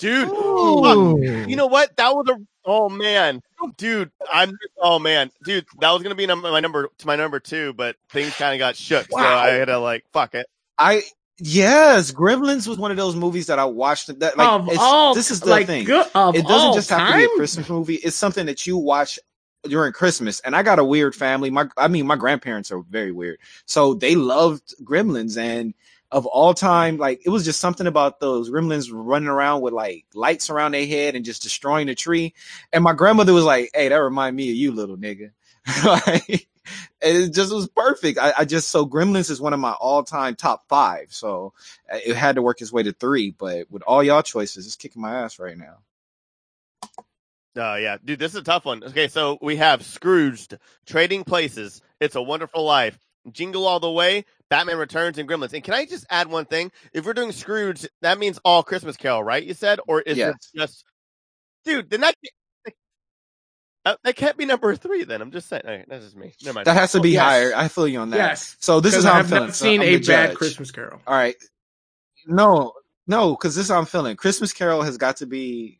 Dude. 0.00 0.28
Ooh. 0.28 1.44
You 1.48 1.56
know 1.56 1.66
what? 1.66 1.96
That 1.96 2.14
was 2.14 2.26
a 2.28 2.36
oh 2.64 2.88
man, 2.88 3.42
dude. 3.76 4.10
I'm 4.32 4.56
oh 4.78 4.98
man, 4.98 5.30
dude. 5.44 5.66
That 5.80 5.92
was 5.92 6.02
gonna 6.02 6.14
be 6.14 6.26
num- 6.26 6.42
my 6.42 6.60
number 6.60 6.88
to 6.98 7.06
my 7.06 7.16
number 7.16 7.38
two, 7.40 7.72
but 7.72 7.96
things 8.10 8.34
kind 8.34 8.54
of 8.54 8.58
got 8.58 8.76
shook, 8.76 9.06
so 9.10 9.18
I 9.18 9.50
had 9.50 9.66
to 9.66 9.78
like 9.78 10.04
fuck 10.12 10.34
it. 10.34 10.46
I 10.76 11.02
yes, 11.38 12.10
Gremlins 12.12 12.66
was 12.66 12.78
one 12.78 12.90
of 12.90 12.96
those 12.96 13.14
movies 13.14 13.46
that 13.46 13.58
I 13.58 13.66
watched. 13.66 14.18
That 14.18 14.36
like 14.36 14.48
of 14.48 14.66
it's- 14.66 14.78
all, 14.80 15.14
this 15.14 15.30
is 15.30 15.40
the 15.40 15.50
like, 15.50 15.66
thing. 15.66 15.84
Good, 15.84 16.06
it 16.06 16.46
doesn't 16.46 16.74
just 16.74 16.90
have 16.90 16.98
time? 16.98 17.12
to 17.12 17.18
be 17.18 17.24
a 17.32 17.36
Christmas 17.36 17.68
movie. 17.68 17.94
It's 17.94 18.16
something 18.16 18.46
that 18.46 18.66
you 18.66 18.76
watch 18.76 19.18
during 19.64 19.92
Christmas. 19.92 20.40
And 20.40 20.56
I 20.56 20.62
got 20.62 20.78
a 20.78 20.84
weird 20.84 21.14
family. 21.14 21.50
My, 21.50 21.68
I 21.76 21.88
mean, 21.88 22.06
my 22.06 22.16
grandparents 22.16 22.72
are 22.72 22.80
very 22.80 23.12
weird. 23.12 23.38
So 23.66 23.94
they 23.94 24.14
loved 24.14 24.74
Gremlins 24.82 25.36
and 25.36 25.74
of 26.12 26.26
all 26.26 26.54
time, 26.54 26.96
like 26.96 27.22
it 27.24 27.30
was 27.30 27.44
just 27.44 27.60
something 27.60 27.86
about 27.86 28.20
those 28.20 28.50
gremlins 28.50 28.88
running 28.92 29.28
around 29.28 29.60
with 29.60 29.72
like 29.72 30.06
lights 30.14 30.50
around 30.50 30.72
their 30.72 30.86
head 30.86 31.14
and 31.14 31.24
just 31.24 31.42
destroying 31.42 31.86
the 31.86 31.94
tree. 31.94 32.34
And 32.72 32.82
my 32.82 32.92
grandmother 32.92 33.32
was 33.32 33.44
like, 33.44 33.70
Hey, 33.74 33.88
that 33.88 33.96
remind 33.96 34.34
me 34.34 34.50
of 34.50 34.56
you, 34.56 34.72
little 34.72 34.96
nigga. 34.96 35.30
like, 35.84 36.48
it 37.00 37.30
just 37.30 37.52
was 37.52 37.68
perfect. 37.68 38.18
I, 38.18 38.32
I 38.38 38.44
just, 38.44 38.68
so 38.68 38.86
Gremlins 38.86 39.30
is 39.30 39.40
one 39.40 39.52
of 39.52 39.60
my 39.60 39.72
all 39.72 40.02
time 40.02 40.34
top 40.34 40.68
five. 40.68 41.12
So 41.12 41.52
uh, 41.92 41.98
it 42.04 42.16
had 42.16 42.36
to 42.36 42.42
work 42.42 42.60
its 42.60 42.72
way 42.72 42.82
to 42.82 42.92
three, 42.92 43.30
but 43.30 43.70
with 43.70 43.82
all 43.82 44.02
y'all 44.02 44.22
choices, 44.22 44.66
it's 44.66 44.76
kicking 44.76 45.02
my 45.02 45.22
ass 45.22 45.38
right 45.38 45.56
now. 45.56 45.78
Oh 47.56 47.74
yeah, 47.74 47.96
dude, 48.04 48.18
this 48.20 48.32
is 48.32 48.40
a 48.40 48.44
tough 48.44 48.64
one. 48.64 48.84
Okay, 48.84 49.08
so 49.08 49.36
we 49.42 49.56
have 49.56 49.84
Scrooged, 49.84 50.56
Trading 50.86 51.24
Places, 51.24 51.82
It's 51.98 52.14
a 52.14 52.22
Wonderful 52.22 52.64
Life, 52.64 52.96
Jingle 53.32 53.66
All 53.66 53.80
the 53.80 53.90
Way, 53.90 54.24
Batman 54.50 54.78
Returns, 54.78 55.18
and 55.18 55.28
Gremlins. 55.28 55.52
And 55.52 55.64
can 55.64 55.74
I 55.74 55.86
just 55.86 56.06
add 56.10 56.28
one 56.28 56.46
thing? 56.46 56.72
If 56.92 57.06
we're 57.06 57.14
doing 57.14 57.32
Scrooge, 57.32 57.86
that 58.02 58.18
means 58.18 58.38
all 58.44 58.62
Christmas 58.62 58.96
Carol, 58.96 59.24
right? 59.24 59.42
You 59.44 59.54
said, 59.54 59.80
or 59.88 60.00
is 60.02 60.18
Yes. 60.18 60.26
it 60.26 60.36
just, 60.56 60.84
dude? 61.64 61.90
Then 61.90 62.02
that 62.02 62.14
that, 62.64 62.74
uh, 63.86 63.96
that 64.04 64.16
can't 64.16 64.36
be 64.36 64.46
number 64.46 64.74
three. 64.76 65.04
Then 65.04 65.22
I'm 65.22 65.32
just 65.32 65.48
saying. 65.48 65.62
Okay, 65.64 65.84
that's 65.88 66.04
just 66.04 66.16
me. 66.16 66.34
Never 66.42 66.54
mind. 66.56 66.66
That 66.66 66.76
has 66.76 66.92
to 66.92 67.00
be 67.00 67.14
Yes. 67.14 67.24
higher. 67.24 67.52
I 67.54 67.68
feel 67.68 67.88
you 67.88 68.00
on 68.00 68.10
that. 68.10 68.16
Yes. 68.16 68.56
So 68.60 68.80
this 68.80 68.96
is 68.96 69.04
Because 69.04 69.06
I 69.06 69.12
how 69.12 69.16
I'm 69.16 69.22
have 69.22 69.28
feeling. 69.28 69.48
not 69.48 69.54
So 69.54 69.66
seen 69.66 69.80
I'm 69.80 69.94
a 69.94 69.98
bad 69.98 70.30
judge. 70.30 70.36
Christmas 70.36 70.70
Carol. 70.72 71.00
All 71.06 71.14
right. 71.16 71.36
No, 72.26 72.74
no, 73.08 73.32
because 73.32 73.56
this 73.56 73.66
is 73.66 73.72
how 73.72 73.78
I'm 73.80 73.86
feeling. 73.86 74.16
Christmas 74.16 74.52
Carol 74.54 74.82
has 74.82 74.98
got 74.98 75.18
to 75.18 75.26
be 75.26 75.79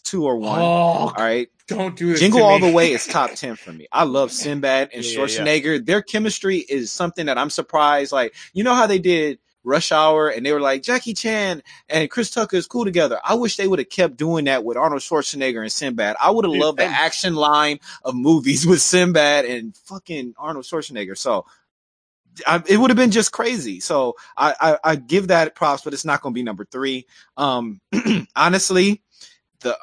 two 0.00 0.24
or 0.24 0.36
one. 0.36 0.60
Oh, 0.60 0.64
All 0.64 1.14
right. 1.16 1.48
don't 1.66 1.96
do 1.96 2.08
this. 2.08 2.20
Jingle 2.20 2.42
All 2.42 2.58
the 2.58 2.70
Way 2.70 2.92
is 2.92 3.06
top 3.06 3.32
10 3.34 3.56
for 3.56 3.72
me. 3.72 3.86
I 3.92 4.04
love 4.04 4.32
Sinbad 4.32 4.90
and 4.92 5.04
Yeah, 5.04 5.10
yeah, 5.10 5.18
yeah. 5.18 5.26
Schwarzenegger. 5.26 5.84
Their 5.86 6.02
chemistry 6.02 6.58
is 6.58 6.92
something 6.92 7.26
that 7.26 7.38
I'm 7.38 7.50
surprised. 7.50 8.12
Like, 8.12 8.34
you 8.52 8.64
know 8.64 8.74
how 8.74 8.86
they 8.86 8.98
did 8.98 9.38
Rush 9.62 9.92
Hour 9.92 10.28
and 10.28 10.44
they 10.44 10.52
were 10.52 10.60
like, 10.60 10.82
Jackie 10.82 11.14
Chan 11.14 11.62
and 11.88 12.10
Chris 12.10 12.30
Tucker 12.30 12.56
is 12.56 12.66
cool 12.66 12.84
together. 12.84 13.18
I 13.24 13.34
wish 13.34 13.56
they 13.56 13.66
would 13.66 13.78
have 13.78 13.88
kept 13.88 14.16
doing 14.16 14.44
that 14.44 14.64
with 14.64 14.76
Arnold 14.76 15.00
Schwarzenegger 15.00 15.62
and 15.62 15.72
Sinbad. 15.72 16.16
I 16.20 16.30
would 16.30 16.44
have 16.44 16.54
loved 16.54 16.78
the 16.78 16.84
action 16.84 17.34
line 17.34 17.80
of 18.04 18.14
movies 18.14 18.66
with 18.66 18.82
Sinbad 18.82 19.46
and 19.46 19.76
fucking 19.76 20.34
Arnold 20.36 20.66
Schwarzenegger. 20.66 21.16
So, 21.16 21.46
I, 22.46 22.62
it 22.66 22.78
would 22.78 22.90
have 22.90 22.96
been 22.96 23.10
just 23.10 23.32
crazy. 23.32 23.80
So 23.80 24.16
I, 24.36 24.54
I, 24.60 24.78
I 24.82 24.96
give 24.96 25.28
that 25.28 25.54
props, 25.54 25.82
but 25.82 25.92
it's 25.92 26.04
not 26.04 26.20
going 26.20 26.32
to 26.32 26.34
be 26.34 26.42
number 26.42 26.64
three. 26.64 27.06
Um, 27.36 27.80
honestly, 28.36 29.02
the 29.64 29.76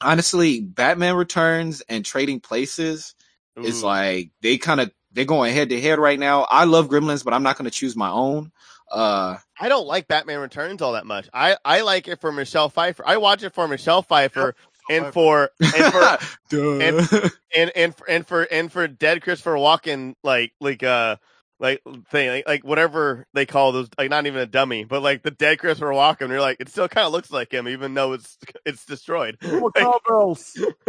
honestly, 0.00 0.60
Batman 0.60 1.14
Returns 1.14 1.82
and 1.82 2.04
Trading 2.04 2.40
Places 2.40 3.14
is 3.56 3.82
like 3.82 4.30
they 4.40 4.58
kind 4.58 4.80
of 4.80 4.90
they're 5.12 5.24
going 5.24 5.54
head 5.54 5.68
to 5.70 5.80
head 5.80 5.98
right 5.98 6.18
now. 6.18 6.46
I 6.48 6.64
love 6.64 6.88
Gremlins, 6.88 7.24
but 7.24 7.34
I'm 7.34 7.42
not 7.42 7.56
going 7.56 7.66
to 7.66 7.70
choose 7.70 7.96
my 7.96 8.10
own. 8.10 8.52
Uh, 8.90 9.36
I 9.60 9.68
don't 9.68 9.86
like 9.86 10.08
Batman 10.08 10.40
Returns 10.40 10.82
all 10.82 10.94
that 10.94 11.06
much. 11.06 11.28
I, 11.32 11.56
I 11.64 11.82
like 11.82 12.08
it 12.08 12.20
for 12.20 12.32
Michelle 12.32 12.68
Pfeiffer. 12.68 13.04
I 13.06 13.18
watch 13.18 13.42
it 13.42 13.54
for 13.54 13.68
Michelle 13.68 14.02
Pfeiffer 14.02 14.54
and 14.90 15.12
for 15.12 15.50
and 15.60 15.92
for 15.92 16.18
and 16.56 17.30
and 17.54 17.72
and 17.76 17.94
for, 17.96 18.04
and 18.08 18.26
for 18.26 18.42
and 18.42 18.72
for 18.72 18.88
dead 18.88 19.22
Christopher 19.22 19.54
Walken 19.54 20.14
like 20.24 20.52
like 20.60 20.82
uh 20.82 21.16
like 21.60 21.82
thing 22.10 22.28
like, 22.30 22.48
like 22.48 22.64
whatever 22.64 23.26
they 23.34 23.44
call 23.46 23.70
those 23.72 23.88
like 23.98 24.08
not 24.10 24.26
even 24.26 24.40
a 24.40 24.46
dummy 24.46 24.84
but 24.84 25.02
like 25.02 25.22
the 25.22 25.30
dead 25.30 25.58
Chris 25.58 25.78
Christopher 25.78 25.92
Walken 25.92 26.28
you're 26.30 26.40
like 26.40 26.56
it 26.58 26.68
still 26.70 26.88
kind 26.88 27.06
of 27.06 27.12
looks 27.12 27.30
like 27.30 27.52
him 27.52 27.68
even 27.68 27.94
though 27.94 28.14
it's 28.14 28.38
it's 28.64 28.84
destroyed. 28.86 29.36
More 29.42 29.70
cowbells. 29.70 30.58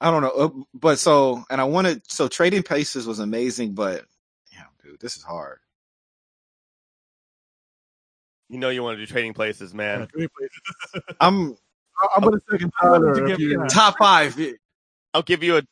I 0.00 0.10
don't 0.10 0.22
know, 0.22 0.30
uh, 0.30 0.48
but 0.72 0.98
so 0.98 1.44
and 1.50 1.60
I 1.60 1.64
wanted 1.64 2.02
so 2.10 2.26
Trading 2.28 2.62
Places 2.62 3.06
was 3.06 3.18
amazing, 3.18 3.74
but 3.74 4.06
yeah, 4.52 4.62
dude, 4.82 4.98
this 4.98 5.16
is 5.18 5.22
hard. 5.22 5.58
You 8.48 8.58
know 8.58 8.70
you 8.70 8.82
want 8.82 8.98
to 8.98 9.06
do 9.06 9.12
trading 9.12 9.34
places, 9.34 9.72
man. 9.74 10.08
I'm 11.20 11.56
I'm 12.16 12.22
gonna 12.24 12.40
second 12.50 12.72
Tyler. 12.80 13.14
to 13.14 13.22
if 13.24 13.28
give 13.28 13.40
you- 13.40 13.60
you- 13.62 13.66
top 13.68 13.96
five. 13.98 14.36
I'll 15.12 15.22
give 15.22 15.42
you 15.42 15.58
a 15.58 15.62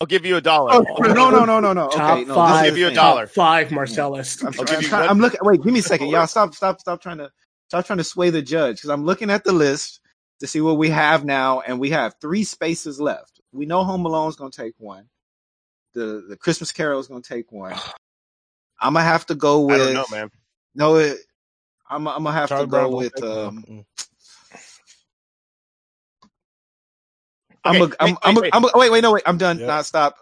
I'll 0.00 0.06
give 0.06 0.24
you 0.24 0.36
a 0.36 0.40
dollar. 0.40 0.72
Oh, 0.72 0.82
No, 1.00 1.30
no, 1.30 1.44
no, 1.44 1.60
no, 1.60 1.72
no. 1.74 1.88
Top 1.90 2.12
Okay, 2.18 2.24
no. 2.24 2.34
five. 2.34 2.62
This 2.64 2.70
give 2.70 2.78
you 2.78 2.88
a 2.88 2.94
dollar. 2.94 3.26
Top 3.26 3.34
five, 3.34 3.70
Marcellus. 3.70 4.40
I'm, 4.42 4.46
I'll 4.58 4.64
trying- 4.64 4.76
I'm 4.78 4.82
trying- 4.84 5.08
I'm 5.10 5.18
looking. 5.20 5.40
Wait, 5.42 5.62
give 5.62 5.72
me 5.72 5.80
a 5.80 5.82
second, 5.82 6.08
y'all. 6.08 6.26
Stop, 6.26 6.54
stop, 6.54 6.80
stop 6.80 7.02
trying 7.02 7.18
to 7.18 7.30
stop 7.68 7.84
trying 7.86 7.98
to 7.98 8.04
sway 8.04 8.30
the 8.30 8.40
judge 8.42 8.76
because 8.76 8.90
I'm 8.90 9.04
looking 9.04 9.30
at 9.30 9.44
the 9.44 9.52
list 9.52 10.00
to 10.40 10.46
see 10.46 10.60
what 10.62 10.78
we 10.78 10.88
have 10.90 11.24
now, 11.24 11.60
and 11.60 11.78
we 11.78 11.90
have 11.90 12.14
three 12.20 12.44
spaces 12.44 12.98
left. 13.00 13.40
We 13.52 13.66
know 13.66 13.84
Home 13.84 14.06
Alone's 14.06 14.36
going 14.36 14.50
to 14.50 14.62
take 14.62 14.74
one. 14.78 15.06
The 15.92 16.24
the 16.28 16.36
Christmas 16.36 16.72
Carol 16.72 16.98
is 17.00 17.08
going 17.08 17.22
to 17.22 17.28
take 17.28 17.52
one. 17.52 17.74
I'm 18.82 18.94
gonna 18.94 19.04
have 19.04 19.26
to 19.26 19.34
go 19.34 19.68
I 19.68 19.72
with 19.76 19.78
don't 19.78 19.94
know, 19.94 20.04
man. 20.10 20.30
no. 20.74 20.96
It, 20.96 21.18
I'm 21.90 22.08
I'm 22.08 22.24
gonna 22.24 22.32
have 22.32 22.48
Charlie 22.48 22.64
to 22.64 22.70
go 22.70 22.78
don't 22.84 22.92
with 22.96 23.14
take 23.14 23.24
um. 23.24 23.84
One. 27.64 27.76
I'm 27.76 27.82
a, 27.82 27.84
Okay, 27.84 27.96
I'm, 28.00 28.08
wait, 28.10 28.18
I'm, 28.22 28.36
a, 28.36 28.40
wait, 28.40 28.50
I'm 28.54 28.64
a, 28.64 28.70
wait, 28.74 28.92
wait, 28.92 29.00
no, 29.02 29.12
wait. 29.12 29.22
I'm 29.26 29.38
done. 29.38 29.58
Yeah. 29.58 29.66
Nah, 29.66 29.82
stop. 29.82 30.16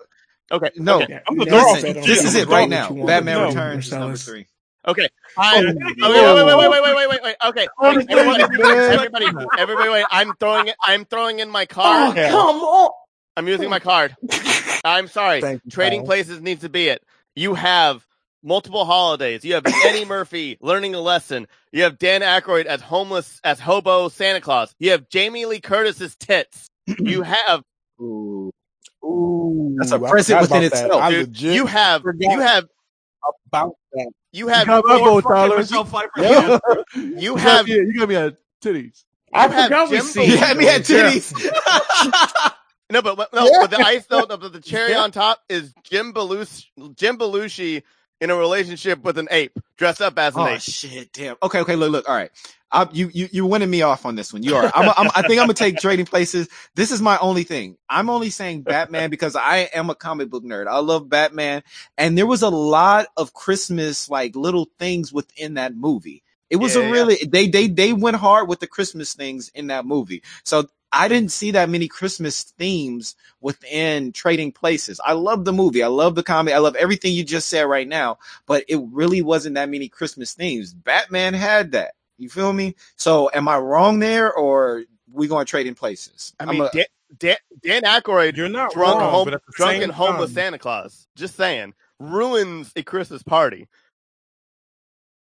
Okay. 0.51 0.70
No, 0.76 1.03
Okay. 1.03 1.20
I'm 1.28 1.36
the 1.36 1.45
now 1.45 1.64
dog. 1.64 1.78
said, 1.78 1.97
this 1.97 2.24
is 2.24 2.34
it 2.34 2.49
right 2.49 2.68
now. 2.68 2.91
Batman 2.91 3.39
to 3.41 3.47
Returns 3.47 3.86
is 3.86 3.93
number 3.93 4.16
three. 4.16 4.47
Okay. 4.86 5.09
Oh, 5.36 5.43
I, 5.43 5.59
Oh, 6.03 6.11
okay, 6.11 6.45
wait, 6.45 6.47
wait, 6.47 6.59
wait, 6.59 6.70
wait, 6.70 6.82
wait, 6.82 6.95
wait, 6.97 7.09
wait, 7.11 7.22
wait. 7.22 7.36
Okay. 7.45 7.68
Oh, 7.78 7.97
Wait, 7.97 8.07
yeah, 8.09 8.16
everybody, 8.16 8.43
everybody, 8.89 9.26
everybody, 9.59 9.89
wait. 9.91 10.05
I'm 10.11 10.34
throwing 10.41 10.68
it. 10.68 10.76
I'm 10.82 11.05
throwing 11.05 11.41
in 11.41 11.51
my 11.51 11.64
Oh, 11.64 11.66
card. 11.74 12.16
Yeah. 12.16 12.30
come 12.30 12.57
on. 12.61 12.91
I'm 13.36 13.47
using 13.49 13.68
my 13.68 13.78
card. 13.80 14.16
I'm 14.84 15.09
sorry. 15.09 15.41
Thank 15.41 15.62
you, 15.64 15.70
Trading 15.70 16.01
Kyle. 16.01 16.07
places 16.07 16.41
needs 16.41 16.62
to 16.62 16.68
be 16.68 16.89
it. 16.89 17.03
You 17.36 17.55
have 17.55 18.05
multiple 18.43 18.84
holidays. 18.84 19.45
You 19.45 19.55
have 19.55 19.64
Eddie 19.66 20.05
Murphy 20.07 20.57
learning 20.61 20.95
a 20.95 21.01
lesson. 21.01 21.47
You 21.72 21.82
have 21.82 21.99
Dan 21.99 22.22
Aykroyd 22.22 22.64
as 22.66 22.80
homeless, 22.80 23.41
as 23.45 23.61
hobo 23.61 24.09
Santa 24.09 24.41
Claus. 24.41 24.74
You 24.78 24.93
have 24.93 25.09
Jamie 25.09 25.45
Lee 25.47 25.61
Curtis's 25.61 26.16
tits. 26.16 26.68
You 27.05 27.22
have, 27.22 27.62
Ooh. 28.01 28.51
Ooh, 29.05 29.76
That's 29.78 29.93
a 29.93 29.97
I 29.97 30.11
present 30.11 30.41
within 30.43 30.62
itself, 30.64 31.09
dude. 31.11 31.28
legit 31.28 31.55
You 31.55 31.66
have, 31.66 32.03
you 32.18 32.41
have, 32.41 32.66
about 33.49 33.74
that. 33.95 34.11
you 34.32 34.49
have, 34.49 34.66
You 34.68 34.72
got 34.72 34.84
my 34.86 34.99
vote, 34.99 35.24
Tyler. 35.28 35.59
Michelle 35.59 35.86
Yeah. 36.16 36.59
you 36.97 37.36
You 37.36 37.36
have, 37.36 37.66
me- 37.66 37.74
you 37.74 37.99
got 37.99 38.09
me 38.09 38.16
at 38.16 38.36
titties. 38.64 39.05
I 39.32 39.47
You 39.47 39.53
have 39.53 39.64
forgot 39.64 39.91
we 39.91 39.97
Jim 39.99 40.07
see. 40.07 40.24
You 40.26 40.36
had 40.39 40.57
me 40.57 40.68
at 40.68 40.82
titties. 40.82 41.32
no, 42.91 43.03
but 43.03 43.16
but- 43.16 43.32
no, 43.34 43.47
Yeah. 43.47 43.59
but 43.62 43.70
the 43.70 43.78
ice, 43.78 44.07
no, 44.11 44.20
no, 44.28 44.36
but 44.36 44.53
the 44.53 44.61
cherry 44.61 44.93
Yeah. 44.93 45.01
on 45.03 45.12
top 45.12 45.41
is 45.49 45.74
Jim 45.84 46.12
Belushi, 46.12 46.66
Jim 46.97 47.18
Belushi 47.18 47.82
in 48.20 48.30
a 48.30 48.36
relationship 48.36 49.03
with 49.05 49.18
an 49.18 49.28
ape, 49.30 49.57
dressed 49.76 50.03
up 50.03 50.18
as 50.18 50.34
an 50.36 50.43
oh 50.43 50.49
ape. 50.49 50.61
shit! 50.61 51.12
Damn. 51.12 51.36
Okay, 51.43 51.61
okay. 51.61 51.76
Look, 51.76 51.93
look. 51.93 52.09
All 52.09 52.14
right. 52.16 52.30
I, 52.70 52.88
you 52.92 53.10
you 53.14 53.28
you 53.32 53.46
winning 53.46 53.70
me 53.70 53.82
off 53.82 54.04
on 54.04 54.14
this 54.14 54.32
one. 54.32 54.42
You 54.42 54.56
are. 54.56 54.70
I'm, 54.74 54.88
I'm, 54.96 55.10
I 55.14 55.22
think 55.22 55.40
I'm 55.40 55.46
gonna 55.46 55.54
take 55.54 55.78
Trading 55.78 56.06
Places. 56.06 56.48
This 56.74 56.90
is 56.90 57.00
my 57.00 57.18
only 57.18 57.44
thing. 57.44 57.76
I'm 57.88 58.10
only 58.10 58.30
saying 58.30 58.62
Batman 58.62 59.10
because 59.10 59.36
I 59.36 59.70
am 59.74 59.90
a 59.90 59.94
comic 59.94 60.30
book 60.30 60.44
nerd. 60.44 60.66
I 60.68 60.78
love 60.80 61.08
Batman, 61.08 61.62
and 61.96 62.16
there 62.18 62.26
was 62.26 62.42
a 62.42 62.50
lot 62.50 63.06
of 63.16 63.32
Christmas 63.32 64.10
like 64.10 64.36
little 64.36 64.68
things 64.78 65.12
within 65.12 65.54
that 65.54 65.74
movie. 65.74 66.22
It 66.50 66.56
was 66.56 66.74
Yeah, 66.74 66.76
a 66.76 66.82
yeah. 66.82 66.92
really 66.92 67.16
they 67.26 67.48
they 67.48 67.68
they 67.68 67.92
went 67.94 68.16
hard 68.16 68.48
with 68.48 68.60
the 68.60 68.66
Christmas 68.66 69.14
things 69.14 69.50
in 69.54 69.68
that 69.68 69.86
movie. 69.86 70.22
So 70.44 70.66
I 70.92 71.08
didn't 71.08 71.32
see 71.32 71.52
that 71.52 71.70
many 71.70 71.88
Christmas 71.88 72.44
themes 72.58 73.16
within 73.40 74.12
Trading 74.12 74.52
Places. 74.52 75.00
I 75.04 75.12
love 75.14 75.44
the 75.44 75.52
movie. 75.52 75.82
I 75.82 75.88
love 75.88 76.14
the 76.14 76.22
comic. 76.22 76.54
I 76.54 76.58
love 76.58 76.76
everything 76.76 77.14
you 77.14 77.24
just 77.24 77.48
said 77.48 77.62
right 77.62 77.88
now, 77.88 78.18
but 78.46 78.64
it 78.68 78.80
really 78.92 79.22
wasn't 79.22 79.56
that 79.56 79.70
many 79.70 79.88
Christmas 79.88 80.34
themes. 80.34 80.74
Batman 80.74 81.34
had 81.34 81.72
that. 81.72 81.92
You 82.18 82.28
feel 82.28 82.52
me? 82.52 82.74
So 82.96 83.30
am 83.32 83.48
I 83.48 83.58
wrong 83.58 83.98
there 84.00 84.32
or 84.32 84.84
we 85.10 85.28
going 85.28 85.46
to 85.46 85.50
trade 85.50 85.66
in 85.66 85.74
places? 85.74 86.34
I 86.38 86.44
I'm 86.44 86.50
mean, 86.50 86.62
a- 86.62 86.70
Dan, 86.72 86.84
Dan, 87.16 87.36
Dan 87.62 87.82
Aykroyd 87.82 88.36
You're 88.36 88.48
not 88.48 88.72
drunk, 88.72 89.00
wrong, 89.00 89.10
home, 89.10 89.24
but 89.24 89.34
at 89.34 89.46
the 89.46 89.52
drunk 89.52 89.72
same 89.74 89.82
and 89.84 89.92
homeless 89.92 90.30
time- 90.30 90.34
Santa 90.34 90.58
Claus. 90.58 91.06
Just 91.16 91.36
saying, 91.36 91.74
ruins 91.98 92.72
a 92.76 92.82
Christmas 92.82 93.22
party 93.22 93.66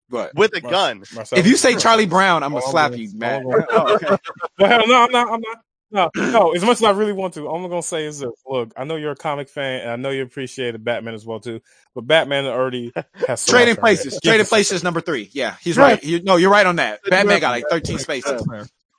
but 0.10 0.36
with 0.36 0.56
a 0.58 0.62
Mar- 0.62 0.72
gun. 0.72 0.98
Marcellus. 1.14 1.32
if 1.40 1.48
you 1.48 1.56
say 1.56 1.76
Charlie 1.78 2.06
Brown, 2.06 2.44
I'm 2.44 2.52
gonna 2.52 2.66
I'm 2.66 2.72
slap 2.72 2.92
gonna- 2.92 3.04
you, 3.04 3.10
I'm 3.24 3.46
Oh, 3.72 3.94
okay. 3.96 4.18
Well, 4.60 4.88
no, 4.88 5.04
I'm 5.06 5.12
not. 5.12 5.28
I'm 5.32 5.42
not. 5.42 5.58
No, 5.92 6.10
no. 6.16 6.54
As 6.54 6.62
much 6.64 6.78
as 6.78 6.84
I 6.84 6.92
really 6.92 7.12
want 7.12 7.34
to, 7.34 7.48
all 7.48 7.64
I'm 7.64 7.70
gonna 7.70 7.82
say 7.84 8.06
is 8.06 8.20
this: 8.20 8.30
Look, 8.46 8.72
I 8.78 8.86
know 8.86 8.96
you're 8.96 9.12
a 9.12 9.16
comic 9.16 9.50
fan, 9.50 9.82
and 9.82 9.90
I 9.92 9.96
know 9.98 10.10
you 10.10 10.24
appreciate 10.24 10.82
Batman 10.84 11.14
as 11.14 11.26
well 11.26 11.40
too. 11.42 11.60
But 11.94 12.08
Batman 12.08 12.46
already 12.46 12.94
has 13.28 13.46
Trading 13.46 13.76
places. 13.76 14.18
Trading 14.24 14.46
places 14.46 14.84
number 14.84 15.02
three. 15.02 15.30
Yeah, 15.34 15.56
he's 15.62 15.78
Right. 15.78 15.94
right. 15.96 16.04
You, 16.04 16.24
no, 16.24 16.38
you're 16.38 16.50
right 16.52 16.66
on 16.66 16.78
that. 16.78 17.02
Batman 17.10 17.42
got 17.42 17.52
like 17.52 17.66
13 17.70 17.98
spaces. 18.00 18.42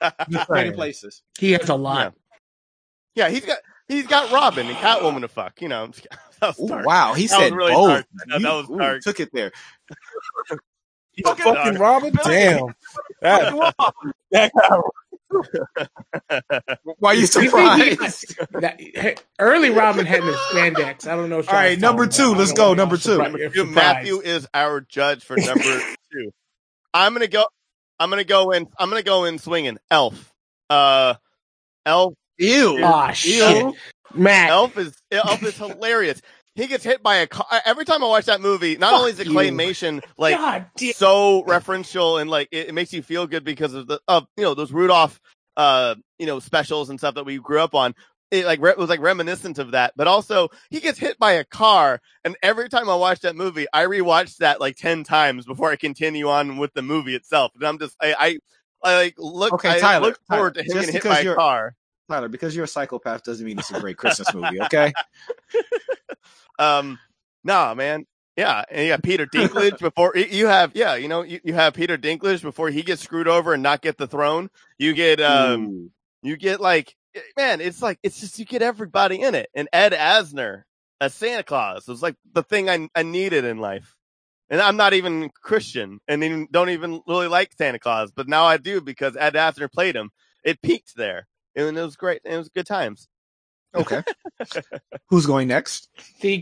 Trading 0.47 0.73
places. 0.73 1.23
He 1.39 1.53
has 1.53 1.67
a 1.69 1.75
lot. 1.75 2.13
Yeah, 3.15 3.29
he's 3.29 3.45
got 3.45 3.57
he's 3.87 4.05
got 4.07 4.31
Robin 4.31 4.67
and 4.67 4.75
Catwoman 4.77 5.21
to 5.21 5.27
fuck. 5.27 5.61
You 5.61 5.69
know, 5.69 5.87
that 6.41 6.57
was 6.57 6.71
Ooh, 6.71 6.83
wow, 6.85 7.13
he 7.13 7.25
That 7.27 7.37
was 7.39 7.43
said 7.49 7.55
really 7.55 7.73
both. 7.73 7.87
dark. 7.89 8.05
That- 8.13 8.27
that 8.29 8.41
You- 8.41 8.47
was 8.47 8.69
ooh, 8.69 8.77
dark. 8.77 9.01
Took 9.01 9.19
it 9.19 9.29
there. 9.33 9.51
He's 11.11 11.25
fucking 11.27 11.75
Robin. 11.75 12.13
Damn. 12.23 12.73
That, 13.21 13.73
that 14.31 14.51
guy 14.53 14.79
Why 16.99 17.11
are 17.11 17.13
you 17.15 17.21
You 17.21 17.27
think 17.27 17.43
he- 17.43 17.49
surprised? 17.95 18.35
that- 18.61 18.79
hey, 18.79 19.15
early 19.39 19.69
Robin 19.69 20.05
had 20.05 20.23
the 20.23 20.31
spandex. 20.51 21.07
I 21.07 21.15
don't 21.15 21.29
know. 21.29 21.39
If 21.39 21.49
All 21.49 21.55
right, 21.55 21.79
number 21.79 22.07
two. 22.07 22.33
Let's 22.35 22.53
go. 22.53 22.73
Number 22.73 22.97
two. 22.97 23.49
Dude, 23.53 23.69
Matthew 23.69 24.19
is 24.21 24.47
our 24.53 24.81
judge 24.81 25.23
for 25.23 25.37
number 25.37 25.63
two. 26.11 26.31
I'm 26.93 27.13
gonna 27.13 27.27
go. 27.27 27.45
I'm 27.99 28.09
gonna 28.09 28.23
go 28.23 28.51
in. 28.51 28.67
I'm 28.77 28.89
gonna 28.89 29.03
go 29.03 29.25
in 29.25 29.39
swinging. 29.39 29.77
Elf. 29.89 30.31
Uh, 30.69 31.15
Elf. 31.85 32.13
Ew. 32.37 32.79
Ah, 32.83 33.11
shit, 33.11 33.73
Matt. 34.13 34.49
Elf 34.49 34.77
is 34.77 34.95
Elf 35.11 35.43
is 35.43 35.57
hilarious. 35.57 36.21
He 36.55 36.67
gets 36.67 36.83
hit 36.83 37.01
by 37.01 37.15
a 37.17 37.27
car 37.27 37.45
every 37.65 37.83
time 37.83 38.03
I 38.03 38.07
watch 38.07 38.25
that 38.25 38.39
movie. 38.41 38.77
Not 38.77 38.93
only 38.93 39.09
is 39.11 39.19
it 39.19 39.27
claymation, 39.27 40.03
like 40.17 40.67
so 40.95 41.43
referential 41.43 42.21
and 42.21 42.29
like 42.29 42.49
it, 42.51 42.69
it 42.69 42.73
makes 42.75 42.93
you 42.93 43.01
feel 43.01 43.25
good 43.25 43.43
because 43.43 43.73
of 43.73 43.87
the 43.87 43.99
of 44.07 44.27
you 44.37 44.43
know 44.43 44.53
those 44.53 44.71
Rudolph 44.71 45.19
uh 45.57 45.95
you 46.19 46.25
know 46.25 46.39
specials 46.39 46.89
and 46.89 46.99
stuff 46.99 47.15
that 47.15 47.25
we 47.25 47.37
grew 47.37 47.59
up 47.59 47.75
on. 47.75 47.95
It 48.31 48.45
like 48.45 48.61
re- 48.61 48.71
it 48.71 48.77
was 48.77 48.89
like 48.89 48.99
reminiscent 48.99 49.59
of 49.59 49.71
that, 49.71 49.93
but 49.95 50.07
also 50.07 50.49
he 50.71 50.79
gets 50.79 50.97
hit 50.97 51.19
by 51.19 51.33
a 51.33 51.43
car, 51.43 52.01
and 52.23 52.35
every 52.41 52.67
time 52.67 52.89
I 52.89 52.95
watch 52.95 53.19
that 53.21 53.35
movie, 53.35 53.67
I 53.71 53.85
rewatch 53.85 54.37
that 54.37 54.59
like 54.59 54.75
ten 54.75 55.03
times 55.03 55.45
before 55.45 55.69
I 55.69 55.75
continue 55.75 56.29
on 56.29 56.57
with 56.57 56.73
the 56.73 56.81
movie 56.81 57.15
itself. 57.15 57.51
And 57.55 57.63
I'm 57.63 57.77
just 57.77 57.95
I 58.01 58.13
I, 58.13 58.39
I 58.83 58.95
like 58.95 59.15
look 59.19 59.53
Okay, 59.53 59.69
I 59.69 59.79
Tyler, 59.79 60.07
look 60.07 60.19
forward 60.27 60.55
Tyler, 60.55 60.63
to 60.63 60.71
him 60.71 60.79
getting 60.79 60.93
hit 60.93 61.03
by 61.03 61.19
a 61.19 61.35
car. 61.35 61.75
Tyler, 62.09 62.27
because 62.27 62.55
you're 62.55 62.65
a 62.65 62.67
psychopath 62.67 63.23
doesn't 63.23 63.45
mean 63.45 63.59
it's 63.59 63.71
a 63.71 63.79
great 63.79 63.97
Christmas 63.97 64.33
movie, 64.33 64.61
okay? 64.61 64.91
Um, 66.59 66.99
nah, 67.43 67.73
man. 67.73 68.05
Yeah, 68.35 68.63
and 68.69 68.81
you 68.87 68.93
got 68.93 69.03
Peter 69.03 69.27
Dinklage 69.27 69.79
before 69.79 70.15
you 70.17 70.47
have 70.47 70.71
yeah, 70.73 70.95
you 70.95 71.07
know 71.07 71.21
you, 71.21 71.39
you 71.43 71.53
have 71.53 71.73
Peter 71.73 71.97
Dinklage 71.97 72.41
before 72.41 72.69
he 72.69 72.81
gets 72.81 73.03
screwed 73.03 73.27
over 73.27 73.53
and 73.53 73.61
not 73.61 73.81
get 73.81 73.97
the 73.97 74.07
throne. 74.07 74.49
You 74.77 74.93
get 74.93 75.21
um 75.21 75.65
Ooh. 75.65 75.91
you 76.23 76.37
get 76.37 76.59
like 76.59 76.95
man, 77.37 77.61
it's 77.61 77.81
like 77.81 77.99
it's 78.01 78.19
just 78.19 78.39
you 78.39 78.45
get 78.45 78.61
everybody 78.61 79.21
in 79.21 79.35
it. 79.35 79.49
And 79.53 79.69
Ed 79.71 79.93
Asner 79.93 80.63
as 80.99 81.13
Santa 81.13 81.43
Claus 81.43 81.87
was 81.87 82.01
like 82.01 82.15
the 82.33 82.43
thing 82.43 82.69
I 82.69 82.89
I 82.95 83.03
needed 83.03 83.45
in 83.45 83.59
life. 83.59 83.95
And 84.49 84.61
I'm 84.61 84.77
not 84.77 84.93
even 84.93 85.31
Christian 85.41 85.99
and 86.07 86.23
even, 86.23 86.47
don't 86.51 86.69
even 86.69 87.01
really 87.07 87.27
like 87.27 87.53
Santa 87.57 87.79
Claus, 87.79 88.11
but 88.11 88.27
now 88.27 88.45
I 88.45 88.57
do 88.57 88.81
because 88.81 89.15
Ed 89.17 89.33
Asner 89.33 89.71
played 89.71 89.95
him. 89.95 90.11
It 90.43 90.61
peaked 90.61 90.95
there. 90.95 91.27
And 91.55 91.75
it 91.75 91.81
was 91.81 91.95
great. 91.95 92.21
It 92.23 92.37
was 92.37 92.49
good 92.49 92.67
times. 92.67 93.07
Okay. 93.73 94.03
Who's 95.09 95.25
going 95.25 95.47
next? 95.47 95.89
the 96.21 96.37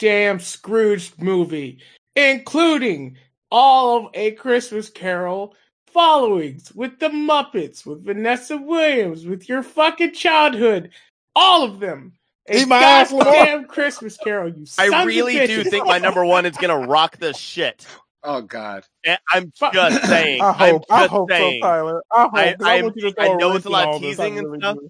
goddamn 0.00 0.40
Scrooge 0.40 1.12
movie, 1.18 1.78
including 2.14 3.16
all 3.50 3.96
of 4.06 4.10
A 4.14 4.32
Christmas 4.32 4.88
Carol 4.90 5.54
followings 5.86 6.72
with 6.74 6.98
the 6.98 7.08
Muppets, 7.08 7.86
with 7.86 8.04
Vanessa 8.04 8.56
Williams, 8.56 9.26
with 9.26 9.48
your 9.48 9.62
fucking 9.62 10.12
childhood, 10.12 10.90
all 11.34 11.62
of 11.64 11.80
them. 11.80 12.12
A 12.48 12.60
Eat 12.60 12.68
my 12.68 12.78
ass, 12.78 13.10
Lamar. 13.10 13.24
goddamn 13.32 13.64
Christmas 13.64 14.16
Carol. 14.16 14.50
You 14.50 14.62
I 14.78 14.88
sons 14.88 14.94
of 15.00 15.06
really 15.06 15.46
do 15.46 15.64
think 15.64 15.86
my 15.86 15.98
number 15.98 16.24
one 16.24 16.46
is 16.46 16.56
gonna 16.56 16.86
rock 16.86 17.16
the 17.18 17.32
shit. 17.34 17.86
Oh 18.28 18.42
God. 18.42 18.82
Eh, 19.04 19.16
I'm 19.30 19.52
just 19.72 20.04
saying. 20.06 20.42
I 20.42 20.50
hope. 20.50 20.82
I'm 20.90 21.04
I 21.04 21.06
hope 21.06 21.30
saying. 21.30 21.62
so, 21.62 21.68
Tyler. 21.68 22.02
I 22.12 22.22
hope. 22.22 22.30
I- 22.34 22.56
I, 22.60 22.74
I'm- 22.74 22.84
want 22.86 22.96
you 22.96 23.12
to 23.12 23.20
I 23.22 23.34
know 23.36 23.54
it's 23.54 23.66
a 23.66 23.70
lot 23.70 23.84
of 23.86 23.88
all 23.94 24.00
this. 24.00 24.16
Teasing 24.16 24.38
and 24.38 24.46
really 24.48 24.58
stuff. 24.58 24.74
do. 24.78 24.88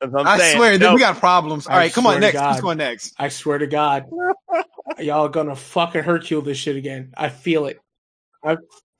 That's 0.00 0.12
what 0.12 0.20
I'm 0.22 0.26
I 0.28 0.38
saying. 0.38 0.56
swear, 0.56 0.78
No, 0.78 0.94
we 0.94 1.00
got 1.00 1.16
problems. 1.16 1.66
All 1.66 1.74
I 1.74 1.78
right, 1.78 1.92
come 1.92 2.06
on, 2.06 2.20
next. 2.20 2.34
God. 2.34 2.52
Who's 2.54 2.60
going 2.62 2.78
next? 2.78 3.14
I 3.18 3.28
swear 3.28 3.58
to 3.58 3.66
God, 3.66 4.06
y'all 4.98 5.28
gonna 5.28 5.56
fucking 5.56 6.02
hurt 6.02 6.30
you 6.30 6.40
this 6.40 6.58
shit 6.58 6.76
again. 6.76 7.12
I 7.16 7.28
feel 7.28 7.66
it. 7.66 7.80
I'm 8.44 8.58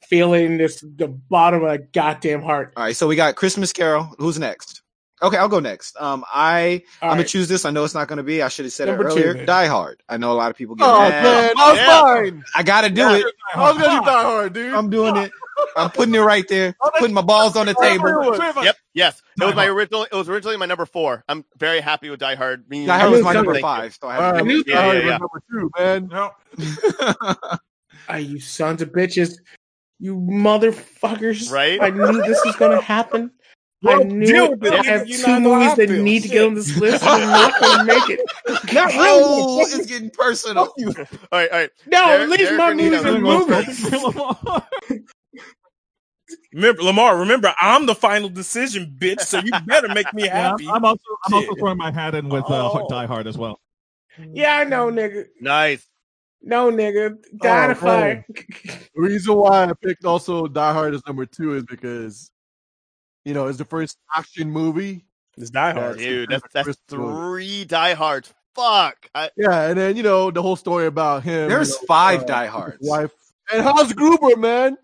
feeling 0.09 0.57
this 0.59 0.81
the 0.81 1.09
bottom 1.09 1.63
of 1.63 1.69
my 1.69 1.77
goddamn 1.77 2.43
heart. 2.43 2.73
All 2.77 2.83
right, 2.83 2.97
so 2.97 3.07
we 3.07 3.17
got 3.17 3.37
Christmas 3.37 3.73
Carol. 3.73 4.15
Who's 4.19 4.39
next? 4.39 4.83
Okay, 5.21 5.37
I'll 5.37 5.49
go 5.49 5.59
next. 5.61 6.01
Um, 6.01 6.25
I 6.33 6.83
All 7.03 7.11
I'm 7.11 7.17
gonna 7.17 7.29
choose 7.29 7.49
this. 7.49 7.65
I 7.65 7.71
know 7.71 7.85
it's 7.85 7.95
not 7.95 8.07
gonna 8.09 8.23
be. 8.23 8.41
I 8.43 8.49
should 8.49 8.65
have 8.67 8.73
said 8.73 8.89
Number 8.89 9.05
it 9.05 9.07
earlier. 9.11 9.35
then. 9.35 9.47
Die 9.47 9.67
Hard. 9.67 10.03
I 10.09 10.17
know 10.17 10.33
a 10.33 10.35
lot 10.35 10.51
of 10.51 10.57
people 10.57 10.77
get 10.77 10.85
Oh 10.87 11.09
mad. 11.09 11.23
man, 11.23 11.55
that 11.57 11.71
was 11.71 11.77
Yeah. 11.79 12.31
mine. 12.33 12.45
I 12.55 12.63
gotta 12.63 12.89
do 12.91 13.01
Yeah. 13.01 13.17
it. 13.17 13.27
I 13.55 13.61
was 13.61 13.79
gonna 13.79 14.01
do 14.01 14.05
Die 14.07 14.23
Hard, 14.23 14.53
dude. 14.53 14.75
I'm 14.75 14.91
doing 14.91 15.17
it. 15.17 15.33
I'm 15.77 15.91
putting 15.91 16.15
it 16.15 16.19
right 16.21 16.47
there. 16.49 16.75
Putting 16.99 17.15
my 17.15 17.23
balls 17.23 17.57
on 17.57 17.67
the 17.67 17.75
table. 17.75 18.37
Yep. 18.65 18.77
Yes. 18.95 19.23
It 19.41 19.45
was 19.45 19.55
my 19.55 19.67
original. 19.67 20.05
It 20.05 20.13
was 20.13 20.29
originally 20.29 20.57
my 20.57 20.67
number 20.67 20.87
four. 20.87 21.25
I'm 21.29 21.45
very 21.57 21.81
happy 21.81 22.11
with 22.11 22.21
Die 22.21 22.35
Hard. 22.35 22.69
Me- 22.69 22.87
Die 22.87 22.99
Hard 22.99 23.13
was 23.13 23.23
my 23.23 23.33
number 23.33 23.53
something. 23.53 23.63
five. 23.63 23.99
So 24.01 24.09
I 24.09 24.17
All 24.17 24.23
have 24.23 24.35
right, 24.37 24.45
knew 24.47 24.65
Die 24.65 24.73
Hard 24.75 24.97
that. 24.97 25.05
was 25.05 25.05
Yeah, 25.05 25.11
yeah. 25.11 25.19
number 25.19 25.43
two, 25.51 25.71
man. 25.79 26.09
No. 27.49 27.57
Ah, 28.09 28.17
you 28.17 28.41
sons 28.41 28.81
of 28.83 28.91
bitches, 28.91 29.35
you 30.01 30.17
motherfuckers! 30.17 31.51
Right? 31.53 31.81
I 31.83 31.91
knew 31.91 32.23
this 32.23 32.41
was 32.45 32.57
gonna 32.57 32.81
happen. 32.81 33.31
I 33.87 34.03
knew 34.03 34.27
deal 34.27 34.51
with 34.57 34.65
it. 34.73 34.81
I 34.81 34.83
have 34.85 35.07
two 35.07 35.23
not 35.27 35.43
know 35.43 35.53
how 35.55 35.61
movies 35.61 35.77
that 35.77 35.89
feel. 35.89 36.03
need 36.03 36.23
to 36.23 36.29
get 36.29 36.47
on 36.47 36.55
this 36.55 36.77
list. 36.79 37.05
and 37.05 37.23
I'm 37.23 37.31
not 37.31 37.61
gonna 37.61 37.85
make 37.85 38.09
it. 38.11 38.21
Not 38.73 38.91
oh, 38.95 39.61
it's 39.61 39.87
getting 39.87 40.11
personal. 40.11 40.65
All 40.65 40.95
right. 41.33 41.51
All 41.51 41.59
right. 41.59 41.71
No, 41.87 42.07
Derek- 42.07 42.23
at 42.23 42.29
least 42.31 42.43
Derek 42.45 42.59
my 42.59 42.71
and 42.71 42.77
movies 42.81 43.03
who 43.03 43.09
are 43.09 44.13
goes 44.13 44.89
movies. 44.89 45.05
Remember, 46.53 46.83
Lamar. 46.83 47.19
Remember, 47.19 47.55
I'm 47.61 47.87
the 47.87 47.95
final 47.95 48.29
decision, 48.29 48.95
bitch. 48.99 49.21
So 49.21 49.39
you 49.39 49.51
better 49.67 49.89
make 49.89 50.13
me 50.15 50.25
Yeah, 50.27 50.51
happy. 50.51 50.67
I'm, 50.69 50.77
I'm 50.77 50.85
also 50.85 51.05
I'm 51.27 51.35
also 51.35 51.55
throwing 51.57 51.77
my 51.79 51.91
hat 51.93 52.15
in 52.15 52.29
with 52.29 52.45
uh, 52.45 52.71
Oh. 52.73 52.87
Die 52.89 53.07
Hard 53.07 53.27
as 53.27 53.37
well. 53.37 53.61
Yeah, 54.33 54.57
I 54.57 54.65
know, 54.65 54.91
nigga. 54.91 55.27
Nice. 55.41 55.87
No, 56.43 56.71
nigga. 56.71 57.17
Die 57.37 57.65
Oh, 57.65 57.69
to 57.69 57.75
fire. 57.75 58.25
The 58.29 58.79
reason 58.97 59.35
why 59.35 59.65
I 59.65 59.73
picked 59.83 60.05
also 60.05 60.47
Die 60.47 60.73
Hard 60.73 60.95
as 60.95 61.03
number 61.07 61.27
two 61.27 61.55
is 61.55 61.65
because, 61.65 62.31
you 63.25 63.35
know, 63.35 63.47
it's 63.49 63.59
the 63.59 63.65
first 63.65 63.99
action 64.17 64.51
movie. 64.51 65.05
It's 65.37 65.51
Die 65.51 65.73
Hard. 65.73 66.01
Yeah, 66.01 66.09
Dude, 66.09 66.31
that's 66.31 66.43
that's 66.53 66.65
Christmas 66.65 66.79
three 66.89 67.65
Die 67.65 67.95
Hards. 67.95 68.33
Fuck. 68.55 69.09
I, 69.15 69.31
Yeah, 69.37 69.69
and 69.69 69.79
then 69.79 69.97
you 69.97 70.03
know 70.03 70.31
the 70.31 70.43
whole 70.43 70.57
story 70.57 70.87
about 70.87 71.23
him. 71.23 71.49
There's 71.49 71.71
you 71.71 71.75
know, 71.83 71.87
five 71.87 72.23
uh, 72.23 72.27
Die 72.27 72.47
Hards. 72.47 72.79
Wife 72.81 73.13
and 73.53 73.63
Hans 73.63 73.93
Gruber, 73.93 74.37
man, 74.37 74.77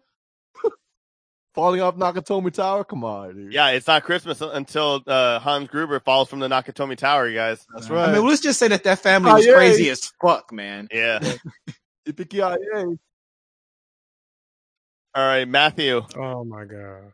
falling 1.55 1.81
off 1.81 1.97
Nakatomi 1.97 2.53
Tower. 2.53 2.85
Come 2.85 3.05
on, 3.05 3.35
dude. 3.35 3.53
yeah, 3.53 3.69
it's 3.71 3.87
not 3.87 4.03
Christmas 4.05 4.41
until 4.41 5.03
uh, 5.07 5.39
Hans 5.39 5.69
Gruber 5.69 6.01
falls 6.01 6.29
from 6.29 6.41
the 6.41 6.49
Nakatomi 6.49 6.97
Tower, 6.97 7.29
you 7.29 7.35
guys. 7.37 7.67
that's 7.73 7.89
right. 7.89 8.09
I 8.09 8.13
mean, 8.13 8.27
let's 8.27 8.41
just 8.43 8.59
say 8.59 8.69
that 8.69 8.85
that 8.85 8.99
family 8.99 9.33
was 9.33 9.47
yeah. 9.47 9.55
crazy 9.55 9.91
as 9.91 10.13
fuck, 10.21 10.53
man. 10.53 10.89
Yeah. 10.93 11.21
Yippee-ki-yay. 12.09 12.97
All 15.17 15.27
right, 15.27 15.47
Matthew. 15.49 16.03
Oh 16.17 16.45
my 16.45 16.65
god. 16.65 17.13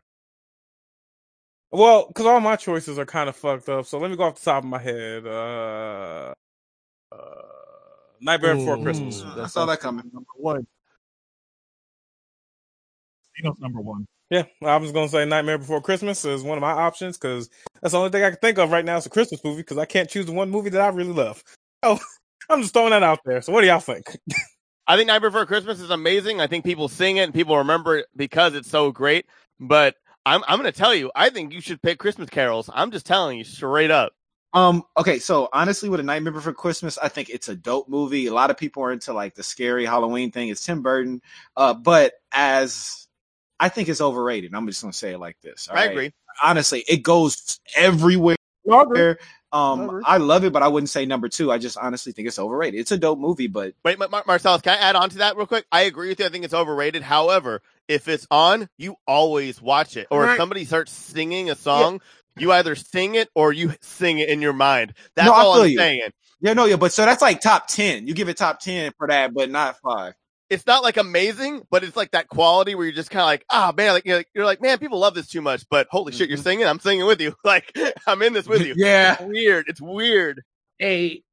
Well, 1.71 2.07
because 2.07 2.25
all 2.25 2.39
my 2.41 2.57
choices 2.57 2.99
are 2.99 3.05
kind 3.05 3.29
of 3.29 3.35
fucked 3.35 3.69
up, 3.69 3.85
so 3.85 3.97
let 3.99 4.11
me 4.11 4.17
go 4.17 4.23
off 4.23 4.35
the 4.39 4.43
top 4.45 4.63
of 4.63 4.69
my 4.69 4.79
head. 4.79 5.25
Uh, 5.25 6.33
uh 7.11 7.41
Nightmare 8.19 8.55
Before 8.55 8.77
Mm, 8.77 8.83
Christmas. 8.83 9.23
I 9.23 9.47
saw 9.47 9.65
that 9.67 9.79
coming. 9.79 10.09
Number 10.13 10.29
one. 10.35 10.67
Dino's 13.35 13.57
number 13.59 13.79
one. 13.81 14.05
Yeah, 14.31 14.43
I 14.63 14.77
was 14.77 14.93
gonna 14.93 15.09
say 15.09 15.25
Nightmare 15.25 15.57
Before 15.57 15.81
Christmas 15.81 16.23
is 16.23 16.41
one 16.41 16.57
of 16.57 16.61
my 16.61 16.71
options 16.71 17.17
because 17.17 17.49
that's 17.81 17.91
the 17.91 17.97
only 17.97 18.11
thing 18.11 18.23
I 18.23 18.29
can 18.29 18.39
think 18.39 18.57
of 18.59 18.71
right 18.71 18.85
now. 18.85 18.95
It's 18.95 19.05
a 19.05 19.09
Christmas 19.09 19.43
movie 19.43 19.61
because 19.61 19.77
I 19.77 19.83
can't 19.83 20.09
choose 20.09 20.25
the 20.25 20.31
one 20.31 20.49
movie 20.49 20.69
that 20.69 20.79
I 20.79 20.87
really 20.87 21.11
love. 21.11 21.43
Oh, 21.83 21.99
I'm 22.49 22.61
just 22.61 22.73
throwing 22.73 22.91
that 22.91 23.03
out 23.03 23.19
there. 23.25 23.41
So 23.41 23.51
what 23.51 23.59
do 23.59 23.67
y'all 23.67 23.81
think? 23.81 24.17
I 24.87 24.95
think 24.95 25.07
Nightmare 25.07 25.31
Before 25.31 25.45
Christmas 25.45 25.81
is 25.81 25.89
amazing. 25.89 26.39
I 26.39 26.47
think 26.47 26.63
people 26.63 26.87
sing 26.87 27.17
it 27.17 27.23
and 27.23 27.33
people 27.33 27.57
remember 27.57 27.97
it 27.97 28.05
because 28.15 28.55
it's 28.55 28.69
so 28.69 28.89
great. 28.89 29.25
But 29.59 29.95
I'm 30.25 30.45
I'm 30.47 30.57
gonna 30.57 30.71
tell 30.71 30.95
you, 30.95 31.11
I 31.13 31.29
think 31.29 31.51
you 31.51 31.59
should 31.59 31.81
pick 31.81 31.99
Christmas 31.99 32.29
carols. 32.29 32.69
I'm 32.73 32.91
just 32.91 33.05
telling 33.05 33.37
you 33.37 33.43
straight 33.43 33.91
up. 33.91 34.13
Um, 34.53 34.83
okay, 34.95 35.19
so 35.19 35.49
honestly, 35.51 35.89
with 35.89 35.99
a 35.99 36.03
Nightmare 36.03 36.31
Before 36.31 36.53
Christmas, 36.53 36.97
I 36.97 37.09
think 37.09 37.29
it's 37.29 37.49
a 37.49 37.55
dope 37.55 37.89
movie. 37.89 38.27
A 38.27 38.33
lot 38.33 38.49
of 38.49 38.57
people 38.57 38.81
are 38.83 38.93
into 38.93 39.11
like 39.11 39.35
the 39.35 39.43
scary 39.43 39.85
Halloween 39.85 40.31
thing. 40.31 40.47
It's 40.47 40.65
Tim 40.65 40.81
Burton. 40.81 41.21
Uh, 41.57 41.73
but 41.73 42.13
as 42.31 43.00
I 43.61 43.69
think 43.69 43.87
it's 43.89 44.01
overrated. 44.01 44.53
I'm 44.55 44.65
just 44.67 44.81
gonna 44.81 44.91
say 44.91 45.13
it 45.13 45.19
like 45.19 45.39
this. 45.41 45.69
all 45.69 45.77
I 45.77 45.81
right? 45.85 45.91
agree. 45.91 46.11
Honestly, 46.43 46.83
it 46.87 47.03
goes 47.03 47.59
everywhere. 47.75 48.35
I 48.71 48.81
agree. 48.81 49.15
Um, 49.53 49.79
Whatever. 49.81 50.01
I 50.05 50.17
love 50.17 50.45
it, 50.45 50.53
but 50.53 50.63
I 50.63 50.67
wouldn't 50.69 50.89
say 50.89 51.05
number 51.05 51.27
two. 51.29 51.51
I 51.51 51.57
just 51.57 51.77
honestly 51.77 52.11
think 52.13 52.27
it's 52.27 52.39
overrated. 52.39 52.79
It's 52.79 52.91
a 52.91 52.97
dope 52.97 53.19
movie, 53.19 53.47
but 53.47 53.73
Wait, 53.83 53.99
Mar- 53.99 54.07
Mar- 54.09 54.23
Marcellus, 54.25 54.61
can 54.61 54.77
I 54.77 54.81
add 54.81 54.95
on 54.95 55.09
to 55.11 55.17
that 55.19 55.35
real 55.37 55.45
quick? 55.45 55.65
I 55.71 55.81
agree 55.81 56.07
with 56.09 56.19
you. 56.19 56.25
I 56.25 56.29
think 56.29 56.45
it's 56.45 56.53
overrated. 56.53 57.03
However, 57.03 57.61
if 57.87 58.07
it's 58.07 58.25
on, 58.31 58.69
you 58.77 58.95
always 59.05 59.61
watch 59.61 59.97
it. 59.97 60.07
Or 60.09 60.25
if 60.29 60.37
somebody 60.37 60.63
starts 60.65 60.91
singing 60.93 61.49
a 61.51 61.55
song, 61.55 62.01
you 62.37 62.51
either 62.53 62.75
sing 62.75 63.15
it 63.15 63.29
or 63.35 63.51
you 63.53 63.73
sing 63.81 64.19
it 64.19 64.29
in 64.29 64.41
your 64.41 64.53
mind. 64.53 64.93
That's 65.15 65.27
No, 65.27 65.33
I 65.33 65.41
all 65.41 65.53
feel 65.55 65.63
I'm 65.63 65.69
you. 65.69 65.77
saying. 65.77 66.09
yeah, 66.39 66.53
no, 66.53 66.65
yeah, 66.65 66.77
but 66.77 66.93
so 66.93 67.03
that's 67.05 67.21
like 67.21 67.41
top 67.41 67.67
ten. 67.67 68.07
You 68.07 68.13
give 68.13 68.29
it 68.29 68.37
top 68.37 68.61
ten 68.61 68.93
for 68.97 69.07
that, 69.07 69.33
but 69.33 69.51
not 69.51 69.75
five. 69.83 70.13
It's 70.51 70.67
not 70.67 70.83
like 70.83 70.97
amazing, 70.97 71.65
but 71.71 71.83
it's 71.83 71.95
like 71.95 72.11
that 72.11 72.27
quality 72.27 72.75
where 72.75 72.85
you're 72.85 72.93
just 72.93 73.09
kind 73.09 73.21
of 73.21 73.27
like, 73.27 73.45
ah, 73.49 73.73
man, 73.75 73.93
like 73.93 74.05
you're, 74.05 74.17
like 74.17 74.27
you're 74.35 74.45
like, 74.45 74.61
man, 74.61 74.77
people 74.79 74.99
love 74.99 75.15
this 75.15 75.27
too 75.29 75.41
much. 75.41 75.63
But 75.71 75.87
holy 75.89 76.11
shit, 76.11 76.27
you're 76.29 76.37
Mhm. 76.37 76.43
singing. 76.43 76.65
I'm 76.67 76.79
singing 76.79 77.07
with 77.07 77.21
you. 77.21 77.33
Like 77.45 77.75
I'm 78.05 78.21
in 78.21 78.33
this 78.33 78.47
with 78.47 78.61
you. 78.67 78.73
Yeah. 78.77 79.13
It's 79.13 79.21
weird. 79.23 79.65
It's 79.69 79.81
weird. 79.81 80.43
a 80.81 81.23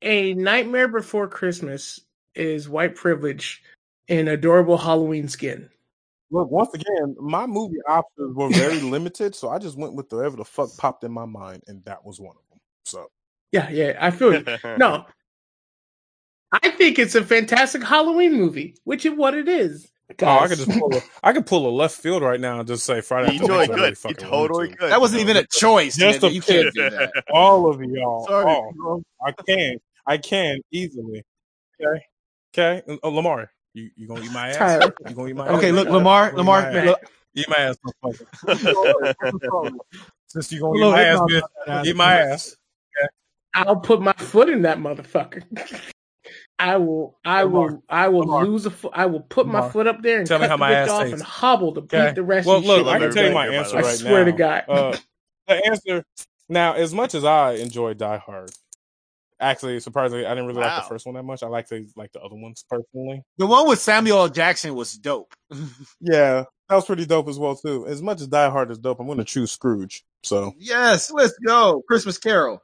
a 0.00 0.34
Nightmare 0.34 0.88
Before 0.88 1.28
Christmas 1.28 2.00
is 2.34 2.68
white 2.68 2.94
privilege 2.94 3.62
in 4.08 4.28
adorable 4.28 4.78
Halloween 4.78 5.28
skin. 5.28 5.68
Look, 6.30 6.50
once 6.50 6.72
again, 6.72 7.14
my 7.20 7.46
movie 7.46 7.76
options 7.88 8.34
were 8.34 8.48
very 8.48 8.80
limited, 8.80 9.34
so 9.34 9.50
I 9.50 9.58
just 9.58 9.76
went 9.76 9.94
with 9.94 10.10
whatever 10.12 10.36
the 10.36 10.44
fuck 10.44 10.70
popped 10.78 11.04
in 11.04 11.12
my 11.12 11.26
mind, 11.26 11.62
and 11.66 11.84
that 11.84 12.04
was 12.04 12.18
one 12.20 12.36
of 12.36 12.42
them. 12.50 12.58
So 12.84 13.08
Yeah, 13.52 13.68
yeah, 13.70 13.98
I 14.00 14.10
feel 14.12 14.32
you. 14.34 14.44
No, 14.78 15.04
I 16.52 16.70
think 16.70 16.98
it's 16.98 17.14
a 17.14 17.24
fantastic 17.24 17.82
Halloween 17.82 18.34
movie, 18.34 18.74
which 18.84 19.06
is 19.06 19.14
what 19.16 19.34
it 19.34 19.48
is. 19.48 19.90
oh, 20.20 20.26
I 20.26 20.48
could 20.48 20.58
just 20.58 20.68
pull 20.68 20.98
a, 20.98 21.00
I 21.22 21.32
could 21.32 21.46
pull 21.46 21.66
a 21.66 21.72
left 21.74 21.96
field 21.98 22.22
right 22.22 22.38
now 22.38 22.58
and 22.58 22.68
just 22.68 22.84
say 22.84 23.00
Friday. 23.00 23.32
You 23.32 23.38
totally 23.40 23.58
Next, 23.60 23.70
I 23.70 23.74
could. 23.74 23.76
really 23.76 23.88
You 23.90 23.94
fucking 23.94 24.26
totally 24.26 24.66
wanted 24.66 24.72
to. 24.72 24.76
could. 24.78 24.90
That 24.90 25.00
wasn't 25.00 25.22
even 25.22 25.36
a 25.38 25.46
choice. 25.46 25.96
Just 25.96 26.22
a 26.24 26.30
you 26.30 26.42
can't 26.42 26.72
do 26.74 26.90
that. 26.90 27.24
All 27.32 27.70
of 27.70 27.82
y'all. 27.82 28.26
Sorry, 28.26 28.52
all. 28.52 28.72
bro. 28.76 29.02
I 29.24 29.32
can. 29.46 29.78
I 30.06 30.18
can 30.18 30.60
easily. 30.70 31.22
Okay. 31.80 32.04
Okay. 32.54 32.98
Oh, 33.02 33.08
Lamar, 33.08 33.50
you 33.72 33.88
you 33.96 34.06
gonna 34.06 34.22
eat 34.22 34.32
my 34.32 34.48
ass? 34.48 34.58
Tyler. 34.58 34.94
You 35.08 35.14
gonna 35.14 35.28
eat 35.28 35.36
my 35.36 35.48
Okay, 35.48 35.68
ass? 35.68 35.74
look, 35.74 35.86
You 35.86 35.92
Lamar, 35.94 36.30
gonna 36.30 36.34
eat 36.34 36.36
Lamar, 36.36 36.60
my 36.72 36.78
ass? 36.78 36.86
look, 36.86 37.00
eat 37.34 37.48
my 37.48 37.56
ass, 37.56 37.76
motherfucker. 38.04 39.74
Since 40.26 40.52
you 40.52 40.60
gonna 40.60 40.78
eat 40.78 40.90
my 40.90 41.02
ass, 41.02 41.20
bitch, 41.20 41.42
no, 41.66 41.74
no, 41.76 41.84
eat 41.84 41.96
my 41.96 42.14
ass. 42.18 42.56
I'll 43.54 43.76
put 43.76 44.00
my 44.00 44.12
foot 44.14 44.48
in 44.48 44.62
that 44.62 44.78
motherfucker. 44.78 45.44
I 46.64 46.76
will. 46.76 47.18
I 47.24 47.44
will. 47.44 47.62
Lamar. 47.62 47.82
I 47.88 48.08
will 48.08 48.20
Lamar. 48.20 48.44
lose 48.46 48.66
a 48.66 48.70
foot. 48.70 48.92
I 48.94 49.06
will 49.06 49.20
put 49.20 49.46
my 49.48 49.68
foot 49.70 49.86
up 49.86 50.00
there 50.02 50.18
and 50.18 50.26
Tell 50.26 50.38
me 50.38 50.44
cut 50.44 50.50
how 50.50 50.56
the 50.56 50.60
my 50.60 50.70
bitch 50.70 50.76
ass 50.84 50.90
off 50.90 51.02
tastes. 51.02 51.12
and 51.14 51.22
hobble 51.22 51.74
to 51.74 51.80
Okay. 51.80 52.06
beat 52.06 52.14
the 52.14 52.22
rest. 52.22 52.46
Well, 52.46 52.58
of 52.58 52.64
look, 52.64 52.78
shit. 52.86 52.94
I 52.94 52.98
can 52.98 53.12
tell 53.12 53.26
you 53.26 53.32
my 53.34 53.48
answer 53.48 53.76
right 53.76 53.84
the 53.84 53.90
I 53.90 53.94
swear 53.94 54.24
now. 54.24 54.30
to 54.30 54.36
God. 54.36 54.64
Uh, 54.68 54.96
the 55.48 55.66
answer 55.66 56.04
now, 56.48 56.74
as 56.74 56.94
much 56.94 57.14
as 57.14 57.24
I 57.24 57.52
enjoy 57.54 57.94
Die 57.94 58.16
Hard, 58.18 58.50
actually, 59.40 59.80
surprisingly, 59.80 60.24
I 60.24 60.30
didn't 60.30 60.46
really 60.46 60.60
like 60.60 60.82
the 60.84 60.88
first 60.88 61.04
one 61.06 61.14
that 61.16 61.24
much. 61.24 61.42
I 61.42 61.48
like 61.48 61.68
the 61.68 61.86
like 61.96 62.12
the 62.12 62.20
other 62.20 62.36
ones 62.36 62.64
personally. 62.70 63.22
the 63.38 63.46
one 63.46 63.68
with 63.68 63.80
Samuel 63.80 64.28
Jackson 64.28 64.74
was 64.74 64.94
dope. 64.96 65.34
Yeah, 66.00 66.44
that 66.68 66.74
was 66.76 66.84
pretty 66.84 67.06
dope 67.06 67.28
as 67.28 67.38
well 67.38 67.56
too. 67.56 67.86
As 67.86 68.00
much 68.02 68.20
as 68.20 68.28
Die 68.28 68.50
Hard 68.50 68.70
is 68.70 68.78
dope, 68.78 69.00
I'm 69.00 69.06
going 69.06 69.18
to 69.18 69.24
choose 69.24 69.50
Scrooge. 69.52 70.04
So 70.22 70.52
yes, 70.58 71.10
let's 71.10 71.34
go. 71.44 71.82
Christmas 71.88 72.18
Carol. 72.18 72.62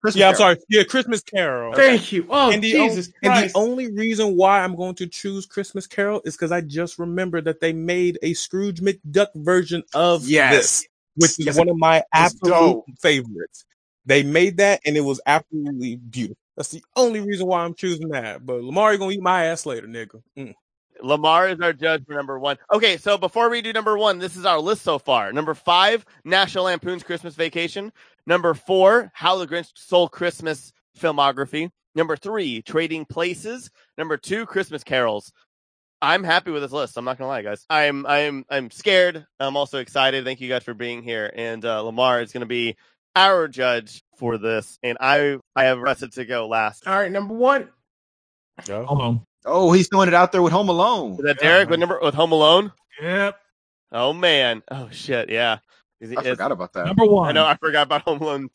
Christmas 0.00 0.20
yeah, 0.20 0.28
I'm 0.28 0.34
Carol. 0.36 0.54
sorry. 0.54 0.64
Yeah, 0.68 0.82
Christmas 0.84 1.22
Carol. 1.22 1.74
Thank 1.74 2.10
you. 2.12 2.26
Oh 2.30 2.50
and 2.50 2.62
the, 2.62 2.72
Jesus 2.72 3.08
on- 3.24 3.30
and 3.32 3.50
the 3.50 3.52
only 3.54 3.92
reason 3.92 4.36
why 4.36 4.60
I'm 4.62 4.74
going 4.76 4.94
to 4.96 5.06
choose 5.06 5.46
Christmas 5.46 5.86
Carol 5.86 6.22
is 6.24 6.36
because 6.36 6.52
I 6.52 6.60
just 6.62 6.98
remember 6.98 7.40
that 7.42 7.60
they 7.60 7.72
made 7.72 8.18
a 8.22 8.32
Scrooge 8.34 8.80
McDuck 8.80 9.28
version 9.36 9.82
of 9.94 10.26
Yes. 10.26 10.54
this, 10.54 10.86
which 11.16 11.30
is 11.40 11.46
Yes. 11.46 11.58
one 11.58 11.68
of 11.68 11.76
my 11.76 12.02
absolute 12.14 12.50
dope. 12.52 12.84
favorites. 13.00 13.64
They 14.06 14.22
made 14.22 14.56
that, 14.56 14.80
and 14.86 14.96
it 14.96 15.02
was 15.02 15.20
absolutely 15.26 15.96
beautiful. 15.96 16.36
That's 16.56 16.70
the 16.70 16.82
only 16.96 17.20
reason 17.20 17.46
why 17.46 17.62
I'm 17.62 17.74
choosing 17.74 18.08
that. 18.08 18.44
But 18.44 18.62
Lamar, 18.62 18.96
gonna 18.96 19.12
eat 19.12 19.22
my 19.22 19.44
ass 19.46 19.66
later, 19.66 19.86
nigga. 19.86 20.22
Mm. 20.36 20.54
Lamar 21.02 21.48
is 21.48 21.60
our 21.60 21.72
judge 21.72 22.04
for 22.06 22.14
number 22.14 22.38
one. 22.38 22.56
Okay, 22.72 22.96
so 22.96 23.18
before 23.18 23.50
we 23.50 23.62
do 23.62 23.72
number 23.72 23.96
one, 23.96 24.18
this 24.18 24.36
is 24.36 24.44
our 24.44 24.60
list 24.60 24.82
so 24.82 24.98
far. 24.98 25.32
Number 25.32 25.54
five, 25.54 26.04
National 26.24 26.64
Lampoon's 26.64 27.02
Christmas 27.02 27.34
Vacation. 27.34 27.92
Number 28.26 28.54
four, 28.54 29.10
How 29.14 29.38
the 29.38 29.46
Grinch 29.46 29.70
Stole 29.74 30.08
Christmas 30.08 30.72
filmography. 30.98 31.70
Number 31.94 32.16
three, 32.16 32.62
Trading 32.62 33.04
Places. 33.04 33.70
Number 33.98 34.16
two, 34.16 34.46
Christmas 34.46 34.84
Carols. 34.84 35.32
I'm 36.02 36.24
happy 36.24 36.50
with 36.50 36.62
this 36.62 36.72
list. 36.72 36.96
I'm 36.96 37.04
not 37.04 37.18
gonna 37.18 37.28
lie, 37.28 37.42
guys. 37.42 37.64
I'm 37.68 38.06
I'm 38.06 38.44
I'm 38.48 38.70
scared. 38.70 39.26
I'm 39.38 39.56
also 39.56 39.78
excited. 39.78 40.24
Thank 40.24 40.40
you 40.40 40.48
guys 40.48 40.64
for 40.64 40.72
being 40.72 41.02
here. 41.02 41.30
And 41.34 41.64
uh, 41.64 41.82
Lamar 41.82 42.22
is 42.22 42.32
gonna 42.32 42.46
be 42.46 42.76
our 43.14 43.48
judge 43.48 44.02
for 44.16 44.38
this, 44.38 44.78
and 44.82 44.96
I 45.00 45.38
I 45.54 45.64
have 45.64 45.78
rested 45.78 46.12
to 46.12 46.24
go 46.24 46.48
last. 46.48 46.86
All 46.86 46.94
right, 46.98 47.12
number 47.12 47.34
one. 47.34 47.68
Go. 48.66 48.84
Hold 48.84 49.00
on. 49.00 49.26
Oh, 49.44 49.72
he's 49.72 49.88
throwing 49.88 50.08
it 50.08 50.14
out 50.14 50.32
there 50.32 50.42
with 50.42 50.52
Home 50.52 50.68
Alone. 50.68 51.12
Is 51.12 51.18
that 51.24 51.38
Derek 51.38 51.70
with 51.70 51.80
number 51.80 51.98
with 52.02 52.14
Home 52.14 52.32
Alone? 52.32 52.72
Yep. 53.00 53.38
Oh 53.92 54.12
man. 54.12 54.62
Oh 54.70 54.88
shit. 54.90 55.30
Yeah. 55.30 55.58
Is- 56.00 56.12
I 56.16 56.20
is- 56.22 56.28
forgot 56.30 56.52
about 56.52 56.72
that. 56.74 56.86
Number 56.86 57.06
one. 57.06 57.28
I 57.28 57.32
know. 57.32 57.46
I 57.46 57.56
forgot 57.56 57.86
about 57.86 58.02
Home 58.02 58.20
Alone. 58.20 58.50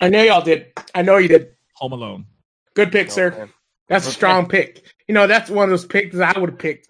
I 0.00 0.08
know 0.08 0.22
y'all 0.22 0.42
did. 0.42 0.72
I 0.94 1.02
know 1.02 1.16
you 1.16 1.28
did. 1.28 1.54
Home 1.74 1.92
Alone. 1.92 2.26
Good 2.74 2.92
pick, 2.92 3.08
Oh, 3.08 3.10
sir. 3.10 3.30
man. 3.32 3.52
That's 3.88 4.06
a 4.06 4.12
strong 4.12 4.46
pick. 4.48 4.84
You 5.08 5.14
know, 5.14 5.26
that's 5.26 5.50
one 5.50 5.64
of 5.64 5.70
those 5.70 5.86
picks 5.86 6.16
I 6.18 6.38
would 6.38 6.50
have 6.50 6.58
picked. 6.58 6.88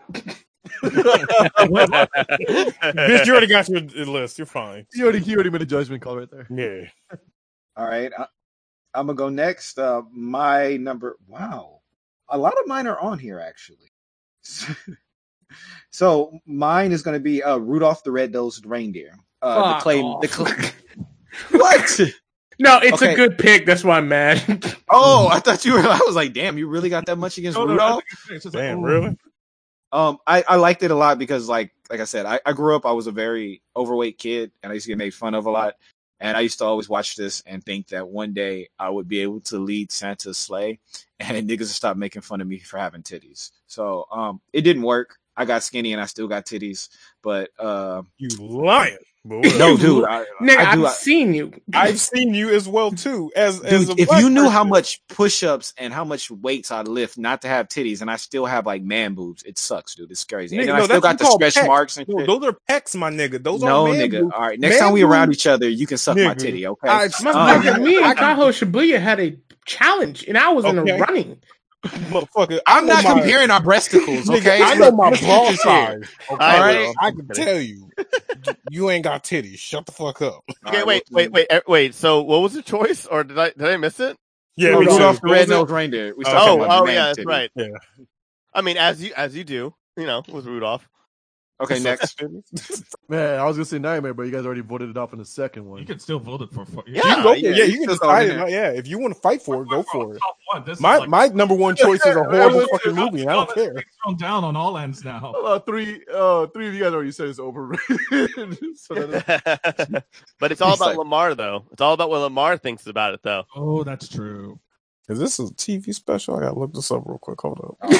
Bitch, 0.82 0.82
you 3.26 3.32
already 3.32 3.46
got 3.46 3.68
your 3.68 3.80
list. 4.06 4.38
You're 4.38 4.46
fine. 4.46 4.86
You 4.92 5.04
already 5.04 5.20
he 5.20 5.34
already 5.34 5.50
made 5.50 5.62
a 5.62 5.66
judgment 5.66 6.02
call 6.02 6.16
right 6.18 6.30
there. 6.30 6.46
Yeah. 6.50 6.88
All 7.76 7.86
right, 7.86 8.10
I, 8.18 8.26
I'm 8.94 9.06
gonna 9.06 9.14
go 9.16 9.28
next. 9.28 9.78
Uh, 9.78 10.02
my 10.12 10.76
number. 10.76 11.16
Wow, 11.26 11.77
a 12.28 12.38
lot 12.38 12.54
of 12.60 12.66
mine 12.66 12.86
are 12.86 12.98
on 12.98 13.18
here 13.18 13.38
actually. 13.40 13.90
so 15.90 16.38
mine 16.46 16.92
is 16.92 17.02
gonna 17.02 17.20
be 17.20 17.42
uh, 17.42 17.56
Rudolph 17.56 18.02
the 18.04 18.12
Red-Nosed 18.12 18.66
Reindeer. 18.66 19.12
Uh, 19.42 19.54
the 19.54 19.74
Fuck 19.74 19.82
clay. 19.82 20.02
off. 20.02 20.20
The 20.22 20.28
clay. 20.28 20.70
what? 21.58 22.00
No, 22.58 22.78
it's 22.82 23.00
Okay. 23.00 23.12
a 23.12 23.16
good 23.16 23.38
pick. 23.38 23.66
That's 23.66 23.84
why 23.84 23.98
I'm 23.98 24.08
mad. 24.08 24.74
Oh, 24.90 25.28
I 25.30 25.38
thought 25.38 25.66
you 25.66 25.74
were. 25.74 25.80
I 25.80 26.00
was 26.06 26.16
like, 26.16 26.32
damn, 26.32 26.56
you 26.56 26.66
really 26.66 26.88
got 26.88 27.04
that 27.06 27.16
much 27.16 27.36
against 27.36 27.58
No, 27.58 27.66
no, 27.66 27.72
Rudolph? 27.72 28.02
it's 28.30 28.44
just 28.44 28.54
like, 28.54 28.64
Damn, 28.64 28.78
oh. 28.78 28.82
really? 28.82 29.18
Um, 29.92 30.16
I, 30.26 30.42
I 30.48 30.56
liked 30.56 30.82
it 30.82 30.90
a 30.90 30.94
lot 30.94 31.18
because 31.18 31.46
like 31.46 31.72
like 31.90 32.00
I 32.00 32.04
said, 32.04 32.24
I, 32.24 32.40
I 32.46 32.52
grew 32.54 32.74
up, 32.74 32.86
I 32.86 32.92
was 32.92 33.06
a 33.06 33.12
very 33.12 33.60
overweight 33.76 34.16
kid 34.18 34.50
and 34.62 34.70
I 34.70 34.74
used 34.74 34.86
to 34.86 34.92
get 34.92 34.98
made 34.98 35.12
fun 35.14 35.34
of 35.34 35.44
a 35.46 35.50
lot. 35.50 35.74
And 36.20 36.36
I 36.36 36.40
used 36.40 36.58
to 36.58 36.64
always 36.64 36.88
watch 36.88 37.16
this 37.16 37.42
and 37.46 37.62
think 37.62 37.88
that 37.88 38.08
one 38.08 38.32
day 38.32 38.68
I 38.78 38.88
would 38.88 39.08
be 39.08 39.20
able 39.20 39.40
to 39.42 39.58
lead 39.58 39.92
Santa's 39.92 40.38
sleigh 40.38 40.80
and 41.20 41.48
niggas 41.48 41.58
would 41.60 41.68
stop 41.68 41.96
making 41.96 42.22
fun 42.22 42.40
of 42.40 42.46
me 42.46 42.58
for 42.58 42.78
having 42.78 43.02
titties. 43.02 43.50
So 43.66 44.06
um 44.10 44.40
it 44.52 44.62
didn't 44.62 44.82
work. 44.82 45.18
I 45.36 45.44
got 45.44 45.62
skinny 45.62 45.92
and 45.92 46.02
I 46.02 46.06
still 46.06 46.28
got 46.28 46.46
titties. 46.46 46.88
But 47.22 47.50
uh 47.58 48.02
You 48.18 48.28
lying. 48.38 48.98
But 49.24 49.58
no 49.58 49.76
dude, 49.76 50.04
I, 50.04 50.24
Nigga, 50.40 50.56
I 50.56 50.74
do 50.76 50.86
I've 50.86 50.92
I- 50.92 50.94
seen 50.94 51.34
you. 51.34 51.52
I've 51.74 52.00
seen 52.00 52.32
you 52.32 52.48
as 52.54 52.66
well 52.66 52.92
too. 52.92 53.30
As 53.36 53.60
as 53.60 53.86
Dude, 53.88 53.98
a 53.98 54.02
if 54.02 54.10
you 54.20 54.30
knew 54.30 54.48
how 54.48 54.64
much 54.64 55.06
push-ups 55.08 55.74
and 55.76 55.92
how 55.92 56.04
much 56.04 56.30
weights 56.30 56.70
I 56.70 56.80
lift 56.82 57.18
not 57.18 57.42
to 57.42 57.48
have 57.48 57.68
titties, 57.68 58.00
and 58.00 58.10
I 58.10 58.16
still 58.16 58.46
have 58.46 58.64
like 58.64 58.80
man 58.82 59.12
boobs, 59.14 59.42
it 59.42 59.58
sucks, 59.58 59.96
dude. 59.96 60.10
It's 60.12 60.24
crazy. 60.24 60.56
Nigga, 60.56 60.60
and 60.60 60.68
no, 60.68 60.74
I 60.76 60.84
still 60.84 61.00
got 61.02 61.18
the 61.18 61.26
stretch 61.26 61.56
pecs. 61.56 61.66
marks 61.66 61.96
and 61.98 62.08
No, 62.08 62.24
those 62.24 62.44
are 62.44 62.56
pecs, 62.70 62.94
my 62.96 63.10
nigga. 63.10 63.42
Those 63.42 63.60
no, 63.60 63.88
are 63.88 63.92
man 63.92 64.08
nigga. 64.08 64.20
boobs. 64.20 64.32
All 64.34 64.40
right, 64.40 64.58
next 64.58 64.74
Man 64.76 64.82
time 64.84 64.92
we 64.94 65.02
around 65.02 65.26
boobs- 65.28 65.38
each 65.40 65.46
other, 65.46 65.68
you 65.68 65.86
can 65.86 65.98
suck 65.98 66.16
my 66.16 66.32
titty, 66.34 66.66
okay? 66.66 66.88
I- 66.88 67.08
Motherfucker, 67.08 67.74
Um, 67.74 67.82
me 67.84 67.96
and 67.96 68.06
I- 68.06 68.14
Tahoe 68.14 68.48
Shibuya 68.50 68.98
had 68.98 69.20
a 69.20 69.36
challenge, 69.68 70.24
and 70.26 70.36
I 70.36 70.48
was 70.52 70.64
in 70.64 70.78
Okay. 70.78 70.90
a 70.92 70.98
running. 70.98 71.40
motherfucker. 71.84 72.58
I 72.66 72.78
I'm 72.78 72.86
not 72.86 73.04
my- 73.04 73.12
comparing 73.20 73.50
our 73.52 73.62
breasticles, 73.62 74.28
okay? 74.28 74.60
I 74.62 74.74
know 74.74 74.90
my 74.90 75.10
Let's 75.10 75.20
bra 75.22 75.52
size. 75.52 76.02
Okay? 76.30 76.44
I 76.44 76.56
All 76.58 76.66
will. 76.66 76.86
right, 76.86 76.94
I 77.00 77.10
can 77.12 77.28
tell 77.28 77.60
you, 77.60 77.88
you 78.68 78.90
ain't 78.90 79.04
got 79.04 79.22
titties. 79.22 79.58
Shut 79.58 79.86
the 79.86 79.92
fuck 79.92 80.20
up. 80.22 80.42
Okay, 80.66 80.78
right, 80.78 80.86
wait, 80.86 81.02
well, 81.10 81.24
wait, 81.24 81.32
wait, 81.32 81.46
eh, 81.50 81.60
wait. 81.68 81.94
So, 81.94 82.22
what 82.22 82.40
was 82.42 82.54
the 82.54 82.62
choice, 82.62 83.06
or 83.06 83.22
did 83.22 83.38
I 83.38 83.50
did 83.50 83.62
I 83.62 83.76
miss 83.76 84.00
it? 84.00 84.16
Yeah, 84.56 84.72
Hold 84.72 84.86
me 84.86 84.90
on. 84.90 84.96
Rudolph 84.96 85.20
the 85.20 85.28
What 85.28 85.30
was 85.30 85.38
it? 85.38 85.52
Red-Nosed 85.52 85.70
Reindeer. 85.70 86.14
We 86.16 86.24
Oh, 86.26 86.32
Oh, 86.34 86.66
oh 86.68 86.78
yeah, 86.80 86.84
man 86.84 86.94
that's 86.96 87.16
titty. 87.18 87.26
right. 87.28 87.50
Yeah. 87.54 87.68
I 88.52 88.60
mean, 88.62 88.76
as 88.76 89.00
you 89.00 89.12
as 89.16 89.36
you 89.36 89.44
do, 89.44 89.72
you 89.96 90.06
know, 90.06 90.22
with 90.32 90.46
Rudolph. 90.46 90.88
Okay, 91.60 91.78
next. 91.82 92.22
Man, 93.08 93.40
I 93.40 93.44
was 93.44 93.56
gonna 93.56 93.64
say 93.64 93.78
Nightmare, 93.78 94.14
but 94.14 94.22
you 94.24 94.30
guys 94.30 94.46
already 94.46 94.60
voted 94.60 94.90
it 94.90 94.96
off 94.96 95.12
in 95.12 95.18
the 95.18 95.24
second 95.24 95.64
one. 95.64 95.80
You 95.80 95.86
can 95.86 95.98
still 95.98 96.18
vote 96.20 96.42
it 96.42 96.52
for. 96.52 96.64
for 96.66 96.84
Yeah, 96.86 96.96
You 96.96 97.02
can 97.02 97.22
go 97.22 97.32
for 97.32 97.38
yeah, 97.38 97.50
it. 97.50 97.56
Yeah, 97.56 97.64
you 97.64 97.72
you 97.72 97.78
can 97.80 97.88
can 97.88 97.98
throw 97.98 98.10
it 98.16 98.24
decide 98.26 98.48
it. 98.48 98.50
Yeah, 98.52 98.70
if 98.70 98.86
you 98.86 98.98
want 98.98 99.14
to 99.14 99.20
fight 99.20 99.42
for 99.42 99.62
it, 99.62 99.68
go 99.68 99.82
for 99.82 100.14
it. 100.14 100.18
Top 100.18 100.36
one. 100.52 100.64
This 100.64 100.76
is 100.78 100.82
My 100.82 100.98
like- 100.98 101.08
my 101.08 101.26
number 101.28 101.54
one 101.54 101.74
choice 101.74 102.04
is 102.06 102.14
a 102.16 102.22
horrible 102.24 102.66
fucking 102.68 102.94
movie, 102.94 103.22
and 103.22 103.30
I 103.30 103.32
don't 103.34 103.52
care. 103.54 103.72
It's 103.78 103.88
thrown 104.04 104.16
down 104.16 104.44
on 104.44 104.54
all 104.56 104.78
ends 104.78 105.04
now. 105.04 105.32
Uh, 105.32 105.58
three, 105.60 106.02
uh, 106.14 106.46
three 106.48 106.68
of 106.68 106.74
you 106.74 106.80
guys 106.84 106.92
already 106.92 107.10
said 107.12 107.28
it's 107.28 107.40
overrated. 107.40 108.78
so 108.78 108.94
that 108.94 110.04
but 110.38 110.52
it's 110.52 110.60
all 110.60 110.70
He's 110.70 110.78
about 110.80 110.88
like- 110.90 110.98
Lamar, 110.98 111.34
though. 111.34 111.64
It's 111.72 111.80
all 111.80 111.94
about 111.94 112.10
what 112.10 112.18
Lamar 112.20 112.56
thinks 112.56 112.86
about 112.86 113.14
it, 113.14 113.20
though. 113.22 113.44
Oh, 113.56 113.82
that's 113.84 114.08
true. 114.08 114.60
Is 115.08 115.18
this 115.18 115.38
a 115.38 115.44
TV 115.44 115.94
special? 115.94 116.36
I 116.36 116.40
gotta 116.40 116.58
look 116.58 116.74
this 116.74 116.90
up 116.90 117.02
real 117.06 117.16
quick. 117.18 117.40
Hold 117.40 117.58
up. 117.82 117.90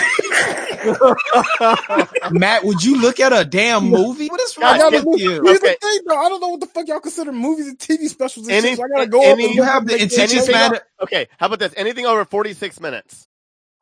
Matt, 2.30 2.64
would 2.64 2.82
you 2.82 3.00
look 3.00 3.20
at 3.20 3.32
a 3.32 3.44
damn 3.44 3.84
movie? 3.88 4.28
What 4.28 4.40
is 4.40 4.56
I 4.58 4.60
wrong 4.60 4.78
gotta 4.92 5.02
with 5.08 5.20
you? 5.20 5.30
Here's 5.44 5.58
Okay. 5.58 5.76
the 5.80 5.86
thing, 5.86 6.00
though. 6.06 6.16
I 6.18 6.28
don't 6.28 6.40
know 6.40 6.48
what 6.48 6.60
the 6.60 6.66
fuck 6.66 6.88
y'all 6.88 7.00
consider 7.00 7.32
movies 7.32 7.68
and 7.68 7.78
TV 7.78 8.08
specials 8.08 8.46
and 8.48 8.56
Any- 8.56 8.68
shit. 8.70 8.78
So 8.78 8.84
I 8.84 8.88
gotta 8.88 9.06
go 9.06 9.20
any- 9.22 9.30
up 9.44 9.48
and 9.48 9.54
You 9.56 9.62
have 9.62 9.86
the 9.86 9.94
make 9.94 10.02
attention 10.02 10.42
span. 10.42 10.78
Okay, 11.02 11.28
how 11.38 11.46
about 11.46 11.58
this? 11.58 11.72
Anything 11.76 12.06
over 12.06 12.24
forty 12.24 12.54
six 12.54 12.80
minutes. 12.80 13.26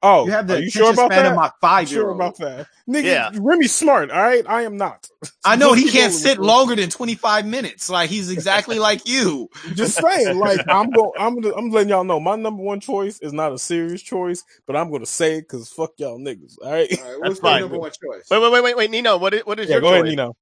Oh, 0.02 0.26
You 0.26 0.32
have 0.32 0.46
the 0.46 0.56
are 0.56 0.60
you 0.60 0.70
sure 0.70 0.92
about 0.92 1.12
span 1.12 1.24
that? 1.24 1.32
of 1.32 1.36
my 1.36 1.46
sure 1.46 1.52
five-year-old. 1.60 2.16
about 2.16 2.38
that, 2.38 2.68
nigga? 2.88 3.04
Yeah. 3.04 3.30
Remy's 3.40 3.72
smart. 3.74 4.10
All 4.10 4.22
right, 4.22 4.44
I 4.48 4.62
am 4.62 4.76
not. 4.76 5.08
I 5.44 5.56
know 5.56 5.72
he 5.72 5.90
can't 5.90 6.12
sit 6.12 6.38
longer 6.38 6.76
than 6.76 6.90
25 6.90 7.46
minutes. 7.46 7.90
Like 7.90 8.10
he's 8.10 8.30
exactly 8.30 8.78
like 8.78 9.08
you. 9.08 9.48
Just 9.74 10.00
saying, 10.00 10.38
like 10.38 10.60
I'm 10.68 10.90
going, 10.90 11.12
I'm, 11.18 11.40
gonna- 11.40 11.54
I'm 11.56 11.70
letting 11.70 11.88
y'all 11.88 12.04
know 12.04 12.20
my 12.20 12.36
number 12.36 12.62
one 12.62 12.80
choice 12.80 13.18
is 13.20 13.32
not 13.32 13.52
a 13.52 13.58
serious 13.58 14.02
choice, 14.02 14.44
but 14.66 14.76
I'm 14.76 14.90
gonna 14.92 15.06
say 15.06 15.38
it 15.38 15.42
because 15.42 15.68
fuck 15.70 15.92
y'all 15.98 16.18
niggas. 16.18 16.56
All 16.62 16.70
right, 16.72 16.88
All 17.00 17.04
right, 17.10 17.20
what's 17.20 17.42
your 17.42 17.60
number 17.60 17.78
one 17.78 17.90
choice? 17.90 18.26
Wait, 18.30 18.40
wait, 18.40 18.52
wait, 18.52 18.62
wait, 18.64 18.76
wait, 18.76 18.90
Nino. 18.90 19.16
What 19.16 19.34
is, 19.34 19.46
what 19.46 19.58
is 19.58 19.68
yeah, 19.68 19.74
your 19.74 19.80
go 19.80 19.94
ahead. 19.94 20.04
Nino. 20.04 20.36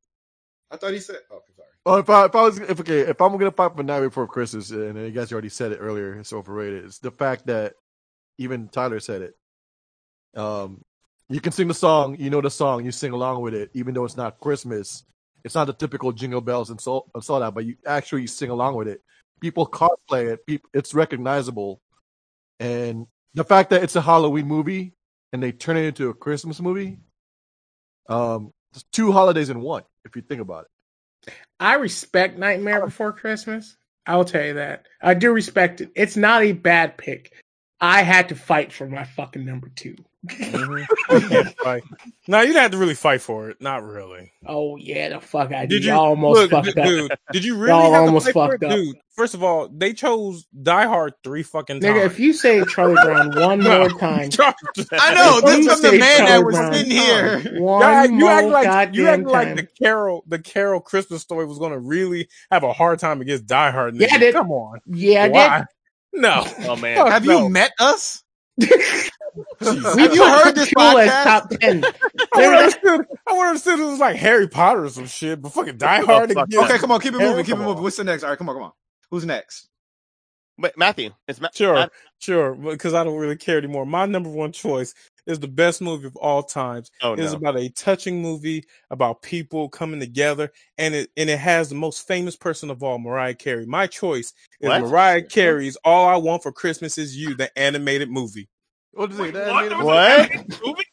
I 0.71 0.77
thought 0.77 0.93
he 0.93 0.99
said. 0.99 1.19
Oh, 1.31 1.41
sorry. 1.57 1.69
Oh, 1.87 1.99
if 1.99 2.11
I 2.11 2.25
if 2.27 2.35
I 2.35 2.43
was 2.43 2.59
if 2.59 2.81
okay 2.81 3.01
if 3.01 3.21
I'm 3.21 3.33
gonna 3.39 3.51
fight 3.53 3.77
for 3.77 3.83
Night 3.83 4.01
Before 4.01 4.27
Christmas, 4.27 4.71
and 4.71 4.99
you 4.99 5.11
guys 5.13 5.33
already 5.33 5.49
said 5.49 5.73
it 5.73 5.77
earlier, 5.77 6.15
it's 6.15 6.33
overrated. 6.33 6.85
It's 6.85 6.99
the 6.99 7.11
fact 7.13 7.47
that 7.47 7.75
even 8.39 8.69
Tyler 8.69 9.01
said 9.01 9.23
it. 9.23 9.35
Um, 10.37 10.82
you 11.28 11.41
can 11.41 11.53
sing 11.53 11.68
the 11.68 11.74
song, 11.74 12.16
you 12.18 12.30
know 12.30 12.41
the 12.41 12.51
song, 12.51 12.85
you 12.85 12.93
sing 12.93 13.12
along 13.12 13.41
with 13.41 13.55
it, 13.55 13.70
even 13.74 13.95
though 13.95 14.05
it's 14.05 14.16
not 14.16 14.41
Christmas. 14.41 15.05
It's 15.45 15.55
not 15.55 15.66
the 15.66 15.72
typical 15.72 16.12
jingle 16.12 16.41
bells 16.41 16.70
and 16.70 16.80
so 16.80 17.07
and 17.14 17.22
so 17.22 17.39
that, 17.39 17.55
but 17.55 17.64
you 17.64 17.76
actually 17.87 18.26
sing 18.26 18.51
along 18.51 18.76
with 18.76 18.89
it. 18.89 19.03
People 19.41 19.66
cosplay 19.66 20.37
it. 20.49 20.62
It's 20.72 20.95
recognizable, 20.95 21.80
and 22.61 23.07
the 23.35 23.45
fact 23.45 23.70
that 23.70 23.82
it's 23.82 23.97
a 23.97 24.01
Halloween 24.01 24.47
movie 24.47 24.95
and 25.32 25.43
they 25.43 25.53
turn 25.53 25.76
it 25.76 25.85
into 25.85 26.09
a 26.09 26.14
Christmas 26.14 26.61
movie, 26.61 26.99
um, 28.09 28.53
it's 28.72 28.85
two 28.93 29.12
holidays 29.12 29.51
in 29.51 29.61
one. 29.61 29.82
If 30.05 30.16
you 30.16 30.22
think 30.22 30.41
about 30.41 30.64
it. 30.64 31.32
I 31.59 31.74
respect 31.74 32.39
Nightmare 32.39 32.85
Before 32.85 33.12
Christmas. 33.12 33.76
I 34.07 34.16
will 34.16 34.24
tell 34.24 34.45
you 34.45 34.55
that. 34.55 34.87
I 35.01 35.14
do 35.14 35.32
respect 35.32 35.80
it. 35.80 35.91
It's 35.95 36.16
not 36.16 36.43
a 36.43 36.53
bad 36.53 36.99
pick. 36.99 37.32
I 37.80 38.03
had 38.03 38.28
to 38.28 38.35
fight 38.35 38.72
for 38.72 38.87
my 38.87 39.05
fucking 39.05 39.45
number 39.45 39.70
two. 39.74 39.97
Right. 40.27 40.57
Mm-hmm. 41.11 41.95
No, 42.27 42.41
you 42.41 42.47
didn't 42.47 42.62
have 42.62 42.70
to 42.70 42.79
really 42.79 42.95
fight 42.95 43.20
for 43.20 43.51
it. 43.51 43.61
Not 43.61 43.83
really. 43.85 44.33
Oh 44.47 44.77
yeah, 44.77 45.11
the 45.11 45.20
fuck 45.20 45.53
I 45.53 45.66
did. 45.66 45.68
Did 45.68 45.85
you 45.85 45.91
Y'all 45.91 46.07
almost 46.07 46.41
look, 46.41 46.51
fucked 46.53 46.75
d- 46.75 46.81
up. 46.81 46.87
dude? 46.87 47.12
Did 47.33 47.45
you 47.45 47.55
really 47.59 47.68
Y'all 47.68 47.93
have 47.93 48.05
almost 48.05 48.27
to 48.29 48.33
fucked 48.33 48.64
up. 48.64 48.70
dude? 48.70 48.97
First 49.14 49.35
of 49.35 49.43
all, 49.45 49.68
they 49.68 49.93
chose 49.93 50.47
Die 50.62 50.87
Hard 50.87 51.12
three 51.22 51.43
fucking 51.43 51.81
times. 51.81 51.95
Nigga, 51.99 52.07
if 52.07 52.18
you 52.18 52.33
say 52.33 52.64
Charlie 52.64 52.95
Brown 52.95 53.35
one 53.39 53.59
No. 53.61 53.81
more 53.91 53.99
time, 53.99 54.31
I 54.93 55.14
know 55.14 55.43
this 55.43 55.64
you 55.66 55.70
from 55.70 55.83
the 55.83 55.91
say 55.91 55.99
man 55.99 56.18
that 56.20 56.27
Charlie 56.29 56.45
was 56.45 56.55
Brown 56.57 56.72
sitting 56.72 56.91
here. 56.93 57.61
one 57.61 57.81
Y'all 57.83 57.85
act- 57.85 58.12
you 58.14 58.29
act 58.29 58.47
like 58.49 58.95
you 58.95 59.09
act 59.09 59.22
time. 59.25 59.31
like 59.33 59.57
the 59.57 59.68
Carol 59.79 60.25
the 60.27 60.39
Carol 60.39 60.81
Christmas 60.81 61.20
story 61.20 61.45
was 61.45 61.59
gonna 61.59 61.79
really 61.79 62.29
have 62.51 62.62
a 62.62 62.72
hard 62.72 62.99
time 63.01 63.20
against 63.20 63.45
Die 63.47 63.70
Hard. 63.70 63.97
Yeah, 63.97 64.09
I 64.12 64.16
did. 64.18 64.35
Come 64.35 64.51
on, 64.51 64.81
yeah, 64.87 65.25
I 65.25 65.29
Why? 65.29 65.64
No, 66.14 66.43
Oh 66.61 66.77
man. 66.77 67.07
Have 67.07 67.27
no. 67.27 67.43
you 67.43 67.49
met 67.51 67.72
us? 67.79 68.22
Did. 69.61 69.82
Have 69.82 70.14
you 70.14 70.24
heard 70.24 70.55
this 70.55 70.72
Cool 70.72 70.85
podcast? 70.85 71.24
top 71.24 71.51
ten. 71.51 71.85
I 72.35 72.39
would 72.49 72.57
understood. 72.57 73.07
I 73.26 73.32
would 73.32 73.47
understood 73.47 73.78
it 73.80 73.85
was 73.85 73.99
like 73.99 74.16
Harry 74.16 74.49
Potter 74.49 74.85
or 74.85 74.89
some 74.91 75.07
shit, 75.07 75.41
but 75.43 75.53
fucking 75.53 75.76
Die 75.78 76.03
Hard. 76.05 76.32
fuck 76.32 76.47
against- 76.49 76.70
Okay, 76.70 76.78
come 76.78 76.91
on, 76.93 77.01
keep 77.01 77.14
it 77.14 77.20
Hell, 77.20 77.30
moving, 77.30 77.45
keep 77.45 77.55
it 77.55 77.59
moving. 77.59 77.76
on. 77.76 77.82
What's 77.82 77.97
the 77.97 78.05
next? 78.05 78.22
All 78.24 78.30
right, 78.30 78.39
come 78.39 78.49
on, 78.49 78.55
come 78.57 78.62
on. 78.64 78.72
Who's 79.11 79.24
next? 79.24 79.68
Wait, 80.57 80.78
Matthew. 80.78 81.11
It's 81.26 81.41
Ma- 81.41 81.49
Sure, 81.53 81.74
Matt- 81.74 81.93
sure, 82.20 82.55
because 82.55 82.95
I 82.95 83.03
don't 83.03 83.16
really 83.18 83.37
care 83.37 83.59
anymore. 83.59 83.85
My 83.87 84.07
number 84.07 84.30
one 84.30 84.53
choice 84.53 84.95
is 85.26 85.41
the 85.41 85.49
best 85.49 85.82
movie 85.82 86.07
of 86.07 86.14
all 86.16 86.45
times. 86.45 86.93
Oh 87.03 87.14
It's 87.14 87.32
no. 87.32 87.39
about 87.39 87.57
a 87.59 87.68
touching 87.70 88.22
movie 88.22 88.62
about 88.91 89.20
people 89.22 89.68
coming 89.68 89.99
together, 89.99 90.53
and 90.78 90.95
it 90.95 91.11
and 91.16 91.28
it 91.28 91.41
has 91.41 91.70
the 91.70 91.74
most 91.74 92.07
famous 92.07 92.37
person 92.37 92.70
of 92.70 92.85
all, 92.85 92.99
Mariah 93.01 93.35
Carey. 93.35 93.66
My 93.66 93.89
choice 93.89 94.32
is 94.61 94.68
What? 94.68 94.82
Mariah 94.82 95.22
Carey's 95.22 95.76
"All 95.85 96.07
I 96.07 96.16
Want 96.16 96.45
for 96.45 96.53
Christmas 96.53 96.99
Is 96.99 97.16
You," 97.16 97.35
the 97.35 97.57
animated 97.59 98.09
movie. 98.11 98.49
What 98.95 99.12
is 99.12 99.20
it? 99.20 99.32
That 99.34 99.53
What? 99.53 99.64
animated 99.64 99.84
What? 99.84 100.30
Movie? 100.66 100.84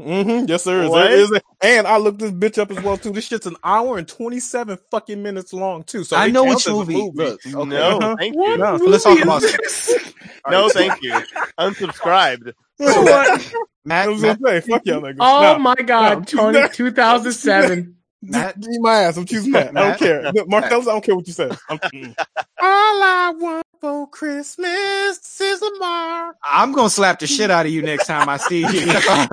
Mm-hmm. 0.00 0.46
Yes, 0.48 0.64
sir. 0.64 0.88
What? 0.88 1.04
There 1.04 1.18
is 1.18 1.30
a- 1.32 1.42
and 1.62 1.86
I 1.86 1.96
looked 1.98 2.18
this 2.18 2.32
bitch 2.32 2.58
up 2.58 2.70
as 2.72 2.82
well 2.82 2.96
too. 2.96 3.12
This 3.12 3.26
shit's 3.26 3.46
an 3.46 3.56
hour 3.62 3.98
and 3.98 4.08
twenty 4.08 4.40
seven 4.40 4.78
fucking 4.90 5.22
minutes 5.22 5.52
long 5.52 5.84
too. 5.84 6.02
So 6.04 6.16
I 6.16 6.28
know 6.28 6.44
counts 6.44 6.66
which 6.66 6.74
as 6.74 6.88
a 6.88 6.90
movie. 6.92 7.12
Look, 7.14 7.40
okay. 7.46 7.64
No, 7.68 7.98
Uh-huh. 7.98 8.16
thank 8.18 8.34
you. 8.34 8.58
No, 8.58 8.78
so 8.78 8.84
movie 8.84 8.90
let's 8.90 9.04
talk 9.04 9.22
about 9.22 9.42
this? 9.42 10.14
No, 10.50 10.68
thank 10.70 11.02
you. 11.02 11.14
Unsubscribed. 11.58 12.52
So 12.80 13.02
what? 13.02 13.52
Matt, 13.84 14.06
I 14.06 14.08
was 14.08 14.22
Matt, 14.22 14.38
fuck 14.64 14.82
y'all 14.86 15.02
niggas. 15.02 15.16
Oh 15.20 15.40
No, 15.54 15.58
my 15.60 15.74
god, 15.76 16.18
no. 16.18 16.24
Tony, 16.24 16.68
2007. 16.72 17.96
Matt, 18.22 18.58
Give 18.60 18.70
me 18.70 18.78
my 18.80 18.94
ass. 19.02 19.16
I'm 19.18 19.26
choosing 19.26 19.52
that. 19.52 19.76
I 19.76 19.88
don't 19.88 19.98
care. 19.98 20.22
Matt, 20.32 20.48
Marcellus, 20.48 20.88
I 20.88 20.92
don't 20.92 21.04
care 21.04 21.14
what 21.14 21.26
you 21.28 21.32
say. 21.32 21.50
I'm, 21.68 21.78
mm. 21.78 22.14
All 22.60 23.02
I 23.02 23.32
want 23.38 23.66
for 23.82 24.06
Christmas 24.08 25.40
is 25.40 25.60
a. 25.60 26.32
I'm 26.44 26.72
gonna 26.72 26.88
slap 26.88 27.18
the 27.18 27.26
shit 27.26 27.50
out 27.50 27.66
of 27.66 27.72
you 27.72 27.82
next 27.82 28.06
time 28.06 28.28
I 28.28 28.36
see 28.36 28.60
you. 28.60 28.94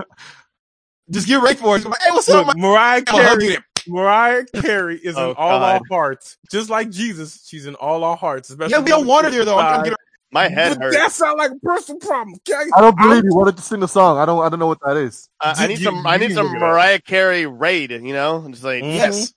Just 1.11 1.27
get 1.27 1.41
ready 1.41 1.55
for 1.55 1.77
it. 1.77 1.83
Hey, 1.83 1.89
what's 2.11 2.27
up, 2.29 2.47
Look, 2.47 2.55
man? 2.57 2.71
Mariah 2.71 3.01
Carey. 3.03 3.57
Mariah 3.87 4.45
Carey 4.55 4.97
is 4.97 5.17
Oh, 5.17 5.31
in 5.31 5.35
all 5.37 5.63
our 5.63 5.81
hearts, 5.89 6.37
just 6.51 6.69
like 6.69 6.89
Jesus. 6.91 7.43
She's 7.47 7.65
in 7.65 7.75
all 7.75 8.03
our 8.03 8.17
hearts. 8.17 8.49
Especially 8.49 8.73
Yeah, 8.73 8.81
we 8.81 8.89
don't 8.89 9.07
want 9.07 9.25
her 9.25 9.31
there 9.31 9.45
though. 9.45 9.57
I'm 9.57 9.71
gonna 9.71 9.83
get 9.83 9.91
her. 9.93 9.97
My 10.31 10.47
head 10.47 10.77
hurts. 10.77 10.95
that 10.95 11.11
sounds 11.11 11.37
like 11.39 11.51
a 11.51 11.55
personal 11.63 11.99
problem. 11.99 12.35
Okay? 12.47 12.69
I 12.75 12.81
don't 12.81 12.95
believe 12.97 13.23
you 13.23 13.33
wanted 13.33 13.57
to 13.57 13.63
sing 13.63 13.79
the 13.79 13.87
song. 13.87 14.17
I 14.19 14.25
don't. 14.25 14.43
I 14.43 14.49
don't 14.49 14.59
know 14.59 14.67
what 14.67 14.79
that 14.85 14.97
is. 14.97 15.29
I, 15.39 15.63
I 15.63 15.67
need 15.67 15.79
you- 15.79 15.85
some. 15.85 16.05
I 16.05 16.17
need 16.17 16.33
some 16.33 16.47
look 16.47 16.55
it 16.55 16.61
up. 16.63 16.69
Mariah 16.69 17.01
Carey 17.01 17.45
raid. 17.47 17.91
You 17.91 18.13
know, 18.13 18.47
just 18.49 18.63
like 18.63 18.83
Mhm. 18.83 18.95
Yes. 18.95 19.33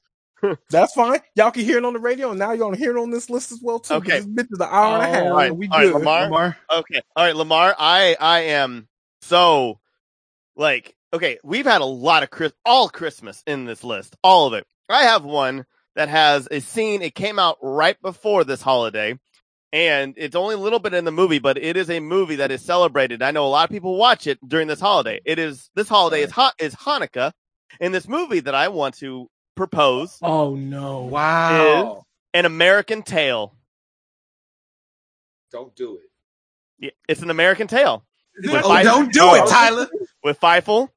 That's 0.71 0.93
fine. 0.95 1.21
Y'all 1.35 1.51
can 1.51 1.65
hear 1.65 1.79
it 1.79 1.85
on 1.85 1.93
the 1.93 1.99
radio, 1.99 2.31
and 2.31 2.39
now 2.39 2.51
you're 2.51 2.59
gonna 2.59 2.77
hear 2.77 2.97
it 2.97 3.01
on 3.01 3.11
this 3.11 3.31
list 3.31 3.53
as 3.53 3.61
well 3.63 3.79
too. 3.79 3.95
Okay. 3.95 4.21
this 4.21 4.27
bitch 4.27 4.53
is 4.53 4.61
an 4.61 4.69
hour 4.71 4.97
and 4.97 5.03
a 5.03 5.07
half. 5.07 5.25
All 5.25 5.33
right, 5.33 5.57
we 5.57 5.69
all 5.69 5.79
right. 5.79 5.93
Lamar. 5.93 6.23
Lamar. 6.25 6.57
Okay. 6.71 7.01
All 7.17 7.25
right, 7.25 7.37
Lamar, 7.37 7.75
I 7.79 8.17
I 8.19 8.41
am 8.41 8.89
so 9.21 9.79
like 10.57 10.95
okay, 11.13 11.39
we've 11.45 11.67
had 11.67 11.81
a 11.81 11.87
lot 11.87 12.23
of 12.23 12.31
Chris 12.31 12.53
all 12.65 12.89
Christmas 12.89 13.43
in 13.47 13.65
this 13.65 13.85
list. 13.85 14.17
All 14.23 14.47
of 14.47 14.55
it. 14.55 14.67
I 14.89 15.05
have 15.05 15.25
one 15.25 15.65
that 15.95 16.09
has 16.09 16.49
a 16.51 16.61
scene 16.61 17.03
it 17.03 17.15
came 17.15 17.39
out 17.39 17.59
right 17.63 18.01
before 18.01 18.45
this 18.45 18.63
holiday 18.63 19.19
and 19.73 20.15
it's 20.19 20.37
only 20.37 20.55
a 20.55 20.59
little 20.59 20.79
bit 20.79 20.93
in 20.93 21.07
the 21.07 21.11
movie, 21.11 21.39
but 21.39 21.57
it 21.57 21.79
is 21.79 21.89
a 21.89 22.01
movie 22.01 22.37
that 22.37 22.51
is 22.51 22.61
celebrated. 22.61 23.23
I 23.23 23.31
know 23.31 23.47
a 23.47 23.49
lot 23.49 23.65
of 23.65 23.71
people 23.71 23.97
watch 23.97 24.27
it 24.27 24.39
during 24.47 24.69
this 24.69 24.81
holiday. 24.81 25.21
It 25.25 25.39
is 25.39 25.71
this 25.75 25.89
holiday 25.89 26.23
is 26.23 26.31
hot 26.31 26.55
is 26.59 26.75
Hanukkah. 26.75 27.33
And 27.81 27.95
this 27.95 28.07
movie 28.07 28.41
that 28.41 28.55
I 28.55 28.69
want 28.69 28.97
to 28.99 29.31
propose 29.55 30.19
Oh 30.23 30.55
no. 30.55 31.03
Wow. 31.03 32.05
an 32.35 32.45
American 32.47 33.03
Tail. 33.03 33.55
Don't 35.51 35.75
do 35.77 35.97
it. 35.97 36.11
Yeah, 36.79 36.91
It's 37.09 37.23
an 37.23 37.31
American 37.31 37.67
Tail 37.67 38.03
oh, 38.05 38.53
With 38.53 38.65
Oh, 38.65 38.69
five- 38.69 38.85
don't 38.85 39.13
do 39.13 39.35
it, 39.35 39.47
Tyler. 39.49 39.87
with 40.25 40.41
Fievel. 40.41 40.89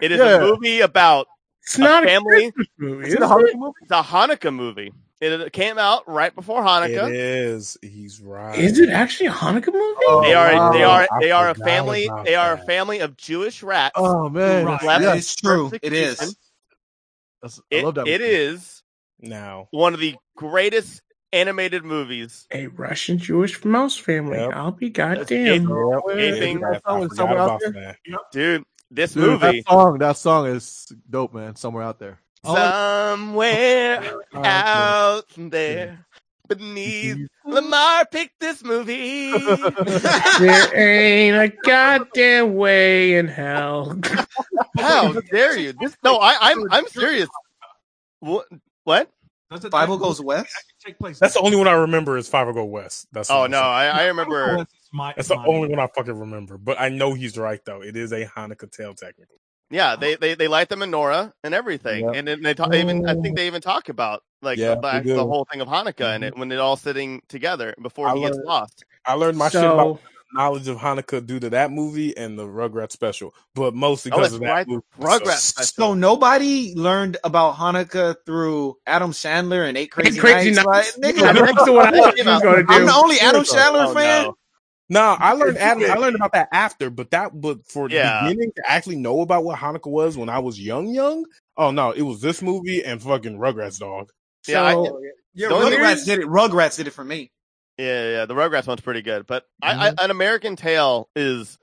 It 0.00 0.12
is 0.12 0.18
Yeah. 0.18 0.36
a 0.36 0.40
movie 0.40 0.80
about 0.80 1.26
It's 1.62 1.78
not 1.78 2.04
a 2.04 2.06
a 2.06 2.10
family. 2.10 2.52
Christmas 2.52 2.68
movie. 2.78 3.02
Is 3.02 3.08
Is 3.08 3.14
it 3.14 3.22
a? 3.22 3.26
Hanukkah 3.26 3.54
movie? 3.58 3.72
It's 3.82 3.90
a 3.90 4.02
Hanukkah 4.02 4.54
movie. 4.54 4.92
It 5.20 5.52
came 5.52 5.78
out 5.78 6.06
right 6.06 6.34
before 6.34 6.62
Hanukkah. 6.62 7.08
It 7.08 7.14
is. 7.16 7.78
He's 7.80 8.20
right. 8.20 8.58
Is 8.58 8.78
it 8.78 8.90
actually 8.90 9.28
a 9.28 9.32
Hanukkah 9.32 9.72
movie? 9.72 10.04
Oh, 10.06 10.20
They 10.22 10.34
are 10.34 10.52
wow. 10.52 10.68
Oh, 10.68 10.72
they 10.72 10.82
are 10.84 11.08
I 11.10 11.20
they 11.20 11.30
are 11.30 11.48
a 11.50 11.54
family 11.54 12.10
they 12.24 12.34
are 12.34 12.54
a 12.54 12.58
family 12.58 13.00
of 13.00 13.16
Jewish 13.16 13.62
rats. 13.62 13.94
Oh 13.96 14.28
man, 14.28 14.64
Right. 14.66 14.82
Left 14.82 15.02
yeah, 15.02 15.10
That 15.10 15.16
is 15.18 15.34
true. 15.34 15.66
It 15.72 15.82
persecution. 15.82 16.24
is. 16.28 16.36
That's, 17.44 17.60
I 17.72 17.80
love 17.82 17.94
that. 17.96 18.06
it 18.08 18.20
movie. 18.20 18.32
is 18.32 18.82
now? 19.20 19.68
one 19.70 19.94
of 19.94 20.00
the 20.00 20.14
greatest 20.36 21.02
animated 21.32 21.84
movies. 21.84 22.46
A 22.52 22.68
Russian 22.68 23.18
Jewish 23.18 23.64
mouse 23.64 23.96
family. 23.96 24.38
Yep. 24.38 24.50
I'll 24.54 24.70
be 24.72 24.88
goddamn. 24.90 25.66
Gaping. 25.66 26.64
I 26.64 26.80
Somewhere- 27.14 27.38
out 27.38 27.60
there? 27.60 27.72
that. 27.72 27.96
Dude, 28.32 28.64
this 28.90 29.14
Dude, 29.14 29.24
movie 29.40 29.60
that 29.60 29.68
song, 29.68 29.98
that 29.98 30.16
song 30.16 30.46
is 30.46 30.86
dope, 31.10 31.34
man. 31.34 31.56
Somewhere 31.56 31.82
out 31.82 31.98
there. 31.98 32.20
somewhere 32.44 34.00
Uh, 34.34 34.40
out 34.44 35.24
there 35.36 36.06
beneath 36.48 37.28
Lamar 37.46 38.06
picked 38.06 38.40
this 38.40 38.64
movie. 38.64 39.30
there 40.38 40.76
ain't 40.76 41.36
a 41.36 41.52
goddamn 41.62 42.54
way 42.54 43.16
in 43.16 43.28
hell. 43.28 43.98
How 44.78 45.12
dare 45.30 45.56
you? 45.58 45.72
This 45.72 45.96
no, 46.02 46.16
I, 46.16 46.36
I'm 46.40 46.64
I'm 46.70 46.86
serious. 46.88 47.28
What? 48.20 48.46
What? 48.84 49.10
Does 49.50 49.64
it 49.64 49.70
Five 49.70 49.82
actually 49.82 49.98
goes 49.98 50.20
west. 50.20 50.54
take 50.84 50.98
place? 50.98 51.18
That's 51.18 51.34
the 51.34 51.40
only 51.40 51.56
one 51.56 51.68
I 51.68 51.72
remember 51.72 52.16
is 52.16 52.28
Five 52.28 52.52
Go 52.54 52.64
West. 52.64 53.06
That's 53.12 53.30
Oh 53.30 53.46
no, 53.46 53.60
I'm. 53.60 53.94
I, 53.94 54.02
I 54.02 54.06
remember. 54.06 54.56
West 54.56 54.72
is 54.72 54.88
my- 54.92 55.12
That's 55.14 55.28
the 55.28 55.36
my- 55.36 55.46
only 55.46 55.68
one 55.68 55.78
I 55.78 55.86
fucking 55.94 56.18
remember. 56.18 56.58
But 56.58 56.80
I 56.80 56.88
know 56.88 57.14
he's 57.14 57.38
right 57.38 57.60
though. 57.64 57.82
It 57.82 57.96
is 57.96 58.12
a 58.12 58.24
Hanukkah 58.26 58.70
tale 58.70 58.94
technically. 58.94 59.36
Yeah, 59.74 59.96
they, 59.96 60.14
they 60.14 60.34
they 60.36 60.46
light 60.46 60.68
the 60.68 60.76
menorah 60.76 61.32
and 61.42 61.52
everything, 61.52 62.04
Yeah. 62.04 62.12
and 62.14 62.28
then 62.28 62.42
they 62.42 62.54
talk, 62.54 62.72
even 62.74 63.08
I 63.08 63.14
think 63.14 63.36
they 63.36 63.48
even 63.48 63.60
talk 63.60 63.88
about 63.88 64.22
like 64.40 64.56
Yeah, 64.56 64.76
the, 64.76 65.00
they 65.02 65.12
the 65.14 65.26
whole 65.26 65.46
thing 65.50 65.60
of 65.60 65.66
Hanukkah 65.68 66.14
and 66.14 66.22
Mhm. 66.22 66.28
it 66.28 66.36
when 66.38 66.48
they're 66.48 66.60
all 66.60 66.76
sitting 66.76 67.22
together 67.28 67.74
before 67.82 68.06
I 68.08 68.14
he 68.14 68.20
gets 68.20 68.38
lost. 68.44 68.84
I 69.04 69.14
learned 69.14 69.36
my 69.36 69.48
shit 69.48 69.64
about 69.64 70.00
knowledge 70.32 70.68
of 70.68 70.76
Hanukkah 70.78 71.24
due 71.26 71.40
to 71.40 71.50
that 71.50 71.70
movie 71.72 72.16
and 72.16 72.38
the 72.38 72.46
Rugrats 72.46 72.92
special, 72.92 73.34
but 73.54 73.74
mostly 73.74 74.12
Oh, 74.12 74.16
because 74.18 74.30
that's 74.30 74.34
of 74.34 74.40
that 74.42 74.50
right, 74.52 74.68
movie. 74.68 74.82
Rugrats 75.00 75.24
So- 75.38 75.62
special. 75.62 75.86
So 75.88 75.94
nobody 75.94 76.72
learned 76.76 77.16
about 77.24 77.56
Hanukkah 77.56 78.14
through 78.24 78.76
Adam 78.86 79.10
Sandler 79.12 79.68
and 79.68 79.76
Eight 79.76 79.90
Crazy, 79.90 80.18
Crazy 80.20 80.50
Nights. 80.52 80.66
Nights. 80.66 80.98
Like, 80.98 81.14
nigga, 81.16 81.34
that's 81.46 81.64
the 81.64 81.72
one 81.72 81.86
I 81.94 81.98
thought 81.98 82.16
you 82.16 82.24
was 82.24 82.42
going 82.42 82.66
to 82.66 82.72
I'm 82.72 82.86
the 82.86 82.94
only 82.94 83.18
Adam 83.20 83.42
Sandler 83.42 83.86
Oh, 83.88 83.94
fan. 83.94 84.22
no. 84.24 84.36
No, 84.90 85.16
I 85.18 85.32
learned 85.32 85.56
Adam. 85.58 85.90
I 85.90 85.94
learned 85.94 86.16
about 86.16 86.32
that 86.32 86.48
after, 86.52 86.90
but 86.90 87.10
that 87.10 87.40
but 87.40 87.66
for 87.66 87.88
Yeah. 87.88 88.24
the 88.24 88.28
beginning 88.30 88.52
to 88.56 88.70
actually 88.70 88.96
know 88.96 89.20
about 89.22 89.44
what 89.44 89.58
Hanukkah 89.58 89.90
was 89.90 90.16
when 90.18 90.28
I 90.28 90.38
was 90.40 90.60
young, 90.60 90.88
young. 90.88 91.24
Oh 91.56 91.70
no, 91.70 91.90
it 91.92 92.02
was 92.02 92.20
this 92.20 92.42
movie 92.42 92.84
and 92.84 93.02
fucking 93.02 93.38
Rugrats 93.38 93.78
dog. 93.78 94.10
Yeah, 94.46 94.62
I- 94.62 94.72
Yeah, 95.32 95.48
The 95.48 95.54
Rugrats 95.54 96.04
did 96.04 96.18
it. 96.20 96.26
Rugrats 96.26 96.76
did 96.76 96.86
it 96.86 96.90
for 96.92 97.02
me. 97.04 97.30
Yeah, 97.78 98.10
yeah, 98.10 98.26
the 98.26 98.34
Rugrats 98.34 98.66
one's 98.68 98.82
pretty 98.82 99.02
good, 99.02 99.26
but 99.26 99.46
I, 99.62 99.72
I, 99.72 99.90
Mm-hmm. 99.90 100.04
an 100.04 100.10
American 100.10 100.54
Tail 100.56 101.08
is 101.16 101.58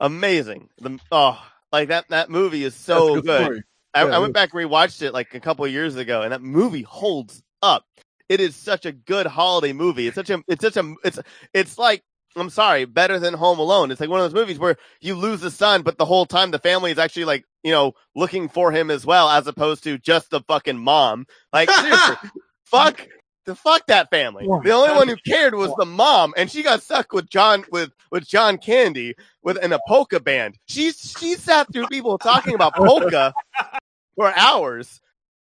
amazing. 0.00 0.68
The 0.80 0.98
oh, 1.12 1.40
like 1.72 1.88
that 1.88 2.08
that 2.08 2.30
movie 2.30 2.64
is 2.64 2.74
so 2.74 3.14
That's 3.14 3.18
a 3.18 3.22
good. 3.22 3.62
I, 3.94 4.04
Yeah, 4.04 4.10
I 4.14 4.16
it 4.18 4.20
went 4.20 4.34
back 4.34 4.52
and 4.52 4.62
rewatched 4.62 5.02
it 5.02 5.12
like 5.12 5.34
a 5.34 5.40
couple 5.40 5.64
of 5.64 5.70
years 5.70 5.96
ago, 5.96 6.22
and 6.22 6.32
that 6.32 6.42
movie 6.42 6.82
holds 6.82 7.42
up. 7.62 7.84
It 8.28 8.40
is 8.40 8.54
such 8.54 8.84
a 8.84 8.92
good 8.92 9.26
holiday 9.26 9.72
movie. 9.72 10.06
It's 10.06 10.14
such 10.14 10.28
a 10.30 10.42
it's 10.48 10.62
such 10.62 10.76
a 10.76 10.94
it's 11.02 11.18
it's 11.54 11.78
like 11.78 12.02
I'm 12.40 12.50
sorry, 12.50 12.84
better 12.84 13.18
than 13.18 13.34
Home 13.34 13.58
Alone. 13.58 13.90
It's 13.90 14.00
like 14.00 14.10
one 14.10 14.20
of 14.20 14.30
those 14.30 14.40
movies 14.40 14.58
where 14.58 14.76
you 15.00 15.14
lose 15.14 15.40
the 15.40 15.50
son, 15.50 15.82
but 15.82 15.98
the 15.98 16.04
whole 16.04 16.26
time 16.26 16.50
the 16.50 16.58
family 16.58 16.90
is 16.90 16.98
actually 16.98 17.24
like 17.24 17.44
you 17.62 17.72
know 17.72 17.94
looking 18.14 18.48
for 18.48 18.72
him 18.72 18.90
as 18.90 19.04
well, 19.04 19.28
as 19.28 19.46
opposed 19.46 19.84
to 19.84 19.98
just 19.98 20.30
the 20.30 20.40
fucking 20.42 20.78
mom. 20.78 21.26
Like 21.52 21.70
seriously, 21.70 22.16
fuck 22.64 23.06
the 23.48 23.54
fuck 23.54 23.86
that 23.86 24.10
family. 24.10 24.46
The 24.62 24.72
only 24.72 24.94
one 24.94 25.08
who 25.08 25.16
cared 25.16 25.54
was 25.54 25.72
the 25.78 25.86
mom, 25.86 26.34
and 26.36 26.50
she 26.50 26.62
got 26.62 26.82
stuck 26.82 27.12
with 27.12 27.28
John 27.28 27.64
with 27.72 27.90
with 28.10 28.26
John 28.26 28.58
Candy 28.58 29.14
with 29.42 29.62
in 29.62 29.72
a 29.72 29.80
polka 29.88 30.20
band. 30.20 30.58
She 30.66 30.92
she 30.92 31.34
sat 31.34 31.72
through 31.72 31.88
people 31.88 32.18
talking 32.18 32.54
about 32.54 32.74
polka 32.74 33.32
for 34.16 34.32
hours, 34.36 35.00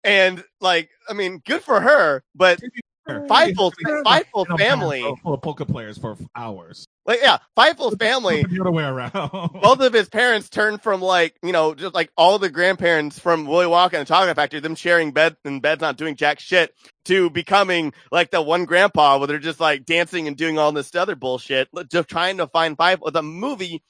and 0.03 0.43
like 0.61 0.91
I 1.09 1.13
mean, 1.13 1.43
good 1.45 1.63
for 1.63 1.81
her, 1.81 2.25
but 2.35 2.61
You 3.09 3.17
know, 3.19 4.57
family, 4.57 5.03
full 5.23 5.35
of 5.35 5.43
poker 5.43 5.65
players 5.65 5.99
for 5.99 6.17
hours. 6.37 6.87
like 7.05 7.21
yeah, 7.21 7.39
Fievel's 7.57 7.97
family 7.97 8.45
The 8.45 8.61
other 8.61 8.71
way 8.71 8.85
around. 8.85 9.13
both 9.13 9.81
of 9.81 9.93
his 9.93 10.09
parents 10.09 10.49
turned 10.49 10.83
from 10.83 11.03
like 11.03 11.35
you 11.43 11.53
know 11.53 11.75
just 11.75 11.95
like 11.95 12.11
all 12.17 12.39
the 12.39 12.49
grandparents 12.51 13.19
from 13.19 13.47
Willy 13.47 13.67
Wonka 13.67 13.95
and 13.95 14.03
the 14.03 14.05
Chocolate 14.05 14.37
Factory, 14.37 14.61
them 14.61 14.75
sharing 14.77 15.11
bed 15.13 15.37
and 15.45 15.61
beds 15.61 15.81
not 15.81 15.97
doing 15.97 16.15
jack 16.15 16.39
shit, 16.39 16.75
to 17.07 17.29
becoming 17.31 17.93
like 18.13 18.31
the 18.31 18.41
one 18.41 18.65
grandpa 18.67 19.19
where 19.19 19.27
they're 19.27 19.39
just 19.39 19.61
like 19.61 19.85
dancing 19.85 20.29
and 20.29 20.37
doing 20.37 20.59
all 20.59 20.71
this 20.73 20.95
other 20.95 21.17
bullshit, 21.17 21.69
just 21.91 22.09
trying 22.09 22.37
to 22.37 22.47
find. 22.47 22.77
It's 22.79 23.17
a 23.17 23.23
movie 23.23 23.83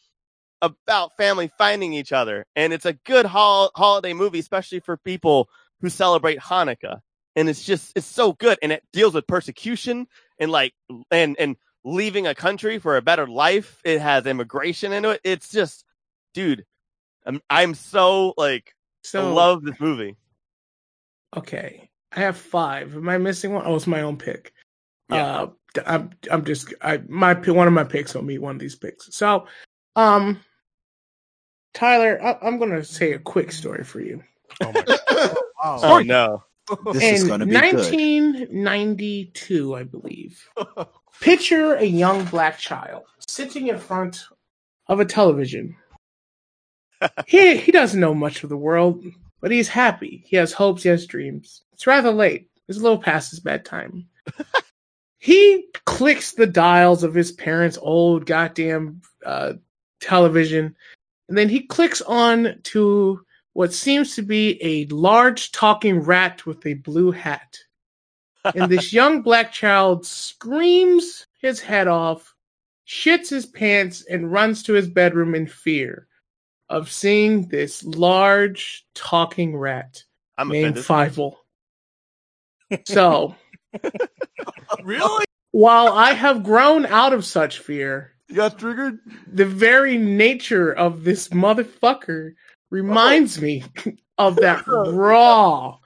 about 0.62 1.16
family 1.16 1.50
finding 1.58 1.92
each 1.92 2.12
other, 2.12 2.46
and 2.56 2.72
it's 2.72 2.86
a 2.86 2.92
good 2.94 3.26
hol- 3.26 3.72
holiday 3.74 4.14
movie, 4.14 4.38
especially 4.38 4.80
for 4.80 4.96
people 4.96 5.48
who 5.80 5.88
celebrate 5.90 6.38
Hanukkah. 6.38 7.00
And 7.34 7.48
it's 7.48 7.64
just 7.64 7.92
it's 7.96 8.06
so 8.06 8.32
good, 8.32 8.58
and 8.62 8.72
it 8.72 8.84
deals 8.92 9.14
with 9.14 9.26
persecution 9.26 10.06
and 10.38 10.50
like 10.50 10.74
and 11.10 11.36
and 11.38 11.56
leaving 11.84 12.26
a 12.26 12.34
country 12.34 12.78
for 12.78 12.96
a 12.96 13.02
better 13.02 13.26
life. 13.26 13.80
It 13.84 14.00
has 14.00 14.26
immigration 14.26 14.92
into 14.92 15.10
it. 15.10 15.20
It's 15.24 15.50
just, 15.50 15.84
dude, 16.34 16.64
I'm 17.24 17.40
I'm 17.48 17.74
so 17.74 18.34
like 18.36 18.74
I 19.04 19.08
so 19.08 19.34
love 19.34 19.62
this 19.62 19.80
movie. 19.80 20.16
okay. 21.36 21.88
I 22.14 22.20
have 22.20 22.36
five. 22.36 22.94
Am 22.94 23.08
I 23.08 23.18
missing 23.18 23.54
one? 23.54 23.64
Oh, 23.66 23.74
it's 23.74 23.86
my 23.86 24.02
own 24.02 24.18
pick. 24.18 24.52
Yeah. 25.10 25.24
Uh, 25.24 25.46
I'm 25.86 26.10
I'm 26.30 26.44
just 26.44 26.74
I 26.82 27.00
my 27.08 27.34
one 27.34 27.66
of 27.66 27.72
my 27.72 27.84
picks 27.84 28.14
will 28.14 28.22
meet 28.22 28.40
one 28.40 28.56
of 28.56 28.60
these 28.60 28.76
picks. 28.76 29.14
So, 29.14 29.46
um, 29.96 30.40
Tyler, 31.72 32.22
I, 32.22 32.46
I'm 32.46 32.58
gonna 32.58 32.84
say 32.84 33.12
a 33.12 33.18
quick 33.18 33.52
story 33.52 33.84
for 33.84 34.00
you. 34.00 34.22
Oh 34.62 34.72
my 34.72 34.84
Wow. 35.64 35.78
Oh 35.82 35.98
no, 36.00 36.44
This 36.92 37.02
In 37.02 37.14
is 37.14 37.24
gonna 37.24 37.46
be 37.46 37.52
good. 37.52 37.74
1992, 37.74 39.74
I 39.74 39.82
believe. 39.82 40.48
Picture 41.20 41.74
a 41.74 41.84
young 41.84 42.24
black 42.26 42.58
child 42.58 43.04
sitting 43.28 43.68
in 43.68 43.78
front 43.78 44.24
of 44.88 45.00
a 45.00 45.04
television 45.04 45.76
he 47.26 47.56
he 47.56 47.72
doesn't 47.72 48.00
know 48.00 48.14
much 48.14 48.42
of 48.42 48.50
the 48.50 48.56
world, 48.56 49.04
but 49.40 49.50
he's 49.50 49.68
happy. 49.68 50.24
He 50.26 50.36
has 50.36 50.52
hopes. 50.52 50.82
He 50.82 50.88
has 50.88 51.06
dreams. 51.06 51.62
It's 51.72 51.86
rather 51.86 52.10
late. 52.10 52.48
It's 52.68 52.78
a 52.78 52.82
little 52.82 52.98
past 52.98 53.30
his 53.30 53.40
bedtime. 53.40 54.06
he 55.18 55.66
clicks 55.84 56.32
the 56.32 56.46
dials 56.46 57.02
of 57.02 57.14
his 57.14 57.32
parents' 57.32 57.78
old 57.80 58.26
goddamn 58.26 59.02
uh, 59.24 59.54
television, 60.00 60.76
and 61.28 61.36
then 61.36 61.48
he 61.48 61.66
clicks 61.66 62.02
on 62.02 62.60
to 62.64 63.20
what 63.54 63.72
seems 63.72 64.14
to 64.16 64.22
be 64.22 64.58
a 64.62 64.86
large 64.86 65.52
talking 65.52 66.00
rat 66.00 66.46
with 66.46 66.64
a 66.66 66.74
blue 66.74 67.10
hat. 67.10 67.58
And 68.54 68.70
this 68.70 68.92
young 68.94 69.22
black 69.22 69.52
child 69.52 70.06
screams 70.06 71.26
his 71.40 71.60
head 71.60 71.86
off, 71.88 72.34
shits 72.86 73.28
his 73.30 73.46
pants, 73.46 74.04
and 74.08 74.32
runs 74.32 74.62
to 74.64 74.72
his 74.72 74.88
bedroom 74.88 75.34
in 75.34 75.46
fear 75.46 76.06
of 76.68 76.90
seeing 76.90 77.48
this 77.48 77.84
large 77.84 78.86
talking 78.94 79.56
rat 79.56 80.02
I'm 80.38 80.48
named 80.48 80.78
offended. 80.78 81.14
Fievel. 81.16 81.34
So, 82.86 83.34
Really? 84.82 85.24
while 85.50 85.88
I 85.92 86.12
have 86.14 86.42
grown 86.42 86.86
out 86.86 87.12
of 87.12 87.24
such 87.26 87.58
fear, 87.58 88.12
You 88.28 88.36
got 88.36 88.58
triggered? 88.58 88.98
the 89.26 89.44
very 89.44 89.98
nature 89.98 90.72
of 90.72 91.04
this 91.04 91.28
motherfucker 91.28 92.32
reminds 92.72 93.40
me 93.40 93.62
of 94.18 94.36
that 94.36 94.64
oh, 94.66 94.92
raw 94.92 95.78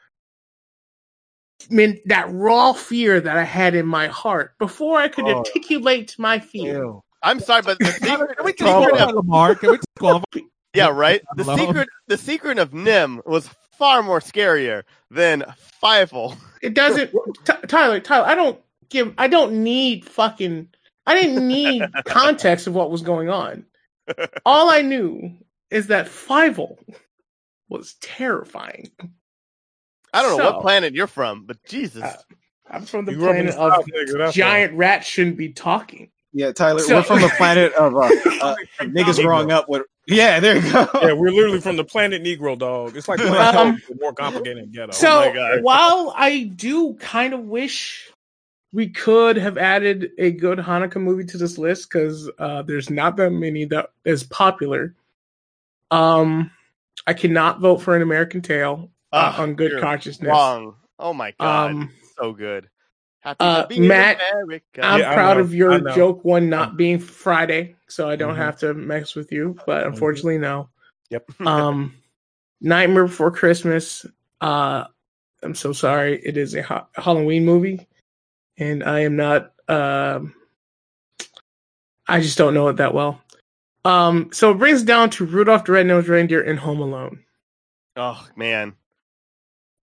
I 1.69 1.75
mean, 1.75 1.99
that 2.07 2.29
raw 2.31 2.73
fear 2.73 3.21
that 3.21 3.37
I 3.37 3.43
had 3.43 3.75
in 3.75 3.87
my 3.87 4.07
heart 4.07 4.53
before 4.59 4.99
I 4.99 5.09
could 5.09 5.25
Oh. 5.25 5.39
articulate 5.39 6.15
my 6.19 6.39
fear. 6.39 6.79
Ew. 6.85 7.03
I'm 7.23 7.41
sorry, 7.41 7.63
but 7.63 7.79
the 7.81 7.87
secret, 8.01 8.37
Can 8.37 8.45
we 8.45 8.53
the 8.53 8.59
talk 8.65 8.85
secret 8.85 9.01
of, 9.03 9.15
Lamar? 9.17 9.55
Can 9.57 9.71
we 9.73 9.79
talk 9.99 10.23
yeah, 10.75 10.89
right. 10.89 11.23
The 11.35 11.43
Hello? 11.45 11.57
secret, 11.57 11.89
the 12.07 12.19
secret 12.19 12.59
of 12.59 12.71
NIMH 12.71 13.27
was 13.27 13.51
far 13.73 14.03
more 14.03 14.21
scarier 14.21 14.85
than 15.11 15.45
Fievel. 15.83 16.37
It 16.63 16.75
doesn't, 16.75 17.11
T- 17.45 17.53
Tyler. 17.67 17.99
Tyler, 18.01 18.27
I 18.27 18.35
don't 18.37 18.61
give. 18.91 19.13
I 19.19 19.27
don't 19.27 19.65
need 19.65 20.05
fucking. 20.05 20.69
I 21.07 21.21
didn't 21.21 21.47
need 21.49 21.83
context 22.05 22.67
of 22.69 22.75
what 22.75 22.91
was 22.93 23.03
going 23.03 23.29
on. 23.29 23.65
All 24.45 24.71
I 24.71 24.83
knew 24.83 25.33
is 25.71 25.89
that 25.89 26.07
Fievel 26.07 26.77
was 27.69 27.95
terrifying. 28.01 28.91
I 30.13 30.23
don't 30.23 30.39
know 30.39 30.51
what 30.53 30.63
planet 30.63 30.95
you're 30.95 31.07
from, 31.07 31.45
but 31.45 31.59
Jesus. 31.65 32.03
Uh, 32.03 32.17
I'm 32.71 32.85
from 32.85 33.05
the 33.05 33.13
You 33.13 33.19
grew 33.19 33.31
up 33.31 33.37
in 33.37 33.47
planet 33.47 33.55
the 33.57 33.63
of 33.63 33.73
South, 33.75 33.87
nigga, 33.87 34.19
that's 34.19 34.35
giant 34.37 34.75
rats 34.75 35.07
shouldn't 35.07 35.37
be 35.37 35.51
talking. 35.51 36.11
Yeah, 36.33 36.53
Tyler, 36.53 36.81
So- 36.81 36.97
we're 36.97 37.03
from 37.03 37.21
the 37.21 37.29
planet 37.37 37.73
of 37.75 37.95
uh, 37.97 38.01
uh, 38.43 38.55
niggas 38.81 39.23
growing 39.23 39.51
up 39.53 39.69
with. 39.69 39.83
Yeah, 40.09 40.39
there 40.39 40.57
you 40.57 40.73
go. 40.73 40.89
Yeah, 41.03 41.13
we're 41.15 41.31
literally 41.33 41.61
from 41.61 41.77
the 41.77 41.85
planet 41.85 42.23
Negro, 42.23 42.57
dog. 42.57 42.97
It's 42.97 43.09
like 43.09 43.21
Um, 43.21 43.83
more 44.01 44.13
complicated 44.13 44.65
than 44.65 44.71
ghetto. 44.71 44.93
So 44.93 45.29
my 45.29 45.35
God. 45.35 45.63
while 45.63 46.15
I 46.17 46.45
do 46.55 46.95
kind 46.95 47.35
of 47.35 47.41
wish 47.41 48.11
we 48.73 48.89
could 48.89 49.37
have 49.37 49.59
added 49.59 50.11
a 50.19 50.31
good 50.31 50.59
Hanukkah 50.59 51.01
movie 51.03 51.25
to 51.25 51.39
this 51.39 51.59
list 51.59 51.89
because 51.91 52.31
uh, 52.39 52.63
there's 52.63 52.89
not 52.91 53.17
that 53.17 53.31
many 53.31 53.65
that 53.67 53.91
is 54.05 54.23
popular. 54.25 54.95
Um, 55.91 56.51
I 57.07 57.15
cannot 57.15 57.61
vote 57.61 57.79
for 57.79 57.95
an 57.95 58.03
American 58.03 58.43
Tail 58.43 58.91
uh, 59.13 59.33
Ugh, 59.35 59.41
on 59.41 59.55
good 59.55 59.73
you're 59.73 59.81
consciousness. 59.81 60.29
Wrong. 60.31 60.75
Oh 60.99 61.13
my 61.13 61.33
god. 61.39 61.71
Um, 61.73 61.93
so 62.17 62.33
good. 62.33 62.69
Happy 63.21 63.39
uh, 63.41 63.67
Matt, 63.79 64.21
America. 64.33 64.63
I'm 64.83 65.01
Yeah, 65.01 65.13
proud 65.15 65.37
know, 65.37 65.43
of 65.43 65.55
your 65.55 65.81
joke 65.95 66.25
one 66.25 66.49
not 66.49 66.77
being 66.77 66.99
Friday, 66.99 67.75
so 67.89 68.09
I 68.09 68.17
don't 68.17 68.35
Mhm. 68.35 68.39
have 68.39 68.59
to 68.61 68.73
mess 68.75 69.15
with 69.15 69.33
you. 69.33 69.57
But 69.67 69.87
unfortunately, 69.87 70.39
no. 70.39 70.69
Yep. 71.11 71.41
Um, 71.41 71.95
Nightmare 72.61 73.07
Before 73.07 73.31
Christmas. 73.31 74.07
Uh, 74.41 74.85
I'm 75.43 75.55
so 75.55 75.73
sorry. 75.73 76.21
It 76.25 76.37
is 76.37 76.55
a 76.55 76.63
ha- 76.63 76.87
Halloween 76.95 77.45
movie, 77.45 77.87
and 78.59 78.83
I 78.85 79.01
am 79.01 79.17
not. 79.17 79.53
Um, 79.69 80.35
I 82.09 82.21
just 82.21 82.39
don't 82.39 82.55
know 82.55 82.69
it 82.69 82.77
that 82.77 82.95
well. 82.95 83.21
Um, 83.87 84.31
so 84.33 84.51
it 84.51 84.59
brings 84.59 84.83
down 84.83 85.11
to 85.11 85.25
Rudolph 85.25 85.65
the 85.65 85.71
Red-Nosed 85.73 86.09
Reindeer 86.09 86.43
and 86.43 86.59
Home 86.59 86.81
Alone. 86.81 87.23
oh 87.95 88.27
man. 88.35 88.75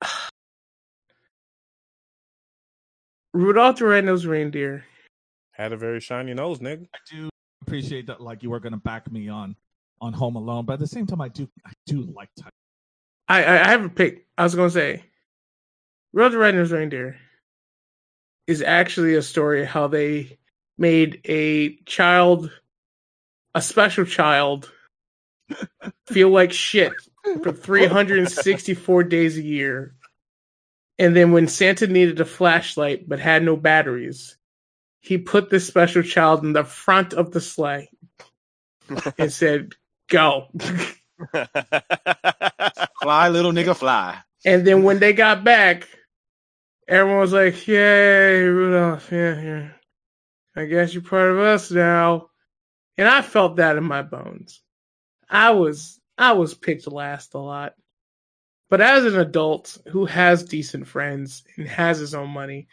Rudolph 3.34 3.78
the 3.78 3.86
Red-Nosed 3.86 4.26
Reindeer. 4.26 4.84
Had 5.54 5.72
a 5.72 5.78
very 5.78 6.02
shiny 6.02 6.34
nose, 6.34 6.60
nigga. 6.60 6.86
I 6.94 6.98
do 7.10 7.30
appreciate 7.62 8.08
that, 8.08 8.20
like 8.20 8.44
you 8.44 8.50
were 8.50 8.60
going 8.60 8.74
to 8.74 8.78
back 8.78 9.10
me 9.10 9.30
on 9.30 9.56
on 10.02 10.12
Home 10.12 10.36
Alone, 10.36 10.66
but 10.66 10.74
at 10.74 10.80
the 10.80 10.88
same 10.88 11.08
time, 11.08 11.22
I 11.22 11.30
do 11.30 11.48
I 11.66 11.72
do 11.86 12.02
like 12.02 12.28
Tyler. 12.38 12.52
I 13.30 13.44
I, 13.46 13.64
I 13.64 13.68
have 13.70 13.86
a 13.86 13.90
pick. 13.90 14.28
I 14.38 14.44
was 14.44 14.54
gonna 14.54 14.70
say, 14.70 15.02
Rudolph 16.12 16.34
the 16.34 16.40
Red-Nosed 16.40 16.74
Reindeer 16.74 17.16
is 18.48 18.62
actually 18.62 19.16
a 19.16 19.22
story 19.22 19.64
how 19.64 19.88
they 19.88 20.38
made 20.78 21.22
a 21.24 21.78
child, 21.86 22.52
a 23.56 23.62
special 23.62 24.06
child, 24.06 24.72
feel 26.08 26.30
like 26.30 26.52
shit 26.52 26.94
for 27.42 27.52
364 27.52 29.04
days 29.04 29.38
a 29.38 29.42
year. 29.42 29.96
And 31.00 31.16
then 31.16 31.32
when 31.32 31.48
Santa 31.48 31.88
needed 31.88 32.20
a 32.20 32.26
flashlight 32.26 33.08
but 33.08 33.20
had 33.20 33.44
no 33.44 33.56
batteries, 33.56 34.38
he 35.00 35.18
put 35.18 35.50
this 35.50 35.68
special 35.68 36.04
child 36.04 36.44
in 36.44 36.54
the 36.54 36.64
front 36.64 37.14
of 37.14 37.32
the 37.32 37.42
sleigh 37.42 37.90
and 39.18 39.32
said, 39.34 39.74
Go. 40.10 40.48
Fly, 43.02 43.30
little 43.30 43.52
nigga, 43.52 43.76
fly. 43.76 44.20
And 44.46 44.66
then 44.66 44.84
when 44.84 45.00
they 45.00 45.14
got 45.14 45.44
back, 45.44 45.88
everyone 46.88 47.20
was 47.20 47.34
like, 47.34 47.68
Yay, 47.68 48.44
Rudolph, 48.44 49.12
yeah, 49.12 49.42
yeah. 49.42 49.70
I 50.56 50.66
guess 50.66 50.94
you're 50.94 51.04
part 51.04 51.32
of 51.32 51.40
us 51.40 51.72
now. 51.72 52.30
And 52.98 53.08
I 53.08 53.22
felt 53.22 53.58
that 53.58 53.78
in 53.78 53.84
my 53.84 54.02
bones. 54.02 54.62
I 55.30 55.52
was 55.52 56.00
I 56.18 56.34
was 56.34 56.54
picked 56.54 56.88
last 56.88 57.34
a 57.34 57.40
lot. 57.40 57.74
But 58.70 58.82
as 58.82 59.06
an 59.06 59.20
adult 59.20 59.78
who 59.88 60.06
has 60.06 60.44
decent 60.44 60.88
friends 60.88 61.44
and 61.58 61.68
has 61.68 62.00
his 62.00 62.16
own 62.16 62.30
money, 62.30 62.68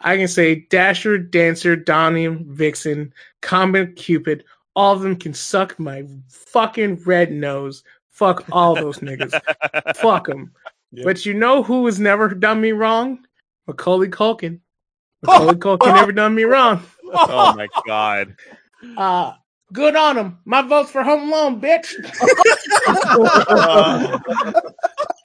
I 0.00 0.16
can 0.16 0.28
say 0.28 0.66
Dasher, 0.68 1.18
Dancer, 1.18 1.76
Donner, 1.76 2.36
Vixen, 2.40 3.12
Comet, 3.40 3.96
Cupid, 3.96 4.44
all 4.76 4.94
of 4.94 5.00
them 5.00 5.16
can 5.16 5.32
suck 5.32 5.78
my 5.78 6.04
fucking 6.28 7.02
red 7.04 7.32
nose. 7.32 7.84
Fuck 8.10 8.44
all 8.52 8.74
those 8.74 8.98
niggas. 8.98 9.40
Fuck 9.96 10.26
them. 10.26 10.52
Yeah. 10.92 11.04
But 11.04 11.24
you 11.26 11.34
know 11.34 11.62
who 11.62 11.86
has 11.86 11.98
never 11.98 12.28
done 12.28 12.60
me 12.60 12.72
wrong? 12.72 13.24
Macaulay 13.66 14.08
Culkin. 14.08 14.60
Macaulay 15.22 15.54
Culkin 15.54 15.94
never 15.94 16.12
done 16.12 16.34
me 16.34 16.44
wrong. 16.44 16.82
oh 17.12 17.54
my 17.56 17.68
god. 17.86 18.36
Uh, 18.96 19.34
good 19.72 19.96
on 19.96 20.16
him. 20.16 20.38
My 20.44 20.62
vote's 20.62 20.90
for 20.90 21.02
Home 21.02 21.32
Alone, 21.32 21.60
bitch. 21.60 21.92
Uh, 22.86 24.18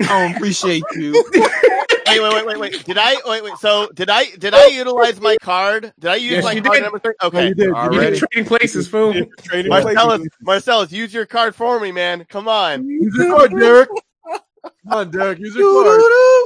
I 0.02 0.06
don't 0.28 0.36
appreciate 0.36 0.84
you. 0.96 1.12
wait, 1.34 2.22
wait, 2.22 2.34
wait, 2.34 2.46
wait, 2.46 2.60
wait. 2.60 2.86
Did 2.86 2.98
I 2.98 3.16
wait, 3.26 3.44
wait? 3.44 3.58
So 3.58 3.90
did 3.94 4.10
I 4.10 4.26
did 4.38 4.54
I 4.54 4.68
utilize 4.68 5.20
my 5.22 5.36
card? 5.42 5.94
Did 6.00 6.10
I 6.12 6.16
use 6.16 6.32
Yes, 6.32 6.44
my 6.44 6.54
you 6.54 6.62
card 6.62 6.76
did. 6.78 6.84
number 6.84 7.00
three? 7.00 7.14
No, 7.22 7.28
Okay. 7.28 7.48
you 7.50 7.54
did. 7.56 7.68
You 7.70 7.90
did. 8.00 8.16
Trading 8.32 8.46
places, 8.48 8.88
fool. 8.88 9.14
Trading 9.44 9.70
Marcellus, 9.70 10.18
places. 10.20 10.30
Marcellus, 10.42 10.92
use 10.92 11.14
your 11.14 11.26
card 11.26 11.54
for 11.56 11.80
me, 11.80 11.92
man. 11.92 12.26
Come 12.30 12.48
on. 12.48 12.88
Use 12.88 13.14
your 13.16 13.36
card, 13.36 13.52
Derek. 13.58 13.90
Come 14.64 14.94
on, 14.94 15.12
Derek. 15.12 15.40
Use 15.40 15.56
your 15.56 15.84
card. 15.84 16.02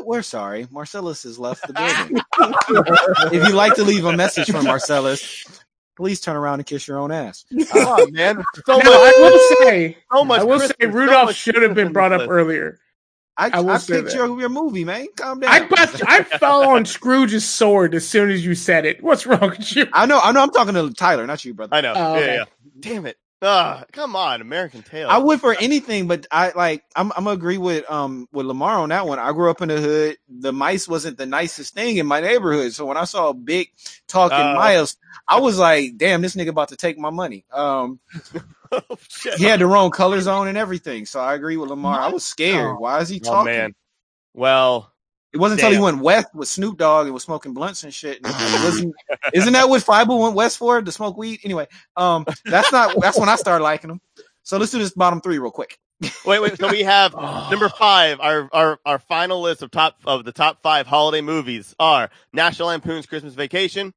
We're 0.06 0.22
sorry. 0.24 0.68
Marcellus 0.72 1.24
has 1.24 1.40
left 1.40 1.66
the 1.68 1.74
building. 1.74 2.22
if 3.40 3.48
you'd 3.48 3.56
like 3.56 3.76
to 3.76 3.84
leave 3.84 4.06
a 4.06 4.14
message 4.18 4.50
for 4.52 4.62
Marcellus, 4.64 5.46
please 5.96 6.22
turn 6.22 6.36
around 6.36 6.60
and 6.60 6.66
kiss 6.66 6.88
your 6.88 7.00
own 7.00 7.12
ass. 7.12 7.46
Come 7.70 7.88
on, 7.88 8.12
man. 8.14 8.44
So 8.66 8.78
Now, 8.78 8.84
much, 8.84 8.88
I 8.88 9.14
will 9.20 9.66
say, 9.66 9.98
so 10.12 10.26
much. 10.26 10.40
I 10.42 10.44
will 10.44 10.60
say, 10.60 10.68
Christmas, 10.68 10.94
so 10.94 11.00
Rudolph 11.00 11.26
much 11.28 11.36
should 11.36 11.62
have 11.62 11.76
been 11.76 11.94
brought 11.94 12.14
up 12.14 12.30
earlier. 12.30 12.80
I, 13.36 13.50
I 13.52 13.60
will 13.62 13.72
I, 13.72 13.78
say 13.78 13.96
picked 13.96 14.10
that. 14.10 14.16
your, 14.16 14.40
your 14.40 14.50
movie, 14.50 14.86
man. 14.86 15.08
Calm 15.16 15.40
down. 15.40 15.52
I 15.52 15.68
bust, 15.68 16.04
I 16.06 16.24
fell 16.40 16.70
on 16.70 16.86
Scrooge's 16.86 17.44
sword 17.44 17.96
as 17.96 18.08
soon 18.08 18.30
as 18.30 18.46
you 18.46 18.54
said 18.54 18.86
it. 18.86 19.02
What's 19.04 19.26
wrong 19.26 19.50
with 19.50 19.76
you? 19.76 19.88
I 19.92 20.06
know, 20.06 20.20
I 20.22 20.32
know. 20.32 20.44
I'm 20.44 20.52
talking 20.52 20.76
to 20.76 20.94
Tyler, 20.94 21.26
not 21.26 21.44
you, 21.44 21.54
brother. 21.56 21.76
I 21.76 21.82
know. 21.82 21.94
Oh, 21.96 22.14
yeah, 22.14 22.20
okay. 22.20 22.36
yeah. 22.36 22.44
Damn 22.80 23.06
it. 23.08 23.18
Ah, 23.44 23.84
come 23.92 24.16
on, 24.16 24.40
American 24.42 24.84
Tail. 24.84 25.10
I 25.10 25.18
would 25.18 25.42
for 25.42 25.54
anything, 25.54 26.08
but 26.08 26.26
I 26.32 26.52
like. 26.56 26.84
I'm. 26.96 27.12
I'm 27.18 27.26
gonna 27.26 27.32
agree 27.32 27.58
with 27.58 27.90
um 27.92 28.28
with 28.32 28.46
Lamar 28.46 28.80
on 28.80 28.90
that 28.90 29.06
one. 29.06 29.20
I 29.20 29.32
grew 29.34 29.50
up 29.50 29.62
in 29.62 29.68
the 29.68 29.82
hood. 29.82 30.18
The 30.30 30.54
mice 30.54 30.88
wasn't 30.88 31.18
the 31.18 31.26
nicest 31.26 31.74
thing 31.74 31.98
in 31.98 32.08
my 32.08 32.22
neighborhood. 32.22 32.74
So 32.74 32.86
when 32.86 32.96
I 32.96 33.04
saw 33.04 33.30
a 33.30 33.34
big 33.34 33.68
talking 34.08 34.48
Oh. 34.48 34.54
mice, 34.54 34.96
I 35.28 35.42
was 35.42 35.58
like, 35.58 35.98
"Damn, 35.98 36.22
this 36.22 36.36
nigga 36.38 36.50
about 36.50 36.70
to 36.70 36.78
take 36.78 36.98
my 36.98 37.10
money." 37.10 37.44
Um, 37.52 38.00
oh, 38.72 38.82
he 39.36 39.44
had 39.44 39.60
the 39.60 39.68
wrong 39.68 39.92
colors 39.92 40.28
on 40.28 40.48
and 40.48 40.58
everything. 40.58 41.06
So 41.06 41.20
I 41.20 41.34
agree 41.34 41.58
with 41.58 41.70
Lamar. 41.70 42.00
I 42.00 42.08
was 42.08 42.24
scared. 42.24 42.80
Why 42.80 43.02
is 43.02 43.10
he 43.10 43.20
Oh 43.26 43.30
talking? 43.30 43.46
man. 43.46 43.76
Well, 44.34 44.93
It 45.34 45.40
wasn't 45.40 45.62
until 45.62 45.74
he 45.74 45.84
went 45.84 46.00
west 46.00 46.28
with 46.36 46.48
Snoop 46.48 46.78
Dogg 46.78 47.06
and 47.06 47.14
was 47.14 47.24
smoking 47.24 47.54
blunts 47.54 47.84
and 47.84 47.94
shit. 47.94 48.18
And 48.18 48.26
wasn't, 48.64 48.94
isn't 49.34 49.54
that 49.54 49.68
what 49.68 49.82
Fievel 49.84 50.22
went 50.22 50.36
west 50.36 50.60
for? 50.60 50.80
To 50.80 50.92
smoke 50.92 51.18
weed? 51.18 51.40
Anyway, 51.44 51.68
um, 51.98 52.26
that's 52.46 52.72
not, 52.72 52.96
that's 53.02 53.18
when 53.18 53.30
I 53.30 53.36
started 53.36 53.64
liking 53.64 53.90
him. 53.90 54.02
So 54.44 54.58
let's 54.58 54.72
do 54.72 54.78
this 54.78 54.94
bottom 54.94 55.22
three 55.22 55.40
real 55.40 55.52
quick. 55.52 55.80
Wait, 56.26 56.42
wait. 56.42 56.58
So 56.58 56.70
we 56.70 56.84
have 56.84 57.14
number 57.52 57.70
five. 57.70 58.20
Our 58.20 58.50
our 58.52 58.80
our 58.86 59.00
final 59.00 59.42
list 59.42 59.62
of 59.62 59.72
top 59.72 59.96
of 60.06 60.26
the 60.26 60.32
top 60.32 60.62
five 60.62 60.86
holiday 60.86 61.22
movies 61.22 61.74
are 61.80 62.10
National 62.34 62.68
Lampoon's 62.68 63.06
Christmas 63.06 63.34
Vacation, 63.34 63.94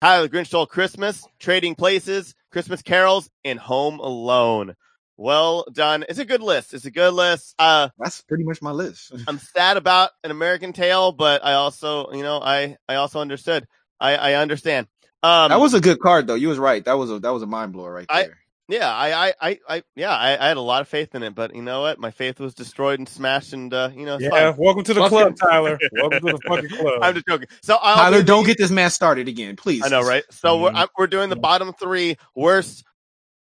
How 0.00 0.22
the 0.22 0.28
Grinch 0.28 0.46
Stole 0.46 0.66
Christmas, 0.66 1.26
Trading 1.38 1.74
Places, 1.74 2.34
Christmas 2.50 2.82
Carols, 2.82 3.28
and 3.44 3.58
Home 3.58 3.98
Alone. 4.00 4.74
Well 5.22 5.66
done. 5.70 6.06
It's 6.08 6.18
a 6.18 6.24
good 6.24 6.40
list. 6.40 6.72
It's 6.72 6.86
a 6.86 6.90
good 6.90 7.12
list. 7.12 7.54
Uh, 7.58 7.90
That's 7.98 8.22
pretty 8.22 8.42
much 8.44 8.62
my 8.62 8.70
list. 8.70 9.12
I'm 9.28 9.38
sad 9.38 9.76
about 9.76 10.12
an 10.24 10.30
American 10.30 10.72
Tail, 10.72 11.12
but 11.12 11.44
I 11.44 11.52
also, 11.52 12.10
you 12.12 12.22
know, 12.22 12.40
I 12.42 12.78
I 12.88 12.94
also 12.94 13.20
understood. 13.20 13.66
I 14.00 14.16
I 14.16 14.34
understand. 14.36 14.86
Um, 15.22 15.50
that 15.50 15.60
was 15.60 15.74
a 15.74 15.80
good 15.82 16.00
card 16.00 16.26
though. 16.26 16.36
You 16.36 16.48
was 16.48 16.58
right. 16.58 16.82
That 16.82 16.94
was 16.94 17.10
a 17.10 17.18
that 17.18 17.34
was 17.34 17.42
a 17.42 17.46
mind 17.46 17.74
blower 17.74 17.92
right 17.92 18.06
I- 18.08 18.22
there. 18.22 18.38
yeah. 18.68 18.90
I 18.90 19.26
I 19.28 19.34
I, 19.42 19.58
I 19.68 19.82
yeah. 19.94 20.16
I, 20.16 20.42
I 20.42 20.48
had 20.48 20.56
a 20.56 20.62
lot 20.62 20.80
of 20.80 20.88
faith 20.88 21.14
in 21.14 21.22
it, 21.22 21.34
but 21.34 21.54
you 21.54 21.60
know 21.60 21.82
what? 21.82 21.98
My 21.98 22.12
faith 22.12 22.40
was 22.40 22.54
destroyed 22.54 22.98
and 22.98 23.06
smashed, 23.06 23.52
and 23.52 23.74
uh, 23.74 23.90
you 23.94 24.06
know, 24.06 24.16
Yeah, 24.18 24.30
fine. 24.30 24.54
welcome 24.56 24.84
to 24.84 24.94
the 24.94 25.00
Fucking- 25.00 25.18
club, 25.18 25.36
Tyler. 25.36 25.78
welcome 25.92 26.20
to 26.28 26.32
the 26.32 26.40
fucking 26.48 26.70
club. 26.70 26.98
I'm 27.02 27.12
just 27.12 27.26
joking. 27.28 27.48
So 27.62 27.76
I'll 27.78 27.96
Tyler, 27.96 28.18
do 28.20 28.24
don't 28.24 28.46
get 28.46 28.56
this 28.56 28.70
man 28.70 28.88
started 28.88 29.28
again, 29.28 29.56
please. 29.56 29.82
I 29.84 29.88
know, 29.88 30.00
right? 30.00 30.24
So 30.30 30.62
we're 30.62 30.70
Mhm. 30.70 30.76
I'm, 30.76 30.88
we're 30.96 31.08
doing 31.08 31.28
the 31.28 31.36
bottom 31.36 31.74
three 31.74 32.16
worst 32.34 32.84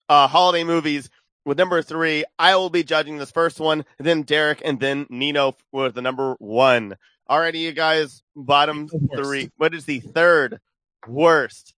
uh, 0.08 0.28
holiday 0.28 0.62
movies. 0.62 1.10
With 1.44 1.58
number 1.58 1.82
three, 1.82 2.24
I 2.38 2.56
will 2.56 2.70
be 2.70 2.82
judging 2.84 3.18
this 3.18 3.30
first 3.30 3.60
one, 3.60 3.84
then 3.98 4.22
Derek, 4.22 4.62
and 4.64 4.80
then 4.80 5.06
Nino 5.10 5.56
with 5.72 5.94
the 5.94 6.02
number 6.02 6.36
one. 6.38 6.96
Alrighty, 7.28 7.60
you 7.60 7.72
guys, 7.72 8.22
bottom 8.34 8.88
three. 9.14 9.50
What 9.56 9.74
is 9.74 9.84
the 9.84 10.00
third 10.00 10.60
worst 11.06 11.74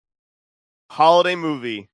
holiday 0.91 1.35
movie 1.35 1.89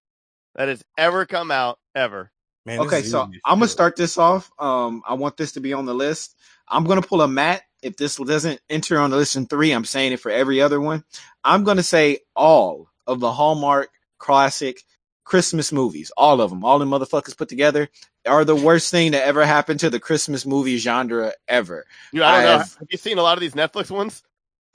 that 0.57 0.69
has 0.69 0.83
ever 0.99 1.27
come 1.27 1.51
out 1.51 1.79
ever? 1.95 2.31
Man, 2.67 2.81
Okay, 2.81 3.03
so 3.03 3.23
I'm 3.45 3.59
gonna 3.59 3.69
start 3.69 3.97
this 3.97 4.19
off. 4.19 4.51
Um, 4.59 5.03
I 5.07 5.15
want 5.15 5.37
this 5.37 5.53
to 5.53 5.61
be 5.61 5.73
on 5.73 5.87
the 5.87 5.95
list. 5.95 6.37
I'm 6.69 6.85
gonna 6.85 7.03
pull 7.03 7.23
a 7.23 7.29
Matt. 7.29 7.63
If 7.83 7.97
this 7.97 8.17
doesn't 8.17 8.61
enter 8.69 8.99
on 8.99 9.11
the 9.11 9.17
list 9.17 9.37
in 9.37 9.47
three, 9.47 9.73
I'm 9.73 9.85
saying 9.85 10.13
it 10.13 10.21
for 10.21 10.31
every 10.31 10.61
other 10.61 10.81
one. 10.81 11.05
I'm 11.43 11.65
gonna 11.65 11.83
say 11.83 12.19
all 12.37 12.89
of 13.07 13.21
the 13.21 13.33
Hallmark 13.33 13.91
classic 14.19 14.83
Christmas 15.31 15.71
movies, 15.71 16.11
all 16.17 16.41
of 16.41 16.51
them, 16.51 16.65
all 16.65 16.81
the 16.81 16.85
motherfuckers 16.85 17.37
put 17.39 17.49
together, 17.49 17.89
are 18.27 18.45
the 18.45 18.57
worst 18.57 18.91
thing 18.91 19.13
that 19.13 19.25
ever 19.25 19.47
happened 19.47 19.79
to 19.79 19.89
the 19.89 20.01
Christmas 20.01 20.45
movie 20.45 20.77
genre 20.77 21.33
ever. 21.47 21.87
You, 22.13 22.25
I 22.25 22.33
don't 22.37 22.45
know. 22.45 22.57
I've- 22.63 22.71
Have 22.81 22.89
you 22.91 22.99
seen 22.99 23.19
a 23.19 23.23
lot 23.23 23.35
of 23.39 23.41
these 23.41 23.55
Netflix 23.55 23.91
ones? 23.91 24.23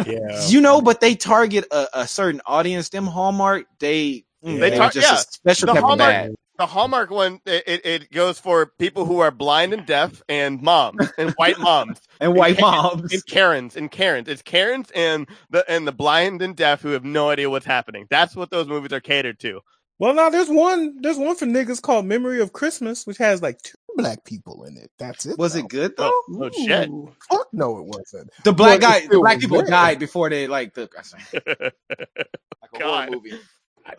Yeah. 0.06 0.48
You 0.48 0.60
know, 0.60 0.82
but 0.82 1.00
they 1.00 1.16
target 1.16 1.64
a, 1.72 1.88
a 2.02 2.08
certain 2.10 2.42
audience. 2.46 2.90
Them 2.90 3.06
Hallmark, 3.08 3.68
they 3.80 4.26
mm, 4.44 4.60
They 4.60 4.72
they, 4.72 4.78
tar- 4.78 4.90
just 4.92 5.08
yeah. 5.08 5.14
a 5.16 5.18
special 5.20 5.68
The 5.68 5.74
type 5.76 5.84
of 5.84 5.88
Hallmark- 5.88 6.12
bad. 6.12 6.36
The 6.58 6.66
Hallmark 6.66 7.12
one, 7.12 7.40
it, 7.46 7.64
it, 7.68 7.86
it 7.86 8.12
goes 8.12 8.40
for 8.40 8.66
people 8.80 9.06
who 9.06 9.20
are 9.20 9.30
blind 9.30 9.74
and 9.74 9.86
deaf 9.86 10.24
and 10.28 10.60
moms 10.62 11.08
and 11.18 11.32
white 11.34 11.60
moms. 11.60 12.00
And 12.20 12.34
white 12.36 12.56
and- 12.58 12.62
moms. 12.62 13.14
and 13.14 13.24
Karens 13.28 13.76
and 13.76 13.92
Karens. 13.92 14.28
It's 14.28 14.42
Karens 14.42 14.90
and 14.96 15.28
the 15.52 15.64
and 15.70 15.88
the 15.88 15.92
blind 15.92 16.42
and 16.42 16.56
deaf 16.56 16.82
who 16.82 16.90
have 16.90 17.06
no 17.06 17.30
idea 17.30 17.48
what's 17.50 17.66
happening. 17.66 18.08
That's 18.10 18.36
what 18.36 18.50
those 18.50 18.68
movies 18.68 18.92
are 18.92 19.00
catered 19.00 19.40
to. 19.42 19.62
Well, 20.00 20.14
now 20.16 20.30
there's 20.30 20.50
one. 20.50 21.00
There's 21.02 21.18
one 21.18 21.36
for 21.36 21.46
niggas 21.46 21.82
called 21.82 22.06
Memory 22.06 22.42
of 22.42 22.54
Christmas, 22.54 23.06
which 23.06 23.18
has 23.20 23.42
like 23.42 23.62
two 23.62 23.78
black 23.96 24.24
people 24.26 24.64
in 24.64 24.78
it. 24.78 24.90
That's 24.98 25.26
it. 25.28 25.38
Was 25.38 25.54
though. 25.54 25.60
it 25.60 25.68
good 25.70 25.94
oh, 26.00 26.24
though? 26.28 26.44
Oh, 26.46 26.50
oh 26.54 26.66
shit! 26.66 26.90
Fuck 27.30 27.48
no, 27.54 27.78
it 27.80 27.86
wasn't. 27.86 28.32
The 28.44 28.54
black 28.54 28.82
Well, 28.82 28.96
it 28.98 29.02
guy, 29.02 29.08
the 29.08 29.20
black 29.20 29.40
people 29.40 29.58
there. 29.58 29.68
died 29.68 30.00
before 30.00 30.30
they 30.30 30.48
like 30.48 30.74
the 30.74 30.90
like 31.34 32.82
a 32.82 32.84
horror 32.84 33.10
movie. 33.12 33.40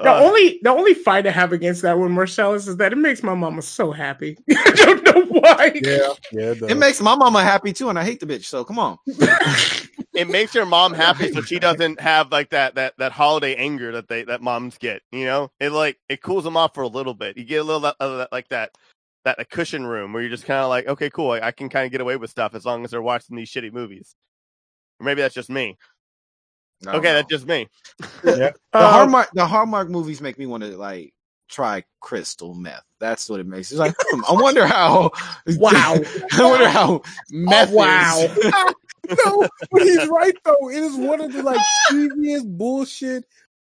The 0.01 0.11
Uh, 0.11 0.21
only 0.21 0.61
the 0.63 0.71
only 0.71 0.95
fight 0.95 1.27
I 1.27 1.31
have 1.31 1.53
against 1.53 1.83
that 1.83 1.99
one, 1.99 2.13
Marcellus, 2.13 2.69
is 2.69 2.77
that 2.77 2.93
it 2.93 2.97
makes 2.97 3.23
my 3.23 3.35
mama 3.35 3.63
so 3.63 3.91
happy. 3.91 4.39
I 4.51 4.73
don't 4.77 5.05
know 5.05 5.41
why. 5.41 5.73
Yeah, 5.75 6.13
yeah. 6.33 6.51
It. 6.51 6.63
It 6.63 6.77
makes 6.77 7.01
my 7.01 7.15
mama 7.17 7.43
happy 7.43 7.73
too, 7.73 7.89
and 7.89 7.99
I 7.99 8.05
hate 8.05 8.21
the 8.21 8.27
bitch. 8.27 8.45
So 8.45 8.65
come 8.65 8.79
on. 8.79 8.99
It 10.19 10.29
makes 10.29 10.53
your 10.53 10.67
mom 10.67 10.95
happy, 10.95 11.31
so 11.33 11.43
she 11.43 11.61
doesn't 11.61 12.01
have 12.01 12.33
like 12.33 12.51
that 12.51 12.75
that 12.75 12.95
that 12.99 13.13
holiday 13.13 13.55
anger 13.55 13.93
that 13.93 14.09
they 14.09 14.25
that 14.25 14.43
moms 14.43 14.77
get. 14.77 15.03
You 15.13 15.27
know, 15.27 15.53
it 15.61 15.71
like 15.71 15.97
it 16.09 16.23
cools 16.23 16.43
them 16.43 16.57
off 16.57 16.75
for 16.75 16.83
a 16.83 16.89
little 16.89 17.15
bit. 17.15 17.39
You 17.39 17.45
get 17.45 17.61
a 17.61 17.63
little 17.63 17.87
of 17.87 18.19
that, 18.19 18.33
like 18.33 18.49
that 18.49 18.73
that 19.25 19.39
a 19.41 19.45
cushion 19.45 19.87
room 19.87 20.13
where 20.13 20.21
you're 20.21 20.31
just 20.31 20.45
kind 20.45 20.61
of 20.61 20.71
like, 20.71 20.89
okay, 20.89 21.09
cool, 21.09 21.31
I, 21.31 21.41
I 21.41 21.53
can 21.53 21.69
kind 21.69 21.87
of 21.87 21.93
get 21.93 22.01
away 22.01 22.17
with 22.17 22.31
stuff 22.31 22.57
as 22.57 22.65
long 22.67 22.85
as 22.85 22.91
they're 22.91 23.01
watching 23.01 23.37
these 23.37 23.49
shitty 23.49 23.73
movies. 23.73 24.17
Or 24.99 25.05
maybe 25.05 25.23
that's 25.23 25.37
just 25.37 25.51
me. 25.51 25.77
I 26.87 26.97
Okay, 26.97 27.09
know. 27.09 27.15
that's 27.15 27.29
just 27.29 27.47
me. 27.47 27.67
the 28.23 28.55
Uh, 28.73 28.91
Hallmark. 28.93 29.31
The 29.33 29.47
Hallmark 29.47 29.89
movies 29.89 30.21
make 30.21 30.39
me 30.39 30.47
want 30.47 30.63
to 30.63 30.77
like 30.77 31.13
try 31.49 31.83
crystal 32.01 32.55
meth. 32.55 32.83
That's 33.01 33.29
what 33.29 33.41
it 33.41 33.47
makes. 33.47 33.71
It's 33.71 33.81
like 33.81 33.95
hmm, 33.99 34.23
I 34.29 34.33
wonder 34.35 34.67
how. 34.67 35.11
Wow. 35.57 35.97
I 36.33 36.43
wonder 36.43 36.69
how 36.69 37.03
meth. 37.31 37.71
Oh, 37.73 37.75
wow. 37.75 38.19
is. 39.09 39.19
no, 39.25 39.49
but 39.73 39.83
he's 39.83 40.07
right 40.09 40.35
though. 40.45 40.69
It 40.71 40.77
is 40.83 40.95
one 40.97 41.21
of 41.21 41.33
the 41.33 41.43
like 41.43 41.61
cheesiest 41.91 42.45
bullshit, 42.59 43.25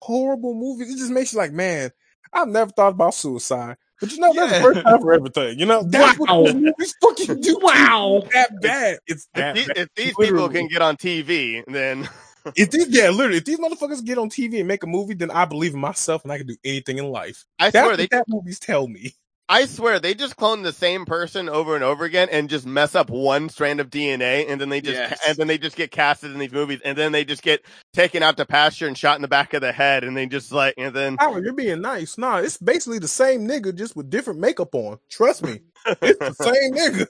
horrible 0.02 0.54
movies. 0.54 0.92
It 0.94 0.98
just 0.98 1.10
makes 1.10 1.32
you 1.32 1.38
like, 1.38 1.52
man, 1.52 1.90
I've 2.32 2.48
never 2.48 2.70
thought 2.70 2.92
about 2.92 3.14
suicide. 3.14 3.76
But 4.00 4.12
you 4.12 4.20
know, 4.20 4.32
that's 4.34 4.52
Yeah. 4.52 4.58
the 4.58 4.64
first 4.64 4.80
time 4.82 5.00
for 5.00 5.12
everything. 5.14 5.58
You 5.58 5.66
know, 5.66 5.82
that's 5.82 6.18
Wow. 6.18 6.40
what 6.40 6.46
those 6.46 6.54
movies 6.54 6.94
fucking 7.02 7.40
do. 7.42 7.58
Wow. 7.62 8.22
That 8.32 8.60
bad. 8.60 8.98
It's 9.06 9.26
If, 9.26 9.32
that 9.34 9.54
the- 9.54 9.66
bad. 9.66 9.76
if 9.78 9.88
these 9.94 10.14
people 10.18 10.48
can 10.48 10.68
get 10.68 10.82
on 10.82 10.96
TV, 10.96 11.62
then 11.66 12.08
If 12.54 12.70
these, 12.70 12.88
yeah, 12.88 13.10
literally, 13.10 13.38
if 13.38 13.44
these 13.44 13.58
motherfuckers 13.58 14.04
get 14.04 14.18
on 14.18 14.30
TV 14.30 14.58
and 14.58 14.68
make 14.68 14.82
a 14.82 14.86
movie, 14.86 15.14
then 15.14 15.30
I 15.30 15.44
believe 15.46 15.74
in 15.74 15.80
myself 15.80 16.22
and 16.24 16.32
I 16.32 16.38
can 16.38 16.46
do 16.46 16.56
anything 16.64 16.98
in 16.98 17.06
life. 17.10 17.44
I 17.58 17.70
That's 17.70 17.84
swear 17.84 17.90
what 17.92 17.98
they 17.98 18.08
that 18.10 18.24
movies 18.28 18.58
tell 18.60 18.86
me. 18.86 19.14
I 19.48 19.66
swear 19.66 20.00
they 20.00 20.14
just 20.14 20.36
clone 20.36 20.62
the 20.62 20.72
same 20.72 21.06
person 21.06 21.48
over 21.48 21.76
and 21.76 21.84
over 21.84 22.04
again 22.04 22.28
and 22.32 22.50
just 22.50 22.66
mess 22.66 22.96
up 22.96 23.10
one 23.10 23.48
strand 23.48 23.80
of 23.80 23.90
DNA 23.90 24.50
and 24.50 24.60
then 24.60 24.70
they 24.70 24.80
just 24.80 24.96
Yes. 24.98 25.20
and 25.28 25.38
then 25.38 25.46
they 25.46 25.58
just 25.58 25.76
get 25.76 25.92
casted 25.92 26.32
in 26.32 26.38
these 26.40 26.52
movies 26.52 26.80
and 26.84 26.98
then 26.98 27.12
they 27.12 27.24
just 27.24 27.42
get 27.42 27.64
taken 27.94 28.24
out 28.24 28.36
to 28.38 28.46
pasture 28.46 28.88
and 28.88 28.98
shot 28.98 29.16
in 29.16 29.22
the 29.22 29.28
back 29.28 29.54
of 29.54 29.60
the 29.60 29.72
head 29.72 30.04
and 30.04 30.16
they 30.16 30.26
just 30.26 30.52
like 30.52 30.74
and 30.78 30.94
then 30.96 31.18
Howard, 31.18 31.44
you're 31.44 31.54
being 31.54 31.80
nice. 31.80 32.18
Nah, 32.18 32.38
it's 32.38 32.58
basically 32.58 32.98
the 32.98 33.08
same 33.08 33.46
nigga 33.48 33.74
just 33.74 33.96
with 33.96 34.10
different 34.10 34.40
makeup 34.40 34.74
on. 34.74 34.98
Trust 35.10 35.44
me. 35.44 35.60
It's 36.02 36.20
the 36.26 36.34
same 36.34 36.74
nigga. 36.74 37.06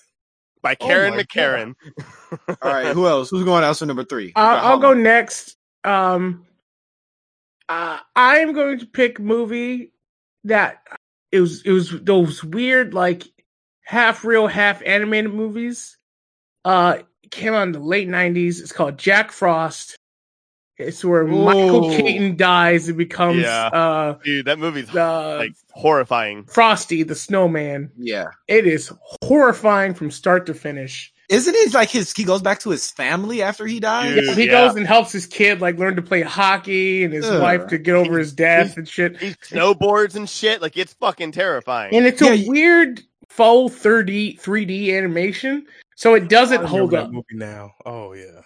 By 0.67 0.77
Oh 0.81 0.87
Karen 0.89 1.15
my 1.15 1.23
McCarran. 1.23 1.75
All 2.61 2.73
right, 2.73 2.89
who 2.89 3.07
else? 3.07 3.31
Who's 3.31 3.45
going 3.45 3.63
out 3.63 3.77
for 3.77 3.87
number 3.87 4.03
three? 4.03 4.33
Uh, 4.35 4.59
I'll 4.63 4.79
go 4.79 4.95
next. 4.95 5.57
Um, 5.85 6.45
uh, 7.69 7.99
I 8.17 8.39
am 8.39 8.53
going 8.53 8.81
to 8.81 8.87
pick 8.87 9.21
movie 9.21 9.93
that 10.43 10.83
it 11.31 11.41
was 11.41 11.63
it 11.63 11.71
was 11.71 11.93
those 12.03 12.43
weird 12.43 12.95
like 12.95 13.23
half 13.85 14.25
real 14.25 14.49
half 14.49 14.83
animated 14.85 15.33
movies. 15.33 15.99
Uh, 16.65 16.99
came 17.31 17.55
out 17.55 17.63
in 17.63 17.73
the 17.73 17.79
late 17.79 18.09
'90s. 18.09 18.61
It's 18.61 18.73
called 18.73 18.99
Jack 18.99 19.31
Frost. 19.31 19.97
It's 20.79 21.05
where 21.05 21.25
Michael 21.25 21.91
Keaton 21.97 22.37
dies 22.37 22.89
and 22.89 22.99
becomes 22.99 23.43
Yeah. 23.43 23.67
uh 23.69 24.19
Dude, 24.25 24.45
that 24.47 24.59
movie's 24.59 24.89
the 24.91 25.37
like 25.39 25.53
horrifying. 25.73 26.45
Frosty 26.45 27.03
the 27.03 27.15
Snowman. 27.15 27.91
Yeah, 27.97 28.27
It 28.49 28.67
is 28.67 28.93
horrifying 29.23 29.95
from 29.95 30.11
start 30.11 30.47
to 30.47 30.55
finish. 30.55 31.13
isn't 31.29 31.55
it 31.55 31.75
like 31.75 31.89
his? 31.91 32.13
He 32.13 32.25
goes 32.25 32.43
back 32.43 32.61
to 32.61 32.71
his 32.71 32.91
family 32.91 33.43
after 33.43 33.67
he 33.67 33.81
dies. 33.81 34.15
Dude. 34.15 34.37
he 34.39 34.45
yeah. 34.47 34.67
goes 34.67 34.77
and 34.77 34.87
helps 34.87 35.13
his 35.13 35.27
kid 35.27 35.61
like 35.61 35.79
learn 35.79 35.97
to 35.97 36.03
play 36.03 36.21
hockey 36.23 37.05
and 37.05 37.13
his 37.13 37.25
Ugh. 37.27 37.41
wife 37.43 37.67
to 37.69 37.79
get 37.79 37.95
over 37.95 38.19
his 38.19 38.33
death 38.33 38.77
and 38.77 38.87
shit. 38.89 39.17
He 39.17 39.31
snowboards 39.35 40.15
and 40.15 40.29
shit. 40.29 40.61
Like 40.63 40.77
it's 40.77 40.93
fucking 40.95 41.33
terrifying. 41.33 41.95
And 41.95 42.07
it's 42.07 42.21
Yeah, 42.21 42.33
a 42.33 42.35
you- 42.35 42.51
weird 42.51 43.03
faux 43.29 43.75
3D 43.83 44.39
3D 44.41 44.97
animation, 44.97 45.67
so 45.97 46.15
it 46.15 46.29
doesn't 46.29 46.65
hold 46.65 46.95
up. 46.95 47.11
movie 47.11 47.25
now. 47.33 47.73
Oh 47.85 48.13
yeah. 48.13 48.43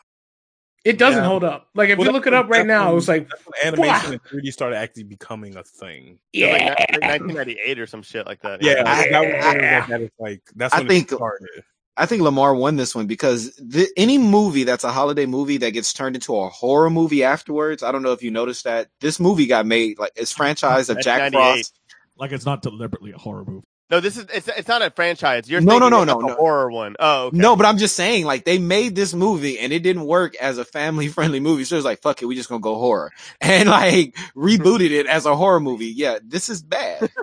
It 0.85 0.97
doesn't 0.99 1.23
Yeah. 1.23 1.29
hold 1.29 1.45
up. 1.45 1.69
Like 1.75 1.91
if 1.91 1.99
Well, 1.99 2.07
you 2.07 2.13
look 2.13 2.27
it 2.27 2.33
up 2.33 2.49
right 2.49 2.67
now, 2.67 2.91
it 2.91 2.95
was 2.95 3.07
like 3.07 3.29
animation 3.65 4.13
and 4.13 4.23
3D 4.25 4.51
started 4.51 4.77
actually 4.77 5.03
becoming 5.05 5.57
a 5.57 5.63
thing. 5.63 6.19
Yeah, 6.33 6.53
like, 6.53 6.61
yeah. 6.63 6.69
ni- 6.69 6.75
like 7.09 7.21
1998 7.21 7.79
or 7.79 7.87
some 7.87 8.03
shit 8.03 8.27
like 8.27 8.41
that. 8.43 8.63
Yeah, 8.63 8.83
I- 8.87 9.09
that 9.11 9.21
was 9.21 9.29
Yeah. 9.63 9.81
was 9.81 9.89
that 9.91 10.01
it's 10.01 10.15
like 10.19 10.43
that's 10.57 10.75
I 10.75 10.87
think- 10.87 11.13
it 11.13 11.17
started. 11.17 11.49
I 11.97 12.07
think 12.07 12.23
Lamar 12.23 12.55
won 12.55 12.77
this 12.77 12.95
one 12.95 13.07
because 13.07 13.55
the, 13.57 13.87
any 13.95 14.17
movie 14.17 14.65
that's 14.65 14.85
a 14.85 14.93
holiday 14.93 15.27
movie 15.27 15.59
that 15.59 15.73
gets 15.73 15.93
turned 15.93 16.17
into 16.17 16.35
a 16.35 16.49
horror 16.49 16.89
movie 16.89 17.25
afterwards, 17.25 17.83
I 17.83 17.93
don't 17.93 18.03
know 18.03 18.13
if 18.13 18.23
you 18.23 18.31
noticed 18.31 18.65
that 18.65 18.89
this 19.01 19.21
movie 19.21 19.47
got 19.47 19.67
made 19.67 19.99
like 19.99 20.13
it's 20.17 20.33
franchise 20.33 20.89
of 20.89 20.99
Jack 21.03 21.31
Frost. 21.33 21.79
Like 22.17 22.33
it's 22.33 22.47
not 22.47 22.63
deliberately 22.63 23.13
a 23.13 23.19
horror 23.19 23.45
movie. 23.47 23.67
No, 23.91 23.99
this 24.01 24.17
is 24.17 24.27
it's 24.33 24.49
it's 24.49 24.69
not 24.69 24.83
a 24.83 24.91
franchise. 24.91 25.51
You're 25.51 25.61
No, 25.61 25.79
no, 25.79 25.89
no, 25.89 26.05
no, 26.05 26.21
no. 26.21 26.35
horror 26.35 26.71
one. 26.71 26.95
Oh, 27.01 27.27
okay. 27.27 27.37
No, 27.37 27.57
but 27.57 27.67
I'm 27.67 27.77
just 27.77 27.97
saying, 27.97 28.25
like 28.25 28.45
they 28.45 28.59
made 28.59 28.95
this 28.95 29.13
movie 29.15 29.59
and 29.59 29.73
it 29.73 29.81
didn't 29.81 30.07
work 30.07 30.37
as 30.37 30.59
a 30.59 30.65
family 30.65 31.09
friendly 31.09 31.41
movie. 31.41 31.65
So 31.65 31.77
it's 31.77 31.85
like, 31.85 32.01
fuck 32.01 32.23
it, 32.23 32.27
we 32.27 32.37
just 32.37 32.49
gonna 32.49 32.61
go 32.61 32.77
horror 32.77 33.11
and 33.41 33.69
like 33.69 34.15
rebooted 34.37 34.91
it 34.91 35.07
as 35.07 35.27
a 35.27 35.35
horror 35.35 35.61
movie. 35.61 35.87
Yeah, 35.87 36.19
this 36.25 36.49
is 36.49 36.63
bad. 36.63 37.11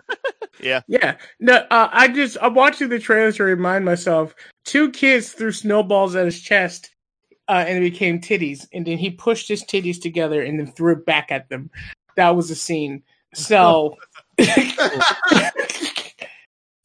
Yeah. 0.60 0.82
Yeah. 0.88 1.18
No, 1.40 1.54
uh, 1.70 1.90
I 1.92 2.08
just 2.08 2.38
I'm 2.42 2.56
watching 2.56 2.90
the 2.90 3.00
trailer 3.00 3.32
to 3.32 3.44
remind 3.44 3.86
myself. 3.86 4.34
Two 4.66 4.92
kids 4.92 5.32
threw 5.32 5.52
snowballs 5.52 6.16
at 6.16 6.26
his 6.26 6.42
chest, 6.42 6.90
uh, 7.48 7.64
and 7.68 7.78
it 7.78 7.92
became 7.92 8.20
titties. 8.20 8.68
And 8.74 8.86
then 8.86 8.98
he 8.98 9.12
pushed 9.12 9.48
his 9.48 9.64
titties 9.64 10.02
together 10.02 10.42
and 10.42 10.60
then 10.60 10.68
threw 10.68 10.94
it 10.94 11.06
back 11.06 11.32
at 11.32 11.50
them. 11.50 11.70
That 12.16 12.36
was 12.36 12.50
a 12.50 12.56
scene. 12.56 13.04
So, 13.34 13.98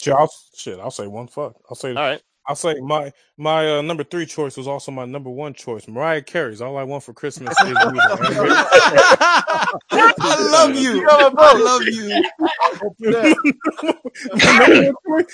Shit, 0.03 0.15
I'll, 0.15 0.31
shit, 0.57 0.79
I'll 0.81 0.91
say 0.91 1.07
one. 1.07 1.29
Fuck, 1.29 1.55
I'll 1.71 1.77
say. 1.77 1.91
All 1.91 1.95
right. 1.95 2.21
I'll 2.49 2.57
say 2.57 2.75
my 2.81 3.13
my 3.37 3.79
uh, 3.79 3.83
number 3.83 4.03
three 4.03 4.27
choice 4.27 4.57
was 4.57 4.67
also 4.67 4.91
my 4.91 5.05
number 5.05 5.31
one 5.31 5.55
choice. 5.55 5.87
Mariah 5.87 6.23
Carey's 6.23 6.61
"All 6.61 6.77
I 6.77 6.83
Want 6.83 7.05
for 7.05 7.13
Christmas 7.13 7.55
Is 7.61 7.69
You." 7.69 7.75
I 7.79 7.85
love 10.51 10.75
you. 10.75 11.07
I 11.09 11.57
love 11.57 11.85
you. 11.87 12.21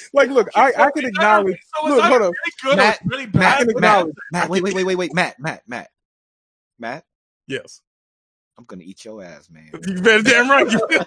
like, 0.12 0.28
look, 0.28 0.48
I, 0.54 0.70
I 0.76 0.90
can 0.90 1.06
acknowledge. 1.06 1.56
So 1.74 1.88
Look, 1.88 1.96
it's 1.98 2.06
hold 2.06 2.12
either 2.12 2.24
up. 2.26 2.34
really 2.34 2.52
good 2.62 2.76
Matt, 2.76 3.00
really 3.06 3.22
I 3.22 3.26
bad. 3.26 3.58
can 3.58 3.66
Matt, 3.68 3.76
acknowledge. 3.76 4.14
Matt, 4.32 4.50
wait, 4.50 4.62
wait, 4.62 4.74
wait, 4.74 4.84
wait, 4.84 4.96
wait, 4.96 5.14
Matt, 5.14 5.40
Matt, 5.40 5.62
Matt, 5.66 5.88
Matt. 6.78 7.04
Yes, 7.46 7.80
I'm 8.58 8.64
gonna 8.64 8.82
eat 8.84 9.04
your 9.04 9.22
ass, 9.22 9.48
man. 9.50 9.70
you 9.86 10.02
better 10.02 10.22
damn 10.22 10.50
right. 10.50 10.66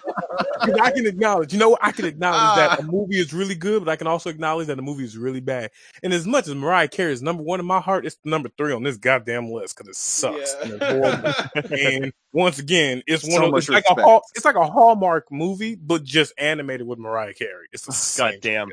'Cause 0.64 0.76
I 0.82 0.92
can 0.92 1.08
acknowledge. 1.08 1.54
You 1.54 1.60
know. 1.60 1.78
I 1.82 1.92
can 1.92 2.06
acknowledge 2.06 2.54
that 2.54 2.80
a 2.80 2.84
movie 2.84 3.20
is 3.20 3.34
really 3.34 3.56
good, 3.56 3.84
but 3.84 3.92
I 3.92 3.96
can 3.96 4.06
also 4.08 4.30
acknowledge 4.30 4.68
that 4.68 4.78
a 4.78 4.82
movie 4.82 5.04
is 5.04 5.18
really 5.18 5.40
bad. 5.40 5.72
And 6.04 6.14
as 6.14 6.28
much 6.28 6.48
as 6.48 6.54
Mariah 6.54 6.88
Carey 6.88 7.12
is 7.14 7.22
number 7.24 7.42
one 7.44 7.60
in 7.60 7.66
my 7.66 7.80
heart, 7.82 8.06
it's 8.06 8.18
number 8.26 8.48
three 8.58 8.72
on 8.72 8.84
this 8.84 8.98
goddamn 8.98 9.50
list 9.50 9.76
because 9.76 9.90
it 9.90 9.96
sucks. 9.96 10.56
Yeah. 10.64 10.78
And, 10.90 11.72
and 11.72 12.14
once 12.32 12.60
again, 12.60 13.02
it's 13.08 13.24
one 13.24 13.32
So 13.34 13.46
of 13.46 13.52
much 13.52 13.70
it's 13.70 13.70
like 13.70 13.86
a 13.90 14.20
it's 14.36 14.46
like 14.46 14.56
a 14.56 14.66
Hallmark 14.66 15.32
movie, 15.32 15.76
but 15.76 16.04
just 16.04 16.32
animated 16.38 16.86
with 16.86 17.00
Mariah 17.00 17.34
Carey. 17.34 17.68
It's 17.74 17.86
the 17.86 17.92
same. 17.92 18.40
God. 18.42 18.70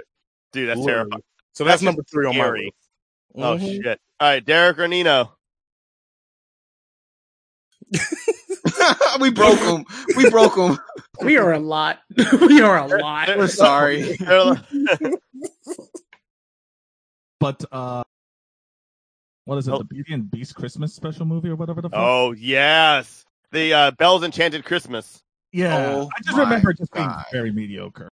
Dude, 0.53 0.69
that's 0.69 0.79
Literally. 0.81 1.11
terrifying. 1.11 1.23
So 1.55 1.65
that's, 1.65 1.81
That's 1.81 1.83
number 1.85 2.03
three 2.11 2.27
on 2.27 2.37
my 2.37 2.51
list. 2.51 2.73
Oh 3.37 3.57
Mhm. 3.57 3.83
shit. 3.83 4.01
All 4.21 4.29
right, 4.29 4.45
Derek 4.45 4.79
or 4.79 4.89
Nino. 4.89 5.33
we 9.21 9.31
broke 9.31 9.59
them. 9.61 9.85
We 10.17 10.31
broke 10.31 10.55
them. 10.57 10.79
We 11.21 11.37
are 11.37 11.53
a 11.53 11.59
lot. 11.59 11.99
we 12.41 12.61
are 12.61 12.79
a 12.79 12.87
lot. 12.87 13.29
We're 13.37 13.49
sorry. 13.49 14.17
But 17.41 17.65
uh, 17.73 18.05
what 19.45 19.59
is 19.59 19.69
it? 19.69 19.73
Oh. 19.73 19.79
The 19.79 19.85
Beauty 19.85 20.13
and 20.15 20.31
Beast 20.31 20.55
Christmas 20.55 20.95
special 20.95 21.27
movie 21.27 21.49
or 21.49 21.57
whatever 21.57 21.81
the 21.83 21.89
fuck. 21.91 21.99
oh 22.01 22.33
yes, 22.33 23.25
the 23.53 23.73
uh, 23.75 23.91
Belle's 23.93 24.23
Enchanted 24.25 24.65
Christmas. 24.65 25.21
yeah. 25.53 25.77
Oh 25.95 26.09
I 26.17 26.23
just 26.23 26.37
remember 26.39 26.71
it 26.71 26.79
just 26.79 26.93
being 26.93 27.07
God. 27.09 27.25
very 27.33 27.53
mediocre. 27.53 28.09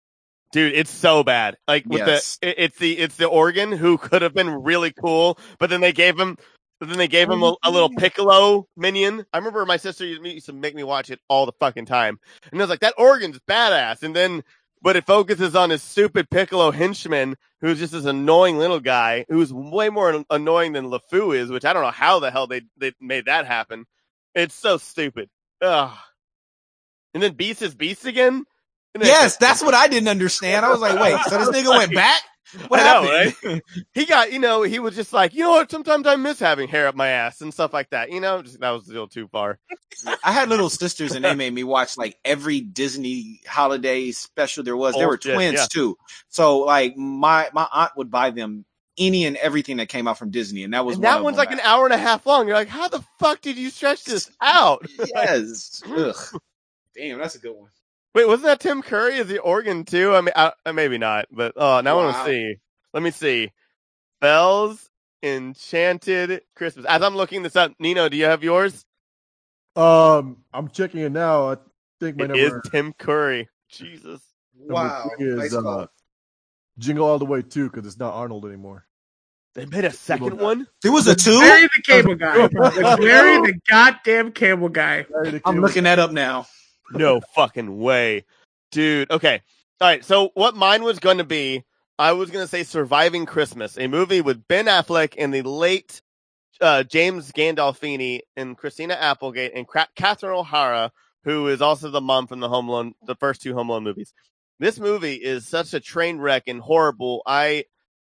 Dude, 0.52 0.74
it's 0.74 0.90
so 0.90 1.22
bad. 1.24 1.56
Like 1.68 1.84
with 1.86 2.06
Yes. 2.06 2.38
the, 2.40 2.48
it, 2.50 2.54
it's 2.58 2.78
the 2.78 2.98
it's 2.98 3.16
the 3.16 3.26
organ 3.26 3.72
who 3.72 3.98
could 3.98 4.22
have 4.22 4.32
been 4.34 4.48
really 4.62 4.92
cool, 4.92 5.38
but 5.58 5.70
then 5.70 5.80
they 5.80 5.92
gave 5.92 6.18
him, 6.18 6.38
but 6.78 6.88
then 6.88 6.98
they 6.98 7.08
gave 7.08 7.30
him 7.30 7.42
a, 7.42 7.54
a 7.62 7.70
little 7.70 7.88
mm-hmm. 7.88 7.98
Piccolo 7.98 8.68
minion. 8.76 9.24
I 9.32 9.38
remember 9.38 9.64
my 9.64 9.76
sister 9.76 10.04
used 10.04 10.24
used 10.24 10.46
to 10.46 10.52
make 10.52 10.74
me 10.74 10.82
watch 10.82 11.10
it 11.10 11.20
all 11.28 11.46
the 11.46 11.52
fucking 11.52 11.86
time, 11.86 12.18
and 12.50 12.60
I 12.60 12.64
was 12.64 12.70
like, 12.70 12.80
that 12.80 12.94
organ's 12.98 13.38
badass. 13.48 14.02
And 14.02 14.14
then, 14.14 14.44
but 14.82 14.96
it 14.96 15.06
focuses 15.06 15.56
on 15.56 15.70
this 15.70 15.82
stupid 15.82 16.30
Piccolo 16.30 16.70
henchman 16.70 17.36
who's 17.60 17.78
just 17.78 17.92
this 17.92 18.04
annoying 18.04 18.58
little 18.58 18.80
guy 18.80 19.24
who's 19.28 19.52
way 19.52 19.88
more 19.88 20.24
annoying 20.30 20.72
than 20.72 20.90
LeFou 20.90 21.36
is, 21.36 21.50
which 21.50 21.64
I 21.64 21.72
don't 21.72 21.82
know 21.82 21.90
how 21.90 22.20
the 22.20 22.30
hell 22.30 22.46
they 22.46 22.62
they 22.76 22.92
made 23.00 23.26
that 23.26 23.46
happen. 23.46 23.86
It's 24.34 24.54
so 24.54 24.76
stupid. 24.76 25.30
Ugh. 25.62 25.96
And 27.14 27.22
then 27.22 27.32
Beast 27.32 27.62
is 27.62 27.74
Beast 27.74 28.04
again. 28.04 28.44
And 28.96 29.02
then- 29.02 29.08
Yes, 29.10 29.36
that's 29.36 29.62
what 29.62 29.74
I 29.74 29.88
didn't 29.88 30.08
understand. 30.08 30.64
I 30.64 30.70
was 30.70 30.80
like, 30.80 30.98
wait, 30.98 31.20
so 31.24 31.38
this 31.38 31.48
nigga 31.50 31.76
went 31.76 31.94
back? 31.94 32.22
What 32.68 32.78
know, 32.78 33.02
happened? 33.12 33.62
he 33.92 34.06
got, 34.06 34.32
you 34.32 34.38
know, 34.38 34.62
he 34.62 34.78
was 34.78 34.94
just 34.94 35.12
like, 35.12 35.34
you 35.34 35.40
know 35.40 35.50
what? 35.50 35.70
Sometimes 35.70 36.06
I 36.06 36.14
miss 36.16 36.38
having 36.38 36.68
hair 36.68 36.86
up 36.86 36.94
my 36.94 37.08
ass 37.08 37.40
and 37.40 37.52
stuff 37.52 37.72
like 37.74 37.90
that. 37.90 38.10
You 38.12 38.20
know, 38.20 38.40
just, 38.40 38.60
that 38.60 38.70
was 38.70 38.88
a 38.88 38.92
little 38.92 39.08
too 39.08 39.26
far. 39.28 39.58
I 40.24 40.30
had 40.32 40.48
little 40.48 40.70
sisters 40.70 41.12
and 41.12 41.24
they 41.24 41.34
made 41.34 41.52
me 41.52 41.64
watch 41.64 41.98
like 41.98 42.16
every 42.24 42.60
Disney 42.60 43.40
holiday 43.46 44.12
special 44.12 44.62
there 44.62 44.76
was. 44.76 44.94
They 44.94 45.02
Oh, 45.04 45.08
were 45.08 45.18
shit, 45.20 45.34
twins 45.34 45.58
yeah. 45.58 45.66
too. 45.68 45.98
So 46.28 46.58
like 46.60 46.96
my 46.96 47.50
my 47.52 47.66
aunt 47.70 47.92
would 47.96 48.10
buy 48.12 48.30
them 48.30 48.64
any 48.96 49.26
and 49.26 49.36
everything 49.36 49.78
that 49.78 49.88
came 49.88 50.06
out 50.08 50.16
from 50.16 50.30
Disney, 50.30 50.62
and 50.62 50.72
that 50.72 50.86
was 50.86 50.94
And 50.94 51.04
one 51.04 51.12
that 51.14 51.24
one's 51.24 51.36
them. 51.36 51.46
like 51.46 51.52
an 51.52 51.60
hour 51.60 51.84
and 51.84 51.92
a 51.92 51.98
half 51.98 52.24
long. 52.26 52.46
You're 52.46 52.56
like, 52.56 52.68
how 52.68 52.86
the 52.88 53.04
fuck 53.18 53.40
did 53.40 53.56
you 53.58 53.70
stretch 53.70 54.04
this 54.04 54.30
out? 54.40 54.86
Yes. 55.14 55.82
Ugh. 55.86 56.14
Damn, 56.96 57.18
that's 57.18 57.34
a 57.34 57.38
good 57.40 57.54
one. 57.56 57.70
Wait, 58.16 58.26
wasn't 58.26 58.46
that 58.46 58.60
Tim 58.60 58.80
Curry 58.80 59.16
as 59.16 59.26
the 59.26 59.40
organ 59.40 59.84
too? 59.84 60.14
I 60.14 60.22
mean, 60.22 60.32
I, 60.34 60.52
uh, 60.64 60.72
maybe 60.72 60.96
not, 60.96 61.26
but 61.30 61.52
oh, 61.54 61.82
now 61.82 61.98
I 61.98 62.02
want 62.02 62.16
to 62.16 62.24
see. 62.24 62.56
Let 62.94 63.02
me 63.02 63.10
see. 63.10 63.52
Belle's 64.22 64.88
Enchanted 65.22 66.40
Christmas. 66.54 66.86
As 66.86 67.02
I'm 67.02 67.14
looking 67.14 67.42
this 67.42 67.56
up, 67.56 67.74
Nino, 67.78 68.08
do 68.08 68.16
you 68.16 68.24
have 68.24 68.42
yours? 68.42 68.86
Um, 69.76 70.38
I'm 70.50 70.68
checking 70.68 71.00
it 71.00 71.12
now. 71.12 71.50
I 71.50 71.56
think 72.00 72.16
my 72.16 72.24
It 72.24 72.36
is 72.36 72.52
number, 72.52 72.62
Tim 72.70 72.94
Curry. 72.94 73.50
Jesus. 73.68 74.22
number 74.58 75.10
three 75.18 75.44
is 75.44 75.54
uh, 75.54 75.86
Jingle 76.78 77.06
All 77.06 77.18
the 77.18 77.26
Way 77.26 77.42
too, 77.42 77.68
because 77.68 77.86
it's 77.86 77.98
not 77.98 78.14
Arnold 78.14 78.46
anymore. 78.46 78.86
They 79.54 79.66
made 79.66 79.84
a 79.84 79.90
second 79.90 80.40
one. 80.40 80.66
There 80.82 80.90
was 80.90 81.06
a 81.06 81.14
two. 81.14 81.38
Larry 81.38 81.64
the 81.64 81.82
cable 81.82 82.14
guy. 82.14 82.36
Larry 82.96 83.52
the 83.52 83.60
goddamn 83.68 84.32
cable 84.32 84.70
guy. 84.70 85.04
I'm 85.44 85.60
looking 85.60 85.84
that 85.84 85.98
up 85.98 86.12
now. 86.12 86.46
No 86.92 87.20
fucking 87.34 87.78
way. 87.78 88.24
Dude, 88.72 89.10
okay. 89.10 89.42
All 89.80 89.88
right, 89.88 90.04
so 90.04 90.30
what 90.34 90.56
mine 90.56 90.82
was 90.82 90.98
going 90.98 91.18
to 91.18 91.24
be, 91.24 91.64
I 91.98 92.12
was 92.12 92.30
going 92.30 92.44
to 92.44 92.48
say 92.48 92.62
Surviving 92.62 93.26
Christmas, 93.26 93.78
a 93.78 93.88
movie 93.88 94.20
with 94.20 94.46
Ben 94.48 94.66
Affleck 94.66 95.14
and 95.18 95.32
the 95.32 95.42
late 95.42 96.00
uh, 96.60 96.82
James 96.82 97.32
Gandolfini 97.32 98.20
and 98.36 98.56
Christina 98.56 98.94
Applegate 98.94 99.52
and 99.54 99.66
Catherine 99.94 100.32
O'Hara, 100.32 100.92
who 101.24 101.48
is 101.48 101.60
also 101.60 101.90
the 101.90 102.00
mom 102.00 102.26
from 102.26 102.40
the 102.40 102.48
Home 102.48 102.68
Alone, 102.68 102.94
the 103.06 103.16
first 103.16 103.42
two 103.42 103.54
Home 103.54 103.68
Alone 103.68 103.84
movies. 103.84 104.14
This 104.58 104.80
movie 104.80 105.16
is 105.16 105.46
such 105.46 105.74
a 105.74 105.80
train 105.80 106.18
wreck 106.18 106.44
and 106.46 106.60
horrible. 106.60 107.22
I 107.26 107.64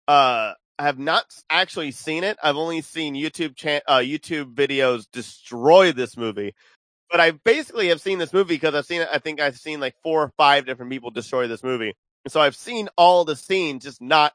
uh 0.08 0.54
have 0.78 0.98
not 0.98 1.26
actually 1.50 1.92
seen 1.92 2.24
it. 2.24 2.38
I've 2.42 2.56
only 2.56 2.82
seen 2.82 3.14
YouTube 3.14 3.58
cha- 3.58 3.82
uh, 3.86 3.98
YouTube 3.98 4.54
videos 4.54 5.08
destroy 5.12 5.92
this 5.92 6.16
movie 6.16 6.56
but 7.10 7.20
I 7.20 7.32
basically 7.32 7.88
have 7.90 8.02
seen 8.02 8.20
this 8.20 8.34
movie 8.34 8.56
because 8.56 8.76
I've 8.76 8.86
seen 8.86 9.02
it. 9.02 9.10
I 9.12 9.20
think 9.20 9.40
I've 9.40 9.58
seen 9.58 9.80
like 9.80 9.96
four 10.04 10.24
or 10.24 10.34
five 10.38 10.66
different 10.66 10.92
people 10.92 11.12
destroy 11.12 11.48
this 11.48 11.64
movie. 11.64 11.96
And 12.26 12.32
so 12.32 12.40
I've 12.40 12.56
seen 12.56 12.90
all 12.98 13.26
the 13.26 13.36
scenes, 13.36 13.84
just 13.84 14.02
not, 14.02 14.34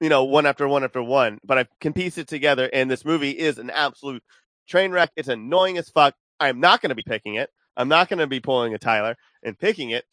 you 0.00 0.08
know, 0.08 0.24
one 0.24 0.46
after 0.46 0.66
one 0.66 0.84
after 0.84 1.02
one, 1.02 1.38
but 1.44 1.58
I 1.58 1.66
can 1.80 1.92
piece 1.92 2.18
it 2.18 2.28
together. 2.28 2.68
And 2.72 2.90
this 2.90 3.04
movie 3.04 3.30
is 3.30 3.58
an 3.58 3.70
absolute 3.70 4.22
train 4.68 4.92
wreck. 4.92 5.10
It's 5.16 5.28
annoying 5.28 5.78
as 5.78 5.88
fuck. 5.88 6.14
I'm 6.40 6.60
not 6.60 6.80
going 6.80 6.90
to 6.90 6.94
be 6.94 7.02
picking 7.02 7.34
it. 7.34 7.50
I'm 7.76 7.88
not 7.88 8.08
going 8.08 8.20
to 8.20 8.26
be 8.26 8.40
pulling 8.40 8.74
a 8.74 8.78
Tyler 8.78 9.16
and 9.42 9.58
picking 9.58 9.90
it. 9.90 10.04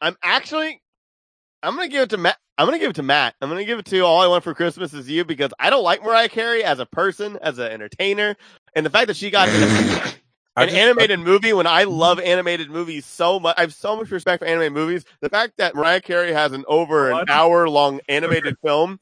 I'm 0.00 0.16
actually, 0.22 0.82
I'm 1.62 1.76
going 1.76 1.88
to 1.88 1.92
give 1.92 2.02
it 2.02 2.10
to 2.10 2.16
Matt. 2.16 2.38
I'm 2.58 2.66
going 2.66 2.78
to 2.78 2.82
give 2.82 2.90
it 2.90 2.96
to 2.96 3.02
Matt. 3.02 3.34
I'm 3.40 3.48
going 3.48 3.60
to 3.60 3.64
give 3.64 3.78
it 3.78 3.86
to 3.86 4.00
All 4.00 4.20
I 4.20 4.26
Want 4.26 4.44
for 4.44 4.54
Christmas 4.54 4.92
Is 4.92 5.08
You 5.08 5.24
because 5.24 5.52
I 5.58 5.70
don't 5.70 5.84
like 5.84 6.02
Mariah 6.02 6.28
Carey 6.28 6.64
as 6.64 6.80
a 6.80 6.86
person, 6.86 7.38
as 7.40 7.58
an 7.58 7.70
entertainer. 7.70 8.36
And 8.74 8.84
the 8.84 8.90
fact 8.90 9.06
that 9.06 9.16
she 9.16 9.30
got 9.30 9.48
an 10.56 10.68
just- 10.68 10.78
animated 10.78 11.20
movie 11.20 11.52
when 11.52 11.66
I 11.66 11.84
love 11.84 12.20
animated 12.20 12.70
movies 12.70 13.06
so 13.06 13.40
much. 13.40 13.54
I 13.56 13.62
have 13.62 13.74
so 13.74 13.96
much 13.96 14.10
respect 14.10 14.40
for 14.42 14.46
animated 14.46 14.72
movies. 14.72 15.04
The 15.20 15.28
fact 15.28 15.54
that 15.58 15.74
Mariah 15.74 16.00
Carey 16.00 16.32
has 16.32 16.52
an 16.52 16.64
over 16.68 17.10
an 17.10 17.28
hour 17.30 17.68
long 17.68 18.00
animated 18.08 18.56
film 18.64 19.00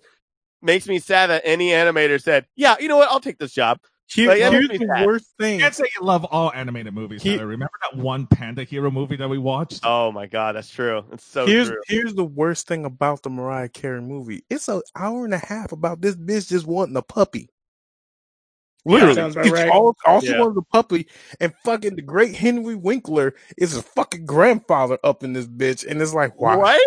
makes 0.62 0.86
me 0.86 0.98
sad 0.98 1.28
that 1.28 1.42
any 1.44 1.70
animator 1.70 2.20
said, 2.22 2.46
"Yeah, 2.56 2.76
you 2.78 2.88
know 2.88 2.96
what? 2.98 3.08
I'll 3.10 3.20
take 3.20 3.38
this 3.38 3.52
job." 3.52 3.78
Here- 4.12 4.28
Like, 4.28 4.38
here's 4.38 4.68
the 4.68 4.78
sad. 4.78 5.06
worst 5.06 5.34
You 5.38 5.44
thing. 5.44 5.60
can't 5.60 5.72
say 5.74 5.84
you 5.98 6.04
love 6.04 6.24
all 6.24 6.52
animated 6.52 6.92
movies. 6.92 7.22
He- 7.22 7.38
Remember 7.38 7.70
that 7.82 7.96
one 7.96 8.26
Panda 8.26 8.64
Hero 8.64 8.90
movie 8.90 9.14
that 9.16 9.28
we 9.28 9.38
watched? 9.38 9.80
Oh 9.84 10.10
my 10.10 10.26
god, 10.26 10.56
that's 10.56 10.68
true. 10.68 11.04
It's 11.12 11.24
so 11.24 11.46
here's 11.46 11.68
true. 11.68 11.80
here's 11.86 12.14
the 12.14 12.24
worst 12.24 12.66
thing 12.66 12.84
about 12.84 13.22
the 13.22 13.30
Mariah 13.30 13.68
Carey 13.68 14.00
movie. 14.00 14.42
It's 14.50 14.66
an 14.68 14.82
hour 14.96 15.24
and 15.24 15.32
a 15.34 15.38
half 15.38 15.70
about 15.70 16.00
this 16.00 16.16
bitch 16.16 16.48
just 16.48 16.66
wanting 16.66 16.96
a 16.96 17.02
puppy. 17.02 17.50
Literally, 18.86 19.14
sounds 19.14 19.36
about 19.36 19.48
It's 19.48 19.52
right. 19.52 19.68
all, 19.68 19.96
all 20.06 20.20
she 20.22 20.32
Yeah. 20.32 20.32
wanted 20.34 20.56
was 20.56 20.64
a 20.70 20.72
puppy, 20.72 21.08
and 21.40 21.54
fucking 21.64 21.96
the 21.96 22.02
great 22.02 22.36
Henry 22.36 22.76
Winkler 22.76 23.34
is 23.58 23.72
his 23.72 23.82
fucking 23.82 24.26
grandfather 24.26 24.98
up 25.04 25.24
in 25.24 25.34
this 25.34 25.46
bitch, 25.46 25.86
and 25.86 26.02
it's 26.02 26.14
like, 26.14 26.38
wow, 26.40 26.58
What? 26.58 26.82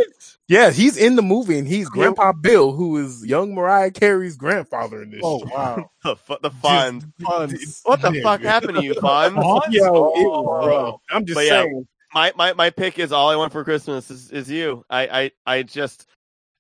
yeah, 0.48 0.72
he's 0.72 0.98
in 0.98 1.16
the 1.18 1.24
movie, 1.24 1.60
and 1.60 1.68
he's 1.68 1.90
Yeah. 1.94 2.14
Grandpa 2.14 2.34
Bill, 2.34 2.74
who 2.74 2.98
is 2.98 3.26
young 3.26 3.56
Mariah 3.56 3.92
Carey's 3.92 4.38
grandfather 4.38 5.04
in 5.04 5.12
this. 5.12 5.22
Oh 5.24 5.40
shit. 5.40 5.48
wow, 5.48 5.90
The, 6.04 6.16
fu- 6.18 6.38
the 6.42 6.52
fun. 6.52 7.14
Fonz. 7.26 7.84
What 7.84 8.02
the 8.02 8.14
Yeah, 8.14 8.22
fuck 8.24 8.42
yeah. 8.42 8.52
happened 8.52 8.78
to 8.78 8.82
you, 8.84 8.96
fun? 8.96 9.46
Yo, 9.66 10.12
it 10.14 10.34
was 10.34 10.50
oh. 10.56 10.60
rough. 10.60 10.98
I'm 11.12 11.26
just 11.26 11.42
But 11.42 11.48
yeah, 11.48 11.66
saying. 11.66 11.88
my, 12.14 12.34
my 12.36 12.54
my 12.54 12.70
pick 12.72 13.00
is 13.00 13.12
all 13.14 13.30
I 13.30 13.36
want 13.38 13.54
for 13.54 13.64
Christmas 13.64 14.12
is, 14.12 14.32
is 14.32 14.50
you. 14.52 14.86
I, 14.90 15.08
I 15.46 15.58
I 15.58 15.64
just 15.64 16.08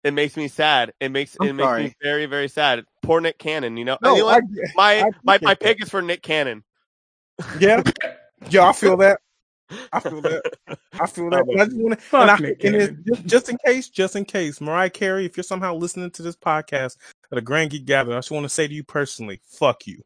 it 0.03 0.13
makes 0.13 0.35
me 0.37 0.47
sad. 0.47 0.93
It 0.99 1.09
makes 1.09 1.37
I'm 1.39 1.47
it 1.47 1.53
makes 1.53 1.77
me 1.77 1.95
very 2.01 2.25
very 2.25 2.47
sad. 2.47 2.83
Poor 3.01 3.21
Nick 3.21 3.37
Cannon. 3.39 3.77
You 3.77 3.85
know. 3.85 3.97
No, 4.01 4.15
You 4.15 4.21
know 4.23 4.29
I, 4.29 4.39
my 4.75 5.01
I 5.01 5.09
my 5.23 5.39
my 5.41 5.55
pick 5.55 5.81
is 5.81 5.89
for 5.89 6.01
Nick 6.01 6.21
Cannon. 6.21 6.63
yeah, 7.59 7.81
yeah, 8.49 8.67
I 8.67 8.73
feel 8.73 8.97
that. 8.97 9.19
I 9.91 9.99
feel 9.99 10.21
that. 10.21 10.43
I 10.99 11.07
feel 11.07 11.29
that. 11.29 11.45
I 11.59 11.65
just 11.65 11.77
want 11.77 11.99
to, 11.99 12.05
Fuck 12.05 12.21
and, 12.21 12.31
I, 12.31 12.37
Nick 12.37 12.63
and 12.63 12.75
it, 12.75 12.95
just, 13.05 13.25
just 13.25 13.49
in 13.49 13.57
case, 13.65 13.89
just 13.89 14.15
in 14.15 14.25
case, 14.25 14.61
Mariah 14.61 14.89
Carey, 14.89 15.25
if 15.25 15.35
you're 15.37 15.43
somehow 15.43 15.73
listening 15.73 16.11
to 16.11 16.21
this 16.21 16.35
podcast 16.35 16.97
at 17.31 17.37
a 17.37 17.41
Grand 17.41 17.71
Geek 17.71 17.85
Gathering, 17.85 18.15
I 18.15 18.19
just 18.19 18.31
want 18.31 18.43
to 18.43 18.49
say 18.49 18.67
to 18.67 18.73
you 18.73 18.83
personally, 18.83 19.39
fuck 19.45 19.87
you. 19.87 20.03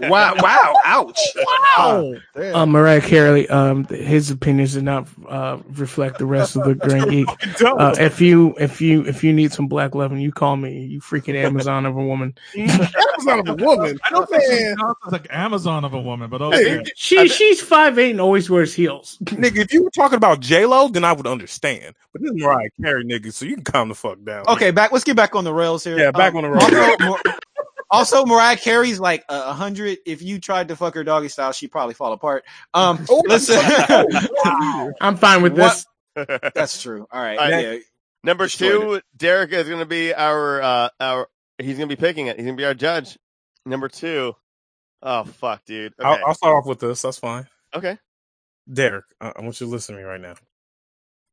Wow! 0.00 0.34
Wow! 0.38 0.74
Ouch! 0.84 1.20
Wow. 1.36 2.14
Damn. 2.34 2.54
Uh, 2.54 2.66
Mariah 2.66 3.00
Carey, 3.00 3.48
um, 3.48 3.84
his 3.86 4.30
opinions 4.30 4.74
did 4.74 4.84
not 4.84 5.06
uh, 5.28 5.58
reflect 5.72 6.18
the 6.18 6.26
rest 6.26 6.56
of 6.56 6.64
the 6.64 6.74
Grand 6.86 7.10
Geek. 7.10 7.28
Uh, 7.62 7.94
if 7.98 8.20
you 8.20 8.54
if 8.58 8.80
you 8.80 9.02
if 9.06 9.24
you 9.24 9.32
need 9.32 9.52
some 9.52 9.66
black 9.66 9.94
loving, 9.94 10.18
you 10.20 10.32
call 10.32 10.56
me. 10.56 10.84
You 10.84 11.00
freaking 11.00 11.34
Amazon 11.34 11.86
of 11.86 11.96
a 11.96 12.02
woman. 12.02 12.34
Amazon 12.56 13.40
of 13.40 13.48
a 13.48 13.54
woman. 13.64 13.98
I 14.04 14.10
don't 14.10 14.28
think 14.28 14.42
she 14.44 14.64
Man. 14.64 14.76
like 15.10 15.26
Amazon 15.30 15.84
of 15.84 15.94
a 15.94 16.00
woman, 16.00 16.30
but 16.30 16.40
okay. 16.42 16.82
She 16.96 17.28
she's 17.28 17.60
five 17.60 17.98
eight 17.98 18.12
and 18.12 18.20
always 18.20 18.48
wears 18.48 18.74
heels. 18.74 19.18
Nigga, 19.24 19.58
if 19.58 19.72
you 19.72 19.82
were 19.84 19.90
talking 19.90 20.16
about 20.16 20.40
J 20.40 20.66
Lo, 20.66 20.88
then 20.88 21.04
I 21.04 21.12
would 21.12 21.26
understand. 21.26 21.94
But 22.12 22.22
this 22.22 22.30
is 22.30 22.36
Mariah 22.42 22.68
Carey, 22.80 23.04
nigga, 23.04 23.32
so 23.32 23.44
you 23.44 23.54
can 23.56 23.64
calm 23.64 23.88
the 23.88 23.94
fuck 23.94 24.22
down. 24.24 24.44
Okay, 24.48 24.70
back. 24.70 24.92
Let's 24.92 25.04
get 25.04 25.16
back 25.16 25.34
on 25.34 25.44
the 25.44 25.52
rails 25.52 25.82
here. 25.82 25.98
Yeah, 25.98 26.10
back 26.12 26.34
Um, 26.34 26.44
on 26.44 26.50
the 26.50 26.50
rails. 26.50 27.20
Also, 27.94 28.24
Mariah 28.26 28.56
Carey's 28.56 28.98
like 29.00 29.24
a 29.28 29.52
hundred. 29.52 29.98
If 30.06 30.22
you 30.22 30.38
tried 30.40 30.68
to 30.68 30.76
fuck 30.76 30.94
her 30.94 31.04
doggy 31.04 31.28
style, 31.28 31.52
she'd 31.52 31.70
probably 31.72 31.94
fall 31.94 32.12
apart. 32.12 32.44
Um, 32.74 33.04
Oh, 33.08 33.22
listen, 33.26 33.58
I'm 35.00 35.16
fine 35.16 35.42
with 35.42 35.58
What- 35.58 35.84
this. 36.16 36.36
that's 36.54 36.80
true. 36.82 37.06
All 37.10 37.20
right, 37.20 37.38
All 37.38 37.50
right. 37.50 37.64
yeah. 37.74 37.78
Number 38.22 38.44
Destroyed 38.44 39.00
two, 39.00 39.00
Derek 39.16 39.52
is 39.52 39.66
going 39.68 39.80
to 39.80 39.86
be 39.86 40.14
our 40.14 40.62
uh 40.62 40.88
our. 41.00 41.28
He's 41.58 41.76
going 41.76 41.88
to 41.88 41.96
be 41.96 42.00
picking 42.00 42.26
it. 42.28 42.36
He's 42.36 42.44
going 42.46 42.56
to 42.56 42.60
be 42.60 42.64
our 42.66 42.74
judge. 42.74 43.18
Number 43.66 43.88
two. 43.88 44.34
Oh 45.02 45.24
fuck, 45.24 45.64
dude. 45.66 45.92
Okay. 46.00 46.08
I'll, 46.08 46.28
I'll 46.28 46.34
start 46.34 46.56
off 46.56 46.66
with 46.66 46.80
this. 46.80 47.02
That's 47.02 47.18
fine. 47.18 47.46
okay. 47.74 47.98
Derek, 48.72 49.04
I, 49.20 49.32
I 49.36 49.40
want 49.42 49.60
you 49.60 49.66
to 49.66 49.70
listen 49.70 49.94
to 49.94 50.00
me 50.00 50.06
right 50.06 50.20
now. 50.20 50.34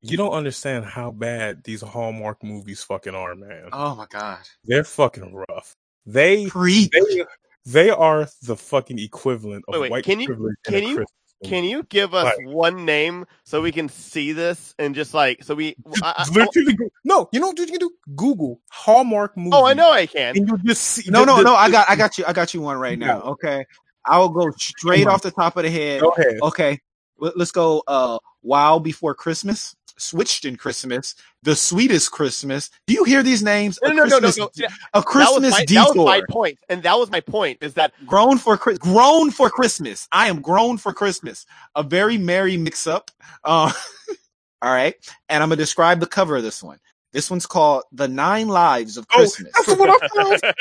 You 0.01 0.17
don't 0.17 0.33
understand 0.33 0.83
how 0.83 1.11
bad 1.11 1.63
these 1.63 1.81
Hallmark 1.81 2.43
movies 2.43 2.83
fucking 2.83 3.15
are, 3.15 3.35
man. 3.35 3.69
Oh 3.71 3.95
my 3.95 4.07
god, 4.09 4.39
They're 4.65 4.83
fucking 4.83 5.33
rough. 5.33 5.75
They 6.05 6.47
preach. 6.47 6.89
they 6.91 7.25
they 7.65 7.89
are 7.91 8.27
the 8.43 8.55
fucking 8.55 8.97
equivalent 8.99 9.65
of 9.67 9.73
Wait, 9.73 9.81
wait, 9.81 9.91
white 9.91 10.03
can 10.05 10.19
you- 10.19 10.27
privilege. 10.27 10.55
in 10.67 10.73
can 10.73 10.83
you- 10.83 10.95
Christmas. 10.95 11.11
Can 11.43 11.63
you 11.63 11.81
give 11.89 12.13
us 12.13 12.25
Like- 12.25 12.45
one 12.53 12.85
name 12.85 13.25
so 13.45 13.63
we 13.63 13.71
can 13.71 13.89
see 13.89 14.31
this 14.31 14.75
and 14.77 14.93
just 14.93 15.15
like 15.15 15.43
so 15.43 15.55
we? 15.55 15.75
I, 16.03 16.13
I- 16.17 16.29
Literally, 16.31 16.73
go- 16.75 16.89
no, 17.03 17.29
you 17.31 17.39
know 17.39 17.47
what 17.47 17.57
you 17.57 17.65
can 17.65 17.79
do? 17.79 17.89
Google 18.15 18.61
Hallmark 18.69 19.35
movie. 19.35 19.49
oh, 19.51 19.65
I 19.65 19.73
know 19.73 19.89
I 19.91 20.05
can. 20.05 20.37
And 20.37 20.47
you 20.47 20.57
just 20.59 20.83
see. 20.83 21.09
No, 21.09 21.21
the- 21.21 21.25
no, 21.25 21.37
the- 21.37 21.43
no. 21.45 21.55
I 21.55 21.71
got, 21.71 21.89
I 21.89 21.95
got 21.95 22.19
you. 22.19 22.25
I 22.27 22.33
got 22.33 22.53
you 22.53 22.61
one 22.61 22.77
right 22.77 22.97
now. 22.99 23.23
Yeah. 23.23 23.31
Okay, 23.31 23.65
I 24.05 24.19
will 24.19 24.29
go 24.29 24.51
straight 24.51 25.05
Come 25.05 25.13
off 25.15 25.23
the 25.23 25.31
top 25.31 25.57
of 25.57 25.63
the 25.63 25.71
head. 25.71 26.01
Go 26.01 26.09
ahead. 26.09 26.37
Okay, 26.43 26.79
let- 27.17 27.35
let's 27.35 27.51
go. 27.51 27.81
Uh, 27.87 28.19
Wow 28.43 28.77
before 28.79 29.13
Christmas, 29.15 29.75
switched 29.97 30.45
in 30.45 30.55
Christmas, 30.55 31.15
the 31.43 31.55
sweetest 31.55 32.11
Christmas. 32.11 32.69
Do 32.87 32.93
you 32.93 33.03
hear 33.03 33.23
these 33.23 33.41
names? 33.43 33.79
No, 33.83 33.91
A 33.91 33.93
no, 33.93 34.03
no, 34.05 34.19
no, 34.19 34.31
no. 34.37 34.45
A 34.45 34.57
That 34.57 34.71
was, 34.93 35.03
Christmas 35.05 35.51
my, 35.51 35.65
that 35.67 35.95
was 35.95 35.95
my 35.95 36.21
point, 36.29 36.59
and 36.69 36.83
that 36.83 36.97
was 36.97 37.09
my 37.11 37.19
point. 37.19 37.57
Is 37.61 37.73
that 37.75 37.93
grown 38.05 38.37
for 38.37 38.57
grown 38.57 39.31
for 39.31 39.49
Christmas. 39.49 40.07
I 40.11 40.27
am 40.27 40.41
grown 40.41 40.77
for 40.77 40.93
Christmas. 40.93 41.45
A 41.75 41.83
very 41.83 42.17
merry 42.17 42.57
mix 42.57 42.87
up. 42.87 43.11
Uh, 43.43 43.71
all 44.61 44.73
right, 44.73 44.95
and 45.29 45.41
I'm 45.41 45.49
gonna 45.49 45.57
describe 45.57 45.99
the 45.99 46.05
cover 46.07 46.37
of 46.37 46.43
this 46.43 46.61
one. 46.63 46.79
This 47.13 47.29
one's 47.29 47.45
called 47.45 47.83
"The 47.91 48.07
Nine 48.07 48.47
Lives 48.47 48.97
of 48.97 49.05
Oh, 49.11 49.17
Christmas," 49.17 49.51
that's 49.65 49.77
what 49.79 49.89
I 49.89 50.07
thought. 50.07 50.55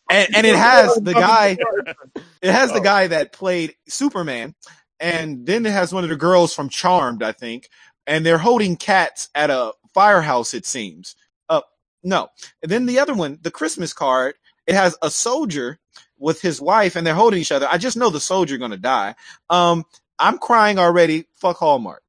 and, 0.10 0.34
and 0.36 0.46
it 0.46 0.56
has 0.56 0.94
the 0.96 1.12
guy. 1.14 1.56
It 2.40 2.52
has 2.52 2.72
the 2.72 2.78
Oh. 2.78 2.82
guy 2.82 3.08
that 3.08 3.32
played 3.32 3.74
Superman, 3.88 4.54
and 4.98 5.44
then 5.44 5.66
it 5.66 5.72
has 5.72 5.92
one 5.92 6.04
of 6.04 6.10
the 6.10 6.16
girls 6.16 6.54
from 6.54 6.68
Charmed, 6.70 7.22
I 7.22 7.32
think, 7.32 7.68
and 8.08 8.26
they're 8.26 8.38
holding 8.38 8.76
cats 8.76 9.28
at 9.34 9.50
a 9.50 9.72
firehouse. 9.94 10.54
It 10.54 10.66
seems. 10.66 11.14
Uh, 11.48 11.60
no. 12.02 12.28
And 12.62 12.72
then 12.72 12.86
the 12.86 12.98
other 12.98 13.14
one, 13.14 13.38
the 13.42 13.50
Christmas 13.52 13.92
card, 13.92 14.34
it 14.66 14.74
has 14.74 14.96
a 15.02 15.10
soldier 15.10 15.78
with 16.18 16.40
his 16.40 16.60
wife, 16.60 16.96
and 16.96 17.06
they're 17.06 17.14
holding 17.14 17.40
each 17.40 17.52
other. 17.52 17.68
I 17.70 17.78
just 17.78 17.96
know 17.96 18.10
the 18.10 18.18
soldier 18.18 18.58
gonna 18.58 18.76
die. 18.76 19.14
Um, 19.50 19.84
I'm 20.18 20.38
crying 20.38 20.78
already. 20.78 21.26
Fuck 21.34 21.58
Hallmark. 21.58 22.02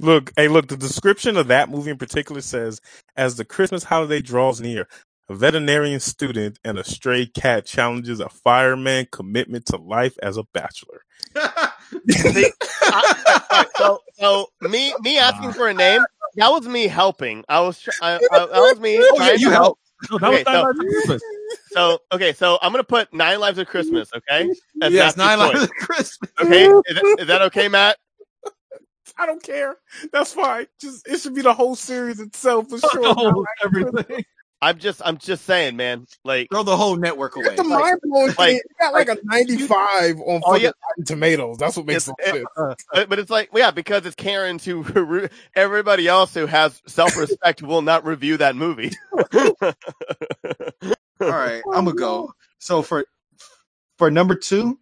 Look, 0.00 0.32
hey, 0.36 0.48
look, 0.48 0.68
the 0.68 0.76
description 0.76 1.36
of 1.36 1.48
that 1.48 1.68
movie 1.68 1.90
in 1.90 1.98
particular 1.98 2.40
says 2.40 2.80
as 3.16 3.36
the 3.36 3.44
Christmas 3.44 3.84
holiday 3.84 4.20
draws 4.20 4.60
near, 4.60 4.88
a 5.28 5.34
veterinarian 5.34 6.00
student 6.00 6.58
and 6.64 6.78
a 6.78 6.84
stray 6.84 7.26
cat 7.26 7.64
challenges 7.64 8.20
a 8.20 8.28
fireman 8.28 9.06
commitment 9.12 9.66
to 9.66 9.76
life 9.76 10.16
as 10.22 10.36
a 10.36 10.44
bachelor. 10.52 11.02
See, 12.10 12.46
I- 12.82 13.44
I- 13.50 13.66
so 13.76 14.00
so 14.18 14.46
me 14.62 14.94
me 15.00 15.18
ah. 15.18 15.30
asking 15.32 15.52
for 15.52 15.68
a 15.68 15.74
name 15.74 16.02
that 16.36 16.48
was 16.50 16.66
me 16.66 16.86
helping. 16.86 17.44
I 17.48 17.60
was 17.60 17.86
I, 18.02 18.14
I, 18.16 18.18
that 18.38 18.50
was 18.52 18.80
me. 18.80 18.98
Oh, 19.00 19.16
yeah, 19.18 19.32
you 19.32 19.48
to 19.48 19.54
help. 19.54 19.78
No, 20.10 20.16
oh, 20.16 20.18
that 20.18 20.30
was 20.30 20.40
Okay, 20.40 20.44
Nine 20.44 20.54
so- 20.54 20.62
Lives 20.62 20.78
of 20.78 20.86
Christmas. 20.86 21.22
So 21.70 21.98
okay, 22.12 22.32
so 22.32 22.58
I'm 22.62 22.72
gonna 22.72 22.84
put 22.84 23.12
Nine 23.14 23.40
Lives 23.40 23.58
of 23.58 23.66
Christmas. 23.66 24.10
Okay, 24.14 24.50
As 24.82 24.92
yes, 24.92 25.16
Matthew's 25.16 25.16
nine 25.16 25.38
choice. 25.38 25.54
lives 25.54 25.62
of 25.64 25.70
Christmas. 25.70 26.30
Okay, 26.40 26.64
is 26.66 26.82
that, 26.94 27.16
is 27.20 27.26
that 27.28 27.42
okay, 27.42 27.68
Matt? 27.68 27.96
I 29.16 29.26
don't 29.26 29.42
care. 29.42 29.76
That's 30.12 30.32
fine. 30.32 30.66
Just 30.80 31.06
it 31.06 31.20
should 31.20 31.34
be 31.34 31.42
the 31.42 31.52
whole 31.54 31.76
series 31.76 32.20
itself 32.20 32.68
for 32.70 32.78
sure. 32.92 33.00
No, 33.14 33.44
everything. 33.64 34.24
I'm 34.64 34.78
just 34.78 35.02
I'm 35.04 35.18
just 35.18 35.44
saying, 35.44 35.76
man. 35.76 36.06
Like 36.24 36.48
Throw 36.50 36.62
the 36.62 36.76
whole 36.76 36.96
network 36.96 37.36
away. 37.36 37.48
It's 37.50 37.60
a 37.60 37.64
mind 37.64 37.98
blowing 38.02 38.28
like- 38.28 38.36
thing. 38.36 38.56
It 38.56 38.62
got 38.80 38.92
like, 38.94 39.08
a 39.08 39.18
95 39.24 40.20
on 40.20 40.40
Oh, 40.44 40.52
fucking 40.52 40.62
yeah. 40.64 41.04
Tomatoes. 41.04 41.58
That's 41.58 41.76
what 41.76 41.84
makes 41.86 42.08
It's- 42.08 42.34
it 42.34 42.46
sense. 42.56 42.84
But, 42.92 43.08
but 43.10 43.18
it's 43.18 43.30
like, 43.30 43.50
yeah, 43.54 43.70
because 43.70 44.06
it's 44.06 44.14
Karens 44.14 44.64
who 44.64 44.84
everybody 45.56 46.08
else 46.08 46.32
who 46.32 46.46
has 46.46 46.80
self 46.86 47.16
respect 47.16 47.62
will 47.62 47.82
not 47.82 48.06
review 48.06 48.38
that 48.38 48.56
movie. 48.56 48.90
All 51.20 51.30
right, 51.30 51.62
I'm 51.72 51.84
gonna 51.84 51.94
go. 51.94 52.32
So 52.58 52.82
for 52.82 53.04
for 53.98 54.10
number 54.10 54.34
two, 54.34 54.78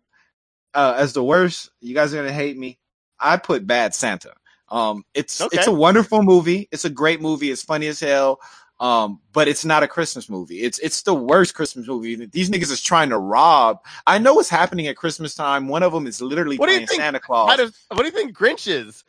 uh, 0.74 0.94
as 0.96 1.12
the 1.12 1.22
worst, 1.22 1.70
you 1.80 1.94
guys 1.94 2.14
are 2.14 2.16
gonna 2.18 2.32
hate 2.32 2.56
me. 2.56 2.78
I 3.20 3.36
put 3.36 3.66
Bad 3.66 3.94
Santa. 3.94 4.32
Um, 4.68 5.04
it's 5.12 5.40
Okay. 5.40 5.58
it's 5.58 5.66
a 5.66 5.72
wonderful 5.72 6.22
movie. 6.22 6.68
It's 6.72 6.84
a 6.86 6.90
great 6.90 7.20
movie. 7.20 7.50
It's 7.50 7.62
funny 7.62 7.86
as 7.88 8.00
hell. 8.00 8.40
Um, 8.82 9.20
but 9.32 9.46
it's 9.46 9.64
not 9.64 9.84
a 9.84 9.88
Christmas 9.88 10.28
movie. 10.28 10.60
It's 10.60 10.80
it's 10.80 11.02
the 11.02 11.14
worst 11.14 11.54
Christmas 11.54 11.86
movie. 11.86 12.16
These 12.26 12.50
niggas 12.50 12.72
is 12.72 12.82
trying 12.82 13.10
to 13.10 13.16
rob. 13.18 13.78
I 14.08 14.18
know 14.18 14.34
what's 14.34 14.48
happening 14.48 14.88
at 14.88 14.96
Christmas 14.96 15.36
time. 15.36 15.68
One 15.68 15.84
of 15.84 15.92
them 15.92 16.08
is 16.08 16.20
literally 16.20 16.56
What 16.58 16.66
do 16.66 16.72
you 16.72 16.78
playing 16.78 16.88
think- 16.88 17.00
Santa 17.00 17.20
Claus. 17.20 17.48
How 17.48 17.56
does, 17.56 17.72
what 17.90 17.98
do 17.98 18.06
you 18.06 18.10
think 18.10 18.36
Grinch 18.36 18.66
is? 18.66 19.04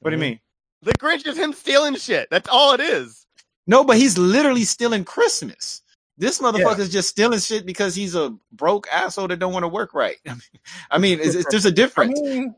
what 0.00 0.10
do 0.10 0.16
you 0.16 0.20
mean? 0.20 0.40
The 0.80 0.92
Grinch 0.92 1.26
is 1.26 1.36
him 1.36 1.52
stealing 1.52 1.96
shit. 1.96 2.28
That's 2.30 2.48
all 2.48 2.72
it 2.72 2.80
is. 2.80 3.26
No, 3.66 3.84
but 3.84 3.98
he's 3.98 4.16
literally 4.16 4.64
stealing 4.64 5.04
Christmas. 5.04 5.82
This 6.16 6.40
motherfucker 6.40 6.78
is 6.78 6.90
just 6.90 7.10
stealing 7.10 7.40
shit 7.40 7.66
because 7.66 7.94
he's 7.94 8.14
a 8.14 8.34
broke 8.50 8.88
asshole 8.90 9.28
that 9.28 9.38
don't 9.38 9.52
want 9.52 9.64
to 9.64 9.68
work 9.68 9.92
right. 9.92 10.16
I 10.90 10.96
mean, 10.96 11.20
it's, 11.20 11.34
it's, 11.34 11.50
there's 11.50 11.66
a 11.66 11.70
difference. 11.70 12.18
mean, 12.18 12.54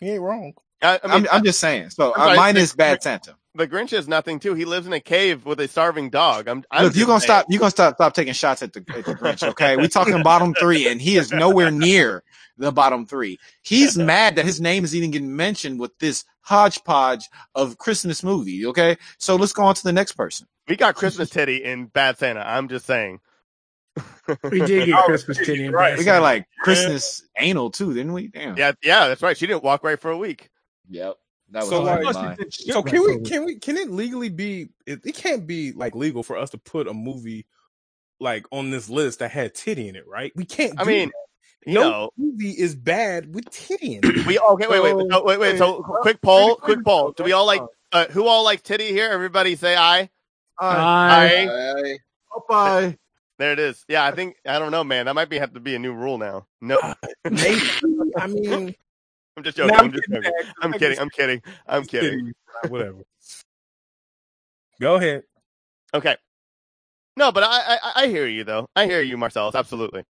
he 0.00 0.12
ain't 0.12 0.22
wrong. 0.22 0.54
I, 0.80 0.94
I 0.94 1.00
I 1.04 1.06
mean, 1.16 1.26
am 1.26 1.28
I'm 1.30 1.44
just 1.44 1.60
saying. 1.60 1.90
So 1.90 2.14
I'm 2.14 2.20
uh, 2.20 2.24
sorry, 2.24 2.36
mine 2.38 2.56
is 2.56 2.74
Bad 2.74 3.02
Santa. 3.02 3.36
The 3.54 3.66
Grinch 3.66 3.92
is 3.92 4.06
nothing 4.08 4.38
too. 4.38 4.54
He 4.54 4.64
lives 4.64 4.86
in 4.86 4.92
a 4.92 5.00
cave 5.00 5.44
with 5.44 5.60
a 5.60 5.68
starving 5.68 6.10
dog. 6.10 6.48
I'm, 6.48 6.64
I'm 6.70 6.84
Look, 6.84 6.96
you're 6.96 7.06
gonna 7.06 7.20
saying. 7.20 7.26
stop. 7.26 7.46
You're 7.48 7.58
gonna 7.58 7.70
stop. 7.70 7.94
Stop 7.96 8.14
taking 8.14 8.32
shots 8.32 8.62
at 8.62 8.72
the, 8.72 8.80
at 8.94 9.04
the 9.04 9.14
Grinch. 9.14 9.42
Okay, 9.42 9.76
we 9.76 9.88
talking 9.88 10.22
bottom 10.22 10.54
three, 10.54 10.88
and 10.88 11.00
he 11.00 11.16
is 11.16 11.32
nowhere 11.32 11.70
near 11.70 12.22
the 12.58 12.70
bottom 12.72 13.06
three. 13.06 13.38
He's 13.62 13.96
mad 13.98 14.36
that 14.36 14.44
his 14.44 14.60
name 14.60 14.84
is 14.84 14.94
even 14.94 15.10
getting 15.10 15.34
mentioned 15.34 15.80
with 15.80 15.98
this 15.98 16.24
hodgepodge 16.42 17.28
of 17.54 17.78
Christmas 17.78 18.22
movie. 18.22 18.66
Okay, 18.66 18.96
so 19.18 19.36
let's 19.36 19.52
go 19.52 19.64
on 19.64 19.74
to 19.74 19.82
the 19.82 19.92
next 19.92 20.12
person. 20.12 20.46
We 20.68 20.76
got 20.76 20.94
Christmas 20.94 21.30
Teddy 21.30 21.64
in 21.64 21.86
Bad 21.86 22.18
Santa. 22.18 22.40
I'm 22.40 22.68
just 22.68 22.86
saying. 22.86 23.18
We 24.44 24.60
did 24.60 24.86
get 24.86 24.94
Oh, 24.98 25.02
Christmas 25.06 25.38
titty 25.38 25.64
and 25.64 25.74
right. 25.74 25.98
We 25.98 26.04
got 26.04 26.22
like 26.22 26.46
Christmas 26.62 27.22
anal 27.38 27.70
too, 27.70 27.92
didn't 27.92 28.12
we? 28.12 28.28
Damn. 28.28 28.56
Yeah, 28.56 28.72
yeah, 28.82 29.08
that's 29.08 29.22
right. 29.22 29.36
She 29.36 29.48
didn't 29.48 29.64
walk 29.64 29.82
right 29.82 29.98
for 29.98 30.10
a 30.12 30.16
week. 30.16 30.50
Yep. 30.88 31.16
That 31.50 31.60
was 31.60 31.68
So, 31.70 31.82
like- 31.82 32.52
So 32.52 32.82
can 32.82 33.02
we 33.02 33.20
can 33.20 33.44
we 33.44 33.58
can 33.58 33.76
it 33.76 33.90
legally 33.90 34.28
be 34.28 34.68
it, 34.86 35.00
it 35.04 35.14
can't 35.14 35.46
be 35.46 35.72
like 35.72 35.94
legal 35.94 36.22
for 36.22 36.36
us 36.36 36.50
to 36.50 36.58
put 36.58 36.86
a 36.86 36.94
movie 36.94 37.46
like 38.20 38.46
on 38.52 38.70
this 38.70 38.88
list 38.88 39.18
that 39.20 39.30
had 39.30 39.54
titty 39.54 39.88
in 39.88 39.96
it, 39.96 40.06
right? 40.06 40.32
We 40.36 40.44
can't 40.44 40.74
I 40.78 40.84
mean, 40.84 41.08
that. 41.08 41.70
you 41.70 41.74
no 41.74 41.90
know, 41.90 42.10
movie 42.16 42.50
is 42.50 42.74
bad 42.76 43.34
with 43.34 43.50
titty 43.50 43.94
in 43.96 44.00
it. 44.04 44.26
we 44.26 44.38
okay. 44.38 44.66
Wait, 44.68 44.80
wait, 44.82 44.90
So- 44.92 45.08
so, 45.10 45.24
wait, 45.24 45.40
wait. 45.40 45.58
So, 45.58 45.82
quick 46.02 46.20
poll, 46.20 46.56
quick 46.56 46.84
poll. 46.84 47.12
Do 47.12 47.24
we 47.24 47.32
all 47.32 47.46
like? 47.46 47.62
Uh, 47.92 48.06
who 48.06 48.26
all 48.28 48.44
like 48.44 48.62
titty 48.62 48.88
here? 48.92 49.10
Everybody 49.10 49.56
say 49.56 49.74
aye. 49.74 50.08
I, 50.60 51.48
Aye. 51.50 51.98
Bye. 52.48 52.98
There 53.38 53.52
it 53.52 53.58
is. 53.58 53.84
Yeah, 53.88 54.04
I 54.04 54.12
think 54.12 54.36
I 54.46 54.58
don't 54.58 54.70
know, 54.70 54.84
man. 54.84 55.06
That 55.06 55.14
might 55.14 55.30
be 55.30 55.38
have 55.38 55.54
to 55.54 55.60
be 55.60 55.74
a 55.74 55.78
new 55.78 55.94
rule 55.94 56.18
now. 56.18 56.46
No, 56.60 56.78
Maybe. 57.24 57.60
I 58.18 58.26
mean, 58.26 58.74
I'm 59.36 59.42
just 59.44 59.56
joking. 59.56 59.74
now 59.76 59.82
I'm 59.82 59.92
just 59.92 60.06
getting 60.08 60.22
joking. 60.22 60.32
back- 60.44 60.54
I'm 60.60 60.72
kidding. 60.72 60.98
I'm 60.98 61.10
kidding. 61.10 61.42
I'm 61.66 61.84
kidding. 61.84 62.18
Titty, 62.18 62.32
Whatever. 62.68 62.98
Go 64.80 64.96
ahead. 64.96 65.22
Okay. 65.94 66.16
No, 67.16 67.32
but 67.32 67.42
I, 67.42 67.48
I 67.82 67.92
I 68.04 68.06
hear 68.08 68.26
you 68.26 68.44
though. 68.44 68.68
I 68.74 68.86
hear 68.86 69.00
you, 69.02 69.16
Marcellus. 69.16 69.54
Absolutely. 69.54 70.04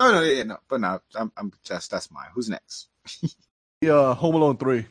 No, 0.00 0.12
no, 0.12 0.22
yeah, 0.22 0.42
no, 0.44 0.56
but 0.68 0.80
no, 0.80 1.00
I'm, 1.14 1.30
I'm 1.36 1.52
just 1.64 1.90
that's 1.90 2.10
mine. 2.10 2.28
Who's 2.34 2.48
next? 2.48 2.88
Yeah, 3.82 4.14
Home 4.14 4.36
Alone 4.36 4.58
three. 4.58 4.86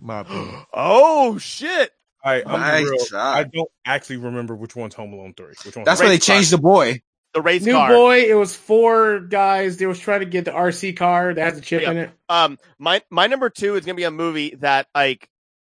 My 0.00 0.20
opinion. 0.22 0.62
Oh 0.72 1.36
shit! 1.36 1.90
All 2.24 2.32
right, 2.32 2.42
I'm 2.46 2.58
Nice 2.58 2.84
real. 2.88 3.04
job. 3.04 3.36
I 3.36 3.42
don't 3.44 3.68
actually 3.84 4.16
remember 4.16 4.56
which 4.56 4.74
one's 4.74 4.94
Home 4.94 5.12
Alone 5.12 5.34
three. 5.36 5.52
Which 5.62 5.76
one? 5.76 5.84
That's 5.84 6.00
where 6.00 6.08
they 6.08 6.18
changed 6.18 6.50
the 6.50 6.56
boy. 6.56 7.02
The 7.34 7.42
race 7.42 7.64
New 7.64 7.72
car. 7.72 7.88
Boy, 7.90 8.24
it 8.28 8.34
was 8.34 8.54
four 8.54 9.20
guys. 9.20 9.76
They 9.76 9.86
was 9.86 9.98
trying 9.98 10.20
to 10.20 10.26
get 10.26 10.44
the 10.44 10.50
RC 10.52 10.96
car 10.96 11.32
that 11.32 11.40
has 11.42 11.58
a 11.58 11.60
chip 11.60 11.82
Yeah. 11.82 11.90
in 11.92 11.96
it. 11.98 12.10
Um, 12.28 12.58
my 12.78 13.02
my 13.10 13.26
number 13.26 13.50
two 13.50 13.76
is 13.76 13.84
gonna 13.84 13.94
be 13.96 14.04
a 14.04 14.10
movie 14.10 14.54
that 14.60 14.88
like 14.94 15.28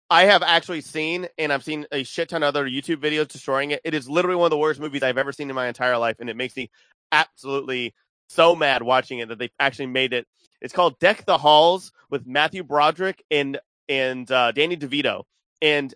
I 0.09 0.25
have 0.25 0.43
actually 0.43 0.81
seen, 0.81 1.29
and 1.39 1.53
I've 1.53 1.63
seen 1.63 1.87
a 1.93 2.03
shit 2.03 2.31
ton 2.31 2.43
of 2.43 2.49
other 2.49 2.67
YouTube 2.69 2.97
videos 2.97 3.29
destroying 3.29 3.71
it. 3.71 3.81
It 3.85 3.95
is 3.95 4.09
literally 4.09 4.37
one 4.37 4.47
of 4.47 4.51
the 4.51 4.59
worst 4.59 4.81
movies 4.81 5.03
I've 5.03 5.19
ever 5.19 5.33
seen 5.33 5.49
in 5.51 5.55
my 5.55 5.69
entire 5.69 5.99
life, 5.99 6.17
and 6.19 6.29
it 6.29 6.37
makes 6.37 6.57
me 6.57 6.71
absolutely 7.13 7.95
so 8.29 8.55
mad 8.57 8.83
watching 8.83 9.19
it 9.19 9.29
that 9.29 9.39
they 9.39 9.51
actually 9.59 9.87
made 9.87 10.13
it. 10.13 10.27
It's 10.61 10.73
called 10.75 10.99
Deck 10.99 11.25
the 11.27 11.39
Halls 11.39 11.93
with 12.11 12.27
Matthew 12.27 12.63
Broderick 12.65 13.23
and 13.31 13.59
and 13.89 14.31
uh, 14.31 14.53
Danny 14.53 14.77
DeVito, 14.77 15.25
and 15.61 15.93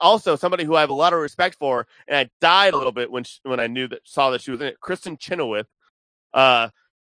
also 0.00 0.36
somebody 0.36 0.64
who 0.64 0.74
I 0.76 0.80
have 0.80 0.90
a 0.90 0.94
lot 0.94 1.12
of 1.12 1.20
respect 1.20 1.56
for, 1.56 1.86
and 2.06 2.16
I 2.16 2.30
died 2.40 2.74
a 2.74 2.76
little 2.76 2.92
bit 2.92 3.10
when 3.10 3.24
she, 3.24 3.38
when 3.42 3.60
I 3.60 3.66
knew 3.66 3.88
that 3.88 4.00
saw 4.04 4.30
that 4.30 4.40
she 4.42 4.50
was 4.50 4.60
in 4.60 4.66
it. 4.68 4.76
Kristin 4.82 5.18
Chenoweth. 5.18 5.66
Uh, 6.34 6.68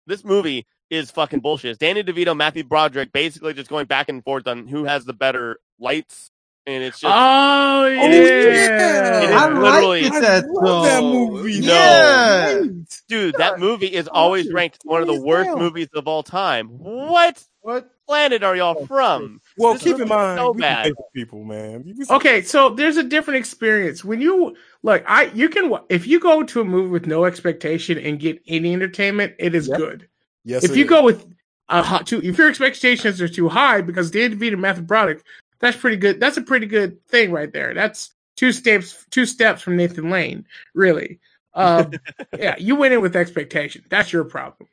this 0.06 0.24
movie 0.24 0.66
is 0.90 1.10
fucking 1.10 1.40
bullshit. 1.40 1.70
It's 1.72 1.78
Danny 1.78 2.02
DeVito, 2.04 2.36
Matthew 2.36 2.64
Broderick, 2.64 3.12
basically 3.12 3.54
just 3.54 3.68
going 3.70 3.86
back 3.86 4.08
and 4.08 4.22
forth 4.22 4.46
on 4.46 4.66
who 4.68 4.84
has 4.84 5.04
the 5.04 5.12
better 5.14 5.58
lights, 5.80 6.30
and 6.66 6.82
it's 6.84 7.00
just 7.00 7.12
Oh 7.14 7.86
yeah, 7.86 8.04
It 8.04 8.12
is 8.12 9.30
I 9.30 9.48
literally- 9.48 10.02
liked 10.02 10.16
it, 10.16 10.20
that 10.22 10.44
love 10.48 10.84
that 10.84 11.02
movie. 11.02 11.60
No. 11.60 11.66
Yeah. 11.66 12.60
dude. 13.08 13.34
That 13.38 13.58
movie 13.58 13.86
is 13.92 14.06
always 14.08 14.52
ranked 14.52 14.78
one 14.84 15.00
of 15.02 15.08
the 15.08 15.20
worst 15.20 15.50
movies 15.50 15.88
of 15.94 16.06
all 16.06 16.22
time. 16.22 16.68
What 16.68 17.42
What? 17.62 17.90
Planet 18.06 18.42
are 18.42 18.56
y'all 18.56 18.86
from? 18.86 19.40
Well, 19.58 19.74
This 19.74 19.82
keep 19.82 19.98
in 19.98 20.08
mind, 20.08 20.38
so 20.38 20.54
bad. 20.54 20.92
people, 21.14 21.44
man. 21.44 21.94
Okay, 22.10 22.42
so 22.42 22.70
there's 22.70 22.96
a 22.96 23.02
different 23.02 23.38
experience 23.38 24.04
when 24.04 24.20
you 24.20 24.56
look. 24.82 25.02
I 25.06 25.24
you 25.34 25.48
can 25.48 25.72
if 25.88 26.06
you 26.06 26.20
go 26.20 26.42
to 26.42 26.60
a 26.60 26.64
movie 26.64 26.90
with 26.90 27.06
no 27.06 27.24
expectation 27.24 27.98
and 27.98 28.18
get 28.18 28.40
any 28.46 28.72
entertainment, 28.72 29.34
it 29.38 29.54
is 29.54 29.68
Yep. 29.68 29.78
good. 29.78 30.08
Yes, 30.44 30.64
if 30.64 30.70
it 30.72 30.76
you 30.76 30.84
is. 30.84 30.88
go 30.90 31.02
with 31.02 31.26
a 31.68 31.82
hot 31.82 32.06
too, 32.06 32.20
if 32.22 32.38
your 32.38 32.48
expectations 32.48 33.20
are 33.20 33.28
too 33.28 33.48
high 33.48 33.80
because 33.80 34.10
Danny 34.10 34.34
DeVito 34.36 34.52
and 34.52 34.62
Matthew 34.62 34.84
Broderick, 34.84 35.24
that's 35.58 35.76
pretty 35.76 35.96
good. 35.96 36.20
That's 36.20 36.36
a 36.36 36.42
pretty 36.42 36.66
good 36.66 37.04
thing 37.08 37.32
right 37.32 37.52
there. 37.52 37.74
That's 37.74 38.14
two 38.36 38.52
steps 38.52 39.04
two 39.10 39.26
steps 39.26 39.62
from 39.62 39.76
Nathan 39.76 40.10
Lane, 40.10 40.46
really. 40.74 41.18
Um, 41.54 41.92
yeah, 42.38 42.54
you 42.58 42.76
went 42.76 42.94
in 42.94 43.00
with 43.00 43.16
expectation. 43.16 43.84
That's 43.88 44.12
your 44.12 44.24
problem. 44.24 44.68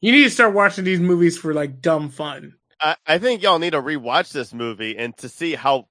You 0.00 0.10
need 0.10 0.24
to 0.24 0.30
start 0.30 0.54
watching 0.54 0.84
these 0.84 0.98
movies 0.98 1.38
for 1.38 1.54
like 1.54 1.80
dumb 1.80 2.08
fun. 2.08 2.54
I, 2.82 2.96
I 3.06 3.18
think 3.18 3.42
y'all 3.42 3.58
need 3.58 3.70
to 3.70 3.82
rewatch 3.82 4.32
this 4.32 4.52
movie 4.52 4.98
and 4.98 5.16
to 5.18 5.28
see 5.28 5.54
how 5.54 5.86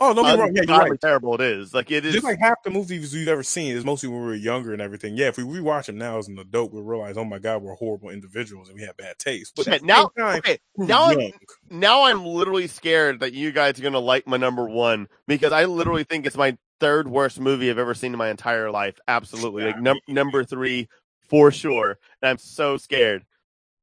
oh, 0.00 0.14
don't 0.14 0.38
wrong. 0.38 0.54
Yeah, 0.54 0.62
right. 0.66 1.00
terrible 1.00 1.34
it 1.34 1.42
is. 1.42 1.74
Like 1.74 1.90
it 1.90 2.04
is. 2.04 2.14
Just 2.14 2.24
like 2.24 2.38
half 2.38 2.62
the 2.64 2.70
movies 2.70 3.12
we've 3.12 3.28
ever 3.28 3.42
seen 3.42 3.76
is 3.76 3.84
mostly 3.84 4.08
when 4.08 4.20
we 4.20 4.26
were 4.26 4.34
younger 4.34 4.72
and 4.72 4.80
everything. 4.80 5.16
Yeah, 5.16 5.28
if 5.28 5.36
we 5.36 5.44
rewatch 5.44 5.86
them 5.86 5.98
now 5.98 6.18
as 6.18 6.28
an 6.28 6.38
adult, 6.38 6.72
we 6.72 6.80
realize, 6.80 7.16
oh 7.16 7.24
my 7.24 7.38
god, 7.38 7.62
we're 7.62 7.74
horrible 7.74 8.08
individuals 8.08 8.68
and 8.68 8.78
we 8.78 8.84
have 8.84 8.96
bad 8.96 9.18
taste. 9.18 9.52
But 9.54 9.66
Shit, 9.66 9.84
now, 9.84 10.10
time, 10.18 10.38
okay, 10.38 10.58
now 10.76 11.10
I'm 11.10 11.30
now 11.68 12.04
I'm 12.04 12.24
literally 12.24 12.66
scared 12.66 13.20
that 13.20 13.34
you 13.34 13.52
guys 13.52 13.78
are 13.78 13.82
gonna 13.82 13.98
like 13.98 14.26
my 14.26 14.38
number 14.38 14.66
one 14.66 15.08
because 15.26 15.52
I 15.52 15.66
literally 15.66 16.04
think 16.04 16.26
it's 16.26 16.36
my 16.36 16.56
third 16.80 17.06
worst 17.06 17.38
movie 17.38 17.70
I've 17.70 17.78
ever 17.78 17.94
seen 17.94 18.12
in 18.12 18.18
my 18.18 18.30
entire 18.30 18.70
life. 18.70 18.98
Absolutely, 19.06 19.64
like 19.64 19.78
num- 19.78 20.00
number 20.08 20.44
three 20.44 20.88
for 21.28 21.50
sure. 21.50 21.98
And 22.22 22.30
I'm 22.30 22.38
so 22.38 22.76
scared 22.76 23.24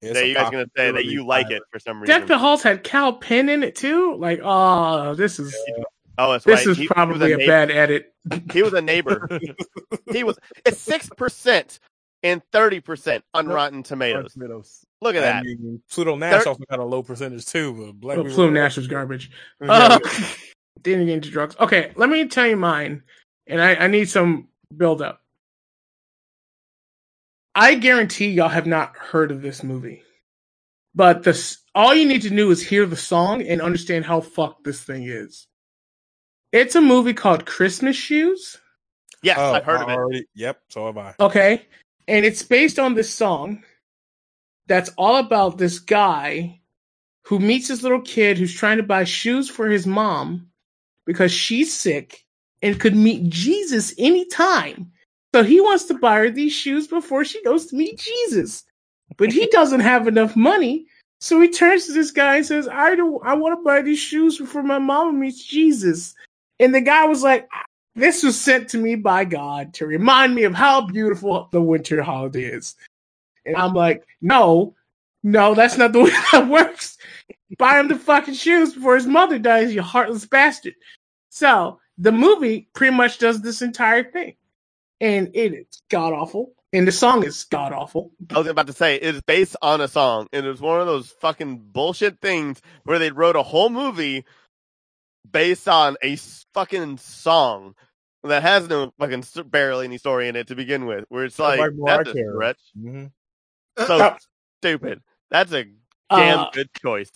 It's 0.01 0.13
that 0.13 0.27
you 0.27 0.33
guys 0.35 0.47
are 0.47 0.51
gonna 0.51 0.65
say 0.75 0.91
that 0.91 1.05
you 1.05 1.25
like 1.25 1.47
pilot. 1.47 1.57
it 1.57 1.63
for 1.71 1.79
some 1.79 1.99
reason. 2.01 2.19
Deck 2.19 2.27
the 2.27 2.37
Halls 2.37 2.61
had 2.63 2.83
Kal 2.83 3.13
Penn 3.13 3.49
in 3.49 3.63
it 3.63 3.75
too. 3.75 4.15
Like, 4.15 4.39
oh, 4.43 5.15
this 5.15 5.39
is 5.39 5.55
oh, 6.17 6.31
that's 6.33 6.45
this 6.45 6.59
right. 6.65 6.67
is 6.67 6.77
He- 6.77 6.83
he 6.83 6.87
was 6.87 6.93
probably 6.93 7.31
a 7.33 7.37
bad 7.47 7.71
edit. 7.71 8.13
He 8.51 8.61
was 8.61 8.73
a 8.73 8.81
neighbor. 8.81 9.27
he 10.11 10.23
was. 10.23 10.37
It's 10.65 10.79
six 10.79 11.09
percent 11.17 11.79
and 12.23 12.41
thirty 12.51 12.79
percent 12.79 13.23
on 13.33 13.47
Rotten 13.47 13.81
Tomatoes. 13.83 14.33
Tomatoes. 14.33 14.83
Look 15.01 15.15
at 15.15 15.23
I 15.23 15.25
that. 15.27 15.43
mean, 15.45 15.81
Pluto 15.91 16.15
Nash 16.15 16.43
Thir- 16.43 16.49
also 16.49 16.63
got 16.69 16.79
a 16.79 16.83
low 16.85 17.01
percentage 17.03 17.45
too, 17.45 17.73
but 17.73 17.99
Black 17.99 18.17
Oh, 18.17 18.23
Widow- 18.23 18.35
Pluto 18.35 18.51
Nash 18.51 18.77
was 18.77 18.87
garbage. 18.87 19.31
Uh, 19.61 19.97
didn't 20.81 21.05
get 21.07 21.13
into 21.15 21.29
drugs. 21.31 21.55
Okay, 21.59 21.91
let 21.95 22.09
me 22.09 22.27
tell 22.27 22.45
you 22.47 22.55
mine, 22.57 23.01
and 23.47 23.61
I, 23.61 23.75
I 23.75 23.87
need 23.87 24.09
some 24.09 24.47
build 24.75 25.01
up. 25.01 25.21
I 27.57 27.73
guarantee 27.73 28.29
y'all 28.29 28.49
have 28.49 28.67
not 28.67 28.95
heard 28.95 29.31
of 29.31 29.41
this 29.41 29.63
movie, 29.63 30.03
but 30.93 31.23
this 31.23 31.57
all 31.73 31.95
you 31.95 32.07
need 32.07 32.21
to 32.21 32.29
do 32.29 32.51
is 32.51 32.61
hear 32.61 32.85
the 32.85 32.95
song 32.95 33.41
and 33.41 33.63
understand 33.63 34.05
how 34.05 34.21
fucked 34.21 34.63
this 34.63 34.79
thing 34.83 35.05
is. 35.05 35.47
It's 36.51 36.75
a 36.75 36.81
movie 36.81 37.15
called 37.15 37.47
Christmas 37.47 37.95
Shoes. 37.95 38.57
yes, 39.23 39.39
Oh, 39.39 39.53
I've 39.55 39.63
heard 39.63 39.79
I 39.79 39.83
of 39.83 39.89
it. 39.89 39.93
Already, 39.93 40.25
yep, 40.35 40.61
so 40.69 40.85
have 40.85 40.99
I. 40.99 41.15
Okay. 41.19 41.65
And 42.07 42.23
it's 42.27 42.43
based 42.43 42.77
on 42.77 42.93
this 42.93 43.11
song 43.11 43.63
that's 44.67 44.91
all 44.95 45.15
about 45.15 45.57
this 45.57 45.79
guy 45.79 46.61
who 47.23 47.39
meets 47.39 47.69
this 47.69 47.81
little 47.81 48.01
kid 48.01 48.37
who's 48.37 48.53
trying 48.53 48.77
to 48.77 48.83
buy 48.83 49.03
shoes 49.03 49.49
for 49.49 49.67
his 49.67 49.87
mom 49.87 50.51
because 51.07 51.31
she's 51.31 51.75
sick 51.75 52.23
and 52.61 52.79
could 52.79 52.95
meet 52.95 53.29
Jesus 53.29 53.95
anytime. 53.97 54.91
So 55.37 55.43
he 55.43 55.61
wants 55.61 55.83
to 55.83 55.93
buy 55.93 56.17
her 56.17 56.31
these 56.31 56.51
shoes 56.51 56.87
before 56.87 57.23
she 57.23 57.43
goes 57.43 57.67
to 57.67 57.75
meet 57.75 57.99
Jesus. 57.99 58.63
But 59.17 59.31
he 59.31 59.45
doesn't 59.45 59.81
have 59.81 60.07
enough 60.07 60.35
money. 60.35 60.87
So 61.19 61.39
he 61.39 61.47
turns 61.47 61.85
to 61.85 61.93
this 61.93 62.09
guy 62.09 62.37
and 62.37 62.45
says, 62.47 62.67
I 62.67 62.95
do 62.95 63.19
I 63.19 63.35
want 63.35 63.55
to 63.55 63.63
buy 63.63 63.83
these 63.83 63.99
shoes 63.99 64.39
before 64.39 64.63
my 64.63 64.79
mama 64.79 65.13
meets 65.13 65.43
Jesus. 65.43 66.15
And 66.59 66.73
the 66.73 66.81
guy 66.81 67.05
was 67.05 67.21
like, 67.21 67.47
this 67.93 68.23
was 68.23 68.41
sent 68.41 68.67
to 68.69 68.79
me 68.79 68.95
by 68.95 69.25
God 69.25 69.75
to 69.75 69.85
remind 69.85 70.33
me 70.33 70.43
of 70.45 70.55
how 70.55 70.87
beautiful 70.87 71.49
the 71.51 71.61
winter 71.61 72.01
holiday 72.01 72.45
is. 72.45 72.75
And 73.45 73.55
I'm 73.57 73.75
like, 73.75 74.07
no, 74.21 74.73
no, 75.21 75.53
that's 75.53 75.77
not 75.77 75.93
the 75.93 75.99
way 76.05 76.11
that 76.31 76.47
works. 76.47 76.97
Buy 77.59 77.79
him 77.79 77.89
the 77.89 77.95
fucking 77.95 78.33
shoes 78.33 78.73
before 78.73 78.95
his 78.95 79.05
mother 79.05 79.37
dies, 79.37 79.71
you 79.71 79.83
heartless 79.83 80.25
bastard. 80.25 80.73
So 81.29 81.79
the 81.99 82.11
movie 82.11 82.69
pretty 82.73 82.95
much 82.95 83.19
does 83.19 83.43
this 83.43 83.61
entire 83.61 84.03
thing. 84.03 84.33
And 85.01 85.31
it 85.35 85.53
is 85.53 85.67
god 85.89 86.13
awful. 86.13 86.53
And 86.73 86.87
the 86.87 86.91
song 86.91 87.23
is 87.23 87.43
god 87.45 87.73
awful. 87.73 88.11
I 88.35 88.39
was 88.39 88.47
about 88.47 88.67
to 88.67 88.73
say 88.73 88.95
it 88.95 89.03
is 89.15 89.21
based 89.23 89.55
on 89.61 89.81
a 89.81 89.87
song, 89.87 90.27
and 90.33 90.45
it 90.45 90.49
was 90.49 90.61
one 90.61 90.81
of 90.81 90.87
those 90.87 91.11
fucking 91.21 91.59
bullshit 91.71 92.19
things 92.21 92.61
where 92.85 92.99
they 92.99 93.11
wrote 93.11 93.35
a 93.37 93.43
whole 93.43 93.69
movie 93.69 94.25
based 95.31 95.67
on 95.67 95.97
a 96.03 96.17
fucking 96.53 96.97
song 96.97 97.75
that 98.23 98.43
has 98.43 98.69
no 98.69 98.93
fucking 98.99 99.23
barely 99.47 99.85
any 99.85 99.97
story 99.97 100.27
in 100.29 100.35
it 100.35 100.47
to 100.47 100.55
begin 100.55 100.85
with. 100.85 101.05
Where 101.09 101.25
it's 101.25 101.39
like 101.39 101.59
like 101.59 101.73
Mariah 101.75 101.99
that's 101.99 102.07
a 102.07 102.15
Carey. 102.15 102.27
stretch, 102.33 102.59
Mhm. 102.77 103.11
so 103.77 104.03
Uh, 104.03 104.17
stupid. 104.61 105.01
That's 105.31 105.53
a 105.53 105.65
damn 106.13 106.45
Uh, 106.45 106.51
good 106.51 106.69
choice. 106.81 107.11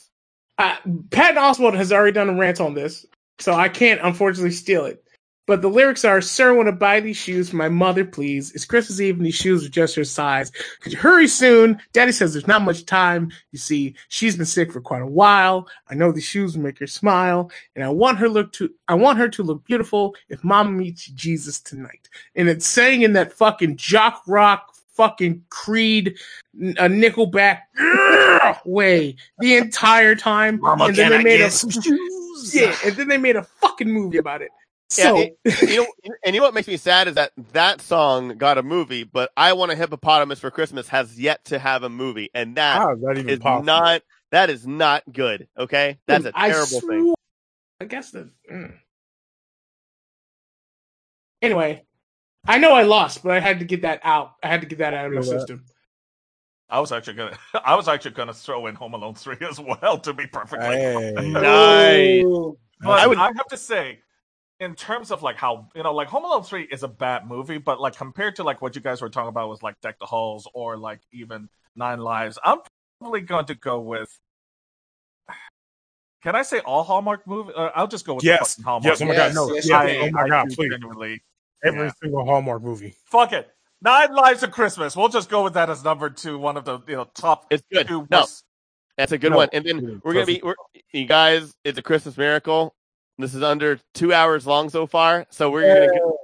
uh, 0.58 0.78
Patton 1.12 1.38
Oswalt 1.42 1.76
has 1.76 1.94
already 1.94 2.14
done 2.14 2.30
a 2.30 2.36
rant 2.38 2.62
on 2.62 2.74
this, 2.76 3.06
so 3.40 3.54
I 3.54 3.70
can't 3.70 4.02
unfortunately 4.04 4.52
steal 4.52 4.86
it. 4.86 5.04
But 5.48 5.62
the 5.62 5.70
lyrics 5.70 6.06
are, 6.06 6.22
"Sir, 6.22 6.54
want 6.54 6.68
to 6.68 6.72
buy 6.72 7.00
these 7.00 7.18
shoes 7.18 7.50
for 7.50 7.56
my 7.56 7.70
mother, 7.70 8.06
please. 8.06 8.52
It's 8.52 8.66
Christmas 8.66 9.02
Eve, 9.02 9.18
and 9.18 9.26
these 9.26 9.36
shoes 9.36 9.66
are 9.66 9.70
just 9.70 9.96
her 9.96 10.04
size. 10.04 10.52
Could 10.82 10.94
you 10.94 11.00
hurry 11.00 11.28
soon? 11.28 11.82
Daddy 11.94 12.12
says 12.12 12.34
there's 12.34 12.48
not 12.48 12.62
much 12.62 12.86
time. 12.86 13.32
You 13.52 13.60
see, 13.60 13.96
she's 14.10 14.36
been 14.36 14.46
sick 14.46 14.72
for 14.72 14.82
quite 14.82 15.02
a 15.02 15.08
while. 15.08 15.68
I 15.90 15.96
know 15.96 16.12
these 16.12 16.26
shoes 16.26 16.56
will 16.56 16.64
make 16.64 16.80
her 16.80 16.88
smile, 16.88 17.52
and 17.76 17.84
I 17.84 17.90
want 17.90 18.20
her 18.20 18.30
look 18.30 18.54
to, 18.54 18.70
I 18.88 18.94
want 18.94 19.18
her 19.20 19.30
to 19.30 19.44
look 19.44 19.66
beautiful 19.66 20.16
if 20.30 20.44
Mama 20.44 20.72
meets 20.72 21.06
Jesus 21.08 21.60
tonight." 21.60 22.08
And 22.36 22.48
it's 22.48 22.68
saying 22.68 23.02
in 23.02 23.14
that 23.14 23.34
fucking 23.34 23.78
jock 23.78 24.22
rock, 24.28 24.76
fucking 24.94 25.44
Creed, 25.50 26.18
a 26.78 26.88
Nickelback 26.88 27.62
way 28.66 29.16
the 29.40 29.56
entire 29.58 30.16
time. 30.16 30.60
and 30.64 30.96
then 30.96 31.10
they 31.12 31.24
made 31.24 31.42
a 31.42 31.50
shoes? 31.50 32.54
yeah, 32.54 32.76
and 32.86 32.96
then 32.96 33.08
they 33.08 33.18
made 33.18 33.36
a 33.36 33.44
fucking 33.44 33.90
movie 33.90 34.18
about 34.18 34.42
it. 34.42 34.52
Yeah, 34.98 35.04
So 35.06 35.18
it- 35.20 35.70
you 35.70 35.78
know, 35.78 35.88
and 36.26 36.36
you 36.36 36.42
know 36.42 36.46
what 36.48 36.54
makes 36.54 36.68
me 36.68 36.78
sad 36.78 37.08
is 37.08 37.16
that 37.16 37.32
that 37.54 37.82
song 37.82 38.38
got 38.38 38.58
a 38.58 38.64
movie, 38.64 39.04
but 39.04 39.32
"I 39.38 39.54
Want 39.54 39.72
a 39.72 39.76
Hippopotamus 39.76 40.40
for 40.40 40.52
Christmas" 40.52 40.88
has 40.90 41.20
yet 41.20 41.46
to 41.46 41.60
have 41.60 41.84
a 41.84 41.90
movie, 41.90 42.30
and 42.34 42.56
that 42.58 42.78
How 42.82 42.94
is 42.94 43.02
that 43.02 43.18
is 43.18 43.40
possible? 43.40 43.64
not 43.66 44.02
that 44.32 44.50
is 44.50 44.66
not 44.68 45.04
good. 45.12 45.48
Okay, 45.58 46.00
that's 46.08 46.26
a 46.26 46.32
terrible 46.32 46.82
thing. 46.82 47.14
I 47.80 47.86
guess 47.86 48.12
the. 48.12 48.30
mm. 48.52 48.74
Anyway, 51.42 51.84
I 52.46 52.58
know 52.60 52.74
I 52.74 52.84
lost, 52.84 53.24
but 53.24 53.32
I 53.32 53.40
had 53.40 53.60
to 53.60 53.66
get 53.66 53.82
that 53.84 54.02
out. 54.04 54.34
I 54.44 54.48
had 54.48 54.62
to 54.62 54.68
get 54.68 54.80
that 54.80 54.94
out 54.94 55.08
of 55.08 55.14
my 55.14 55.22
system. 55.22 55.66
I 56.70 56.80
was 56.80 56.92
actually 56.92 57.16
gonna, 57.16 57.38
I 57.66 57.76
was 57.76 57.88
actually 57.88 58.12
gonna 58.12 58.34
throw 58.34 58.68
in 58.68 58.76
Home 58.76 58.94
Alone 58.94 59.16
three 59.16 59.38
as 59.50 59.60
well. 59.60 60.00
To 60.00 60.14
be 60.14 60.28
perfectly 60.28 60.68
Hey. 60.68 61.14
Nice. 61.16 62.24
Ooh. 62.26 62.58
But 62.82 63.00
I 63.00 63.12
I, 63.12 63.26
have 63.36 63.48
to 63.50 63.58
say, 63.58 64.00
in 64.62 64.76
terms 64.76 65.12
of 65.12 65.24
like 65.24 65.36
how 65.36 65.68
you 65.76 65.84
know, 65.84 65.94
like 65.94 66.08
Home 66.10 66.24
Alone 66.24 66.44
Three 66.44 66.64
is 66.64 66.84
a 66.84 66.88
bad 66.88 67.28
movie, 67.28 67.58
but 67.58 67.82
like 67.82 67.98
compared 67.98 68.36
to 68.38 68.44
like 68.44 68.62
what 68.62 68.76
you 68.76 68.82
guys 68.82 69.02
were 69.02 69.10
talking 69.10 69.28
about 69.30 69.50
was 69.50 69.62
like 69.62 69.82
Deck 69.82 69.98
the 70.00 70.06
Halls 70.06 70.48
or 70.54 70.78
like 70.78 71.02
even 71.12 71.50
Nine 71.76 72.00
Lives, 72.00 72.38
I'm 72.44 72.60
probably 73.00 73.22
going 73.22 73.46
to 73.46 73.56
go 73.56 73.80
with. 73.82 74.18
Can 76.24 76.36
I 76.36 76.44
say 76.44 76.60
all 76.60 76.84
Hallmark 76.84 77.26
movie? 77.26 77.52
Uh, 77.56 77.70
I'll 77.76 77.88
just 77.88 78.06
go 78.06 78.14
with 78.14 78.22
the 78.22 78.28
Yes. 78.28 78.54
fucking 78.54 78.64
Hallmark. 78.64 78.86
Yes. 78.86 79.02
Oh 79.02 79.06
my 79.06 79.14
Yes, 79.14 79.34
god. 79.34 79.48
No. 79.50 79.56
yes, 79.56 79.68
yeah, 79.70 79.78
I, 79.80 79.98
oh 79.98 80.12
my 80.12 80.22
I 80.22 80.28
god. 80.28 80.48
Please. 80.50 80.70
genuinely- 80.72 81.24
Every 81.64 81.86
yeah. 81.86 81.92
single 82.02 82.26
Hallmark 82.26 82.62
movie. 82.64 82.96
Fuck 83.06 83.34
it. 83.34 83.50
Nine 83.82 84.14
Lives 84.14 84.44
of 84.44 84.52
Christmas. 84.52 84.96
We'll 84.96 85.10
just 85.10 85.30
go 85.30 85.44
with 85.44 85.54
that 85.56 85.70
as 85.72 85.84
number 85.84 86.10
two, 86.12 86.38
one 86.38 86.58
of 86.58 86.66
the 86.66 86.80
you 86.88 86.96
know 86.96 87.06
top 87.16 87.48
It's 87.50 87.64
good. 87.74 87.88
two. 87.88 88.08
No, 88.12 88.20
worst- 88.22 88.44
that's 88.98 89.12
a 89.12 89.18
good 89.18 89.32
No, 89.32 89.38
one. 89.38 89.50
And 89.54 89.66
then 89.66 90.02
we're 90.04 90.14
gonna 90.14 90.26
be, 90.28 90.42
we're, 90.44 90.54
you 90.94 91.06
guys. 91.06 91.52
It's 91.64 91.80
a 91.80 91.82
Christmas 91.82 92.16
miracle. 92.18 92.76
This 93.18 93.36
is 93.36 93.44
under 93.44 93.80
two 93.94 94.14
hours 94.14 94.48
long 94.48 94.70
so 94.70 94.88
far, 94.88 95.28
so 95.30 95.52
we're 95.52 95.62
gonna 95.88 96.00
go- 96.00 96.18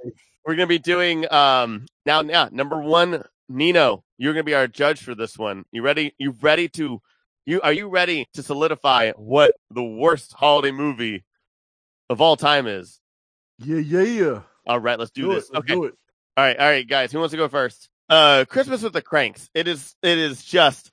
we're 0.44 0.54
gonna 0.54 0.66
be 0.66 0.78
doing 0.78 1.30
um 1.32 1.86
now 2.06 2.22
now 2.22 2.48
number 2.50 2.80
one 2.80 3.24
Nino. 3.48 4.02
You're 4.16 4.32
gonna 4.32 4.44
be 4.44 4.54
our 4.54 4.66
judge 4.66 5.02
for 5.02 5.14
this 5.14 5.38
one. 5.38 5.64
You 5.70 5.82
ready? 5.82 6.14
You 6.18 6.34
ready 6.40 6.68
to? 6.70 7.00
You 7.46 7.60
are 7.62 7.72
you 7.72 7.88
ready 7.88 8.26
to 8.34 8.42
solidify 8.42 9.12
what 9.12 9.54
the 9.70 9.82
worst 9.84 10.32
holiday 10.34 10.70
movie 10.72 11.24
of 12.10 12.20
all 12.20 12.36
time 12.36 12.66
is? 12.66 13.00
Yeah, 13.58 13.78
yeah, 13.78 14.02
yeah. 14.02 14.40
All 14.66 14.78
right, 14.80 14.98
let's 14.98 15.10
do, 15.10 15.22
Do, 15.28 15.34
this. 15.34 15.44
it. 15.48 15.54
Let's 15.54 15.64
okay. 15.64 15.74
do 15.74 15.84
it. 15.84 15.94
All 16.36 16.44
right, 16.44 16.58
all 16.58 16.66
right, 16.68 16.86
guys. 16.88 17.10
Who 17.12 17.18
wants 17.20 17.30
to 17.32 17.36
go 17.38 17.48
first? 17.48 17.88
Uh, 18.08 18.44
Christmas 18.48 18.82
with 18.82 18.92
the 18.92 19.02
Cranks. 19.02 19.48
It 19.54 19.66
is. 19.68 19.94
It 20.02 20.18
is 20.18 20.42
just 20.44 20.90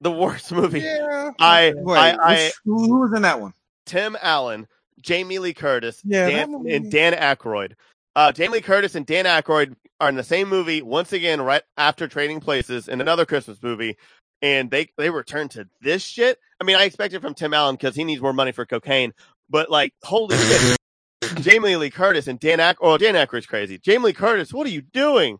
the 0.00 0.10
worst 0.12 0.52
movie. 0.52 0.80
Yeah. 0.80 1.30
I, 1.40 1.72
Wait, 1.76 1.98
I, 1.98 2.16
I, 2.20 2.50
who, 2.64 2.86
who 2.86 3.00
was 3.00 3.12
in 3.14 3.22
that 3.22 3.40
one? 3.40 3.52
Tim 3.86 4.16
Allen, 4.20 4.66
Jamie 5.02 5.38
Lee 5.38 5.54
Curtis, 5.54 6.00
Yeah, 6.04 6.28
Dan, 6.28 6.52
movie- 6.52 6.74
and 6.74 6.90
Dan 6.90 7.12
Aykroyd. 7.14 7.72
Uh, 8.16 8.32
Jamie 8.32 8.54
Lee 8.54 8.60
Curtis 8.60 8.94
and 8.94 9.06
Dan 9.06 9.26
Aykroyd 9.26 9.76
are 10.00 10.08
in 10.08 10.16
the 10.16 10.24
same 10.24 10.48
movie 10.48 10.82
once 10.82 11.12
again, 11.12 11.40
right 11.40 11.62
after 11.76 12.08
Trading 12.08 12.40
Places 12.40 12.88
in 12.88 13.00
another 13.00 13.24
Christmas 13.24 13.62
movie, 13.62 13.96
and 14.42 14.70
they 14.70 14.88
they 14.96 15.10
return 15.10 15.48
to 15.50 15.68
this 15.80 16.02
shit. 16.02 16.38
I 16.60 16.64
mean, 16.64 16.76
I 16.76 16.84
expect 16.84 17.14
it 17.14 17.20
from 17.22 17.34
Tim 17.34 17.54
Allen 17.54 17.76
because 17.76 17.94
he 17.94 18.04
needs 18.04 18.20
more 18.20 18.32
money 18.32 18.50
for 18.52 18.66
cocaine, 18.66 19.12
but 19.48 19.70
like, 19.70 19.92
holy 20.02 20.36
shit. 20.36 20.76
Jamie 21.42 21.76
Lee 21.76 21.90
Curtis 21.90 22.26
and 22.28 22.38
Dan 22.40 22.58
Aykroyd. 22.58 22.76
Oh, 22.80 22.98
Dan 22.98 23.14
Aykroyd's 23.14 23.46
crazy. 23.46 23.78
Jamie 23.78 24.06
Lee 24.06 24.12
Curtis, 24.12 24.52
what 24.52 24.66
are 24.66 24.70
you 24.70 24.82
doing? 24.82 25.38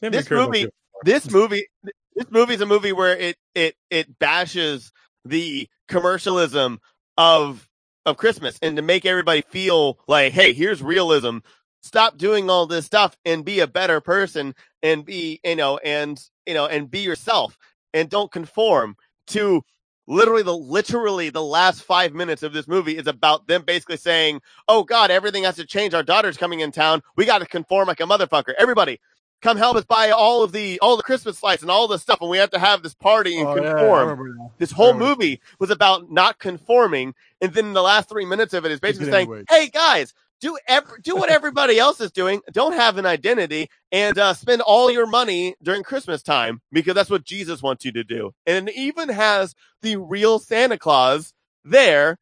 Him 0.00 0.12
this 0.12 0.26
Kurt 0.28 0.46
movie- 0.46 0.68
this 1.04 1.30
movie 1.30 1.66
this 2.14 2.30
movie 2.30 2.54
is 2.54 2.60
a 2.60 2.66
movie 2.66 2.92
where 2.92 3.16
it 3.16 3.36
it 3.54 3.74
it 3.90 4.18
bashes 4.18 4.90
the 5.24 5.68
commercialism 5.88 6.80
of 7.18 7.65
of 8.06 8.18
Christmas 8.18 8.58
and 8.62 8.76
to 8.76 8.82
make 8.82 9.06
everybody 9.06 9.42
feel 9.42 9.98
like, 10.08 10.32
hey, 10.32 10.54
here's 10.54 10.82
realism. 10.82 11.38
Stop 11.82 12.18
doing 12.18 12.50
all 12.50 12.66
this 12.66 12.86
stuff 12.86 13.16
and 13.26 13.44
be 13.44 13.60
a 13.60 13.68
better 13.68 14.00
person 14.00 14.54
and 14.82 15.04
be, 15.04 15.40
you 15.44 15.56
know, 15.56 15.78
and 15.78 16.20
you 16.46 16.54
know, 16.54 16.66
and 16.66 16.90
be 16.90 17.00
yourself 17.00 17.58
and 17.94 18.10
don't 18.10 18.32
conform 18.32 18.96
to 19.28 19.62
literally 20.08 20.44
the 20.44 20.56
literally 20.56 21.30
the 21.30 21.42
last 21.42 21.82
five 21.82 22.14
minutes 22.14 22.42
of 22.44 22.54
this 22.54 22.68
movie 22.68 22.96
is 22.96 23.08
about 23.08 23.48
them 23.48 23.64
basically 23.64 23.98
saying, 23.98 24.40
Oh 24.68 24.84
God, 24.84 25.10
everything 25.10 25.44
has 25.44 25.56
to 25.56 25.66
change. 25.66 25.94
Our 25.94 26.04
daughter's 26.04 26.38
coming 26.38 26.60
in 26.60 26.72
town. 26.72 27.02
We 27.16 27.26
gotta 27.26 27.46
conform 27.46 27.88
like 27.88 28.00
a 28.00 28.04
motherfucker. 28.04 28.54
Everybody, 28.58 29.00
come 29.42 29.56
help 29.56 29.76
us 29.76 29.84
buy 29.84 30.10
all 30.10 30.42
of 30.42 30.52
the 30.52 30.78
all 30.80 30.96
the 30.96 31.02
Christmas 31.02 31.42
lights 31.42 31.62
and 31.62 31.70
all 31.70 31.88
the 31.88 31.98
stuff, 31.98 32.18
and 32.20 32.30
we 32.30 32.38
have 32.38 32.50
to 32.50 32.58
have 32.58 32.82
this 32.82 32.94
party 32.94 33.38
and 33.38 33.48
Oh, 33.48 33.54
conform. 33.54 34.08
remember 34.08 34.34
now. 34.38 34.52
this 34.58 34.72
whole 34.72 34.94
movie 34.94 35.40
was 35.58 35.70
about 35.70 36.10
not 36.10 36.38
conforming, 36.38 37.14
and 37.40 37.52
then 37.52 37.72
the 37.72 37.82
last 37.82 38.08
three 38.08 38.24
minutes 38.26 38.54
of 38.54 38.64
it 38.64 38.72
is 38.72 38.80
basically 38.80 39.10
saying, 39.10 39.28
anyway. 39.28 39.44
"Hey 39.48 39.68
guys, 39.68 40.14
do 40.40 40.58
ev- 40.68 40.90
do 41.02 41.16
what 41.16 41.30
everybody 41.30 41.78
else 41.78 42.00
is 42.00 42.10
doing. 42.12 42.40
Don't 42.52 42.72
have 42.74 42.98
an 42.98 43.06
identity, 43.06 43.68
and 43.92 44.18
uh, 44.18 44.34
spend 44.34 44.62
all 44.62 44.90
your 44.90 45.06
money 45.06 45.54
during 45.62 45.82
Christmas 45.82 46.22
time 46.22 46.60
because 46.72 46.94
that's 46.94 47.10
what 47.10 47.24
Jesus 47.24 47.62
wants 47.62 47.84
you 47.84 47.92
to 47.92 48.04
do." 48.04 48.32
And 48.46 48.68
it 48.68 48.74
even 48.76 49.08
has 49.10 49.54
the 49.82 49.96
real 49.96 50.38
Santa 50.38 50.78
Claus 50.78 51.32
there 51.64 52.18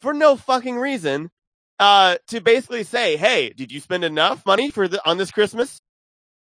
for 0.00 0.12
no 0.12 0.36
fucking 0.36 0.76
reason 0.76 1.30
uh, 1.78 2.16
to 2.28 2.40
basically 2.40 2.82
say, 2.84 3.16
"Hey, 3.16 3.50
did 3.50 3.70
you 3.72 3.80
spend 3.80 4.04
enough 4.04 4.44
money 4.46 4.70
for 4.70 4.88
the 4.88 5.00
on 5.08 5.16
this 5.18 5.30
Christmas?" 5.30 5.80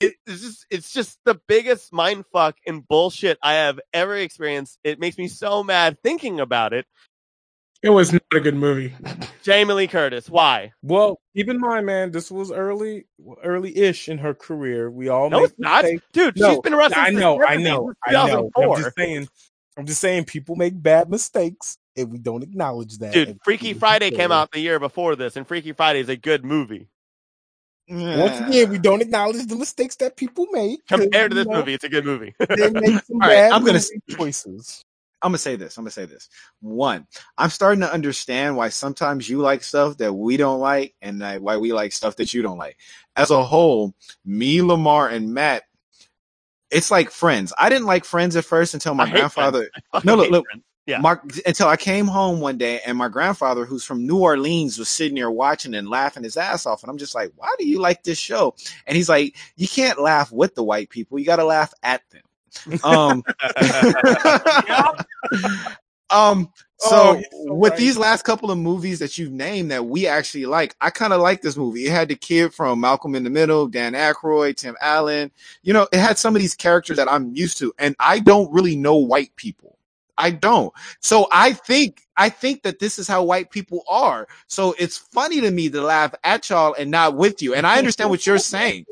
It- 0.00 0.14
It's 0.26 0.40
just, 0.42 0.66
it's 0.70 0.92
just 0.92 1.18
the 1.24 1.40
biggest 1.48 1.92
mind 1.92 2.24
fuck 2.32 2.56
and 2.66 2.86
bullshit 2.86 3.38
I 3.42 3.54
have 3.54 3.80
ever 3.92 4.16
experienced. 4.16 4.78
It 4.84 4.98
makes 4.98 5.16
me 5.18 5.28
so 5.28 5.62
mad 5.62 5.98
thinking 6.02 6.40
about 6.40 6.72
it. 6.72 6.86
It 7.82 7.90
was 7.90 8.14
not 8.14 8.22
a 8.32 8.40
good 8.40 8.54
movie. 8.56 8.94
Jamie 9.42 9.74
Lee 9.74 9.86
Curtis, 9.86 10.30
why? 10.30 10.72
Well, 10.82 11.20
keep 11.36 11.50
in 11.50 11.60
mind, 11.60 11.84
man, 11.84 12.12
this 12.12 12.30
was 12.30 12.50
early, 12.50 13.04
early-ish 13.42 14.08
in 14.08 14.16
her 14.18 14.32
career. 14.32 14.90
We 14.90 15.10
all 15.10 15.28
No, 15.28 15.44
it's 15.44 15.54
not, 15.58 15.82
mistakes. 15.84 16.02
dude. 16.14 16.38
No, 16.40 16.50
she's 16.50 16.60
been 16.60 16.74
wrestling. 16.74 17.04
I 17.04 17.10
know, 17.10 17.42
I 17.44 17.56
know, 17.56 17.92
I 18.02 18.12
know. 18.12 18.50
I'm 18.56 18.82
just 18.82 18.96
saying, 18.96 19.28
I'm 19.76 19.84
just 19.84 20.00
saying, 20.00 20.24
people 20.24 20.56
make 20.56 20.80
bad 20.82 21.10
mistakes, 21.10 21.76
and 21.94 22.10
we 22.10 22.16
don't 22.18 22.42
acknowledge 22.42 22.96
that. 22.98 23.12
Dude, 23.12 23.38
Freaky 23.44 23.74
Friday 23.74 24.10
came 24.10 24.32
out 24.32 24.50
the 24.52 24.60
year 24.60 24.78
before 24.80 25.14
this, 25.14 25.36
and 25.36 25.46
Freaky 25.46 25.72
Friday 25.74 26.00
is 26.00 26.08
a 26.08 26.16
good 26.16 26.42
movie 26.42 26.88
Once 27.88 28.40
again, 28.40 28.70
we 28.70 28.78
don't 28.78 29.02
acknowledge 29.02 29.46
the 29.46 29.56
mistakes 29.56 29.96
that 29.96 30.16
people 30.16 30.46
make. 30.52 30.86
compared 30.86 31.30
to 31.30 31.34
this 31.34 31.46
know, 31.46 31.58
movie. 31.58 31.74
It's 31.74 31.84
a 31.84 31.88
good 31.88 32.04
movie. 32.04 32.34
They 32.48 32.70
make 32.70 33.04
some 33.04 33.16
All 33.22 33.28
right, 33.28 33.34
bad 33.34 33.52
I'm 33.52 33.64
gonna 33.64 33.80
choices. 34.10 34.84
I'm 35.22 35.30
gonna 35.30 35.38
say 35.38 35.56
this. 35.56 35.76
I'm 35.76 35.84
gonna 35.84 35.90
say 35.90 36.04
this. 36.04 36.28
One, 36.60 37.06
I'm 37.38 37.50
starting 37.50 37.80
to 37.80 37.92
understand 37.92 38.56
why 38.56 38.68
sometimes 38.68 39.28
you 39.28 39.38
like 39.38 39.62
stuff 39.62 39.98
that 39.98 40.12
we 40.12 40.36
don't 40.36 40.60
like, 40.60 40.94
and 41.02 41.20
why 41.42 41.56
we 41.56 41.72
like 41.72 41.92
stuff 41.92 42.16
that 42.16 42.32
you 42.32 42.42
don't 42.42 42.58
like. 42.58 42.78
As 43.16 43.30
a 43.30 43.42
whole, 43.42 43.94
me, 44.24 44.62
Lamar, 44.62 45.08
and 45.08 45.32
Matt, 45.32 45.64
it's 46.70 46.90
like 46.90 47.10
Friends. 47.10 47.52
I 47.58 47.68
didn't 47.68 47.86
like 47.86 48.04
Friends 48.04 48.36
at 48.36 48.44
first 48.44 48.74
until 48.74 48.94
my 48.94 49.08
grandfather. 49.10 49.68
No, 50.04 50.14
look, 50.14 50.30
look. 50.30 50.44
Friends. 50.50 50.64
Yeah. 50.86 50.98
My, 50.98 51.18
until 51.46 51.68
I 51.68 51.76
came 51.76 52.06
home 52.06 52.40
one 52.40 52.58
day 52.58 52.80
and 52.84 52.98
my 52.98 53.08
grandfather, 53.08 53.64
who's 53.64 53.84
from 53.84 54.06
New 54.06 54.18
Orleans, 54.18 54.78
was 54.78 54.88
sitting 54.88 55.14
there 55.14 55.30
watching 55.30 55.74
and 55.74 55.88
laughing 55.88 56.24
his 56.24 56.36
ass 56.36 56.66
off. 56.66 56.82
And 56.82 56.90
I'm 56.90 56.98
just 56.98 57.14
like, 57.14 57.32
why 57.36 57.54
do 57.58 57.66
you 57.66 57.80
like 57.80 58.02
this 58.02 58.18
show? 58.18 58.54
And 58.86 58.96
he's 58.96 59.08
like, 59.08 59.34
you 59.56 59.66
can't 59.66 59.98
laugh 60.00 60.30
with 60.30 60.54
the 60.54 60.62
white 60.62 60.90
people. 60.90 61.18
You 61.18 61.24
got 61.24 61.36
to 61.36 61.44
laugh 61.44 61.72
at 61.82 62.02
them. 62.10 62.22
Um, 62.84 63.24
um, 66.10 66.52
so 66.78 67.16
Oh, 67.16 67.22
so 67.30 67.54
with 67.54 67.72
right. 67.72 67.78
these 67.78 67.96
last 67.96 68.24
couple 68.24 68.50
of 68.50 68.58
movies 68.58 68.98
that 68.98 69.16
you've 69.16 69.32
named 69.32 69.70
that 69.70 69.86
we 69.86 70.06
actually 70.06 70.44
like, 70.44 70.76
I 70.80 70.90
kind 70.90 71.12
of 71.12 71.20
like 71.20 71.40
this 71.40 71.56
movie. 71.56 71.86
It 71.86 71.92
had 71.92 72.08
the 72.08 72.14
kid 72.14 72.52
from 72.52 72.80
Malcolm 72.80 73.14
in 73.14 73.24
the 73.24 73.30
Middle, 73.30 73.68
Dan 73.68 73.94
Aykroyd, 73.94 74.56
Tim 74.56 74.76
Allen. 74.80 75.30
You 75.62 75.72
know, 75.72 75.88
it 75.92 75.98
had 75.98 76.18
some 76.18 76.36
of 76.36 76.42
these 76.42 76.54
characters 76.54 76.96
that 76.98 77.10
I'm 77.10 77.32
used 77.34 77.58
to, 77.58 77.72
and 77.78 77.96
I 77.98 78.18
don't 78.18 78.52
really 78.52 78.76
know 78.76 78.96
white 78.96 79.34
people. 79.36 79.73
I 80.16 80.30
don't. 80.30 80.72
So 81.00 81.26
I 81.32 81.52
think 81.52 82.02
I 82.16 82.28
think 82.28 82.62
that 82.62 82.78
this 82.78 82.98
is 82.98 83.08
how 83.08 83.24
white 83.24 83.50
people 83.50 83.82
are. 83.88 84.28
So 84.46 84.74
it's 84.78 84.96
funny 84.96 85.40
to 85.40 85.50
me 85.50 85.68
to 85.70 85.80
laugh 85.80 86.14
at 86.22 86.48
y'all 86.48 86.74
and 86.78 86.90
not 86.90 87.16
with 87.16 87.42
you. 87.42 87.54
And 87.54 87.66
I 87.66 87.78
understand 87.78 88.10
what 88.10 88.26
you're 88.26 88.38
saying. 88.38 88.86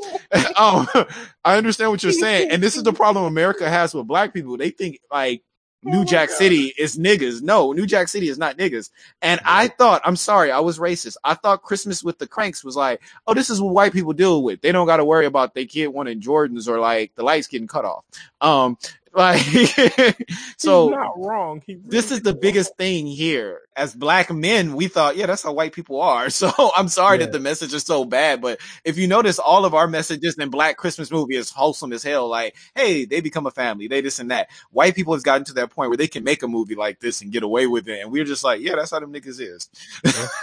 um, 0.57 0.89
I 1.45 1.57
understand 1.57 1.91
what 1.91 2.03
you're 2.03 2.13
saying. 2.13 2.51
And 2.51 2.63
this 2.63 2.77
is 2.77 2.83
the 2.83 2.93
problem 2.93 3.25
America 3.25 3.69
has 3.69 3.95
with 3.95 4.07
black 4.07 4.35
people. 4.35 4.57
They 4.57 4.71
think 4.71 4.99
like 5.11 5.43
New 5.85 6.05
Jack 6.05 6.31
City 6.31 6.73
is 6.79 6.97
niggas. 6.97 7.43
No, 7.43 7.73
New 7.73 7.87
Jack 7.87 8.09
City 8.09 8.29
is 8.29 8.39
not 8.39 8.57
niggas. 8.57 8.91
And 9.21 9.41
I 9.45 9.69
thought, 9.69 10.03
I'm 10.05 10.17
sorry, 10.17 10.53
I 10.53 10.61
was 10.61 10.79
racist. 10.79 11.17
I 11.25 11.35
thought 11.35 11.63
Christmas 11.63 12.05
with 12.05 12.19
the 12.19 12.29
Cranks 12.29 12.63
was 12.63 12.77
like, 12.77 13.03
oh, 13.27 13.35
this 13.35 13.51
is 13.51 13.61
what 13.61 13.75
white 13.75 13.93
people 13.93 14.13
deal 14.13 14.43
with. 14.43 14.61
They 14.61 14.71
don't 14.71 14.87
got 14.87 14.99
to 14.99 15.05
worry 15.05 15.27
about 15.27 15.55
their 15.55 15.67
kid 15.67 15.89
wanting 15.89 16.21
Jordans 16.21 16.69
or 16.69 16.79
like 16.79 17.13
the 17.17 17.25
lights 17.25 17.49
getting 17.49 17.67
cut 17.67 17.85
off. 17.85 18.05
Um, 18.41 18.79
like, 19.15 19.41
so 20.59 20.89
He's 20.89 20.97
not 20.97 21.19
wrong. 21.19 21.63
He 21.67 21.75
this 21.85 22.11
is 22.11 22.23
the 22.23 22.33
not 22.33 22.41
biggest 22.41 22.77
thing 22.77 23.07
here. 23.07 23.61
As 23.77 23.95
black 23.95 24.31
men, 24.33 24.75
we 24.75 24.89
thought, 24.89 25.17
yeah, 25.17 25.27
that's 25.27 25.43
how 25.43 25.53
white 25.53 25.73
people 25.73 26.01
are. 26.01 26.29
So 26.31 26.51
I'm 26.77 26.89
sorry 26.89 27.19
Yeah. 27.19 27.27
that 27.27 27.33
the 27.33 27.41
message 27.41 27.75
is 27.75 27.83
so 27.85 28.05
bad, 28.05 28.41
but 28.41 28.61
if 28.85 28.99
you 28.99 29.07
notice, 29.07 29.39
all 29.39 29.65
of 29.65 29.75
our 29.75 29.87
messages 29.89 30.37
in 30.39 30.51
Black 30.51 30.77
Christmas 30.77 31.11
movie 31.11 31.37
is 31.37 31.51
wholesome 31.51 31.93
as 31.93 32.03
hell. 32.03 32.29
Like, 32.29 32.57
hey, 32.75 33.05
they 33.05 33.21
become 33.21 33.47
a 33.47 33.51
family, 33.51 33.89
they 33.89 34.01
this 34.01 34.19
and 34.19 34.31
that. 34.31 34.49
White 34.71 34.95
people 34.95 35.15
has 35.15 35.23
gotten 35.23 35.45
to 35.47 35.55
that 35.55 35.71
point 35.71 35.91
where 35.91 35.97
they 35.97 36.09
can 36.09 36.25
make 36.25 36.43
a 36.43 36.49
movie 36.49 36.75
like 36.75 37.01
this 37.01 37.23
and 37.23 37.33
get 37.33 37.43
away 37.43 37.67
with 37.67 37.89
it, 37.89 38.01
and 38.01 38.11
we're 38.13 38.25
just 38.25 38.45
like, 38.45 38.61
yeah, 38.61 38.77
that's 38.77 38.91
how 38.93 39.01
them 39.01 39.13
niggas 39.13 39.41
is. 39.41 39.69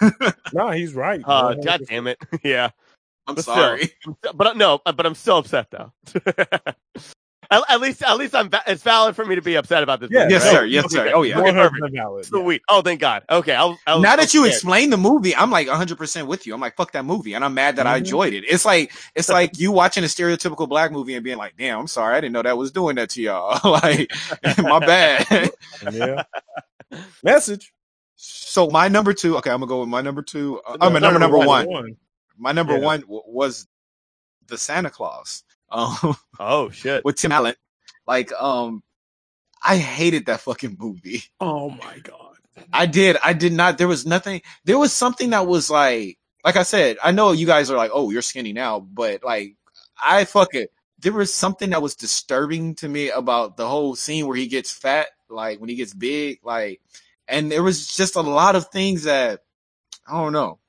wrong. 0.02 0.12
No, 0.52 0.72
he's 0.72 0.94
right. 0.96 1.26
Uh, 1.26 1.56
100%. 1.56 1.64
God 1.64 1.82
damn 1.88 2.08
it. 2.08 2.18
yeah. 2.44 2.70
I'm 3.28 3.36
But 3.36 3.46
still. 3.46 3.56
sorry. 3.56 3.92
But 4.34 4.48
uh, 4.48 4.54
no, 4.54 4.80
but 4.86 5.06
I'm 5.06 5.16
still 5.16 5.38
upset 5.38 5.70
though. 5.72 5.92
At, 7.52 7.64
at 7.70 7.82
least, 7.82 8.04
at 8.04 8.18
least 8.18 8.36
I'm. 8.36 8.50
Va- 8.50 8.64
it's 8.68 8.84
valid 8.84 9.16
for 9.16 9.26
me 9.26 9.36
to 9.36 9.42
be 9.42 9.56
upset 9.56 9.82
about 9.84 10.00
this. 10.00 10.10
Yeah, 10.12 10.20
movie, 10.24 10.34
yes, 10.34 10.44
right? 10.46 10.52
sir. 10.52 10.66
Yes, 10.66 10.86
Okay, 10.86 10.96
sir. 10.96 11.04
good. 11.06 11.14
Oh 11.14 11.22
yeah. 11.24 11.40
Okay, 11.40 11.52
100% 11.52 11.70
perfect. 11.70 11.96
valid. 11.96 12.26
yeah. 12.32 12.42
Sweet. 12.44 12.62
Oh, 12.70 12.82
thank 12.82 13.00
God. 13.00 13.24
Okay. 13.30 13.54
I'll, 13.56 13.78
I'll, 13.88 14.00
now 14.02 14.12
I'll 14.12 14.18
that 14.18 14.34
you 14.34 14.42
stand. 14.42 14.54
explain 14.54 14.90
the 14.92 14.98
movie, 14.98 15.36
I'm 15.36 15.50
like 15.52 15.68
100% 15.68 16.28
with 16.28 16.46
you. 16.46 16.54
I'm 16.54 16.62
like, 16.62 16.76
fuck 16.76 16.92
that 16.92 17.06
movie. 17.06 17.34
And 17.34 17.44
I'm 17.44 17.54
mad 17.54 17.78
that 17.78 17.88
I 17.88 17.96
Mhm. 17.96 18.00
enjoyed 18.00 18.34
it. 18.34 18.44
It's 18.48 18.66
like, 18.66 18.92
it's 19.16 19.30
like 19.30 19.58
you 19.60 19.72
watching 19.72 20.04
a 20.04 20.08
stereotypical 20.08 20.70
black 20.70 20.92
movie 20.92 21.16
and 21.16 21.24
being 21.24 21.38
like, 21.38 21.56
damn, 21.58 21.80
I'm 21.80 21.88
sorry. 21.88 22.16
I 22.16 22.22
didn't 22.22 22.34
know 22.34 22.44
that 22.44 22.58
was 22.58 22.72
doing 22.72 22.96
that 22.98 23.10
to 23.12 23.22
y'all. 23.22 23.60
like, 23.72 24.12
my 24.60 24.80
bad. 24.80 25.52
Yeah. 25.92 26.24
Message. 27.24 27.74
so 28.16 28.68
my 28.70 28.88
number 28.88 29.14
two, 29.14 29.38
okay, 29.38 29.50
I'm 29.52 29.60
gonna 29.60 29.70
go 29.70 29.80
with 29.82 29.90
my 29.90 30.02
number 30.02 30.22
two. 30.22 30.60
Uh, 30.68 30.78
No, 30.80 30.88
I'm 30.88 30.94
number, 31.02 31.20
number 31.20 31.38
one. 31.38 31.68
one. 31.68 31.98
My 32.38 32.52
number 32.52 32.78
Yeah. 32.78 32.84
one 32.86 33.02
w- 33.02 33.22
was 33.26 33.68
the 34.48 34.58
Santa 34.58 34.90
Claus. 34.90 35.44
Um, 35.72 36.16
Oh 36.40 36.70
shit. 36.70 37.04
with 37.06 37.18
Tim 37.18 37.32
Allen. 37.32 37.56
Like, 38.08 38.32
um, 38.34 38.82
I 39.64 39.78
hated 39.78 40.28
that 40.28 40.42
fucking 40.42 40.78
movie. 40.80 41.24
Oh 41.40 41.70
my 41.70 42.00
god. 42.00 42.36
I 42.74 42.86
did. 42.86 43.18
I 43.24 43.34
did 43.34 43.54
not. 43.54 43.78
There 43.78 43.88
was 43.88 44.06
nothing. 44.06 44.42
There 44.66 44.78
was 44.78 44.92
something 44.94 45.30
that 45.32 45.48
was 45.48 45.70
like, 45.70 46.18
like 46.44 46.56
I 46.56 46.64
said, 46.64 46.98
I 47.04 47.12
know 47.12 47.32
you 47.34 47.46
guys 47.46 47.70
are 47.70 47.78
like, 47.78 47.92
oh, 47.94 48.10
you're 48.10 48.22
skinny 48.22 48.54
now, 48.54 48.80
but 48.80 49.24
like, 49.24 49.56
I 50.02 50.26
fucking, 50.26 50.68
there 51.00 51.14
was 51.14 51.34
something 51.34 51.70
that 51.72 51.82
was 51.82 51.96
disturbing 51.96 52.76
to 52.76 52.88
me 52.90 53.10
about 53.10 53.58
the 53.58 53.68
whole 53.68 53.96
scene 53.96 54.28
where 54.28 54.36
he 54.38 54.48
gets 54.48 54.72
fat, 54.72 55.08
like 55.30 55.60
when 55.60 55.70
he 55.70 55.76
gets 55.76 55.94
big, 55.94 56.40
like, 56.44 56.82
and 57.28 57.52
there 57.52 57.64
was 57.64 57.88
just 57.96 58.16
a 58.16 58.22
lot 58.22 58.56
of 58.56 58.70
things 58.70 59.04
that 59.04 59.42
I 60.08 60.14
don't 60.14 60.34
know. 60.34 60.60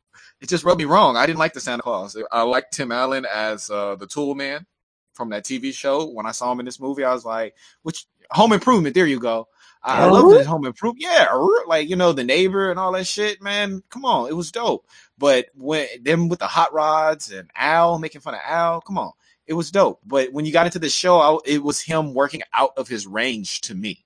It 0.40 0.48
just 0.48 0.64
rubbed 0.64 0.78
me 0.81 0.85
wrong. 0.85 1.16
I 1.16 1.27
didn't 1.27 1.39
like 1.39 1.52
the 1.52 1.60
Santa 1.60 1.82
Claus. 1.82 2.16
I 2.32 2.43
liked 2.43 2.72
Tim 2.74 2.93
Allen 2.93 3.27
as 3.32 3.70
uh, 3.70 3.94
the 3.97 4.06
Tool 4.06 4.35
Man 4.35 4.66
from 5.12 5.30
that 5.30 5.44
TV 5.44 5.72
show. 5.72 6.06
When 6.10 6.26
I 6.26 6.32
saw 6.32 6.52
him 6.52 6.60
in 6.60 6.66
this 6.66 6.80
movie, 6.80 7.04
I 7.04 7.12
was 7.12 7.24
like, 7.24 7.54
"Which 7.82 8.06
Home 8.30 8.52
Improvement?" 8.52 8.94
There 8.94 9.06
you 9.06 9.20
go. 9.20 9.48
I, 9.82 10.04
I 10.04 10.10
love 10.10 10.30
this 10.30 10.46
Home 10.46 10.66
Improvement. 10.66 11.02
Yeah, 11.02 11.28
like 11.66 11.88
you 11.88 11.96
know 11.96 12.12
the 12.12 12.24
neighbor 12.24 12.70
and 12.70 12.78
all 12.78 12.92
that 12.92 13.06
shit. 13.06 13.40
Man, 13.42 13.82
come 13.90 14.04
on, 14.04 14.28
it 14.28 14.36
was 14.36 14.52
dope. 14.52 14.86
But 15.18 15.46
when 15.54 15.86
them 16.02 16.28
with 16.28 16.38
the 16.38 16.46
hot 16.46 16.72
rods 16.72 17.30
and 17.30 17.50
Al 17.54 17.98
making 17.98 18.20
fun 18.20 18.34
of 18.34 18.40
Al, 18.44 18.80
come 18.80 18.98
on, 18.98 19.12
it 19.46 19.54
was 19.54 19.70
dope. 19.70 20.00
But 20.04 20.32
when 20.32 20.44
you 20.44 20.52
got 20.52 20.66
into 20.66 20.78
the 20.78 20.88
show, 20.88 21.18
I, 21.18 21.38
it 21.46 21.62
was 21.62 21.80
him 21.80 22.14
working 22.14 22.42
out 22.52 22.72
of 22.76 22.88
his 22.88 23.06
range 23.06 23.62
to 23.62 23.74
me. 23.74 24.04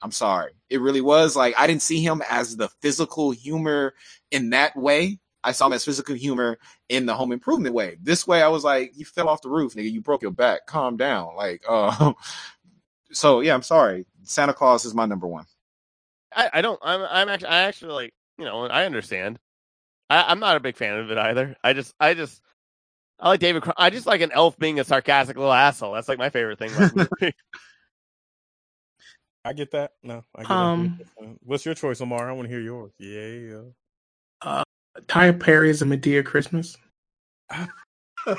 I'm 0.00 0.12
sorry, 0.12 0.52
it 0.70 0.80
really 0.80 1.00
was. 1.00 1.36
Like 1.36 1.54
I 1.58 1.66
didn't 1.66 1.82
see 1.82 2.02
him 2.02 2.22
as 2.28 2.56
the 2.56 2.68
physical 2.80 3.30
humor 3.30 3.94
in 4.30 4.50
that 4.50 4.76
way. 4.76 5.18
I 5.44 5.52
saw 5.52 5.66
him 5.66 5.74
as 5.74 5.84
physical 5.84 6.14
humor 6.14 6.58
in 6.88 7.06
the 7.06 7.14
home 7.14 7.30
improvement 7.32 7.74
way. 7.74 7.96
This 8.02 8.26
way, 8.26 8.42
I 8.42 8.48
was 8.48 8.64
like, 8.64 8.92
you 8.96 9.04
fell 9.04 9.28
off 9.28 9.42
the 9.42 9.50
roof, 9.50 9.74
nigga. 9.74 9.90
You 9.92 10.00
broke 10.00 10.22
your 10.22 10.30
back. 10.30 10.66
Calm 10.66 10.96
down. 10.96 11.36
Like, 11.36 11.62
uh, 11.68 12.12
so 13.12 13.40
yeah, 13.40 13.54
I'm 13.54 13.62
sorry. 13.62 14.06
Santa 14.22 14.54
Claus 14.54 14.84
is 14.84 14.94
my 14.94 15.06
number 15.06 15.26
one. 15.26 15.44
I, 16.34 16.50
I 16.54 16.62
don't. 16.62 16.80
I'm. 16.82 17.02
I'm 17.02 17.28
actually. 17.28 17.48
I 17.50 17.60
actually 17.62 17.92
like. 17.92 18.14
You 18.38 18.44
know. 18.46 18.66
I 18.66 18.86
understand. 18.86 19.38
I, 20.10 20.24
I'm 20.24 20.40
not 20.40 20.56
a 20.56 20.60
big 20.60 20.76
fan 20.76 20.98
of 20.98 21.10
it 21.10 21.18
either. 21.18 21.56
I 21.62 21.72
just. 21.74 21.94
I 22.00 22.14
just. 22.14 22.40
I 23.20 23.28
like 23.28 23.40
David. 23.40 23.62
Cron- 23.62 23.74
I 23.76 23.90
just 23.90 24.06
like 24.06 24.20
an 24.22 24.32
elf 24.32 24.58
being 24.58 24.80
a 24.80 24.84
sarcastic 24.84 25.36
little 25.36 25.52
asshole. 25.52 25.92
That's 25.92 26.08
like 26.08 26.18
my 26.18 26.30
favorite 26.30 26.58
thing. 26.58 26.72
About 26.74 26.94
the 26.94 27.08
movie. 27.20 27.34
I 29.44 29.52
get 29.52 29.70
that. 29.72 29.92
No, 30.02 30.24
I 30.34 30.42
get 30.42 30.50
Um, 30.50 30.98
that. 31.18 31.36
What's 31.42 31.64
your 31.66 31.74
choice, 31.74 32.00
Omar? 32.00 32.28
I 32.28 32.32
want 32.32 32.48
to 32.48 32.52
hear 32.52 32.62
yours. 32.62 32.92
Yeah. 32.98 33.60
Tyler 35.08 35.32
Perry's 35.32 35.82
A 35.82 35.84
Madea 35.84 36.24
Christmas. 36.24 36.76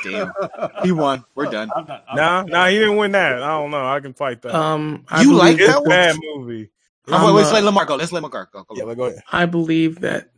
Damn, 0.04 0.32
he 0.84 0.92
won. 0.92 1.24
We're 1.36 1.46
done. 1.52 1.70
I'm 1.76 1.86
not, 1.86 2.06
I'm 2.10 2.16
Nah, 2.16 2.42
not- 2.42 2.48
nah, 2.50 2.68
he 2.68 2.80
didn't 2.80 2.98
win 2.98 3.12
that. 3.12 3.42
I 3.44 3.48
don't 3.60 3.72
know. 3.72 3.86
I 3.86 4.00
can 4.00 4.14
fight 4.14 4.42
that. 4.42 4.56
Um, 4.56 5.06
I 5.10 5.22
You 5.22 5.34
like 5.34 5.58
that 5.58 5.82
one? 5.82 5.90
bad 5.90 6.16
movie. 6.22 6.70
Oh, 7.08 7.24
wait, 7.28 7.34
wait, 7.36 7.40
let's 7.42 7.52
uh, 7.52 7.54
let 7.54 7.64
Lamar 7.66 7.86
go. 7.86 7.96
Let's 7.96 8.12
let 8.12 8.24
Lamar 8.24 8.50
go. 8.52 8.64
go, 8.64 8.76
Yeah, 8.76 8.82
go. 8.82 8.88
but 8.88 8.98
go 8.98 9.04
ahead. 9.06 9.22
I 9.32 9.46
believe 9.46 10.00
that 10.02 10.32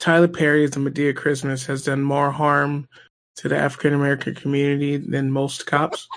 Tyler 0.00 0.26
Perry's 0.28 0.74
A 0.74 0.78
Madea 0.78 1.14
Christmas 1.14 1.66
has 1.66 1.84
done 1.84 2.02
more 2.02 2.30
harm 2.30 2.88
to 3.36 3.48
the 3.48 3.58
African 3.58 3.92
American 3.92 4.34
community 4.34 4.96
than 4.96 5.30
most 5.30 5.66
cops. 5.66 6.08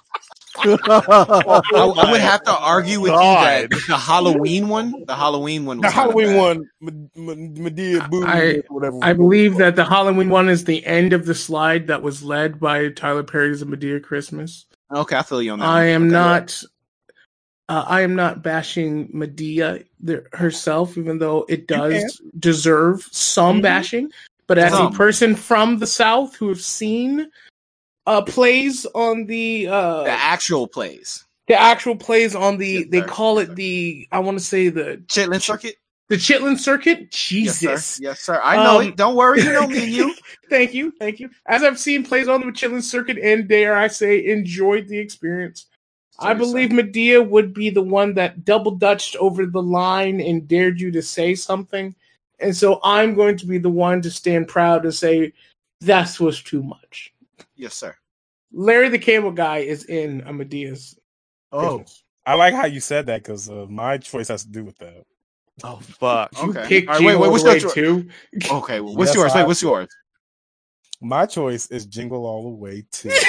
I, 0.64 1.62
I 1.98 2.12
would 2.12 2.22
have 2.22 2.44
to 2.44 2.58
argue 2.58 3.02
with 3.02 3.12
God. 3.12 3.62
you 3.62 3.68
that 3.70 3.88
the 3.88 3.98
Halloween 3.98 4.70
one, 4.70 5.04
the 5.06 5.16
Halloween 5.16 5.66
one, 5.66 5.78
The 5.78 5.88
was 5.88 5.94
kinda 5.94 6.02
Halloween 6.02 6.28
bad. 6.28 6.38
one, 6.38 6.70
M- 6.82 7.10
M- 7.30 7.56
Madea 7.56 8.10
Boo, 8.10 8.26
I- 8.26 8.62
whatever. 8.70 9.00
I 9.02 9.14
believe 9.14 9.58
that 9.58 9.76
the 9.76 9.86
Halloween 9.86 10.30
one 10.30 10.50
is 10.50 10.64
the 10.66 10.86
end 10.86 11.14
of 11.14 11.26
the 11.26 11.36
slide 11.36 11.88
that 11.88 12.02
was 12.02 12.24
led 12.24 12.60
by 12.60 12.90
Tyler 12.90 13.24
Perry's 13.24 13.62
A 13.62 13.66
Madea 13.66 14.02
Christmas. 14.02 14.66
Okay, 14.94 15.16
I 15.18 15.24
feel 15.24 15.42
you 15.42 15.52
on 15.54 15.60
that. 15.60 15.66
I 15.66 15.80
one. 15.80 15.88
am 15.88 16.02
Okay. 16.04 16.12
not. 16.12 16.64
Uh, 17.68 17.84
I 17.88 18.02
am 18.02 18.16
not 18.16 18.44
bashing 18.44 19.08
Madea 19.10 19.84
herself, 20.34 20.98
even 21.00 21.18
though 21.18 21.46
it 21.50 21.66
does 21.68 22.22
deserve 22.38 23.08
some 23.12 23.58
Mhm. 23.60 23.64
bashing. 23.64 24.12
But 24.48 24.60
as 24.60 24.74
Some. 24.74 24.94
a 24.94 24.96
person 24.96 25.36
from 25.36 25.80
the 25.80 25.88
South 25.88 26.36
who 26.36 26.50
have 26.50 26.62
seen 26.62 27.32
uh, 28.06 28.22
plays 28.24 28.86
on 28.88 29.26
the 29.26 29.68
uh, 29.68 30.04
the 30.04 30.12
actual 30.12 30.68
plays. 30.68 31.26
the 31.48 31.60
actual 31.60 31.96
plays 31.96 32.36
on 32.36 32.58
the 32.58 32.80
Yes, 32.80 32.88
they 32.90 33.02
sir. 33.02 33.08
call 33.08 33.40
Yes, 33.40 33.46
it 33.46 33.48
sir. 33.48 33.56
the 33.56 34.08
I 34.12 34.20
want 34.20 34.38
to 34.40 34.44
say 34.44 34.70
the 34.70 35.04
Chitlin 35.08 35.42
Circuit. 35.42 35.76
the 36.10 36.16
Chitlin 36.18 36.60
Circuit. 36.60 37.00
Yes, 37.02 37.12
Jesus. 37.12 37.96
sir. 37.98 38.04
Yes, 38.04 38.22
sir. 38.22 38.40
I 38.44 38.58
know 38.58 38.80
Um, 38.80 38.88
it. 38.90 38.96
Don't 38.98 39.16
worry. 39.16 39.42
You 39.44 39.54
know 39.54 39.68
me 39.68 39.84
and 39.84 39.94
you. 39.94 40.16
thank 40.50 40.74
you, 40.74 40.92
thank 41.00 41.20
you. 41.20 41.30
As 41.48 41.64
I've 41.64 41.80
seen 41.80 42.04
plays 42.04 42.28
on 42.28 42.42
the 42.42 42.48
Chitlin 42.48 42.84
Circuit, 42.84 43.18
and 43.18 43.48
dare 43.48 43.76
I 43.76 43.88
say, 43.88 44.26
enjoyed 44.28 44.88
the 44.88 45.00
experience. 45.00 45.68
I 46.20 46.34
believe 46.34 46.70
son. 46.70 46.80
Madea 46.80 47.28
would 47.28 47.54
be 47.54 47.70
the 47.72 47.84
one 47.84 48.14
that 48.16 48.46
double 48.46 48.72
dutched 48.72 49.16
over 49.18 49.46
the 49.46 49.62
line 49.64 50.22
and 50.22 50.48
dared 50.48 50.80
you 50.80 50.92
to 50.92 51.02
say 51.02 51.36
something. 51.36 51.96
And 52.40 52.56
so 52.56 52.80
I'm 52.84 53.16
going 53.16 53.38
to 53.38 53.46
be 53.48 53.58
the 53.58 53.70
one 53.70 54.02
to 54.04 54.12
stand 54.12 54.48
proud 54.48 54.86
and 54.86 54.94
say 54.94 55.34
that 55.82 56.20
was 56.20 56.42
too 56.44 56.64
much. 56.64 57.14
Yes, 57.56 57.74
sir. 57.74 57.96
Larry 58.52 58.90
the 58.90 59.00
Cable 59.00 59.32
Guy 59.32 59.60
is 59.60 59.86
in 59.86 60.22
a 60.26 60.32
Madea's. 60.34 60.98
oh, 61.52 61.78
Christmas. 61.80 62.04
I 62.26 62.34
like 62.36 62.54
how 62.54 62.66
you 62.66 62.80
said 62.80 63.06
that 63.08 63.24
because 63.24 63.50
uh, 63.50 63.66
my 63.70 63.98
choice 63.98 64.28
has 64.30 64.44
to 64.44 64.50
do 64.50 64.64
with 64.64 64.78
that. 64.80 65.06
oh 65.64 65.78
fuck. 65.78 66.32
You 66.42 66.50
Okay. 66.50 66.68
picked 66.68 66.88
All 66.90 66.96
right, 66.96 67.02
wait, 67.02 67.08
Jingle 67.14 67.22
wait, 67.22 67.26
All 67.28 67.32
what's 67.32 67.44
the 67.44 67.50
Way 67.50 67.58
your 67.60 67.70
cho- 67.70 67.74
too. 68.02 68.10
Okay. 68.56 68.80
well, 68.82 68.96
what's 68.96 69.10
Yes, 69.10 69.16
yours? 69.16 69.32
I- 69.34 69.38
Wait, 69.42 69.48
what's 69.48 69.62
yours? 69.62 69.88
My 71.02 71.26
choice 71.26 71.68
is 71.72 71.86
Jingle 71.86 72.26
All 72.26 72.44
the 72.44 72.50
Way 72.50 72.86
too. 72.92 73.12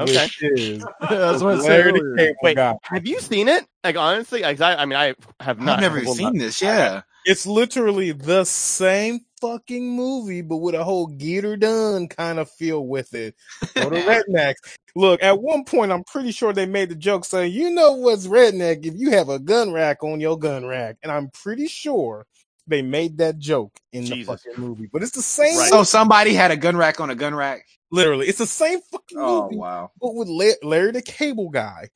Okay. 0.00 0.10
Which 0.24 0.42
is 0.42 0.82
that's 1.02 1.42
what 1.42 1.56
I 1.58 1.60
said 1.60 1.68
Larry 1.68 1.92
the. 1.92 2.14
Cable 2.16 2.34
Wait, 2.42 2.56
Guy. 2.56 2.74
have 2.84 3.06
you 3.06 3.20
seen 3.20 3.46
it? 3.48 3.62
Like 3.84 3.96
honestly, 3.98 4.42
I, 4.42 4.52
I 4.58 4.86
mean, 4.86 4.96
I 4.98 5.14
have 5.38 5.60
not. 5.60 5.74
I've 5.76 5.80
never 5.82 6.02
seen 6.06 6.24
not- 6.32 6.38
this. 6.38 6.62
Yeah. 6.62 7.02
It's 7.24 7.46
literally 7.46 8.12
the 8.12 8.44
same 8.44 9.20
fucking 9.40 9.88
movie, 9.96 10.42
but 10.42 10.58
with 10.58 10.74
a 10.74 10.84
whole 10.84 11.06
get 11.06 11.44
her 11.44 11.56
done 11.56 12.08
kind 12.08 12.38
of 12.38 12.50
feel 12.50 12.86
with 12.86 13.14
it. 13.14 13.34
For 13.74 13.90
the 13.90 13.96
rednecks. 14.30 14.76
Look, 14.94 15.22
at 15.22 15.40
one 15.40 15.64
point, 15.64 15.90
I'm 15.92 16.04
pretty 16.04 16.32
sure 16.32 16.52
they 16.52 16.66
made 16.66 16.88
the 16.90 16.94
joke 16.94 17.24
saying, 17.24 17.52
you 17.52 17.70
know 17.70 17.92
what's 17.92 18.26
redneck 18.26 18.84
if 18.86 18.94
you 18.96 19.10
have 19.10 19.28
a 19.28 19.38
gun 19.38 19.72
rack 19.72 20.02
on 20.04 20.20
your 20.20 20.38
gun 20.38 20.64
rack. 20.66 20.96
And 21.02 21.10
I'm 21.10 21.30
pretty 21.30 21.66
sure 21.68 22.26
they 22.66 22.82
made 22.82 23.18
that 23.18 23.38
joke 23.38 23.76
in 23.92 24.04
Jesus. 24.04 24.42
the 24.44 24.50
fucking 24.50 24.62
movie. 24.64 24.88
But 24.92 25.02
it's 25.02 25.12
the 25.12 25.22
same, 25.22 25.56
Right. 25.58 25.68
So 25.70 25.82
somebody 25.82 26.34
had 26.34 26.50
a 26.50 26.56
gun 26.56 26.76
rack 26.76 27.00
on 27.00 27.10
a 27.10 27.14
gun 27.14 27.34
rack. 27.34 27.64
literally, 27.90 28.26
it's 28.28 28.38
the 28.38 28.46
same 28.46 28.80
fucking 28.90 29.18
Oh 29.18 29.44
movie. 29.44 29.56
wow. 29.56 29.90
but 30.00 30.14
with 30.14 30.28
Larry 30.62 30.92
the 30.92 31.02
Cable 31.02 31.48
Guy 31.50 31.88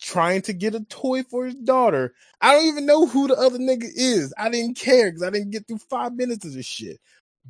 trying 0.00 0.42
to 0.42 0.52
get 0.52 0.74
a 0.74 0.84
toy 0.84 1.22
for 1.24 1.46
his 1.46 1.54
daughter. 1.56 2.14
I 2.40 2.52
don't 2.52 2.66
even 2.66 2.86
know 2.86 3.06
who 3.06 3.28
the 3.28 3.34
other 3.36 3.58
nigga 3.58 3.88
is. 3.94 4.34
I 4.38 4.50
didn't 4.50 4.76
care 4.76 5.10
because 5.10 5.22
I 5.22 5.30
didn't 5.30 5.50
get 5.50 5.66
through 5.68 5.78
five 5.90 6.14
minutes 6.14 6.44
of 6.46 6.54
this 6.54 6.66
shit. 6.66 6.98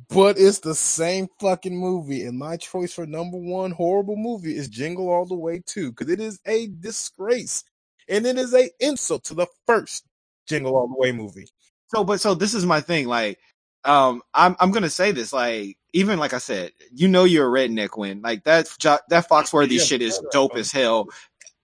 But 0.09 0.37
it's 0.39 0.59
the 0.59 0.75
same 0.75 1.27
fucking 1.39 1.77
movie, 1.77 2.23
and 2.25 2.37
my 2.37 2.57
choice 2.57 2.93
for 2.93 3.05
number 3.05 3.37
one 3.37 3.71
horrible 3.71 4.15
movie 4.15 4.55
is 4.55 4.69
Jingle 4.69 5.09
All 5.09 5.25
the 5.25 5.35
Way 5.35 5.61
too, 5.65 5.91
because 5.91 6.09
it 6.09 6.19
is 6.19 6.39
a 6.45 6.67
disgrace 6.67 7.63
and 8.07 8.25
it 8.25 8.37
is 8.37 8.53
a 8.53 8.69
insult 8.79 9.23
to 9.25 9.33
the 9.33 9.47
first 9.67 10.05
Jingle 10.47 10.75
All 10.75 10.87
the 10.87 10.95
Way 10.97 11.11
movie. 11.11 11.47
So, 11.87 12.03
but 12.03 12.21
so 12.21 12.33
this 12.33 12.53
is 12.53 12.65
my 12.65 12.81
thing. 12.81 13.07
Like, 13.07 13.39
um, 13.83 14.21
I'm 14.33 14.55
I'm 14.59 14.71
gonna 14.71 14.89
say 14.89 15.11
this. 15.11 15.33
Like, 15.33 15.77
even 15.93 16.19
like 16.19 16.33
I 16.33 16.39
said, 16.39 16.71
you 16.93 17.07
know, 17.07 17.25
you're 17.25 17.47
a 17.47 17.67
redneck 17.69 17.97
when 17.97 18.21
like 18.21 18.43
that 18.45 18.67
that 19.09 19.29
Foxworthy 19.29 19.77
Yeah, 19.77 19.83
shit 19.83 20.01
is 20.01 20.21
dope 20.31 20.55
as 20.55 20.71
hell. 20.71 21.09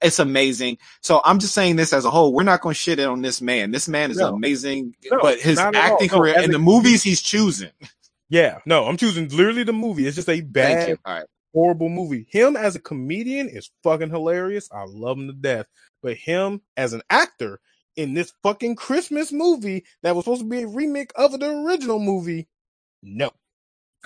It's 0.01 0.19
amazing. 0.19 0.77
So 1.01 1.21
I'm 1.25 1.39
just 1.39 1.53
saying 1.55 1.75
this 1.75 1.91
as 1.93 2.05
a 2.05 2.11
whole. 2.11 2.33
We're 2.33 2.43
not 2.43 2.61
gonna 2.61 2.75
shit 2.75 2.99
it 2.99 3.07
on 3.07 3.21
this 3.21 3.41
man. 3.41 3.71
This 3.71 3.87
man 3.87 4.11
is 4.11 4.17
No. 4.17 4.35
amazing, 4.35 4.95
No, 5.11 5.19
but 5.21 5.39
his 5.39 5.57
not 5.57 5.75
at 5.75 5.85
all. 5.89 5.93
acting 5.93 6.09
No, 6.11 6.17
career 6.19 6.35
and 6.37 6.45
a- 6.49 6.51
the 6.53 6.59
movies 6.59 7.01
he's 7.03 7.21
choosing. 7.21 7.71
Yeah, 8.29 8.59
no, 8.65 8.85
I'm 8.85 8.97
choosing 8.97 9.27
literally 9.29 9.63
the 9.63 9.73
movie. 9.73 10.05
It's 10.05 10.15
just 10.15 10.29
a 10.29 10.41
bad 10.41 10.89
you. 10.89 10.97
All 11.05 11.13
right. 11.15 11.25
horrible 11.53 11.89
movie. 11.89 12.27
Him 12.29 12.55
as 12.57 12.75
a 12.75 12.79
comedian 12.79 13.47
is 13.49 13.71
fucking 13.83 14.09
hilarious. 14.09 14.69
I 14.71 14.83
love 14.85 15.17
him 15.17 15.27
to 15.27 15.33
death. 15.33 15.65
But 16.03 16.17
him 16.17 16.61
as 16.75 16.93
an 16.93 17.01
actor 17.09 17.59
in 17.95 18.13
this 18.13 18.31
fucking 18.43 18.75
Christmas 18.75 19.31
movie 19.31 19.83
that 20.03 20.15
was 20.15 20.25
supposed 20.25 20.41
to 20.41 20.47
be 20.47 20.61
a 20.61 20.67
remake 20.67 21.11
of 21.15 21.39
the 21.39 21.49
original 21.49 21.99
movie, 21.99 22.47
no. 23.01 23.31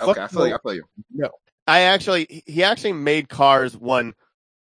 Okay, 0.00 0.14
Fuck 0.14 0.18
I 0.18 0.28
feel 0.28 0.46
you. 0.46 0.50
no. 0.52 0.56
I 0.56 0.58
feel 0.62 0.74
you. 0.74 0.84
No. 1.10 1.30
I 1.66 1.80
actually, 1.80 2.26
he- 2.30 2.44
he 2.46 2.64
actually 2.64 2.92
made 2.94 3.28
Cars 3.28 3.76
one 3.76 4.14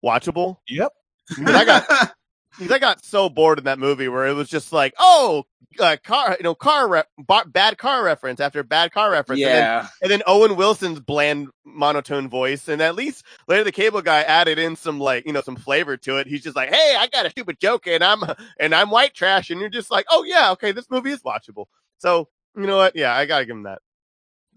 watchable. 0.04 0.58
Yep. 0.68 0.91
'Cause 1.30 1.56
I 1.56 1.66
got, 1.66 1.88
'cause 2.58 2.72
I 2.72 2.80
got 2.80 3.04
so 3.06 3.30
bored 3.30 3.60
in 3.60 3.66
that 3.66 3.80
movie 3.80 4.08
where 4.08 4.28
it 4.28 4.34
was 4.34 4.50
just 4.50 4.72
like, 4.74 4.94
oh, 4.98 5.44
uh, 5.80 5.98
car, 6.04 6.36
you 6.40 6.44
know, 6.44 6.54
car 6.54 6.88
re- 6.88 7.04
ba- 7.18 7.45
bad 7.48 7.78
car 7.80 8.04
reference 8.04 8.40
after 8.40 8.62
bad 8.64 8.91
car 8.91 9.10
reference. 9.10 9.41
And 9.41 9.48
then, 9.50 9.64
yeah. 9.64 9.88
and 10.04 10.12
then 10.12 10.22
Owen 10.28 10.56
Wilson's 10.56 11.00
bland 11.00 11.48
monotone 11.66 12.30
voice, 12.30 12.68
and 12.68 12.80
at 12.82 12.94
least 12.95 13.24
Larry 13.48 13.64
the 13.64 13.72
cable 13.72 14.02
guy 14.04 14.22
added 14.22 14.60
in 14.60 14.76
some 14.76 15.00
like, 15.00 15.26
you 15.26 15.34
know, 15.34 15.41
some 15.41 15.56
flavor 15.56 15.98
to 15.98 16.18
it. 16.18 16.28
He's 16.28 16.44
just 16.44 16.56
like, 16.56 16.70
hey, 16.70 16.95
I 16.98 17.08
got 17.08 17.26
a 17.26 17.32
stupid 17.32 17.60
joke, 17.60 17.88
and 17.88 18.04
I'm 18.04 18.22
and 18.60 18.76
I'm 18.76 18.91
white 18.91 19.16
trash, 19.16 19.50
and 19.50 19.60
you're 19.60 19.70
just 19.70 19.90
like, 19.90 20.06
oh 20.12 20.24
yeah, 20.24 20.52
okay, 20.52 20.72
this 20.74 20.90
movie 20.91 21.12
is 21.12 21.22
watchable. 21.24 21.66
So 21.98 22.28
you 22.56 22.68
know 22.68 22.78
what? 22.78 22.95
Yeah, 22.95 23.16
I 23.16 23.26
gotta 23.26 23.45
give 23.45 23.56
him 23.56 23.64
that. 23.64 23.80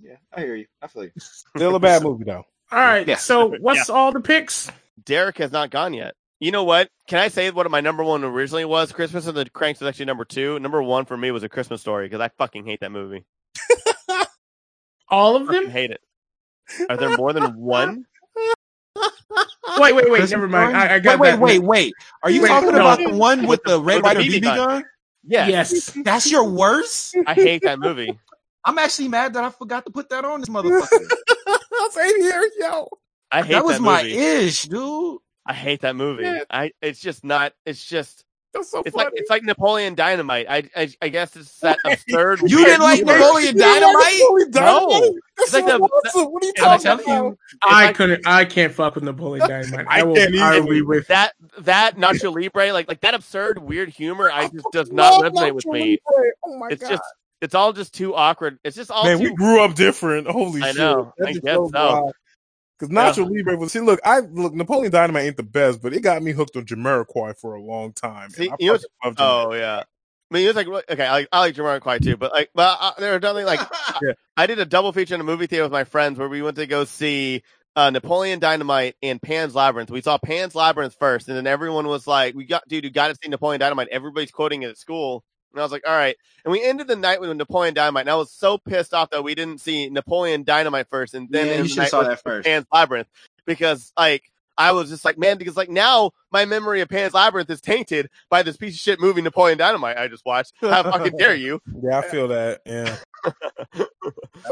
Yeah, 0.02 0.16
I 0.30 0.40
hear 0.40 0.56
you. 0.56 0.66
I 0.82 0.88
feel 0.88 1.04
you. 1.04 1.12
Still 1.18 1.74
a 1.76 1.80
bad 1.80 2.02
movie 2.02 2.24
though. 2.24 2.44
All 2.70 2.78
right. 2.78 3.08
Yeah. 3.08 3.16
So 3.16 3.48
what's 3.60 3.88
all 3.88 4.12
the 4.12 4.20
picks? 4.20 4.70
Derek 5.02 5.38
has 5.38 5.50
not 5.52 5.70
gone 5.70 5.94
yet. 5.94 6.14
You 6.38 6.50
know 6.52 6.64
what? 6.64 6.90
Can 7.08 7.18
I 7.18 7.28
say 7.28 7.50
what 7.50 7.70
my 7.70 7.80
number 7.80 8.04
one 8.04 8.22
originally 8.22 8.64
was? 8.66 8.92
Christmas 8.92 9.26
and 9.26 9.36
the 9.36 9.48
Cranks 9.48 9.80
was 9.80 9.88
actually 9.88 10.04
number 10.06 10.24
two. 10.24 10.58
Number 10.58 10.82
one 10.82 11.06
for 11.06 11.16
me 11.16 11.30
was 11.30 11.42
a 11.42 11.48
Christmas 11.48 11.80
story 11.80 12.06
because 12.06 12.20
I 12.20 12.28
fucking 12.36 12.66
hate 12.66 12.80
that 12.80 12.92
movie. 12.92 13.24
All 15.08 15.36
of 15.36 15.48
I 15.48 15.52
them? 15.52 15.70
hate 15.70 15.90
it. 15.92 16.00
Are 16.90 16.96
there 16.96 17.16
more 17.16 17.32
than 17.32 17.56
one? 17.56 18.04
wait, 19.78 19.94
wait, 19.94 20.10
wait. 20.10 20.30
Never 20.30 20.48
mind. 20.48 20.76
I, 20.76 20.96
I 20.96 20.98
got 20.98 21.18
wait, 21.18 21.30
that. 21.30 21.40
wait, 21.40 21.58
wait, 21.60 21.62
wait. 21.62 21.94
Are 22.22 22.30
you 22.30 22.42
Wait, 22.42 22.48
talking 22.48 22.72
no. 22.72 22.80
about 22.80 22.98
the 22.98 23.14
one 23.14 23.46
with 23.46 23.62
the 23.64 23.80
Red 23.80 24.02
with 24.02 24.12
the 24.12 24.18
Ryder 24.18 24.20
BB 24.20 24.34
BB 24.38 24.42
gun. 24.42 24.56
gun? 24.56 24.84
Yeah, 25.24 25.48
Yes. 25.48 25.96
That's 26.04 26.30
your 26.30 26.44
worst? 26.48 27.16
I 27.26 27.34
hate 27.34 27.62
that 27.62 27.78
movie. 27.78 28.18
I'm 28.64 28.78
actually 28.78 29.08
mad 29.08 29.34
that 29.34 29.44
I 29.44 29.50
forgot 29.50 29.84
to 29.86 29.92
put 29.92 30.08
that 30.10 30.24
on 30.24 30.40
this 30.40 30.48
motherfucker. 30.48 31.10
Same 31.90 32.20
here, 32.20 32.50
yo. 32.58 32.88
I 33.30 33.42
hate 33.42 33.52
that 33.52 33.64
was 33.64 33.80
my 33.80 34.02
ish, 34.02 34.64
dude. 34.64 35.18
I 35.46 35.52
hate 35.54 35.80
that 35.82 35.96
movie. 35.96 36.24
Yeah. 36.24 36.40
I 36.50 36.72
it's 36.82 37.00
just 37.00 37.24
not. 37.24 37.52
It's 37.64 37.84
just. 37.84 38.24
That's 38.52 38.70
so 38.70 38.80
It's 38.86 38.94
funny. 38.96 39.04
like 39.06 39.12
it's 39.16 39.28
like 39.28 39.42
Napoleon 39.42 39.94
Dynamite. 39.94 40.46
I 40.48 40.62
I, 40.74 40.88
I 41.02 41.08
guess 41.08 41.36
it's 41.36 41.58
that 41.60 41.78
absurd. 41.84 42.40
You 42.42 42.64
didn't 42.64 42.80
like 42.80 42.96
humor. 42.96 43.12
Napoleon 43.18 43.54
You 43.56 43.60
don't 43.62 43.94
like 43.94 44.04
Dynamite? 44.18 44.54
No. 44.54 44.88
Dynamite? 44.90 45.02
It's 45.38 45.52
That's 45.52 45.52
like 45.52 45.64
so 45.72 45.78
the- 45.78 45.84
awesome. 45.84 46.24
What 46.32 46.42
are 46.42 46.46
you 46.46 46.52
And 46.56 46.64
I'm 46.66 46.80
talking 46.80 47.04
telling 47.04 47.26
about? 47.26 47.30
you, 47.52 47.58
I 47.64 47.84
like- 47.86 47.96
couldn't. 47.96 48.26
I 48.26 48.44
can't 48.46 48.72
fuck 48.72 48.94
with 48.94 49.04
Napoleon 49.04 49.46
Dynamite. 49.48 49.86
I 49.90 50.00
I 50.00 50.02
will. 50.04 50.14
can't 50.14 50.34
I 50.36 50.56
either. 50.56 50.62
will 50.62 50.70
be 50.70 50.82
with. 50.82 51.06
that 51.08 51.32
that 51.58 51.96
Nacho 51.96 52.34
Libre, 52.34 52.72
like 52.72 52.88
like 52.88 53.00
that 53.02 53.12
absurd 53.14 53.58
weird 53.58 53.90
humor, 53.90 54.30
I 54.32 54.48
just 54.48 54.66
does 54.72 54.90
not 54.90 55.22
resonate 55.22 55.52
with 55.54 55.66
me. 55.66 55.98
Libre. 56.10 56.30
Oh 56.46 56.58
my 56.58 56.68
It's 56.70 56.82
god. 56.82 56.90
just 56.90 57.02
it's 57.42 57.54
all 57.54 57.74
just 57.74 57.92
too 57.92 58.14
awkward. 58.14 58.58
It's 58.64 58.74
just 58.76 58.90
all 58.90 59.04
Man, 59.04 59.18
too 59.18 59.24
we 59.24 59.34
grew 59.34 59.60
up 59.62 59.74
different. 59.74 60.28
Holy 60.28 60.62
I 60.62 60.68
shit. 60.68 60.76
know. 60.78 61.12
That 61.18 61.28
I 61.28 61.32
guess 61.34 61.42
shows 61.54 61.70
so. 61.72 62.12
Because 62.78 62.94
Nacho 62.94 63.28
Libre 63.28 63.56
was 63.56 63.72
see, 63.72 63.80
look, 63.80 64.00
I 64.04 64.20
look 64.20 64.54
Napoleon 64.54 64.92
Dynamite 64.92 65.24
ain't 65.24 65.36
the 65.36 65.42
best, 65.42 65.80
but 65.80 65.94
it 65.94 66.02
got 66.02 66.22
me 66.22 66.32
hooked 66.32 66.56
on 66.56 66.66
Jamiroquai 66.66 67.38
for 67.38 67.54
a 67.54 67.62
long 67.62 67.92
time. 67.92 68.30
See, 68.30 68.44
and 68.44 68.52
I 68.52 68.56
you 68.58 68.72
know 68.72 68.78
fucking 69.02 69.16
love 69.24 69.48
Oh 69.48 69.54
yeah. 69.54 69.82
I 70.30 70.34
mean, 70.34 70.44
it 70.44 70.48
was 70.48 70.56
like 70.56 70.84
okay, 70.90 71.06
I 71.06 71.12
like 71.12 71.28
I 71.32 71.40
like 71.40 71.54
Jamiroquai 71.54 72.02
too, 72.02 72.16
but 72.16 72.32
like, 72.32 72.50
but 72.54 72.76
uh, 72.80 72.92
there 72.98 73.14
are 73.14 73.18
definitely 73.18 73.44
like 73.44 73.60
Yeah. 74.02 74.12
I 74.36 74.46
did 74.46 74.58
a 74.58 74.66
double 74.66 74.92
feature 74.92 75.14
in 75.14 75.20
a 75.20 75.24
movie 75.24 75.46
theater 75.46 75.64
with 75.64 75.72
my 75.72 75.84
friends 75.84 76.18
where 76.18 76.28
we 76.28 76.42
went 76.42 76.56
to 76.56 76.66
go 76.66 76.84
see 76.84 77.42
uh, 77.76 77.90
Napoleon 77.90 78.40
Dynamite 78.40 78.96
and 79.02 79.20
Pan's 79.20 79.54
Labyrinth. 79.54 79.90
We 79.90 80.00
saw 80.00 80.18
Pan's 80.18 80.54
Labyrinth 80.54 80.96
first, 80.98 81.28
and 81.28 81.36
then 81.36 81.46
everyone 81.46 81.86
was 81.86 82.06
like, 82.06 82.34
"We 82.34 82.46
got, 82.46 82.66
dude, 82.66 82.84
you 82.84 82.90
got 82.90 83.08
to 83.08 83.16
see 83.22 83.28
Napoleon 83.28 83.60
Dynamite." 83.60 83.88
Everybody's 83.88 84.30
quoting 84.30 84.62
it 84.62 84.70
at 84.70 84.78
school, 84.78 85.22
and 85.56 85.62
I 85.62 85.64
was 85.64 85.72
like, 85.72 85.86
"All 85.86 85.96
right." 85.96 86.16
And 86.44 86.52
we 86.52 86.62
ended 86.62 86.86
the 86.86 86.96
night 86.96 87.20
with 87.20 87.34
Napoleon 87.36 87.74
Dynamite, 87.74 88.02
and 88.02 88.10
I 88.10 88.14
was 88.16 88.30
so 88.30 88.58
pissed 88.58 88.94
off 88.94 89.10
that 89.10 89.24
we 89.24 89.34
didn't 89.34 89.60
see 89.60 89.88
Napoleon 89.88 90.44
Dynamite 90.44 90.88
first, 90.88 91.14
and 91.14 91.28
then 91.30 91.46
yeah, 91.46 91.58
you 91.62 91.68
should 91.68 91.78
night 91.78 91.90
saw 91.90 92.02
that 92.02 92.22
first. 92.22 92.46
Pan's 92.46 92.66
Labyrinth 92.72 93.08
because 93.46 93.92
like 93.96 94.30
I 94.58 94.72
was 94.72 94.88
just 94.88 95.04
like, 95.04 95.18
man, 95.18 95.38
because 95.38 95.56
like 95.56 95.68
now 95.68 96.12
my 96.30 96.44
memory 96.44 96.80
of 96.80 96.88
Pan's 96.88 97.14
Labyrinth 97.14 97.50
is 97.50 97.60
tainted 97.60 98.08
by 98.30 98.42
this 98.42 98.56
piece 98.56 98.74
of 98.74 98.80
shit 98.80 99.00
movie 99.00 99.22
Napoleon 99.22 99.58
Dynamite 99.58 99.98
I 99.98 100.08
just 100.08 100.24
watched. 100.24 100.52
How 100.60 100.82
fucking 100.82 101.16
dare 101.16 101.34
you? 101.34 101.60
Yeah, 101.82 101.98
I 101.98 102.02
feel 102.02 102.28
that. 102.28 102.62
Yeah. 102.64 102.96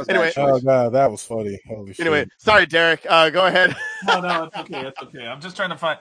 Anyway, 0.08 0.32
Oh 0.36 0.60
god, 0.60 0.92
that 0.92 1.10
was 1.10 1.24
funny. 1.24 1.58
Holy 1.66 1.94
shit. 1.94 2.06
anyway, 2.06 2.26
sorry, 2.38 2.66
Derek. 2.66 3.06
Uh, 3.08 3.30
go 3.30 3.46
ahead. 3.46 3.74
No, 4.06 4.20
no, 4.20 4.44
it's 4.44 4.56
okay. 4.56 4.86
It's 4.86 5.00
okay. 5.02 5.26
I'm 5.26 5.40
just 5.40 5.56
trying 5.56 5.70
to 5.70 5.78
find. 5.78 5.98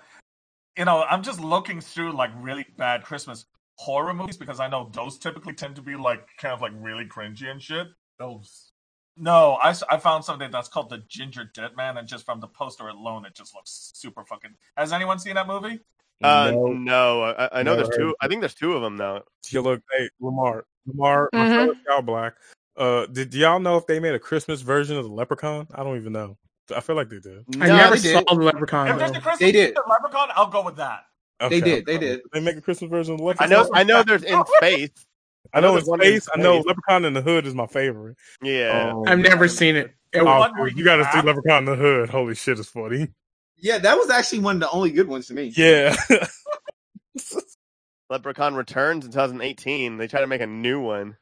You 0.77 0.85
know, 0.85 1.03
I'm 1.03 1.23
just 1.23 1.39
looking 1.39 1.79
through 1.79 2.11
like 2.13 2.31
really 2.35 2.65
bad 2.77 3.03
Christmas 3.03 3.45
horror 3.75 4.13
movies 4.13 4.37
because 4.37 4.59
I 4.59 4.67
know 4.67 4.89
those 4.93 5.17
typically 5.17 5.53
tend 5.53 5.75
to 5.77 5.81
be 5.81 5.95
like 5.95 6.27
kind 6.37 6.53
of 6.53 6.61
like 6.61 6.73
really 6.75 7.05
cringy 7.05 7.49
and 7.49 7.61
shit. 7.61 7.87
Those. 8.19 8.71
No, 9.15 9.53
I, 9.61 9.75
I 9.91 9.97
found 9.97 10.25
something 10.25 10.49
that's 10.49 10.67
called 10.67 10.89
the 10.89 11.03
Ginger 11.07 11.43
Dead 11.53 11.71
Man, 11.77 11.97
and 11.97 12.07
just 12.07 12.25
from 12.25 12.39
the 12.39 12.47
poster 12.47 12.87
alone, 12.87 13.25
it 13.25 13.35
just 13.35 13.53
looks 13.53 13.91
super 13.93 14.23
fucking. 14.25 14.51
Has 14.75 14.91
anyone 14.91 15.19
seen 15.19 15.35
that 15.35 15.45
movie? 15.47 15.79
Uh, 16.23 16.51
No. 16.51 16.67
no, 16.73 17.21
I, 17.23 17.59
I 17.59 17.63
know 17.63 17.75
Never 17.75 17.83
there's 17.83 17.97
two. 17.97 18.15
I 18.21 18.27
think 18.27 18.41
there's 18.41 18.55
two 18.55 18.73
of 18.73 18.81
them 18.81 18.95
now. 18.95 19.21
Yeah, 19.51 19.59
look, 19.59 19.81
hey, 19.95 20.09
Lamar, 20.19 20.65
Lamar, 20.87 21.29
my 21.33 21.45
Mhm. 21.45 21.55
fellow 21.55 21.73
Cow 21.87 22.01
Black. 22.01 22.33
Uh, 22.75 23.05
did 23.05 23.29
do 23.29 23.37
y'all 23.37 23.59
know 23.59 23.77
if 23.77 23.85
they 23.85 23.99
made 23.99 24.15
a 24.15 24.19
Christmas 24.19 24.61
version 24.61 24.97
of 24.97 25.03
the 25.03 25.11
Leprechaun? 25.11 25.67
I 25.75 25.83
don't 25.83 25.97
even 25.97 26.13
know. 26.13 26.37
I 26.75 26.79
feel 26.79 26.95
like 26.95 27.09
they 27.09 27.19
did. 27.19 27.43
I 27.61 27.67
never 27.67 27.97
saw 27.97 28.19
did. 28.19 28.27
the 28.27 28.33
Leprechaun. 28.35 28.87
if 28.87 28.97
there's 28.97 29.11
a 29.11 29.19
Christmas 29.21 29.39
They 29.39 29.51
did. 29.51 29.75
version 29.75 29.83
Leprechaun, 29.89 30.29
I'll 30.35 30.47
go 30.47 30.63
with 30.63 30.77
that. 30.77 31.05
Okay, 31.43 31.61
did, 31.61 31.85
they 31.85 31.97
did. 31.97 32.21
They 32.31 32.39
make 32.39 32.57
a 32.57 32.61
Christmas 32.61 32.89
version 32.89 33.15
of 33.15 33.19
the 33.19 33.35
I 33.39 33.47
know. 33.47 33.69
I 33.73 33.83
know 33.83 34.03
there's 34.03 34.23
in 34.23 34.41
space. 34.57 34.89
I 35.53 35.59
know 35.59 35.69
I 35.69 35.71
know 35.71 35.77
it's 35.77 35.87
in 35.87 35.99
space. 35.99 36.27
I 36.33 36.39
know. 36.39 36.59
Leprechaun 36.59 37.05
in 37.05 37.13
the 37.13 37.21
Hood 37.21 37.45
is 37.45 37.53
my 37.53 37.67
favorite. 37.67 38.15
Yeah. 38.41 38.93
Um, 38.93 39.03
I've 39.07 39.19
never 39.19 39.47
seen 39.47 39.75
it. 39.75 39.93
It 40.13 40.19
oh, 40.19 40.25
was- 40.25 40.51
One 40.51 40.59
where 40.59 40.69
you 40.69 40.83
got 40.83 40.97
to 40.97 41.09
see. 41.11 41.21
Leprechaun 41.21 41.59
in 41.59 41.65
the 41.65 41.75
Hood. 41.75 42.09
Holy 42.09 42.35
shit, 42.35 42.59
it's 42.59 42.69
funny. 42.69 43.09
Yeah, 43.57 43.77
that 43.77 43.97
was 43.97 44.09
actually 44.09 44.39
one 44.39 44.57
of 44.57 44.61
the 44.61 44.69
only 44.71 44.91
good 44.91 45.07
ones 45.07 45.27
to 45.27 45.33
me. 45.33 45.53
Yeah. 45.55 45.95
Leprechaun 48.09 48.55
returns 48.55 49.05
in 49.05 49.11
2018. 49.11 49.97
They 49.97 50.07
try 50.07 50.21
to 50.21 50.27
make 50.27 50.41
a 50.41 50.47
new 50.47 50.81
one. 50.81 51.17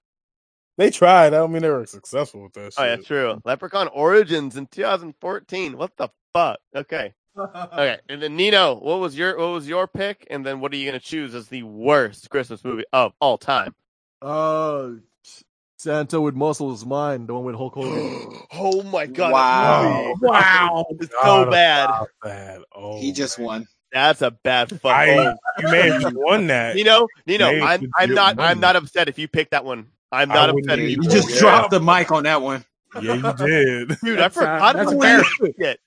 they 0.77 0.89
tried. 0.89 1.27
I 1.27 1.37
don't 1.37 1.51
mean 1.51 1.61
they 1.61 1.69
were 1.69 1.85
successful 1.85 2.43
with 2.43 2.53
that 2.53 2.73
shit. 2.73 2.75
Oh 2.77 2.85
yeah, 2.85 2.95
true. 2.97 3.41
Leprechaun 3.45 3.87
Origins 3.89 4.57
in 4.57 4.67
2014. 4.67 5.77
What 5.77 5.95
the 5.97 6.09
fuck? 6.33 6.59
Okay. 6.75 7.13
Okay. 7.37 7.97
And 8.09 8.21
then 8.21 8.35
Nino, 8.35 8.75
what 8.75 8.99
was 8.99 9.17
your 9.17 9.37
what 9.37 9.47
was 9.53 9.67
your 9.67 9.87
pick? 9.87 10.27
And 10.29 10.45
then 10.45 10.59
what 10.59 10.73
are 10.73 10.75
you 10.75 10.85
gonna 10.85 10.99
choose 10.99 11.33
as 11.33 11.47
the 11.47 11.63
worst 11.63 12.29
Christmas 12.29 12.63
movie 12.63 12.83
of 12.91 13.13
all 13.21 13.37
time? 13.37 13.73
Uh, 14.21 14.89
Santa 15.77 16.19
with 16.21 16.35
muscles, 16.35 16.85
mine, 16.85 17.25
the 17.25 17.33
one 17.33 17.43
with 17.45 17.55
Hulk 17.55 17.73
Hogan. 17.75 18.41
oh 18.53 18.83
my 18.83 19.05
god! 19.07 19.31
Wow. 19.31 20.13
that 20.21 20.29
Wow. 20.29 20.85
is 20.99 21.09
God, 21.09 21.45
so 21.45 21.51
bad. 21.51 21.85
Stop 21.85 22.07
that. 22.23 22.61
Oh, 22.75 22.99
He 22.99 23.11
just 23.13 23.39
won. 23.39 23.67
That's 23.93 24.21
a 24.21 24.31
bad 24.31 24.69
fuck. 24.69 24.85
I, 24.91 25.17
Oh, 25.17 25.33
you 25.59 25.67
may 25.71 25.89
have 25.89 26.13
won 26.15 26.47
that. 26.47 26.75
Nino, 26.75 27.07
Nino, 27.25 27.51
Made 27.51 27.61
I'm 27.61 27.91
I'm 27.97 28.13
not 28.13 28.39
I'm 28.39 28.59
not 28.59 28.75
upset 28.75 29.09
if 29.09 29.17
you 29.17 29.27
pick 29.27 29.49
that 29.51 29.65
one. 29.65 29.87
I'm 30.11 30.29
not 30.29 30.53
wouldn't 30.53 30.69
upset 30.69 30.79
if 30.79 30.89
either. 30.89 31.01
you 31.01 31.01
You 31.03 31.09
Yeah. 31.09 31.15
just 31.27 31.39
dropped 31.39 31.71
the 31.71 31.79
mic 31.79 32.11
on 32.11 32.23
that 32.23 32.41
one. 32.41 32.63
Yeah, 33.01 33.13
you 33.15 33.33
did. 33.47 33.97
Dude, 34.03 34.19
I 34.19 34.21
That's, 34.23 34.37
uh, 34.37 34.41
forgot 34.41 34.75
that's 34.75 34.91
about 34.91 35.01
fair. 35.03 35.17
that 35.17 35.53
shit. 35.59 35.79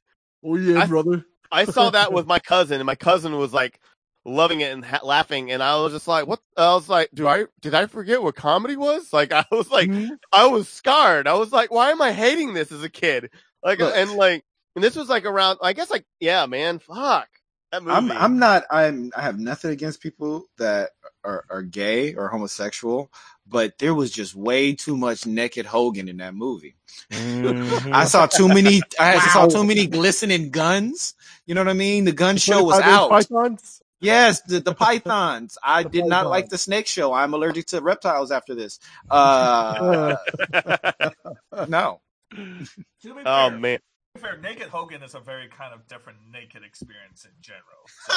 Oh 0.44 0.56
yeah, 0.56 0.80
I- 0.82 0.86
brother. 0.86 1.24
I 1.55 1.64
saw 1.66 1.90
that 1.90 2.12
with 2.12 2.26
my 2.35 2.39
cousin, 2.40 2.81
and 2.81 2.86
my 2.86 2.97
cousin 2.97 3.36
was 3.36 3.52
like 3.52 3.81
loving 4.26 4.60
it 4.62 4.72
and 4.72 4.85
ha- 4.85 5.01
laughing, 5.05 5.52
and 5.52 5.62
I 5.62 5.76
was 5.81 5.93
just 5.93 6.09
like, 6.09 6.26
"What?" 6.26 6.40
I 6.56 6.74
was 6.74 6.89
like, 6.89 7.10
"Do 7.14 7.28
I 7.28 7.47
did 7.60 7.74
I 7.74 7.86
forget 7.86 8.22
what 8.22 8.36
comedy 8.36 8.76
was?" 8.76 9.12
Like 9.12 9.32
I 9.32 9.44
was 9.51 9.70
like, 9.70 9.89
Mm-hmm. 9.89 10.14
I 10.32 10.47
was 10.47 10.68
scarred. 10.68 11.28
I 11.28 11.35
was 11.35 11.52
like, 11.52 11.70
"Why 11.70 11.90
am 11.90 12.02
I 12.02 12.12
hating 12.12 12.55
this 12.55 12.72
as 12.72 12.82
a 12.82 12.90
kid?" 12.90 13.31
Like, 13.62 13.78
Look. 13.81 13.94
and 13.97 14.12
like, 14.12 14.44
and 14.76 14.85
this 14.85 14.97
was 14.97 15.09
like 15.09 15.24
around. 15.24 15.59
I 15.62 15.72
guess 15.72 15.90
like, 15.90 16.05
yeah, 16.20 16.47
man, 16.47 16.78
fuck. 16.78 17.28
I'm 17.72 17.89
I'm 18.12 18.39
not 18.39 18.64
I'm 18.70 19.10
I 19.16 19.22
have 19.22 19.39
nothing 19.40 19.72
against 19.72 20.01
people 20.01 20.47
that 20.59 20.90
are, 21.24 21.44
are 21.51 21.62
gay 21.62 22.14
or 22.14 22.28
homosexual, 22.28 23.10
but 23.46 23.78
there 23.78 23.94
was 23.94 24.10
just 24.10 24.34
way 24.34 24.74
too 24.74 24.96
much 24.96 25.26
naked 25.26 25.66
Hogan 25.66 26.08
in 26.08 26.16
that 26.18 26.34
movie. 26.34 26.76
Mhm. 27.12 27.92
I 27.92 28.04
saw 28.04 28.26
too 28.26 28.48
many 28.48 28.82
I 28.98 29.18
saw 29.28 29.46
too 29.46 29.64
many 29.64 29.86
glistening 29.86 30.50
guns. 30.50 31.14
You 31.46 31.54
know 31.54 31.60
what 31.62 31.68
I 31.68 31.74
mean? 31.74 32.04
The 32.04 32.12
gun 32.12 32.36
show 32.36 32.64
was 32.64 32.80
out. 32.80 33.10
Pythons? 33.10 33.80
Yes, 34.00 34.40
the, 34.42 34.60
the 34.60 34.74
pythons. 34.84 35.56
I 35.62 35.82
The 35.82 35.88
did 35.90 36.06
not 36.06 36.28
like 36.28 36.48
the 36.48 36.58
snake 36.58 36.86
show. 36.86 37.12
I'm 37.12 37.34
allergic 37.34 37.66
to 37.66 37.80
reptiles 37.80 38.30
after 38.30 38.54
this. 38.54 38.78
Uh 39.10 40.16
no. 41.68 42.00
To 42.32 43.14
be 43.14 43.20
oh 43.24 43.50
fair, 43.50 43.58
man, 43.58 43.78
to 43.78 43.82
be 44.14 44.20
fair, 44.20 44.38
Naked 44.38 44.68
Hogan 44.68 45.02
is 45.02 45.14
a 45.14 45.20
very 45.20 45.48
kind 45.48 45.72
of 45.72 45.86
different 45.86 46.18
naked 46.32 46.62
experience 46.64 47.24
in 47.24 47.30
general. 47.40 47.84
So, 48.06 48.14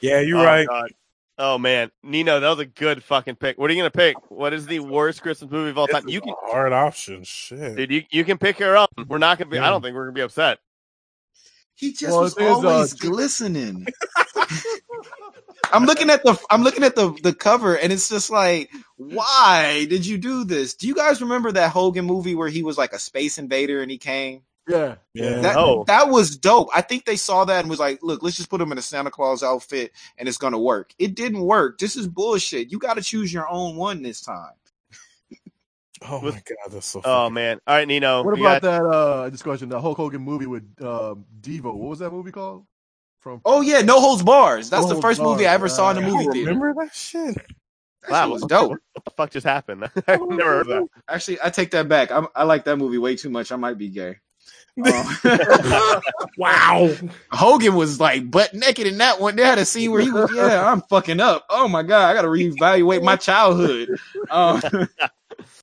yeah, 0.00 0.20
you're 0.20 0.38
Oh, 0.38 0.44
right. 0.44 0.66
God. 0.68 0.90
Oh 1.44 1.58
man, 1.58 1.90
Nino, 2.04 2.38
that 2.38 2.48
was 2.48 2.60
a 2.60 2.66
good 2.66 3.02
fucking 3.02 3.34
pick. 3.34 3.58
What 3.58 3.68
are 3.68 3.74
you 3.74 3.80
gonna 3.80 3.90
pick? 3.90 4.14
What 4.30 4.52
is 4.52 4.64
the 4.66 4.78
worst 4.78 5.22
Christmas 5.22 5.50
movie 5.50 5.70
of 5.70 5.78
all 5.78 5.88
This 5.88 5.94
time? 5.94 6.08
is 6.08 6.14
You 6.14 6.20
a 6.20 6.22
can, 6.22 6.34
hard 6.38 6.72
option. 6.72 7.24
Shit. 7.24 7.76
dude, 7.76 7.90
you 7.90 8.04
you 8.12 8.24
can 8.24 8.38
pick 8.38 8.58
her 8.58 8.76
up. 8.76 8.90
We're 9.08 9.18
not 9.18 9.38
gonna 9.38 9.50
be. 9.50 9.58
I 9.58 9.68
don't 9.68 9.82
think 9.82 9.96
we're 9.96 10.04
gonna 10.04 10.14
be 10.14 10.20
upset. 10.20 10.60
He 11.74 11.92
just 11.94 12.12
Well, 12.12 12.20
was 12.20 12.34
the 12.36 12.44
thing 12.44 12.64
uh, 12.64 12.68
always 12.68 12.92
glistening. 12.92 13.86
I'm 15.72 15.84
looking 15.84 16.10
at 16.10 16.22
the 16.22 16.38
I'm 16.48 16.62
looking 16.62 16.84
at 16.84 16.94
the 16.94 17.10
the 17.24 17.34
cover 17.34 17.76
and 17.76 17.92
it's 17.92 18.08
just 18.08 18.30
like, 18.30 18.70
why 18.96 19.86
did 19.86 20.06
you 20.06 20.18
do 20.18 20.44
this? 20.44 20.74
Do 20.74 20.86
you 20.86 20.94
guys 20.94 21.20
remember 21.20 21.50
that 21.52 21.72
Hogan 21.72 22.04
movie 22.04 22.36
where 22.36 22.48
he 22.50 22.62
was 22.62 22.78
like 22.78 22.92
a 22.92 23.00
space 23.00 23.38
invader 23.38 23.82
and 23.82 23.90
he 23.90 23.98
came? 23.98 24.42
Yeah. 24.68 24.94
Yeah. 25.14 25.40
That 25.40 25.56
No. 25.56 25.84
that 25.88 26.08
was 26.08 26.36
dope. 26.36 26.68
I 26.74 26.82
think 26.82 27.04
they 27.04 27.16
saw 27.16 27.44
that 27.46 27.60
and 27.60 27.68
was 27.70 27.80
like, 27.80 27.98
look, 28.02 28.22
let's 28.22 28.36
just 28.36 28.48
put 28.50 28.60
him 28.60 28.70
in 28.72 28.78
a 28.78 28.82
Santa 28.82 29.10
Claus 29.10 29.42
outfit 29.42 29.92
and 30.18 30.28
it's 30.28 30.38
gonna 30.38 30.58
work. 30.58 30.92
It 30.98 31.14
didn't 31.16 31.40
work. 31.42 31.78
This 31.78 31.96
is 31.96 32.06
bullshit. 32.06 32.70
You 32.70 32.78
got 32.78 32.94
to 32.94 33.02
choose 33.02 33.32
your 33.32 33.48
own 33.48 33.76
one 33.76 34.02
this 34.02 34.20
time. 34.20 34.52
oh 36.08 36.20
my 36.20 36.30
god, 36.30 36.70
that's 36.70 36.86
so. 36.86 37.00
Oh 37.04 37.30
man. 37.30 37.60
All 37.66 37.74
right, 37.76 37.86
Nino. 37.88 38.22
What 38.22 38.38
about 38.38 38.62
got- 38.62 38.82
that? 38.82 38.84
Uh, 38.84 39.30
this 39.30 39.42
question, 39.42 39.68
the 39.68 39.80
Hulk 39.80 39.96
Hogan 39.96 40.22
movie 40.22 40.46
with 40.46 40.62
um, 40.80 41.24
Devo. 41.40 41.74
What 41.74 41.90
was 41.90 41.98
that 42.00 42.10
movie 42.10 42.30
called? 42.32 42.64
From 43.20 43.40
Oh 43.44 43.60
yeah, 43.60 43.82
no 43.82 44.00
holds 44.00 44.22
bars. 44.22 44.68
That's 44.68 44.82
No 44.82 44.88
the 44.88 44.94
Holds 44.94 45.04
first 45.06 45.20
movie 45.22 45.44
I 45.46 45.50
Barred, 45.50 45.54
ever 45.54 45.68
saw 45.68 45.90
in 45.92 45.98
a 45.98 46.00
movie 46.02 46.24
theater. 46.32 46.50
remember 46.50 46.74
that 46.84 46.92
shit. 46.94 47.36
That 48.08 48.10
Wow, 48.10 48.30
was 48.30 48.42
dope. 48.42 48.70
What 48.70 49.04
the 49.04 49.10
fuck 49.12 49.30
just 49.30 49.46
happened? 49.46 49.84
I've 50.08 50.20
never 50.28 50.42
heard 50.42 50.66
that. 50.66 50.88
Actually, 51.08 51.38
I 51.42 51.50
take 51.50 51.70
that 51.70 51.88
back. 51.88 52.10
I, 52.10 52.24
I 52.34 52.42
like 52.42 52.64
that 52.64 52.76
movie 52.78 52.98
way 52.98 53.14
too 53.14 53.30
much. 53.30 53.52
I 53.52 53.56
might 53.56 53.78
be 53.78 53.90
gay. 53.90 54.16
Um, 54.84 55.18
Wow. 56.38 56.90
Hogan 57.30 57.74
was 57.74 58.00
like 58.00 58.30
butt 58.30 58.54
naked 58.54 58.86
in 58.86 58.98
that 58.98 59.20
one. 59.20 59.36
They 59.36 59.44
had 59.44 59.58
a 59.58 59.64
scene 59.64 59.90
where 59.90 60.00
he 60.00 60.10
was, 60.10 60.30
yeah, 60.34 60.70
I'm 60.70 60.80
fucking 60.82 61.20
up. 61.20 61.44
Oh 61.50 61.68
my 61.68 61.82
god, 61.82 62.08
I 62.10 62.14
got 62.14 62.22
to 62.22 62.28
reevaluate 62.28 63.02
my 63.02 63.16
childhood. 63.16 63.98
Um, 64.30 64.60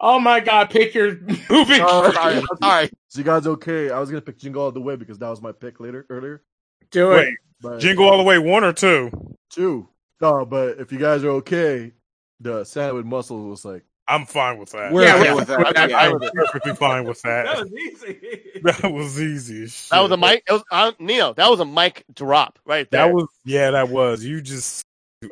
Oh 0.01 0.19
my 0.19 0.39
God! 0.41 0.69
Pick 0.69 0.93
your 0.93 1.15
movie. 1.49 1.79
all 1.79 2.03
right, 2.03 2.43
all 2.61 2.69
right. 2.69 2.91
you 3.13 3.23
guys 3.23 3.47
okay? 3.47 3.89
I 3.91 3.99
was 3.99 4.09
gonna 4.09 4.21
pick 4.21 4.37
Jingle 4.37 4.63
All 4.63 4.71
the 4.71 4.81
Way 4.81 4.95
because 4.95 5.17
that 5.19 5.29
was 5.29 5.41
my 5.41 5.51
pick 5.53 5.79
later 5.79 6.05
earlier. 6.09 6.41
Do 6.91 7.11
it. 7.13 7.15
Wait, 7.15 7.33
But 7.61 7.79
Jingle 7.79 8.09
All 8.09 8.17
the 8.17 8.23
Way, 8.23 8.39
one 8.39 8.63
or 8.63 8.73
two? 8.73 9.09
two. 9.49 9.87
No, 10.21 10.45
but 10.45 10.79
if 10.79 10.91
you 10.91 10.97
guys 10.99 11.23
are 11.23 11.29
okay, 11.29 11.93
the 12.41 12.63
Santa 12.65 12.93
with 12.95 13.05
muscles 13.05 13.45
was 13.47 13.63
like 13.65 13.83
I'm 14.09 14.25
fine 14.25 14.57
with 14.57 14.71
that. 14.71 14.91
We're 14.91 15.03
Yeah, 15.05 15.15
okay 15.17 15.33
with 15.33 15.47
that. 15.47 15.59
we're- 15.59 15.89
Yeah. 15.89 15.97
I'm 15.99 16.19
perfectly 16.33 16.73
fine 16.75 17.05
with 17.05 17.21
That 17.21 17.45
that. 17.45 17.57
was 17.59 17.71
easy. 17.73 18.19
That 18.63 18.91
was 18.91 19.21
easy. 19.21 19.65
That 19.91 20.01
was 20.01 20.11
a 20.11 20.17
mic. 20.17 20.43
It 20.49 20.51
was 20.51 20.63
uh, 20.71 20.91
Nino. 20.99 21.33
That 21.33 21.49
was 21.49 21.59
a 21.61 21.65
mic 21.65 22.03
drop 22.13 22.59
right 22.65 22.89
there. 22.91 23.05
That 23.07 23.13
was 23.13 23.27
yeah, 23.45 23.71
that 23.71 23.87
was. 23.89 24.23
You 24.25 24.41
just 24.41 24.83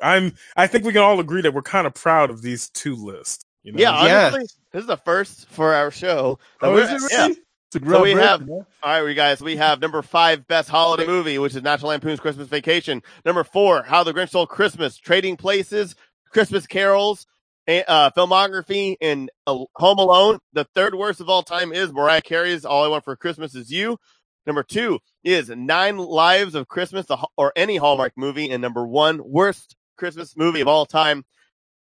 I'm 0.01 0.33
I 0.55 0.67
think 0.67 0.85
we 0.85 0.93
can 0.93 1.01
all 1.01 1.19
agree 1.19 1.41
that 1.41 1.53
we're 1.53 1.61
kind 1.63 1.87
of 1.87 1.93
proud 1.93 2.29
of 2.29 2.41
these 2.41 2.69
two 2.69 2.95
lists. 2.95 3.43
You 3.63 3.73
know? 3.73 3.79
yeah. 3.81 4.05
Yeah. 4.05 4.25
Honestly, 4.27 4.47
this 4.71 4.81
is 4.81 4.87
the 4.87 4.95
first 4.97 5.49
for 5.49 5.73
our 5.73 5.91
show. 5.91 6.39
that 6.61 6.67
Oh, 6.67 6.73
we're- 6.73 6.83
is 6.95 7.03
it 7.03 7.11
yeah. 7.11 7.27
It's 7.73 7.75
a 7.75 7.79
So 7.89 8.01
we 8.01 8.13
groundbreaking, 8.13 8.21
have- 8.21 8.47
man. 8.47 8.65
All 8.81 8.91
right, 8.93 9.03
we 9.03 9.13
guys, 9.13 9.41
we 9.41 9.57
have 9.57 9.81
number 9.81 10.01
five, 10.01 10.47
best 10.47 10.69
holiday 10.69 11.05
movie, 11.05 11.37
which 11.37 11.53
is 11.53 11.61
National 11.63 11.89
Lampoon's 11.89 12.21
Christmas 12.21 12.47
Vacation. 12.47 13.03
Number 13.25 13.43
four, 13.43 13.83
How 13.83 14.05
the 14.05 14.13
Grinch 14.13 14.29
Stole 14.29 14.47
Christmas, 14.47 14.95
Trading 14.97 15.35
Places, 15.35 15.95
Christmas 16.31 16.65
Carols, 16.65 17.27
uh, 17.67 18.11
filmography, 18.11 18.95
and 19.01 19.29
uh, 19.45 19.57
Home 19.75 19.99
Alone. 19.99 20.39
The 20.53 20.65
third 20.75 20.95
worst 20.95 21.19
of 21.19 21.29
all 21.29 21.43
time 21.43 21.71
is 21.73 21.91
Mariah 21.91 22.21
Carey's 22.21 22.65
All 22.65 22.83
I 22.83 22.87
Want 22.87 23.03
for 23.03 23.15
Christmas 23.15 23.55
Is 23.55 23.71
You. 23.71 23.97
Number 24.45 24.63
two 24.63 24.99
is 25.23 25.49
Nine 25.49 25.97
Lives 25.97 26.55
of 26.55 26.67
Christmas, 26.67 27.05
or 27.35 27.51
any 27.55 27.75
Hallmark 27.75 28.13
movie, 28.15 28.49
and 28.49 28.61
number 28.61 28.87
one, 28.87 29.19
worst 29.23 29.75
Christmas 29.97 30.37
movie 30.37 30.61
of 30.61 30.69
all 30.69 30.85
time, 30.85 31.25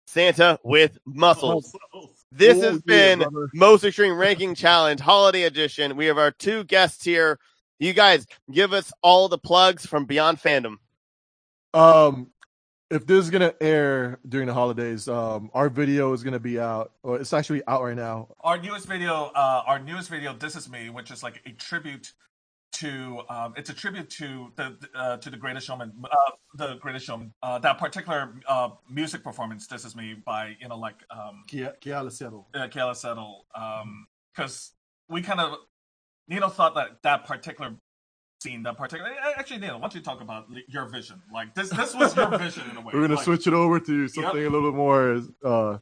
Santa 0.08 0.60
with 0.64 0.98
Muscles. 1.06 1.76
This 2.32 2.58
Oh, 2.58 2.72
has 2.72 2.82
been 2.82 3.24
most 3.54 3.84
extreme 3.84 4.18
ranking 4.18 4.56
challenge 4.56 5.00
holiday 5.00 5.44
edition. 5.44 5.96
We 5.96 6.08
have 6.08 6.18
our 6.18 6.32
two 6.32 6.64
guests 6.64 7.04
here. 7.06 7.40
You 7.78 7.94
guys 7.94 8.26
give 8.52 8.74
us 8.74 8.92
all 9.04 9.30
the 9.30 9.38
plugs 9.38 9.86
from 9.86 10.06
Beyond 10.06 10.40
Fandom. 10.40 10.78
Um, 11.74 12.32
if 12.90 13.06
this 13.06 13.24
is 13.26 13.30
gonna 13.30 13.54
air 13.62 14.20
during 14.28 14.48
the 14.48 14.54
holidays, 14.54 15.08
um, 15.08 15.50
our 15.54 15.70
video 15.70 16.14
is 16.14 16.24
gonna 16.24 16.40
be 16.40 16.60
out. 16.60 16.92
Or 17.04 17.20
it's 17.20 17.34
actually 17.34 17.64
out 17.68 17.84
right 17.84 17.96
now. 17.96 18.30
our 18.42 18.58
newest 18.58 18.88
video, 18.88 19.32
uh, 19.36 19.64
our 19.66 19.80
newest 19.80 20.10
video, 20.10 20.34
"This 20.34 20.56
Is 20.56 20.70
Me," 20.70 20.90
which 20.90 21.12
is 21.12 21.24
like 21.24 21.42
a 21.46 21.52
tribute 21.52 22.14
to, 22.74 23.22
um, 23.30 23.54
it's 23.56 23.70
a 23.70 23.74
tribute 23.74 24.10
to 24.10 24.52
the 24.56 24.78
uh, 24.94 25.18
to 25.18 25.30
the 25.30 25.38
Greatest 25.38 25.66
Showman, 25.66 25.94
uh, 26.04 26.32
the 26.56 26.76
Greatest 26.76 27.06
Showman. 27.06 27.34
Uh, 27.42 27.58
that 27.60 27.78
particular 27.78 28.36
uh, 28.48 28.70
music 28.90 29.24
performance, 29.24 29.66
"This 29.68 29.86
Is 29.86 29.96
Me," 29.96 30.14
by 30.14 30.56
you 30.60 30.68
know 30.68 30.78
like 30.78 31.02
um, 31.10 31.44
Kia, 31.48 31.74
Kia 31.82 32.10
Settle. 32.10 32.48
uh, 32.54 32.68
Keala 32.68 32.96
Settle, 32.96 33.46
because 34.36 34.74
we 35.10 35.22
kind 35.22 35.40
of 35.40 35.58
Nino 36.28 36.50
thought 36.50 36.76
that 36.76 37.02
that 37.04 37.26
particular 37.26 37.76
scene, 38.46 38.64
that 38.64 38.78
particular 38.78 39.12
actually 39.38 39.60
Nino, 39.60 39.76
why 39.76 39.82
don't 39.82 39.96
you 39.96 40.02
talk 40.02 40.22
about 40.22 40.46
your 40.68 40.86
vision? 40.86 41.22
Like 41.34 41.54
this, 41.56 41.70
this 41.70 41.96
was 41.96 42.16
your 42.16 42.38
vision 42.38 42.64
in 42.70 42.78
a 42.78 42.82
way. 42.82 42.92
We're 42.94 43.02
gonna 43.02 43.16
Like, 43.16 43.26
switch 43.26 43.48
it 43.48 43.54
over 43.54 43.80
to 43.80 44.08
something 44.08 44.46
a 44.46 44.50
little 44.50 44.72
bit 44.72 44.78
more. 44.78 45.22
Uh, 45.44 45.78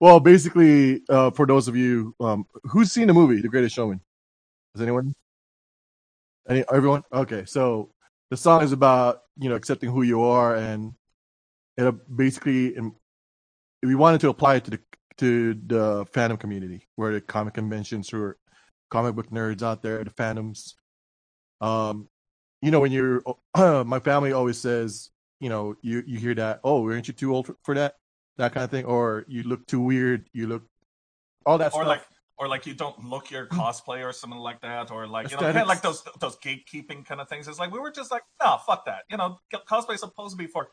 well, 0.00 0.20
basically, 0.20 1.02
uh, 1.08 1.30
for 1.30 1.46
those 1.46 1.68
of 1.68 1.76
you 1.76 2.14
um, 2.20 2.46
who's 2.64 2.92
seen 2.92 3.06
the 3.06 3.14
movie, 3.14 3.40
The 3.40 3.48
Greatest 3.48 3.74
Showman, 3.74 4.00
has 4.74 4.82
anyone? 4.82 5.14
Any 6.48 6.64
everyone? 6.72 7.02
Okay, 7.12 7.44
so 7.44 7.90
the 8.30 8.36
song 8.36 8.62
is 8.62 8.72
about 8.72 9.22
you 9.36 9.48
know 9.48 9.54
accepting 9.56 9.90
who 9.90 10.02
you 10.02 10.22
are, 10.22 10.56
and 10.56 10.92
it 11.76 11.86
uh, 11.86 11.92
basically 12.14 12.76
we 13.82 13.94
wanted 13.94 14.20
to 14.22 14.28
apply 14.28 14.56
it 14.56 14.64
to 14.64 14.70
the 14.72 14.80
to 15.18 15.54
the 15.66 16.06
fandom 16.06 16.38
community, 16.38 16.86
where 16.96 17.12
the 17.12 17.20
comic 17.20 17.54
conventions, 17.54 18.08
who 18.08 18.22
are 18.22 18.36
comic 18.90 19.14
book 19.14 19.30
nerds 19.30 19.62
out 19.62 19.82
there, 19.82 20.02
the 20.04 20.10
fandoms. 20.10 20.74
Um, 21.60 22.08
you 22.62 22.70
know, 22.70 22.80
when 22.80 22.92
you're, 22.92 23.22
my 23.56 24.00
family 24.00 24.32
always 24.32 24.58
says, 24.58 25.10
you 25.40 25.48
know, 25.48 25.76
you 25.82 26.02
you 26.06 26.18
hear 26.18 26.34
that, 26.34 26.60
oh, 26.64 26.84
aren't 26.88 27.06
you 27.08 27.14
too 27.14 27.34
old 27.34 27.54
for 27.62 27.74
that, 27.74 27.94
that 28.36 28.52
kind 28.52 28.64
of 28.64 28.70
thing, 28.70 28.84
or 28.84 29.24
you 29.28 29.44
look 29.44 29.66
too 29.66 29.80
weird, 29.80 30.28
you 30.32 30.46
look, 30.48 30.64
all 31.46 31.58
that 31.58 31.72
or 31.72 31.82
stuff. 31.82 31.86
like 31.86 32.02
or 32.38 32.48
like 32.48 32.66
you 32.66 32.74
don't 32.74 33.04
look 33.04 33.30
your 33.30 33.46
cosplay 33.52 34.04
or 34.04 34.12
something 34.12 34.38
like 34.38 34.60
that, 34.62 34.90
or 34.90 35.06
like 35.06 35.30
you 35.30 35.36
know, 35.36 35.42
kind 35.42 35.58
of 35.58 35.68
like 35.68 35.82
those 35.82 36.02
those 36.20 36.36
gatekeeping 36.38 37.04
kind 37.04 37.20
of 37.20 37.28
things. 37.28 37.48
It's 37.48 37.58
like 37.58 37.72
we 37.72 37.78
were 37.78 37.90
just 37.90 38.10
like, 38.10 38.22
no, 38.42 38.58
fuck 38.66 38.84
that. 38.86 39.02
You 39.10 39.16
know, 39.16 39.38
cosplay 39.68 39.94
is 39.94 40.00
supposed 40.00 40.32
to 40.32 40.36
be 40.36 40.46
for 40.46 40.68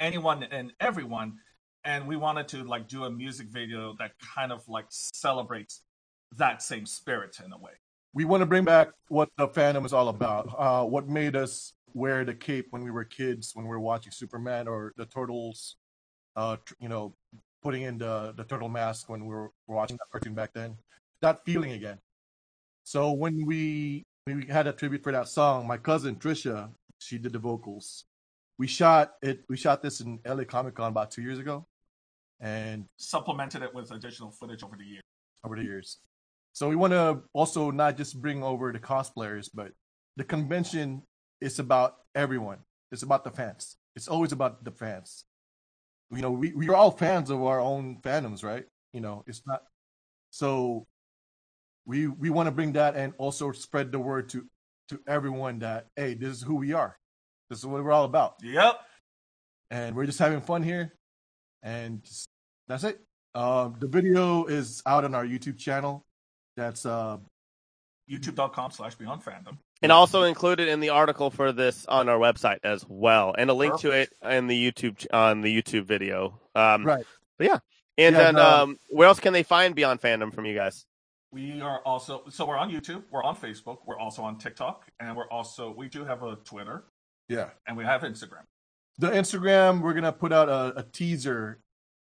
anyone 0.00 0.44
and 0.44 0.72
everyone, 0.80 1.34
and 1.84 2.06
we 2.06 2.16
wanted 2.16 2.48
to 2.48 2.64
like 2.64 2.88
do 2.88 3.04
a 3.04 3.10
music 3.10 3.48
video 3.48 3.94
that 3.98 4.12
kind 4.34 4.52
of 4.52 4.66
like 4.68 4.86
celebrates 4.90 5.82
that 6.36 6.62
same 6.62 6.86
spirit 6.86 7.38
in 7.44 7.52
a 7.52 7.58
way. 7.58 7.72
We 8.14 8.24
want 8.24 8.40
to 8.40 8.46
bring 8.46 8.64
back 8.64 8.88
what 9.08 9.28
the 9.36 9.48
fandom 9.48 9.84
is 9.84 9.92
all 9.92 10.08
about. 10.08 10.54
Uh, 10.58 10.84
what 10.84 11.08
made 11.08 11.36
us 11.36 11.72
wear 11.94 12.24
the 12.24 12.34
cape 12.34 12.66
when 12.70 12.82
we 12.82 12.90
were 12.90 13.04
kids, 13.04 13.52
when 13.54 13.64
we 13.64 13.70
were 13.70 13.80
watching 13.80 14.12
Superman 14.12 14.68
or 14.68 14.92
the 14.96 15.06
Turtles. 15.06 15.76
Uh, 16.36 16.56
tr- 16.64 16.74
you 16.80 16.88
know, 16.88 17.14
putting 17.62 17.82
in 17.82 17.98
the 17.98 18.32
the 18.36 18.44
turtle 18.44 18.68
mask 18.68 19.08
when 19.08 19.26
we 19.26 19.34
were 19.34 19.50
watching 19.66 19.96
that 19.96 20.10
cartoon 20.12 20.34
back 20.34 20.52
then. 20.54 20.76
That 21.20 21.44
feeling 21.44 21.72
again. 21.72 21.98
So 22.84 23.12
when 23.12 23.44
we 23.44 24.04
when 24.24 24.38
we 24.38 24.46
had 24.46 24.66
a 24.66 24.72
tribute 24.72 25.02
for 25.02 25.12
that 25.12 25.28
song, 25.28 25.66
my 25.66 25.76
cousin 25.76 26.16
Trisha, 26.16 26.70
she 26.98 27.18
did 27.18 27.32
the 27.32 27.38
vocals. 27.38 28.04
We 28.58 28.66
shot 28.66 29.14
it. 29.22 29.40
We 29.48 29.56
shot 29.56 29.82
this 29.82 30.00
in 30.00 30.20
LA 30.26 30.44
Comic 30.44 30.74
Con 30.76 30.88
about 30.90 31.10
two 31.10 31.22
years 31.22 31.38
ago, 31.38 31.66
and 32.40 32.84
Supplemented 32.98 33.62
it 33.62 33.74
with 33.74 33.90
additional 33.90 34.30
footage 34.30 34.62
over 34.62 34.76
the 34.76 34.84
years. 34.84 35.02
over 35.44 35.56
the 35.56 35.64
years. 35.64 35.98
So 36.58 36.68
we 36.68 36.74
want 36.74 36.92
to 36.92 37.22
also 37.34 37.70
not 37.70 37.96
just 37.96 38.20
bring 38.20 38.42
over 38.42 38.72
the 38.72 38.80
cosplayers, 38.80 39.48
but 39.54 39.70
the 40.16 40.24
convention 40.24 41.02
is 41.40 41.60
about 41.60 41.94
everyone. 42.16 42.58
It's 42.90 43.04
about 43.04 43.22
the 43.22 43.30
fans. 43.30 43.76
It's 43.94 44.08
always 44.08 44.32
about 44.32 44.64
the 44.64 44.72
fans. 44.72 45.24
You 46.10 46.20
know, 46.20 46.32
we 46.32 46.52
we're 46.52 46.74
all 46.74 46.90
fans 46.90 47.30
of 47.30 47.40
our 47.44 47.60
own 47.60 48.00
fandoms, 48.02 48.42
right? 48.42 48.64
You 48.92 49.00
know, 49.00 49.22
it's 49.28 49.40
not 49.46 49.62
so 50.30 50.88
we 51.86 52.08
we 52.08 52.28
want 52.28 52.48
to 52.48 52.50
bring 52.50 52.72
that 52.72 52.96
and 52.96 53.12
also 53.18 53.52
spread 53.52 53.92
the 53.92 54.00
word 54.00 54.28
to 54.30 54.44
to 54.88 54.98
everyone 55.06 55.60
that 55.60 55.86
hey, 55.94 56.14
this 56.14 56.38
is 56.38 56.42
who 56.42 56.56
we 56.56 56.72
are. 56.72 56.98
This 57.50 57.60
is 57.60 57.66
what 57.66 57.84
we're 57.84 57.92
all 57.92 58.04
about. 58.04 58.34
Yep. 58.42 58.80
And 59.70 59.94
we're 59.94 60.06
just 60.06 60.18
having 60.18 60.40
fun 60.40 60.64
here. 60.64 60.92
And 61.62 62.02
just, 62.02 62.26
that's 62.66 62.82
it. 62.82 62.98
Um, 63.36 63.76
the 63.78 63.86
video 63.86 64.46
is 64.46 64.82
out 64.86 65.04
on 65.04 65.14
our 65.14 65.24
YouTube 65.24 65.56
channel. 65.56 66.04
That's 66.58 66.84
uh, 66.84 67.18
YouTube.com 68.10 68.72
slash 68.72 68.96
Beyond 68.96 69.22
Fandom. 69.22 69.58
And 69.80 69.92
also 69.92 70.24
included 70.24 70.66
in 70.68 70.80
the 70.80 70.88
article 70.88 71.30
for 71.30 71.52
this 71.52 71.86
on 71.86 72.08
our 72.08 72.18
website 72.18 72.58
as 72.64 72.84
well, 72.88 73.32
and 73.38 73.48
a 73.48 73.54
link 73.54 73.78
to 73.80 73.92
it 73.92 74.10
in 74.28 74.48
the 74.48 74.72
YouTube 74.72 75.06
on 75.12 75.40
the 75.40 75.62
YouTube 75.62 75.84
video. 75.84 76.40
Um, 76.56 76.84
right. 76.84 77.04
But 77.38 77.46
yeah, 77.46 77.58
and 77.96 78.16
Yeah, 78.16 78.22
then 78.24 78.34
no. 78.34 78.42
um, 78.62 78.76
where 78.90 79.06
else 79.06 79.20
can 79.20 79.32
they 79.32 79.44
find 79.44 79.76
Beyond 79.76 80.00
Fandom 80.00 80.34
from 80.34 80.46
you 80.46 80.54
guys? 80.56 80.84
We 81.30 81.60
are 81.60 81.80
also 81.84 82.24
so 82.30 82.44
we're 82.44 82.56
on 82.56 82.70
YouTube, 82.72 83.04
we're 83.12 83.22
on 83.22 83.36
Facebook, 83.36 83.78
we're 83.86 83.98
also 83.98 84.22
on 84.22 84.38
TikTok, 84.38 84.84
and 84.98 85.16
we're 85.16 85.28
also 85.30 85.72
we 85.72 85.88
do 85.88 86.04
have 86.04 86.24
a 86.24 86.34
Twitter 86.36 86.82
Yeah. 87.28 87.50
and 87.68 87.76
we 87.76 87.84
have 87.84 88.00
Instagram. 88.02 88.42
The 88.98 89.10
Instagram, 89.10 89.80
we're 89.80 89.94
gonna 89.94 90.10
put 90.10 90.32
out 90.32 90.48
a, 90.48 90.80
a 90.80 90.82
teaser 90.82 91.60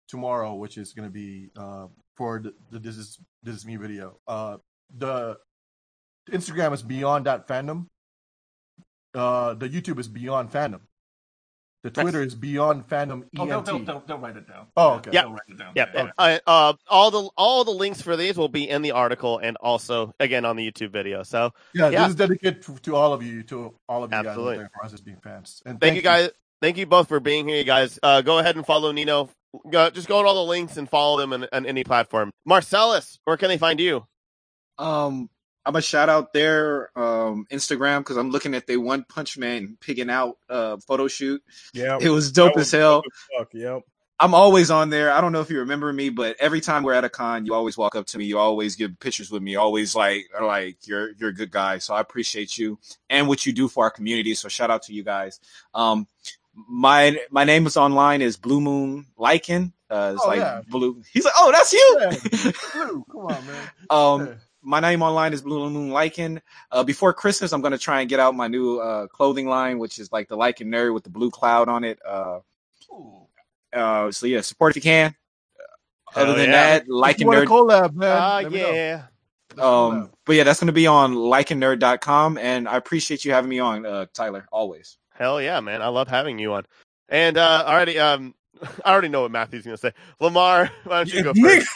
tomorrow, 0.07 0.55
which 0.55 0.79
is 0.79 0.93
gonna 0.93 1.09
be 1.11 1.49
uh, 1.55 1.87
for 2.21 2.37
the, 2.37 2.53
the 2.69 2.77
this 2.77 2.97
is 2.97 3.17
this 3.41 3.55
is 3.55 3.65
me 3.65 3.77
video. 3.77 4.19
Uh, 4.27 4.57
the 4.95 5.37
Instagram 6.29 6.71
is 6.71 6.83
beyond 6.83 7.25
that 7.25 7.47
fandom. 7.47 7.87
Uh, 9.15 9.55
the 9.55 9.67
YouTube 9.67 9.97
is 9.97 10.07
beyond 10.07 10.51
fandom. 10.51 10.81
The 11.83 11.89
Twitter 11.89 12.21
is 12.21 12.35
beyond 12.35 12.87
fandom 12.87 13.23
Oh, 13.39 13.47
they'll, 13.47 13.57
ENT. 13.57 13.65
they'll, 13.65 13.79
they'll, 13.79 14.03
they'll 14.05 14.17
write 14.19 14.37
it 14.37 14.47
down. 14.47 14.67
Oh, 14.77 14.91
okay. 14.97 15.09
Yeah. 15.11 15.23
They'll 15.23 15.31
write 15.31 15.49
it 15.49 15.57
down. 15.57 15.71
Yep. 15.75 15.89
Yeah. 15.95 16.09
Uh, 16.15 16.37
uh, 16.45 16.73
all 16.87 17.09
the 17.09 17.27
all 17.35 17.63
the 17.63 17.71
links 17.71 18.03
for 18.03 18.15
these 18.15 18.37
will 18.37 18.49
be 18.49 18.69
in 18.69 18.83
the 18.83 18.91
article 18.91 19.39
and 19.39 19.57
also 19.57 20.13
again 20.19 20.45
on 20.45 20.57
the 20.57 20.71
YouTube 20.71 20.91
video. 20.91 21.23
So 21.23 21.53
Yeah, 21.73 21.89
Yeah. 21.89 22.01
this 22.01 22.09
is 22.09 22.15
dedicated 22.17 22.61
to, 22.67 22.75
to 22.83 22.95
all 22.95 23.13
of 23.13 23.23
you, 23.23 23.41
to 23.43 23.73
all 23.89 24.03
of 24.03 24.11
you 24.11 24.17
Absolutely. 24.17 24.57
guys 24.59 24.67
for 24.75 24.85
us 24.85 24.93
as 24.93 25.01
being 25.01 25.17
fans. 25.23 25.63
And 25.65 25.81
thank, 25.81 25.95
you 25.95 26.03
guys. 26.03 26.29
Thank 26.61 26.77
you 26.77 26.85
both 26.85 27.07
for 27.07 27.19
being 27.19 27.47
here, 27.47 27.57
you 27.57 27.63
guys. 27.63 27.97
Uh, 28.03 28.21
go 28.21 28.37
ahead 28.37 28.57
and 28.57 28.63
follow 28.63 28.91
Nino. 28.91 29.31
Go, 29.69 29.89
just 29.89 30.07
go 30.07 30.21
to 30.21 30.27
all 30.27 30.35
the 30.35 30.49
links 30.49 30.77
and 30.77 30.89
follow 30.89 31.19
them 31.19 31.33
on, 31.33 31.47
on 31.51 31.65
any 31.65 31.83
platform. 31.83 32.31
Marcellus, 32.45 33.19
where 33.25 33.37
can 33.37 33.49
they 33.49 33.57
find 33.57 33.79
you? 33.79 34.05
Um, 34.77 35.29
I'm 35.65 35.75
a 35.75 35.81
shout 35.81 36.09
out 36.09 36.33
their 36.33 36.97
um 36.97 37.45
Instagram 37.51 37.99
because 37.99 38.17
I'm 38.17 38.31
looking 38.31 38.55
at 38.55 38.65
the 38.65 38.77
One 38.77 39.05
Punch 39.07 39.37
Man 39.37 39.77
pigging 39.79 40.09
out 40.09 40.37
uh 40.49 40.77
photo 40.77 41.07
shoot. 41.07 41.43
Yeah. 41.73 41.97
It 42.01 42.09
was 42.09 42.31
dope 42.31 42.57
as 42.57 42.71
hell. 42.71 43.03
Fuck, 43.37 43.53
yep. 43.53 43.83
I'm 44.19 44.35
always 44.35 44.69
on 44.69 44.91
there. 44.91 45.11
I 45.11 45.19
don't 45.19 45.31
know 45.31 45.41
if 45.41 45.49
you 45.49 45.59
remember 45.59 45.91
me, 45.91 46.09
but 46.09 46.35
every 46.39 46.61
time 46.61 46.83
we're 46.83 46.93
at 46.93 47.03
a 47.03 47.09
con, 47.09 47.47
you 47.47 47.55
always 47.55 47.75
walk 47.75 47.95
up 47.95 48.05
to 48.07 48.19
me. 48.19 48.25
You 48.25 48.37
always 48.37 48.75
give 48.75 48.99
pictures 48.99 49.31
with 49.31 49.41
me. 49.41 49.55
Always 49.55 49.95
like 49.95 50.29
are 50.37 50.45
like 50.45 50.77
you're 50.87 51.11
you're 51.13 51.29
a 51.29 51.33
good 51.33 51.49
guy. 51.49 51.79
So 51.79 51.95
I 51.95 52.01
appreciate 52.01 52.55
you 52.57 52.77
and 53.09 53.27
what 53.27 53.45
you 53.45 53.53
do 53.53 53.67
for 53.67 53.83
our 53.83 53.89
community. 53.89 54.35
So 54.35 54.47
shout 54.47 54.69
out 54.69 54.83
to 54.83 54.93
you 54.93 55.03
guys. 55.03 55.39
Um, 55.73 56.07
my 56.53 57.19
my 57.29 57.43
name 57.43 57.65
is 57.65 57.77
online 57.77 58.21
is 58.21 58.37
Blue 58.37 58.61
Moon 58.61 59.05
Lycan. 59.17 59.71
Uh, 59.89 60.11
it's 60.15 60.23
Oh, 60.23 60.27
like 60.27 60.39
yeah. 60.39 60.61
blue. 60.69 61.01
He's 61.11 61.25
like, 61.25 61.33
oh, 61.37 61.51
that's 61.51 61.73
you. 61.73 61.97
Yeah. 61.99 62.51
Blue, 62.85 63.05
come 63.11 63.21
on, 63.21 63.45
man. 63.45 63.69
Um, 63.89 64.25
Yeah. 64.27 64.33
my 64.61 64.79
name 64.79 65.01
online 65.01 65.33
is 65.33 65.41
Blue 65.41 65.69
Moon 65.69 65.89
Lycan. 65.91 66.41
Uh, 66.71 66.83
before 66.83 67.13
Christmas, 67.13 67.51
I'm 67.51 67.61
gonna 67.61 67.77
try 67.77 67.99
and 68.01 68.09
get 68.09 68.19
out 68.19 68.33
my 68.35 68.47
new 68.47 68.79
uh, 68.79 69.07
clothing 69.07 69.47
line, 69.47 69.79
which 69.79 69.99
is 69.99 70.11
like 70.11 70.27
the 70.29 70.37
Lycan 70.37 70.67
nerd 70.67 70.93
with 70.93 71.03
the 71.03 71.09
blue 71.09 71.29
cloud 71.31 71.67
on 71.69 71.83
it. 71.83 71.99
Uh, 72.07 72.39
uh, 73.73 74.11
so 74.11 74.25
yeah, 74.27 74.41
support 74.41 74.71
if 74.71 74.75
you 74.77 74.81
can. 74.81 75.15
Other 76.15 76.33
than 76.33 76.49
yeah. 76.49 76.79
that, 76.79 76.87
Lycan 76.87 77.25
Want 77.25 77.39
a 77.39 77.41
nerd. 77.43 77.47
collab, 77.47 77.93
man? 77.95 78.17
Ah, 78.21 78.39
Let 78.43 78.51
me 78.51 78.61
know. 78.61 78.71
yeah. 78.71 79.03
Um, 79.57 80.11
but 80.25 80.35
yeah, 80.35 80.43
that's 80.43 80.59
gonna 80.59 80.71
be 80.71 80.87
on 80.87 81.13
lycannerd.com, 81.15 82.37
and 82.37 82.67
I 82.67 82.77
appreciate 82.77 83.23
you 83.25 83.31
having 83.33 83.49
me 83.49 83.59
on, 83.59 83.85
uh, 83.85 84.05
Tyler. 84.13 84.45
Always. 84.51 84.97
Hell 85.21 85.39
yeah, 85.41 85.59
man. 85.61 85.83
I 85.83 85.89
love 85.89 86.09
having 86.09 86.39
you 86.39 86.53
on. 86.53 86.65
And 87.07 87.37
uh 87.37 87.63
already 87.67 87.99
um 87.99 88.33
I 88.85 88.91
already 88.91 89.09
know 89.09 89.21
what 89.21 89.31
Matthew's 89.31 89.65
gonna 89.65 89.77
say. 89.77 89.93
Lamar, 90.19 90.71
why 90.85 90.97
don't 90.97 91.13
you 91.13 91.21
go 91.23 91.35
first? 91.41 91.69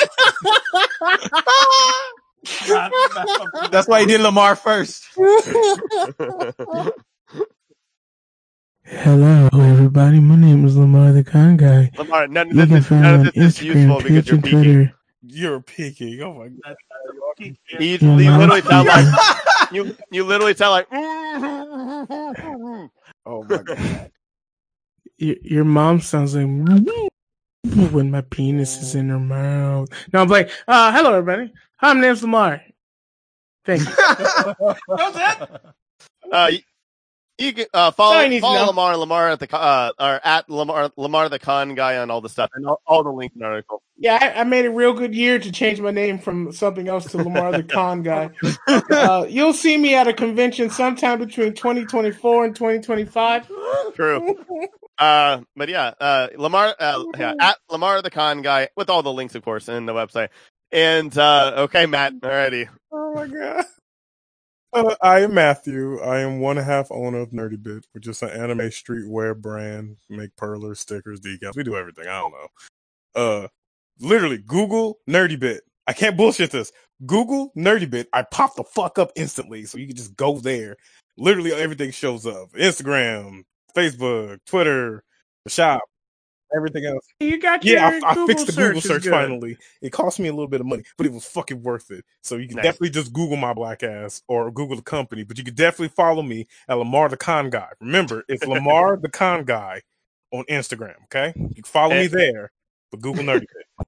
That's 3.72 3.88
why 3.88 4.02
he 4.02 4.08
did 4.08 4.22
Lamar 4.22 4.56
first. 4.58 5.06
Hello, 8.86 9.50
everybody. 9.54 10.20
My 10.20 10.38
name 10.38 10.66
is 10.66 10.78
Lamar 10.78 11.14
the 11.14 11.24
Con 11.24 11.58
Guy. 11.58 11.92
Lamar, 11.98 12.28
none 12.28 12.52
You 12.52 12.64
of 12.64 12.70
can 12.70 12.82
this, 12.82 12.88
find 12.88 13.02
none 13.02 13.14
me 13.14 13.16
of 13.16 13.22
on 13.22 13.32
this 13.36 13.36
is 13.36 13.62
useful 13.62 13.98
Instagram, 13.98 14.04
because 14.04 14.26
Twitch, 14.26 14.30
you're 14.30 14.38
and 14.38 14.44
peeking. 14.44 14.64
Twitter. 14.64 14.94
You're 15.24 15.62
picking. 15.62 16.22
Oh 16.22 16.34
my 16.36 16.50
god. 16.66 16.78
You, 17.40 17.56
Yeah, 17.70 17.82
you 18.20 18.32
literally 18.32 18.62
sound 18.62 18.88
like 18.88 19.08
you 19.72 19.96
you 20.12 20.24
literally 20.26 20.56
sound 20.56 20.72
like 20.72 20.88
Oh 23.26 23.44
my 23.44 23.58
god. 23.64 24.12
Your, 25.18 25.36
your 25.42 25.66
mom 25.66 26.02
sounds 26.02 26.36
like 26.36 26.46
when 27.92 28.12
my 28.12 28.22
penis 28.22 28.82
is 28.82 28.96
in 28.96 29.10
her 29.10 29.20
mouth. 29.20 29.90
Now 30.14 30.22
I'm 30.22 30.28
like, 30.28 30.50
uh, 30.68 30.92
hello, 30.92 31.14
everybody. 31.14 31.52
Hi, 31.78 31.94
my 31.94 32.02
name's 32.02 32.22
Lamar. 32.22 32.62
Thank 33.66 33.88
you. 33.88 33.96
uh 36.32 36.52
you, 37.38 37.48
you 37.48 37.54
can 37.54 37.66
uh, 37.74 37.92
follow 37.92 38.16
Sorry, 38.16 38.38
I 38.38 38.40
follow 38.40 38.60
know. 38.60 38.66
Lamar 38.68 38.98
Lamar 38.98 39.30
at 39.30 39.40
the 39.40 39.56
uh 39.56 39.92
or 40.00 40.20
at 40.24 40.50
Lamar 40.50 40.92
Lamar 40.98 41.30
the 41.30 41.40
con 41.40 41.76
guy 41.76 41.98
on 41.98 42.12
all 42.12 42.22
the 42.22 42.30
stuff 42.30 42.50
and 42.54 42.66
all, 42.66 42.82
all 42.86 43.04
the 43.04 43.12
links 43.12 43.36
in 43.36 43.40
the 43.40 43.46
article. 43.46 43.82
Yeah, 43.98 44.18
I, 44.22 44.42
I 44.42 44.44
made 44.44 44.66
a 44.66 44.72
real 44.72 44.94
good 44.94 45.16
year 45.16 45.40
to 45.40 45.52
change 45.52 45.80
my 45.80 45.92
name 45.92 46.20
from 46.20 46.52
something 46.52 46.88
else 46.88 47.06
to 47.12 47.18
Lamar 47.18 47.52
the 47.54 47.64
Con 47.64 48.04
Guy. 48.04 48.30
Uh, 48.68 49.26
you'll 49.30 49.54
see 49.54 49.78
me 49.78 49.96
at 49.96 50.08
a 50.08 50.14
convention 50.14 50.70
sometime 50.70 51.20
between 51.20 51.54
2024 51.54 52.46
and 52.46 52.56
2025. 52.56 53.50
True. 53.94 54.36
Uh, 54.98 55.42
but 55.58 55.68
yeah, 55.68 55.92
uh, 56.00 56.30
Lamar, 56.38 56.74
uh, 56.80 57.04
yeah, 57.18 57.34
at 57.38 57.58
Lamar 57.70 58.02
the 58.02 58.10
Con 58.10 58.42
guy 58.42 58.70
with 58.78 58.90
all 58.90 59.04
the 59.04 59.12
links, 59.12 59.36
of 59.36 59.44
course, 59.44 59.68
in 59.68 59.86
the 59.86 59.92
website. 59.92 60.30
And 60.72 61.16
uh, 61.18 61.66
okay, 61.66 61.86
Matt, 61.86 62.14
alrighty. 62.22 62.70
Oh 62.94 63.14
my 63.14 63.28
god. 63.28 63.66
Uh, 64.76 64.94
I 65.02 65.22
am 65.22 65.34
Matthew. 65.34 66.02
I 66.02 66.20
am 66.20 66.42
one 66.42 66.58
half 66.58 66.92
owner 66.92 67.20
of 67.20 67.30
Nerdy 67.30 67.62
Bit, 67.62 67.88
which 67.94 68.10
is 68.10 68.22
an 68.22 68.32
anime 68.32 68.60
streetwear 68.70 69.34
brand. 69.40 69.96
Make 70.10 70.36
perlers, 70.36 70.82
stickers, 70.82 71.22
decals. 71.22 71.56
We 71.56 71.64
do 71.64 71.78
everything. 71.78 72.08
I 72.08 72.20
don't 72.20 72.34
know. 72.34 72.48
Uh, 73.16 73.48
literally, 74.02 74.38
Google 74.38 75.00
Nerdy 75.10 75.40
Bit. 75.40 75.64
I 75.88 75.94
can't 75.94 76.18
bullshit 76.18 76.52
this. 76.52 76.74
Google 77.06 77.54
Nerdy 77.58 77.90
Bit. 77.90 78.10
I 78.12 78.24
pop 78.24 78.58
the 78.58 78.66
fuck 78.66 79.00
up 79.00 79.14
instantly, 79.16 79.64
so 79.64 79.78
you 79.78 79.88
can 79.88 79.96
just 79.96 80.18
go 80.18 80.40
there. 80.40 80.76
Literally, 81.18 81.54
everything 81.54 81.92
shows 81.92 82.26
up: 82.26 82.50
Instagram, 82.52 83.44
Facebook, 83.78 84.40
Twitter, 84.46 85.06
the 85.46 85.52
shop, 85.52 85.84
everything 86.56 86.86
else. 86.86 87.06
You 87.20 87.40
got 87.40 87.64
Yeah, 87.64 88.00
I, 88.04 88.12
I 88.12 88.14
Google 88.14 88.28
fixed 88.28 88.48
the 88.48 88.54
Google 88.54 88.82
search 88.82 89.08
finally. 89.08 89.58
It 89.82 89.92
cost 89.92 90.20
me 90.20 90.28
a 90.28 90.32
little 90.32 90.48
bit 90.48 90.62
of 90.62 90.68
money, 90.68 90.84
but 90.98 91.06
it 91.06 91.12
was 91.14 91.26
fucking 91.26 91.62
worth 91.64 91.92
it. 91.92 92.06
So 92.22 92.38
you 92.38 92.48
can 92.48 92.58
Nice. 92.58 92.66
definitely 92.66 92.90
just 92.92 93.14
Google 93.14 93.38
my 93.38 93.54
black 93.54 93.84
ass 93.84 94.22
or 94.28 94.52
Google 94.52 94.76
the 94.76 94.82
company, 94.82 95.24
but 95.24 95.38
you 95.38 95.44
can 95.44 95.56
definitely 95.56 95.90
follow 95.90 96.22
me 96.22 96.48
at 96.68 96.76
Lamar 96.76 97.10
the 97.10 97.18
Con 97.18 97.50
Guy. 97.50 97.70
Remember, 97.80 98.24
it's 98.28 98.44
Lamar 98.48 98.98
the 98.98 99.10
Con 99.10 99.44
Guy 99.46 99.82
on 100.32 100.44
Instagram. 100.46 100.96
Okay, 101.06 101.34
you 101.36 101.56
can 101.56 101.64
follow 101.64 101.96
me 101.96 102.08
there, 102.08 102.52
but 102.92 103.02
Google 103.02 103.24
Nerdy 103.24 103.42
Pit. 103.42 103.88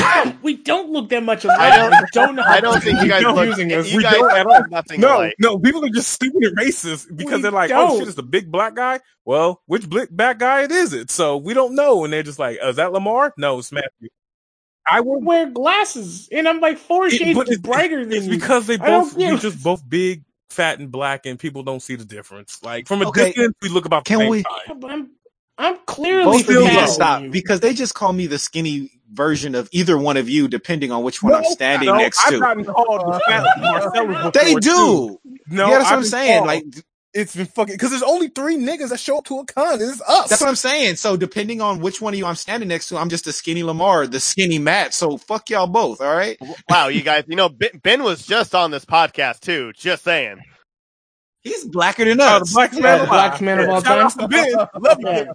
we 0.42 0.56
don't 0.56 0.90
look 0.90 1.08
that 1.10 1.22
much 1.22 1.44
alike. 1.44 1.58
I 1.60 1.76
don't- 1.76 1.92
I 1.94 2.04
don't 2.12 2.34
know. 2.36 2.42
I 2.46 2.60
don't 2.60 2.82
think 2.82 3.00
you 3.02 3.08
guys 3.08 3.22
don't 3.22 3.34
look. 3.36 3.46
using 3.46 3.72
us. 3.72 3.90
You 3.90 3.98
We 3.98 4.02
guys 4.02 4.14
don't 4.14 4.30
at 4.30 4.36
have 4.38 4.46
all. 4.46 4.62
nothing 4.70 5.00
No, 5.00 5.16
alike. 5.18 5.34
no, 5.38 5.58
people 5.58 5.84
are 5.84 5.88
just 5.90 6.10
stupid 6.12 6.42
and 6.44 6.56
racist 6.56 7.14
because 7.16 7.36
We 7.38 7.42
they're 7.42 7.50
like, 7.50 7.70
"Oh 7.70 7.88
don't. 7.88 7.98
shit, 8.00 8.08
it's 8.08 8.16
the 8.16 8.22
big 8.22 8.50
black 8.50 8.74
guy." 8.74 9.00
Well, 9.24 9.62
which 9.66 9.88
bli- 9.88 10.06
black 10.10 10.38
guy 10.38 10.62
it 10.62 10.70
is 10.70 10.92
it? 10.92 11.10
So 11.10 11.36
we 11.36 11.54
don't 11.54 11.74
know, 11.74 12.04
and 12.04 12.12
they're 12.12 12.22
just 12.22 12.38
like, 12.38 12.58
"Oh, 12.62 12.70
"Is 12.70 12.76
that 12.76 12.92
Lamar?" 12.92 13.32
No, 13.36 13.58
it's 13.58 13.72
Matthew. 13.72 14.08
I 14.90 15.00
would 15.00 15.24
wear 15.24 15.46
glasses, 15.50 16.28
and 16.32 16.48
I'm 16.48 16.60
like 16.60 16.78
four 16.78 17.06
It- 17.06 17.12
shades 17.12 17.38
it's- 17.38 17.58
brighter 17.58 18.04
than 18.04 18.12
It's 18.12 18.26
you. 18.26 18.30
because 18.32 18.66
they 18.66 18.74
I 18.74 18.86
both 18.86 19.16
get- 19.16 19.32
we 19.34 19.38
just 19.38 19.62
both 19.62 19.88
big, 19.88 20.24
fat, 20.48 20.78
and 20.80 20.90
black, 20.90 21.26
and 21.26 21.38
people 21.38 21.62
don't 21.62 21.80
see 21.80 21.94
the 21.96 22.04
difference. 22.04 22.58
Like 22.64 22.88
from 22.88 23.02
a 23.02 23.08
Okay. 23.08 23.26
distance, 23.26 23.54
we 23.62 23.68
look 23.68 23.84
about 23.84 24.04
the 24.04 24.08
Can 24.08 24.18
same 24.20 24.30
we- 24.30 24.42
size. 24.42 24.52
Yeah, 24.68 24.74
but 24.74 24.90
I'm, 25.60 25.74
I'm 25.74 25.80
clearly 25.86 26.24
Both 26.24 26.40
of 26.42 26.48
you 26.50 26.60
still 26.62 26.66
can 26.66 26.88
stop 26.88 27.22
because 27.30 27.60
they 27.60 27.74
just 27.74 27.94
call 27.94 28.12
me 28.12 28.26
the 28.26 28.38
skinny 28.38 28.90
version 29.12 29.54
of 29.54 29.68
either 29.72 29.98
one 29.98 30.16
of 30.16 30.28
you, 30.28 30.48
depending 30.48 30.92
on 30.92 31.02
which 31.02 31.22
one 31.22 31.34
I'm 31.34 31.44
standing 31.44 31.88
no, 31.88 31.96
next 31.96 32.24
I've 32.24 32.32
to. 32.32 32.38
gotten 32.40 32.64
called 32.64 33.12
the 33.14 33.20
fat 33.28 33.44
Marcellus 33.60 34.16
before, 34.16 34.30
They 34.32 34.54
too. 34.54 34.60
do. 34.60 35.20
No, 35.48 35.68
yeah, 35.68 35.78
that's 35.78 35.84
what 35.84 35.92
I've 35.92 35.98
I'm 35.98 36.04
saying. 36.04 36.34
called. 36.38 36.46
Like 36.46 36.64
it's 37.12 37.34
been 37.34 37.46
fucking 37.46 37.74
because 37.74 37.90
there's 37.90 38.04
only 38.04 38.28
three 38.28 38.56
niggas 38.56 38.90
that 38.90 39.00
show 39.00 39.18
up 39.18 39.24
to 39.24 39.40
a 39.40 39.44
con. 39.44 39.72
and 39.74 39.82
It's 39.82 40.00
us. 40.02 40.28
that's 40.28 40.40
what 40.40 40.48
I'm 40.48 40.54
saying. 40.54 40.94
So 40.94 41.16
depending 41.16 41.60
on 41.60 41.80
which 41.80 42.00
one 42.00 42.14
of 42.14 42.18
you 42.18 42.24
I'm 42.24 42.36
standing 42.36 42.68
next 42.68 42.88
to, 42.90 42.98
I'm 42.98 43.08
just 43.08 43.26
a 43.26 43.32
skinny 43.32 43.64
Lamar, 43.64 44.06
the 44.06 44.20
skinny 44.20 44.60
Matt. 44.60 44.94
So 44.94 45.18
fuck 45.18 45.50
y'all 45.50 45.66
both. 45.66 46.00
All 46.00 46.14
right. 46.14 46.38
Wow, 46.68 46.86
you 46.86 47.02
guys. 47.02 47.24
You 47.26 47.34
know, 47.34 47.48
Ben, 47.48 47.70
ben 47.82 48.02
was 48.04 48.24
just 48.24 48.54
on 48.54 48.70
this 48.70 48.84
podcast 48.84 49.40
too. 49.40 49.72
Just 49.74 50.04
saying. 50.04 50.38
He's 51.42 51.64
blacker 51.64 52.04
than 52.04 52.20
Oh, 52.20 52.24
us. 52.24 52.50
the 52.50 52.54
black 52.54 52.72
man, 52.74 52.82
Yeah, 52.82 52.96
alive. 52.96 53.08
black 53.08 53.40
man 53.40 53.58
of 53.60 53.68
all 53.70 53.82
Shout 53.82 53.98
out 53.98 54.12
time. 54.12 54.28
to 54.28 54.28
Ben. 54.28 54.54
Love 54.82 54.98
you. 55.00 55.32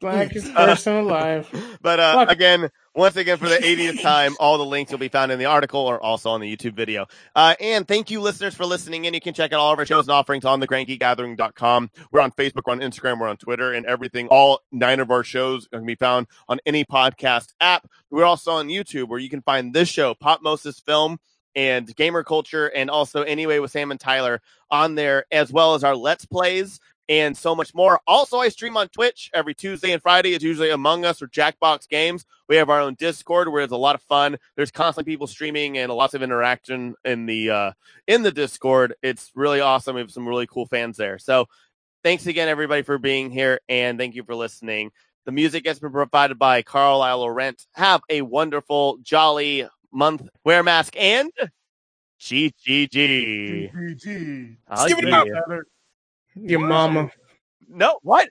Blackest 0.00 0.52
person 0.54 0.96
alive. 0.96 1.48
But 1.80 2.00
uh, 2.00 2.14
Fuck. 2.26 2.30
again, 2.32 2.70
once 2.94 3.16
again, 3.16 3.38
for 3.38 3.48
the 3.48 3.56
80th 3.56 4.02
time, 4.02 4.34
all 4.40 4.58
the 4.58 4.64
links 4.64 4.90
will 4.90 4.98
be 4.98 5.08
found 5.08 5.30
in 5.30 5.38
the 5.38 5.44
article 5.44 5.80
or 5.80 6.02
also 6.02 6.30
on 6.30 6.40
the 6.40 6.54
YouTube 6.56 6.74
video. 6.74 7.06
Uh, 7.34 7.54
and 7.60 7.86
thank 7.86 8.10
you, 8.10 8.20
listeners, 8.20 8.54
for 8.54 8.66
listening 8.66 9.04
in. 9.04 9.14
You 9.14 9.20
can 9.20 9.34
check 9.34 9.52
out 9.52 9.60
all 9.60 9.72
of 9.72 9.78
our 9.78 9.86
shows 9.86 10.06
and 10.08 10.12
offerings 10.12 10.44
on 10.44 10.60
thegrandgeekgathering.com. 10.60 11.90
We're 12.10 12.20
on 12.20 12.32
Facebook, 12.32 12.62
we're 12.66 12.72
on 12.72 12.80
Instagram, 12.80 13.20
we're 13.20 13.28
on 13.28 13.36
Twitter, 13.36 13.72
and 13.72 13.86
everything. 13.86 14.28
All 14.28 14.60
nine 14.72 15.00
of 15.00 15.10
our 15.10 15.22
shows 15.22 15.68
can 15.68 15.86
be 15.86 15.94
found 15.94 16.26
on 16.48 16.58
any 16.66 16.84
podcast 16.84 17.52
app. 17.60 17.88
We're 18.10 18.24
also 18.24 18.52
on 18.52 18.68
YouTube, 18.68 19.08
where 19.08 19.20
you 19.20 19.30
can 19.30 19.42
find 19.42 19.72
this 19.72 19.88
show, 19.88 20.14
Pop 20.14 20.42
Moses 20.42 20.80
Film, 20.80 21.18
and 21.54 21.94
Gamer 21.96 22.22
Culture, 22.24 22.66
and 22.66 22.90
also 22.90 23.22
Anyway 23.22 23.58
with 23.60 23.70
Sam 23.70 23.90
and 23.90 23.98
Tyler 24.00 24.40
on 24.70 24.94
there, 24.94 25.24
as 25.30 25.52
well 25.52 25.74
as 25.74 25.84
our 25.84 25.96
Let's 25.96 26.26
Plays 26.26 26.80
and 27.08 27.36
so 27.36 27.54
much 27.54 27.74
more. 27.74 28.00
Also, 28.06 28.38
I 28.38 28.48
stream 28.48 28.76
on 28.76 28.88
Twitch 28.88 29.30
every 29.32 29.54
Tuesday 29.54 29.92
and 29.92 30.02
Friday. 30.02 30.34
It's 30.34 30.44
usually 30.44 30.70
Among 30.70 31.04
Us 31.04 31.22
or 31.22 31.28
Jackbox 31.28 31.88
Games. 31.88 32.26
We 32.48 32.56
have 32.56 32.68
our 32.68 32.80
own 32.80 32.94
Discord 32.94 33.48
where 33.48 33.62
it's 33.62 33.72
a 33.72 33.76
lot 33.76 33.94
of 33.94 34.02
fun. 34.02 34.38
There's 34.56 34.70
constantly 34.70 35.12
people 35.12 35.26
streaming 35.26 35.78
and 35.78 35.92
lots 35.92 36.14
of 36.14 36.22
interaction 36.22 36.94
in 37.04 37.26
the 37.26 37.50
uh, 37.50 37.72
in 38.06 38.22
the 38.22 38.32
Discord. 38.32 38.94
It's 39.02 39.30
really 39.34 39.60
awesome. 39.60 39.94
We 39.94 40.00
have 40.00 40.10
some 40.10 40.26
really 40.26 40.46
cool 40.46 40.66
fans 40.66 40.96
there. 40.96 41.18
So, 41.18 41.46
thanks 42.02 42.26
again, 42.26 42.48
everybody, 42.48 42.82
for 42.82 42.98
being 42.98 43.30
here, 43.30 43.60
and 43.68 43.98
thank 43.98 44.14
you 44.14 44.24
for 44.24 44.34
listening. 44.34 44.90
The 45.26 45.32
music 45.32 45.66
has 45.66 45.80
been 45.80 45.90
provided 45.90 46.38
by 46.38 46.62
Carlisle 46.62 47.18
Laurent. 47.18 47.66
Have 47.74 48.00
a 48.08 48.22
wonderful, 48.22 48.98
jolly 49.02 49.66
month. 49.92 50.22
Wear 50.44 50.60
a 50.60 50.64
mask 50.64 50.94
and 50.96 51.30
GGG. 52.20 53.72
GG. 53.72 54.56
Oh, 54.70 54.86
Skip 54.86 54.98
it 54.98 55.08
yeah. 55.08 55.20
out. 55.20 55.62
Your 56.34 56.60
mama. 56.60 57.10
No, 57.68 57.98
what? 58.02 58.28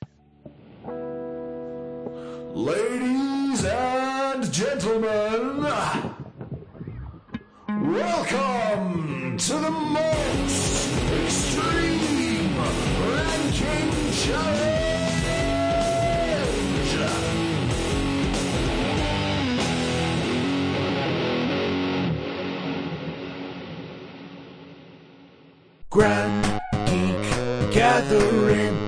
Ladies 2.55 3.65
and 3.65 4.51
gentlemen, 4.51 5.63
welcome 7.67 9.37
to 9.37 9.53
the 9.53 9.71
most 9.71 10.97
extreme 11.23 12.57
ranking 12.57 14.11
challenge. 14.13 14.94
Grand 25.95 26.61
Geek 26.87 27.71
Gathering 27.71 28.84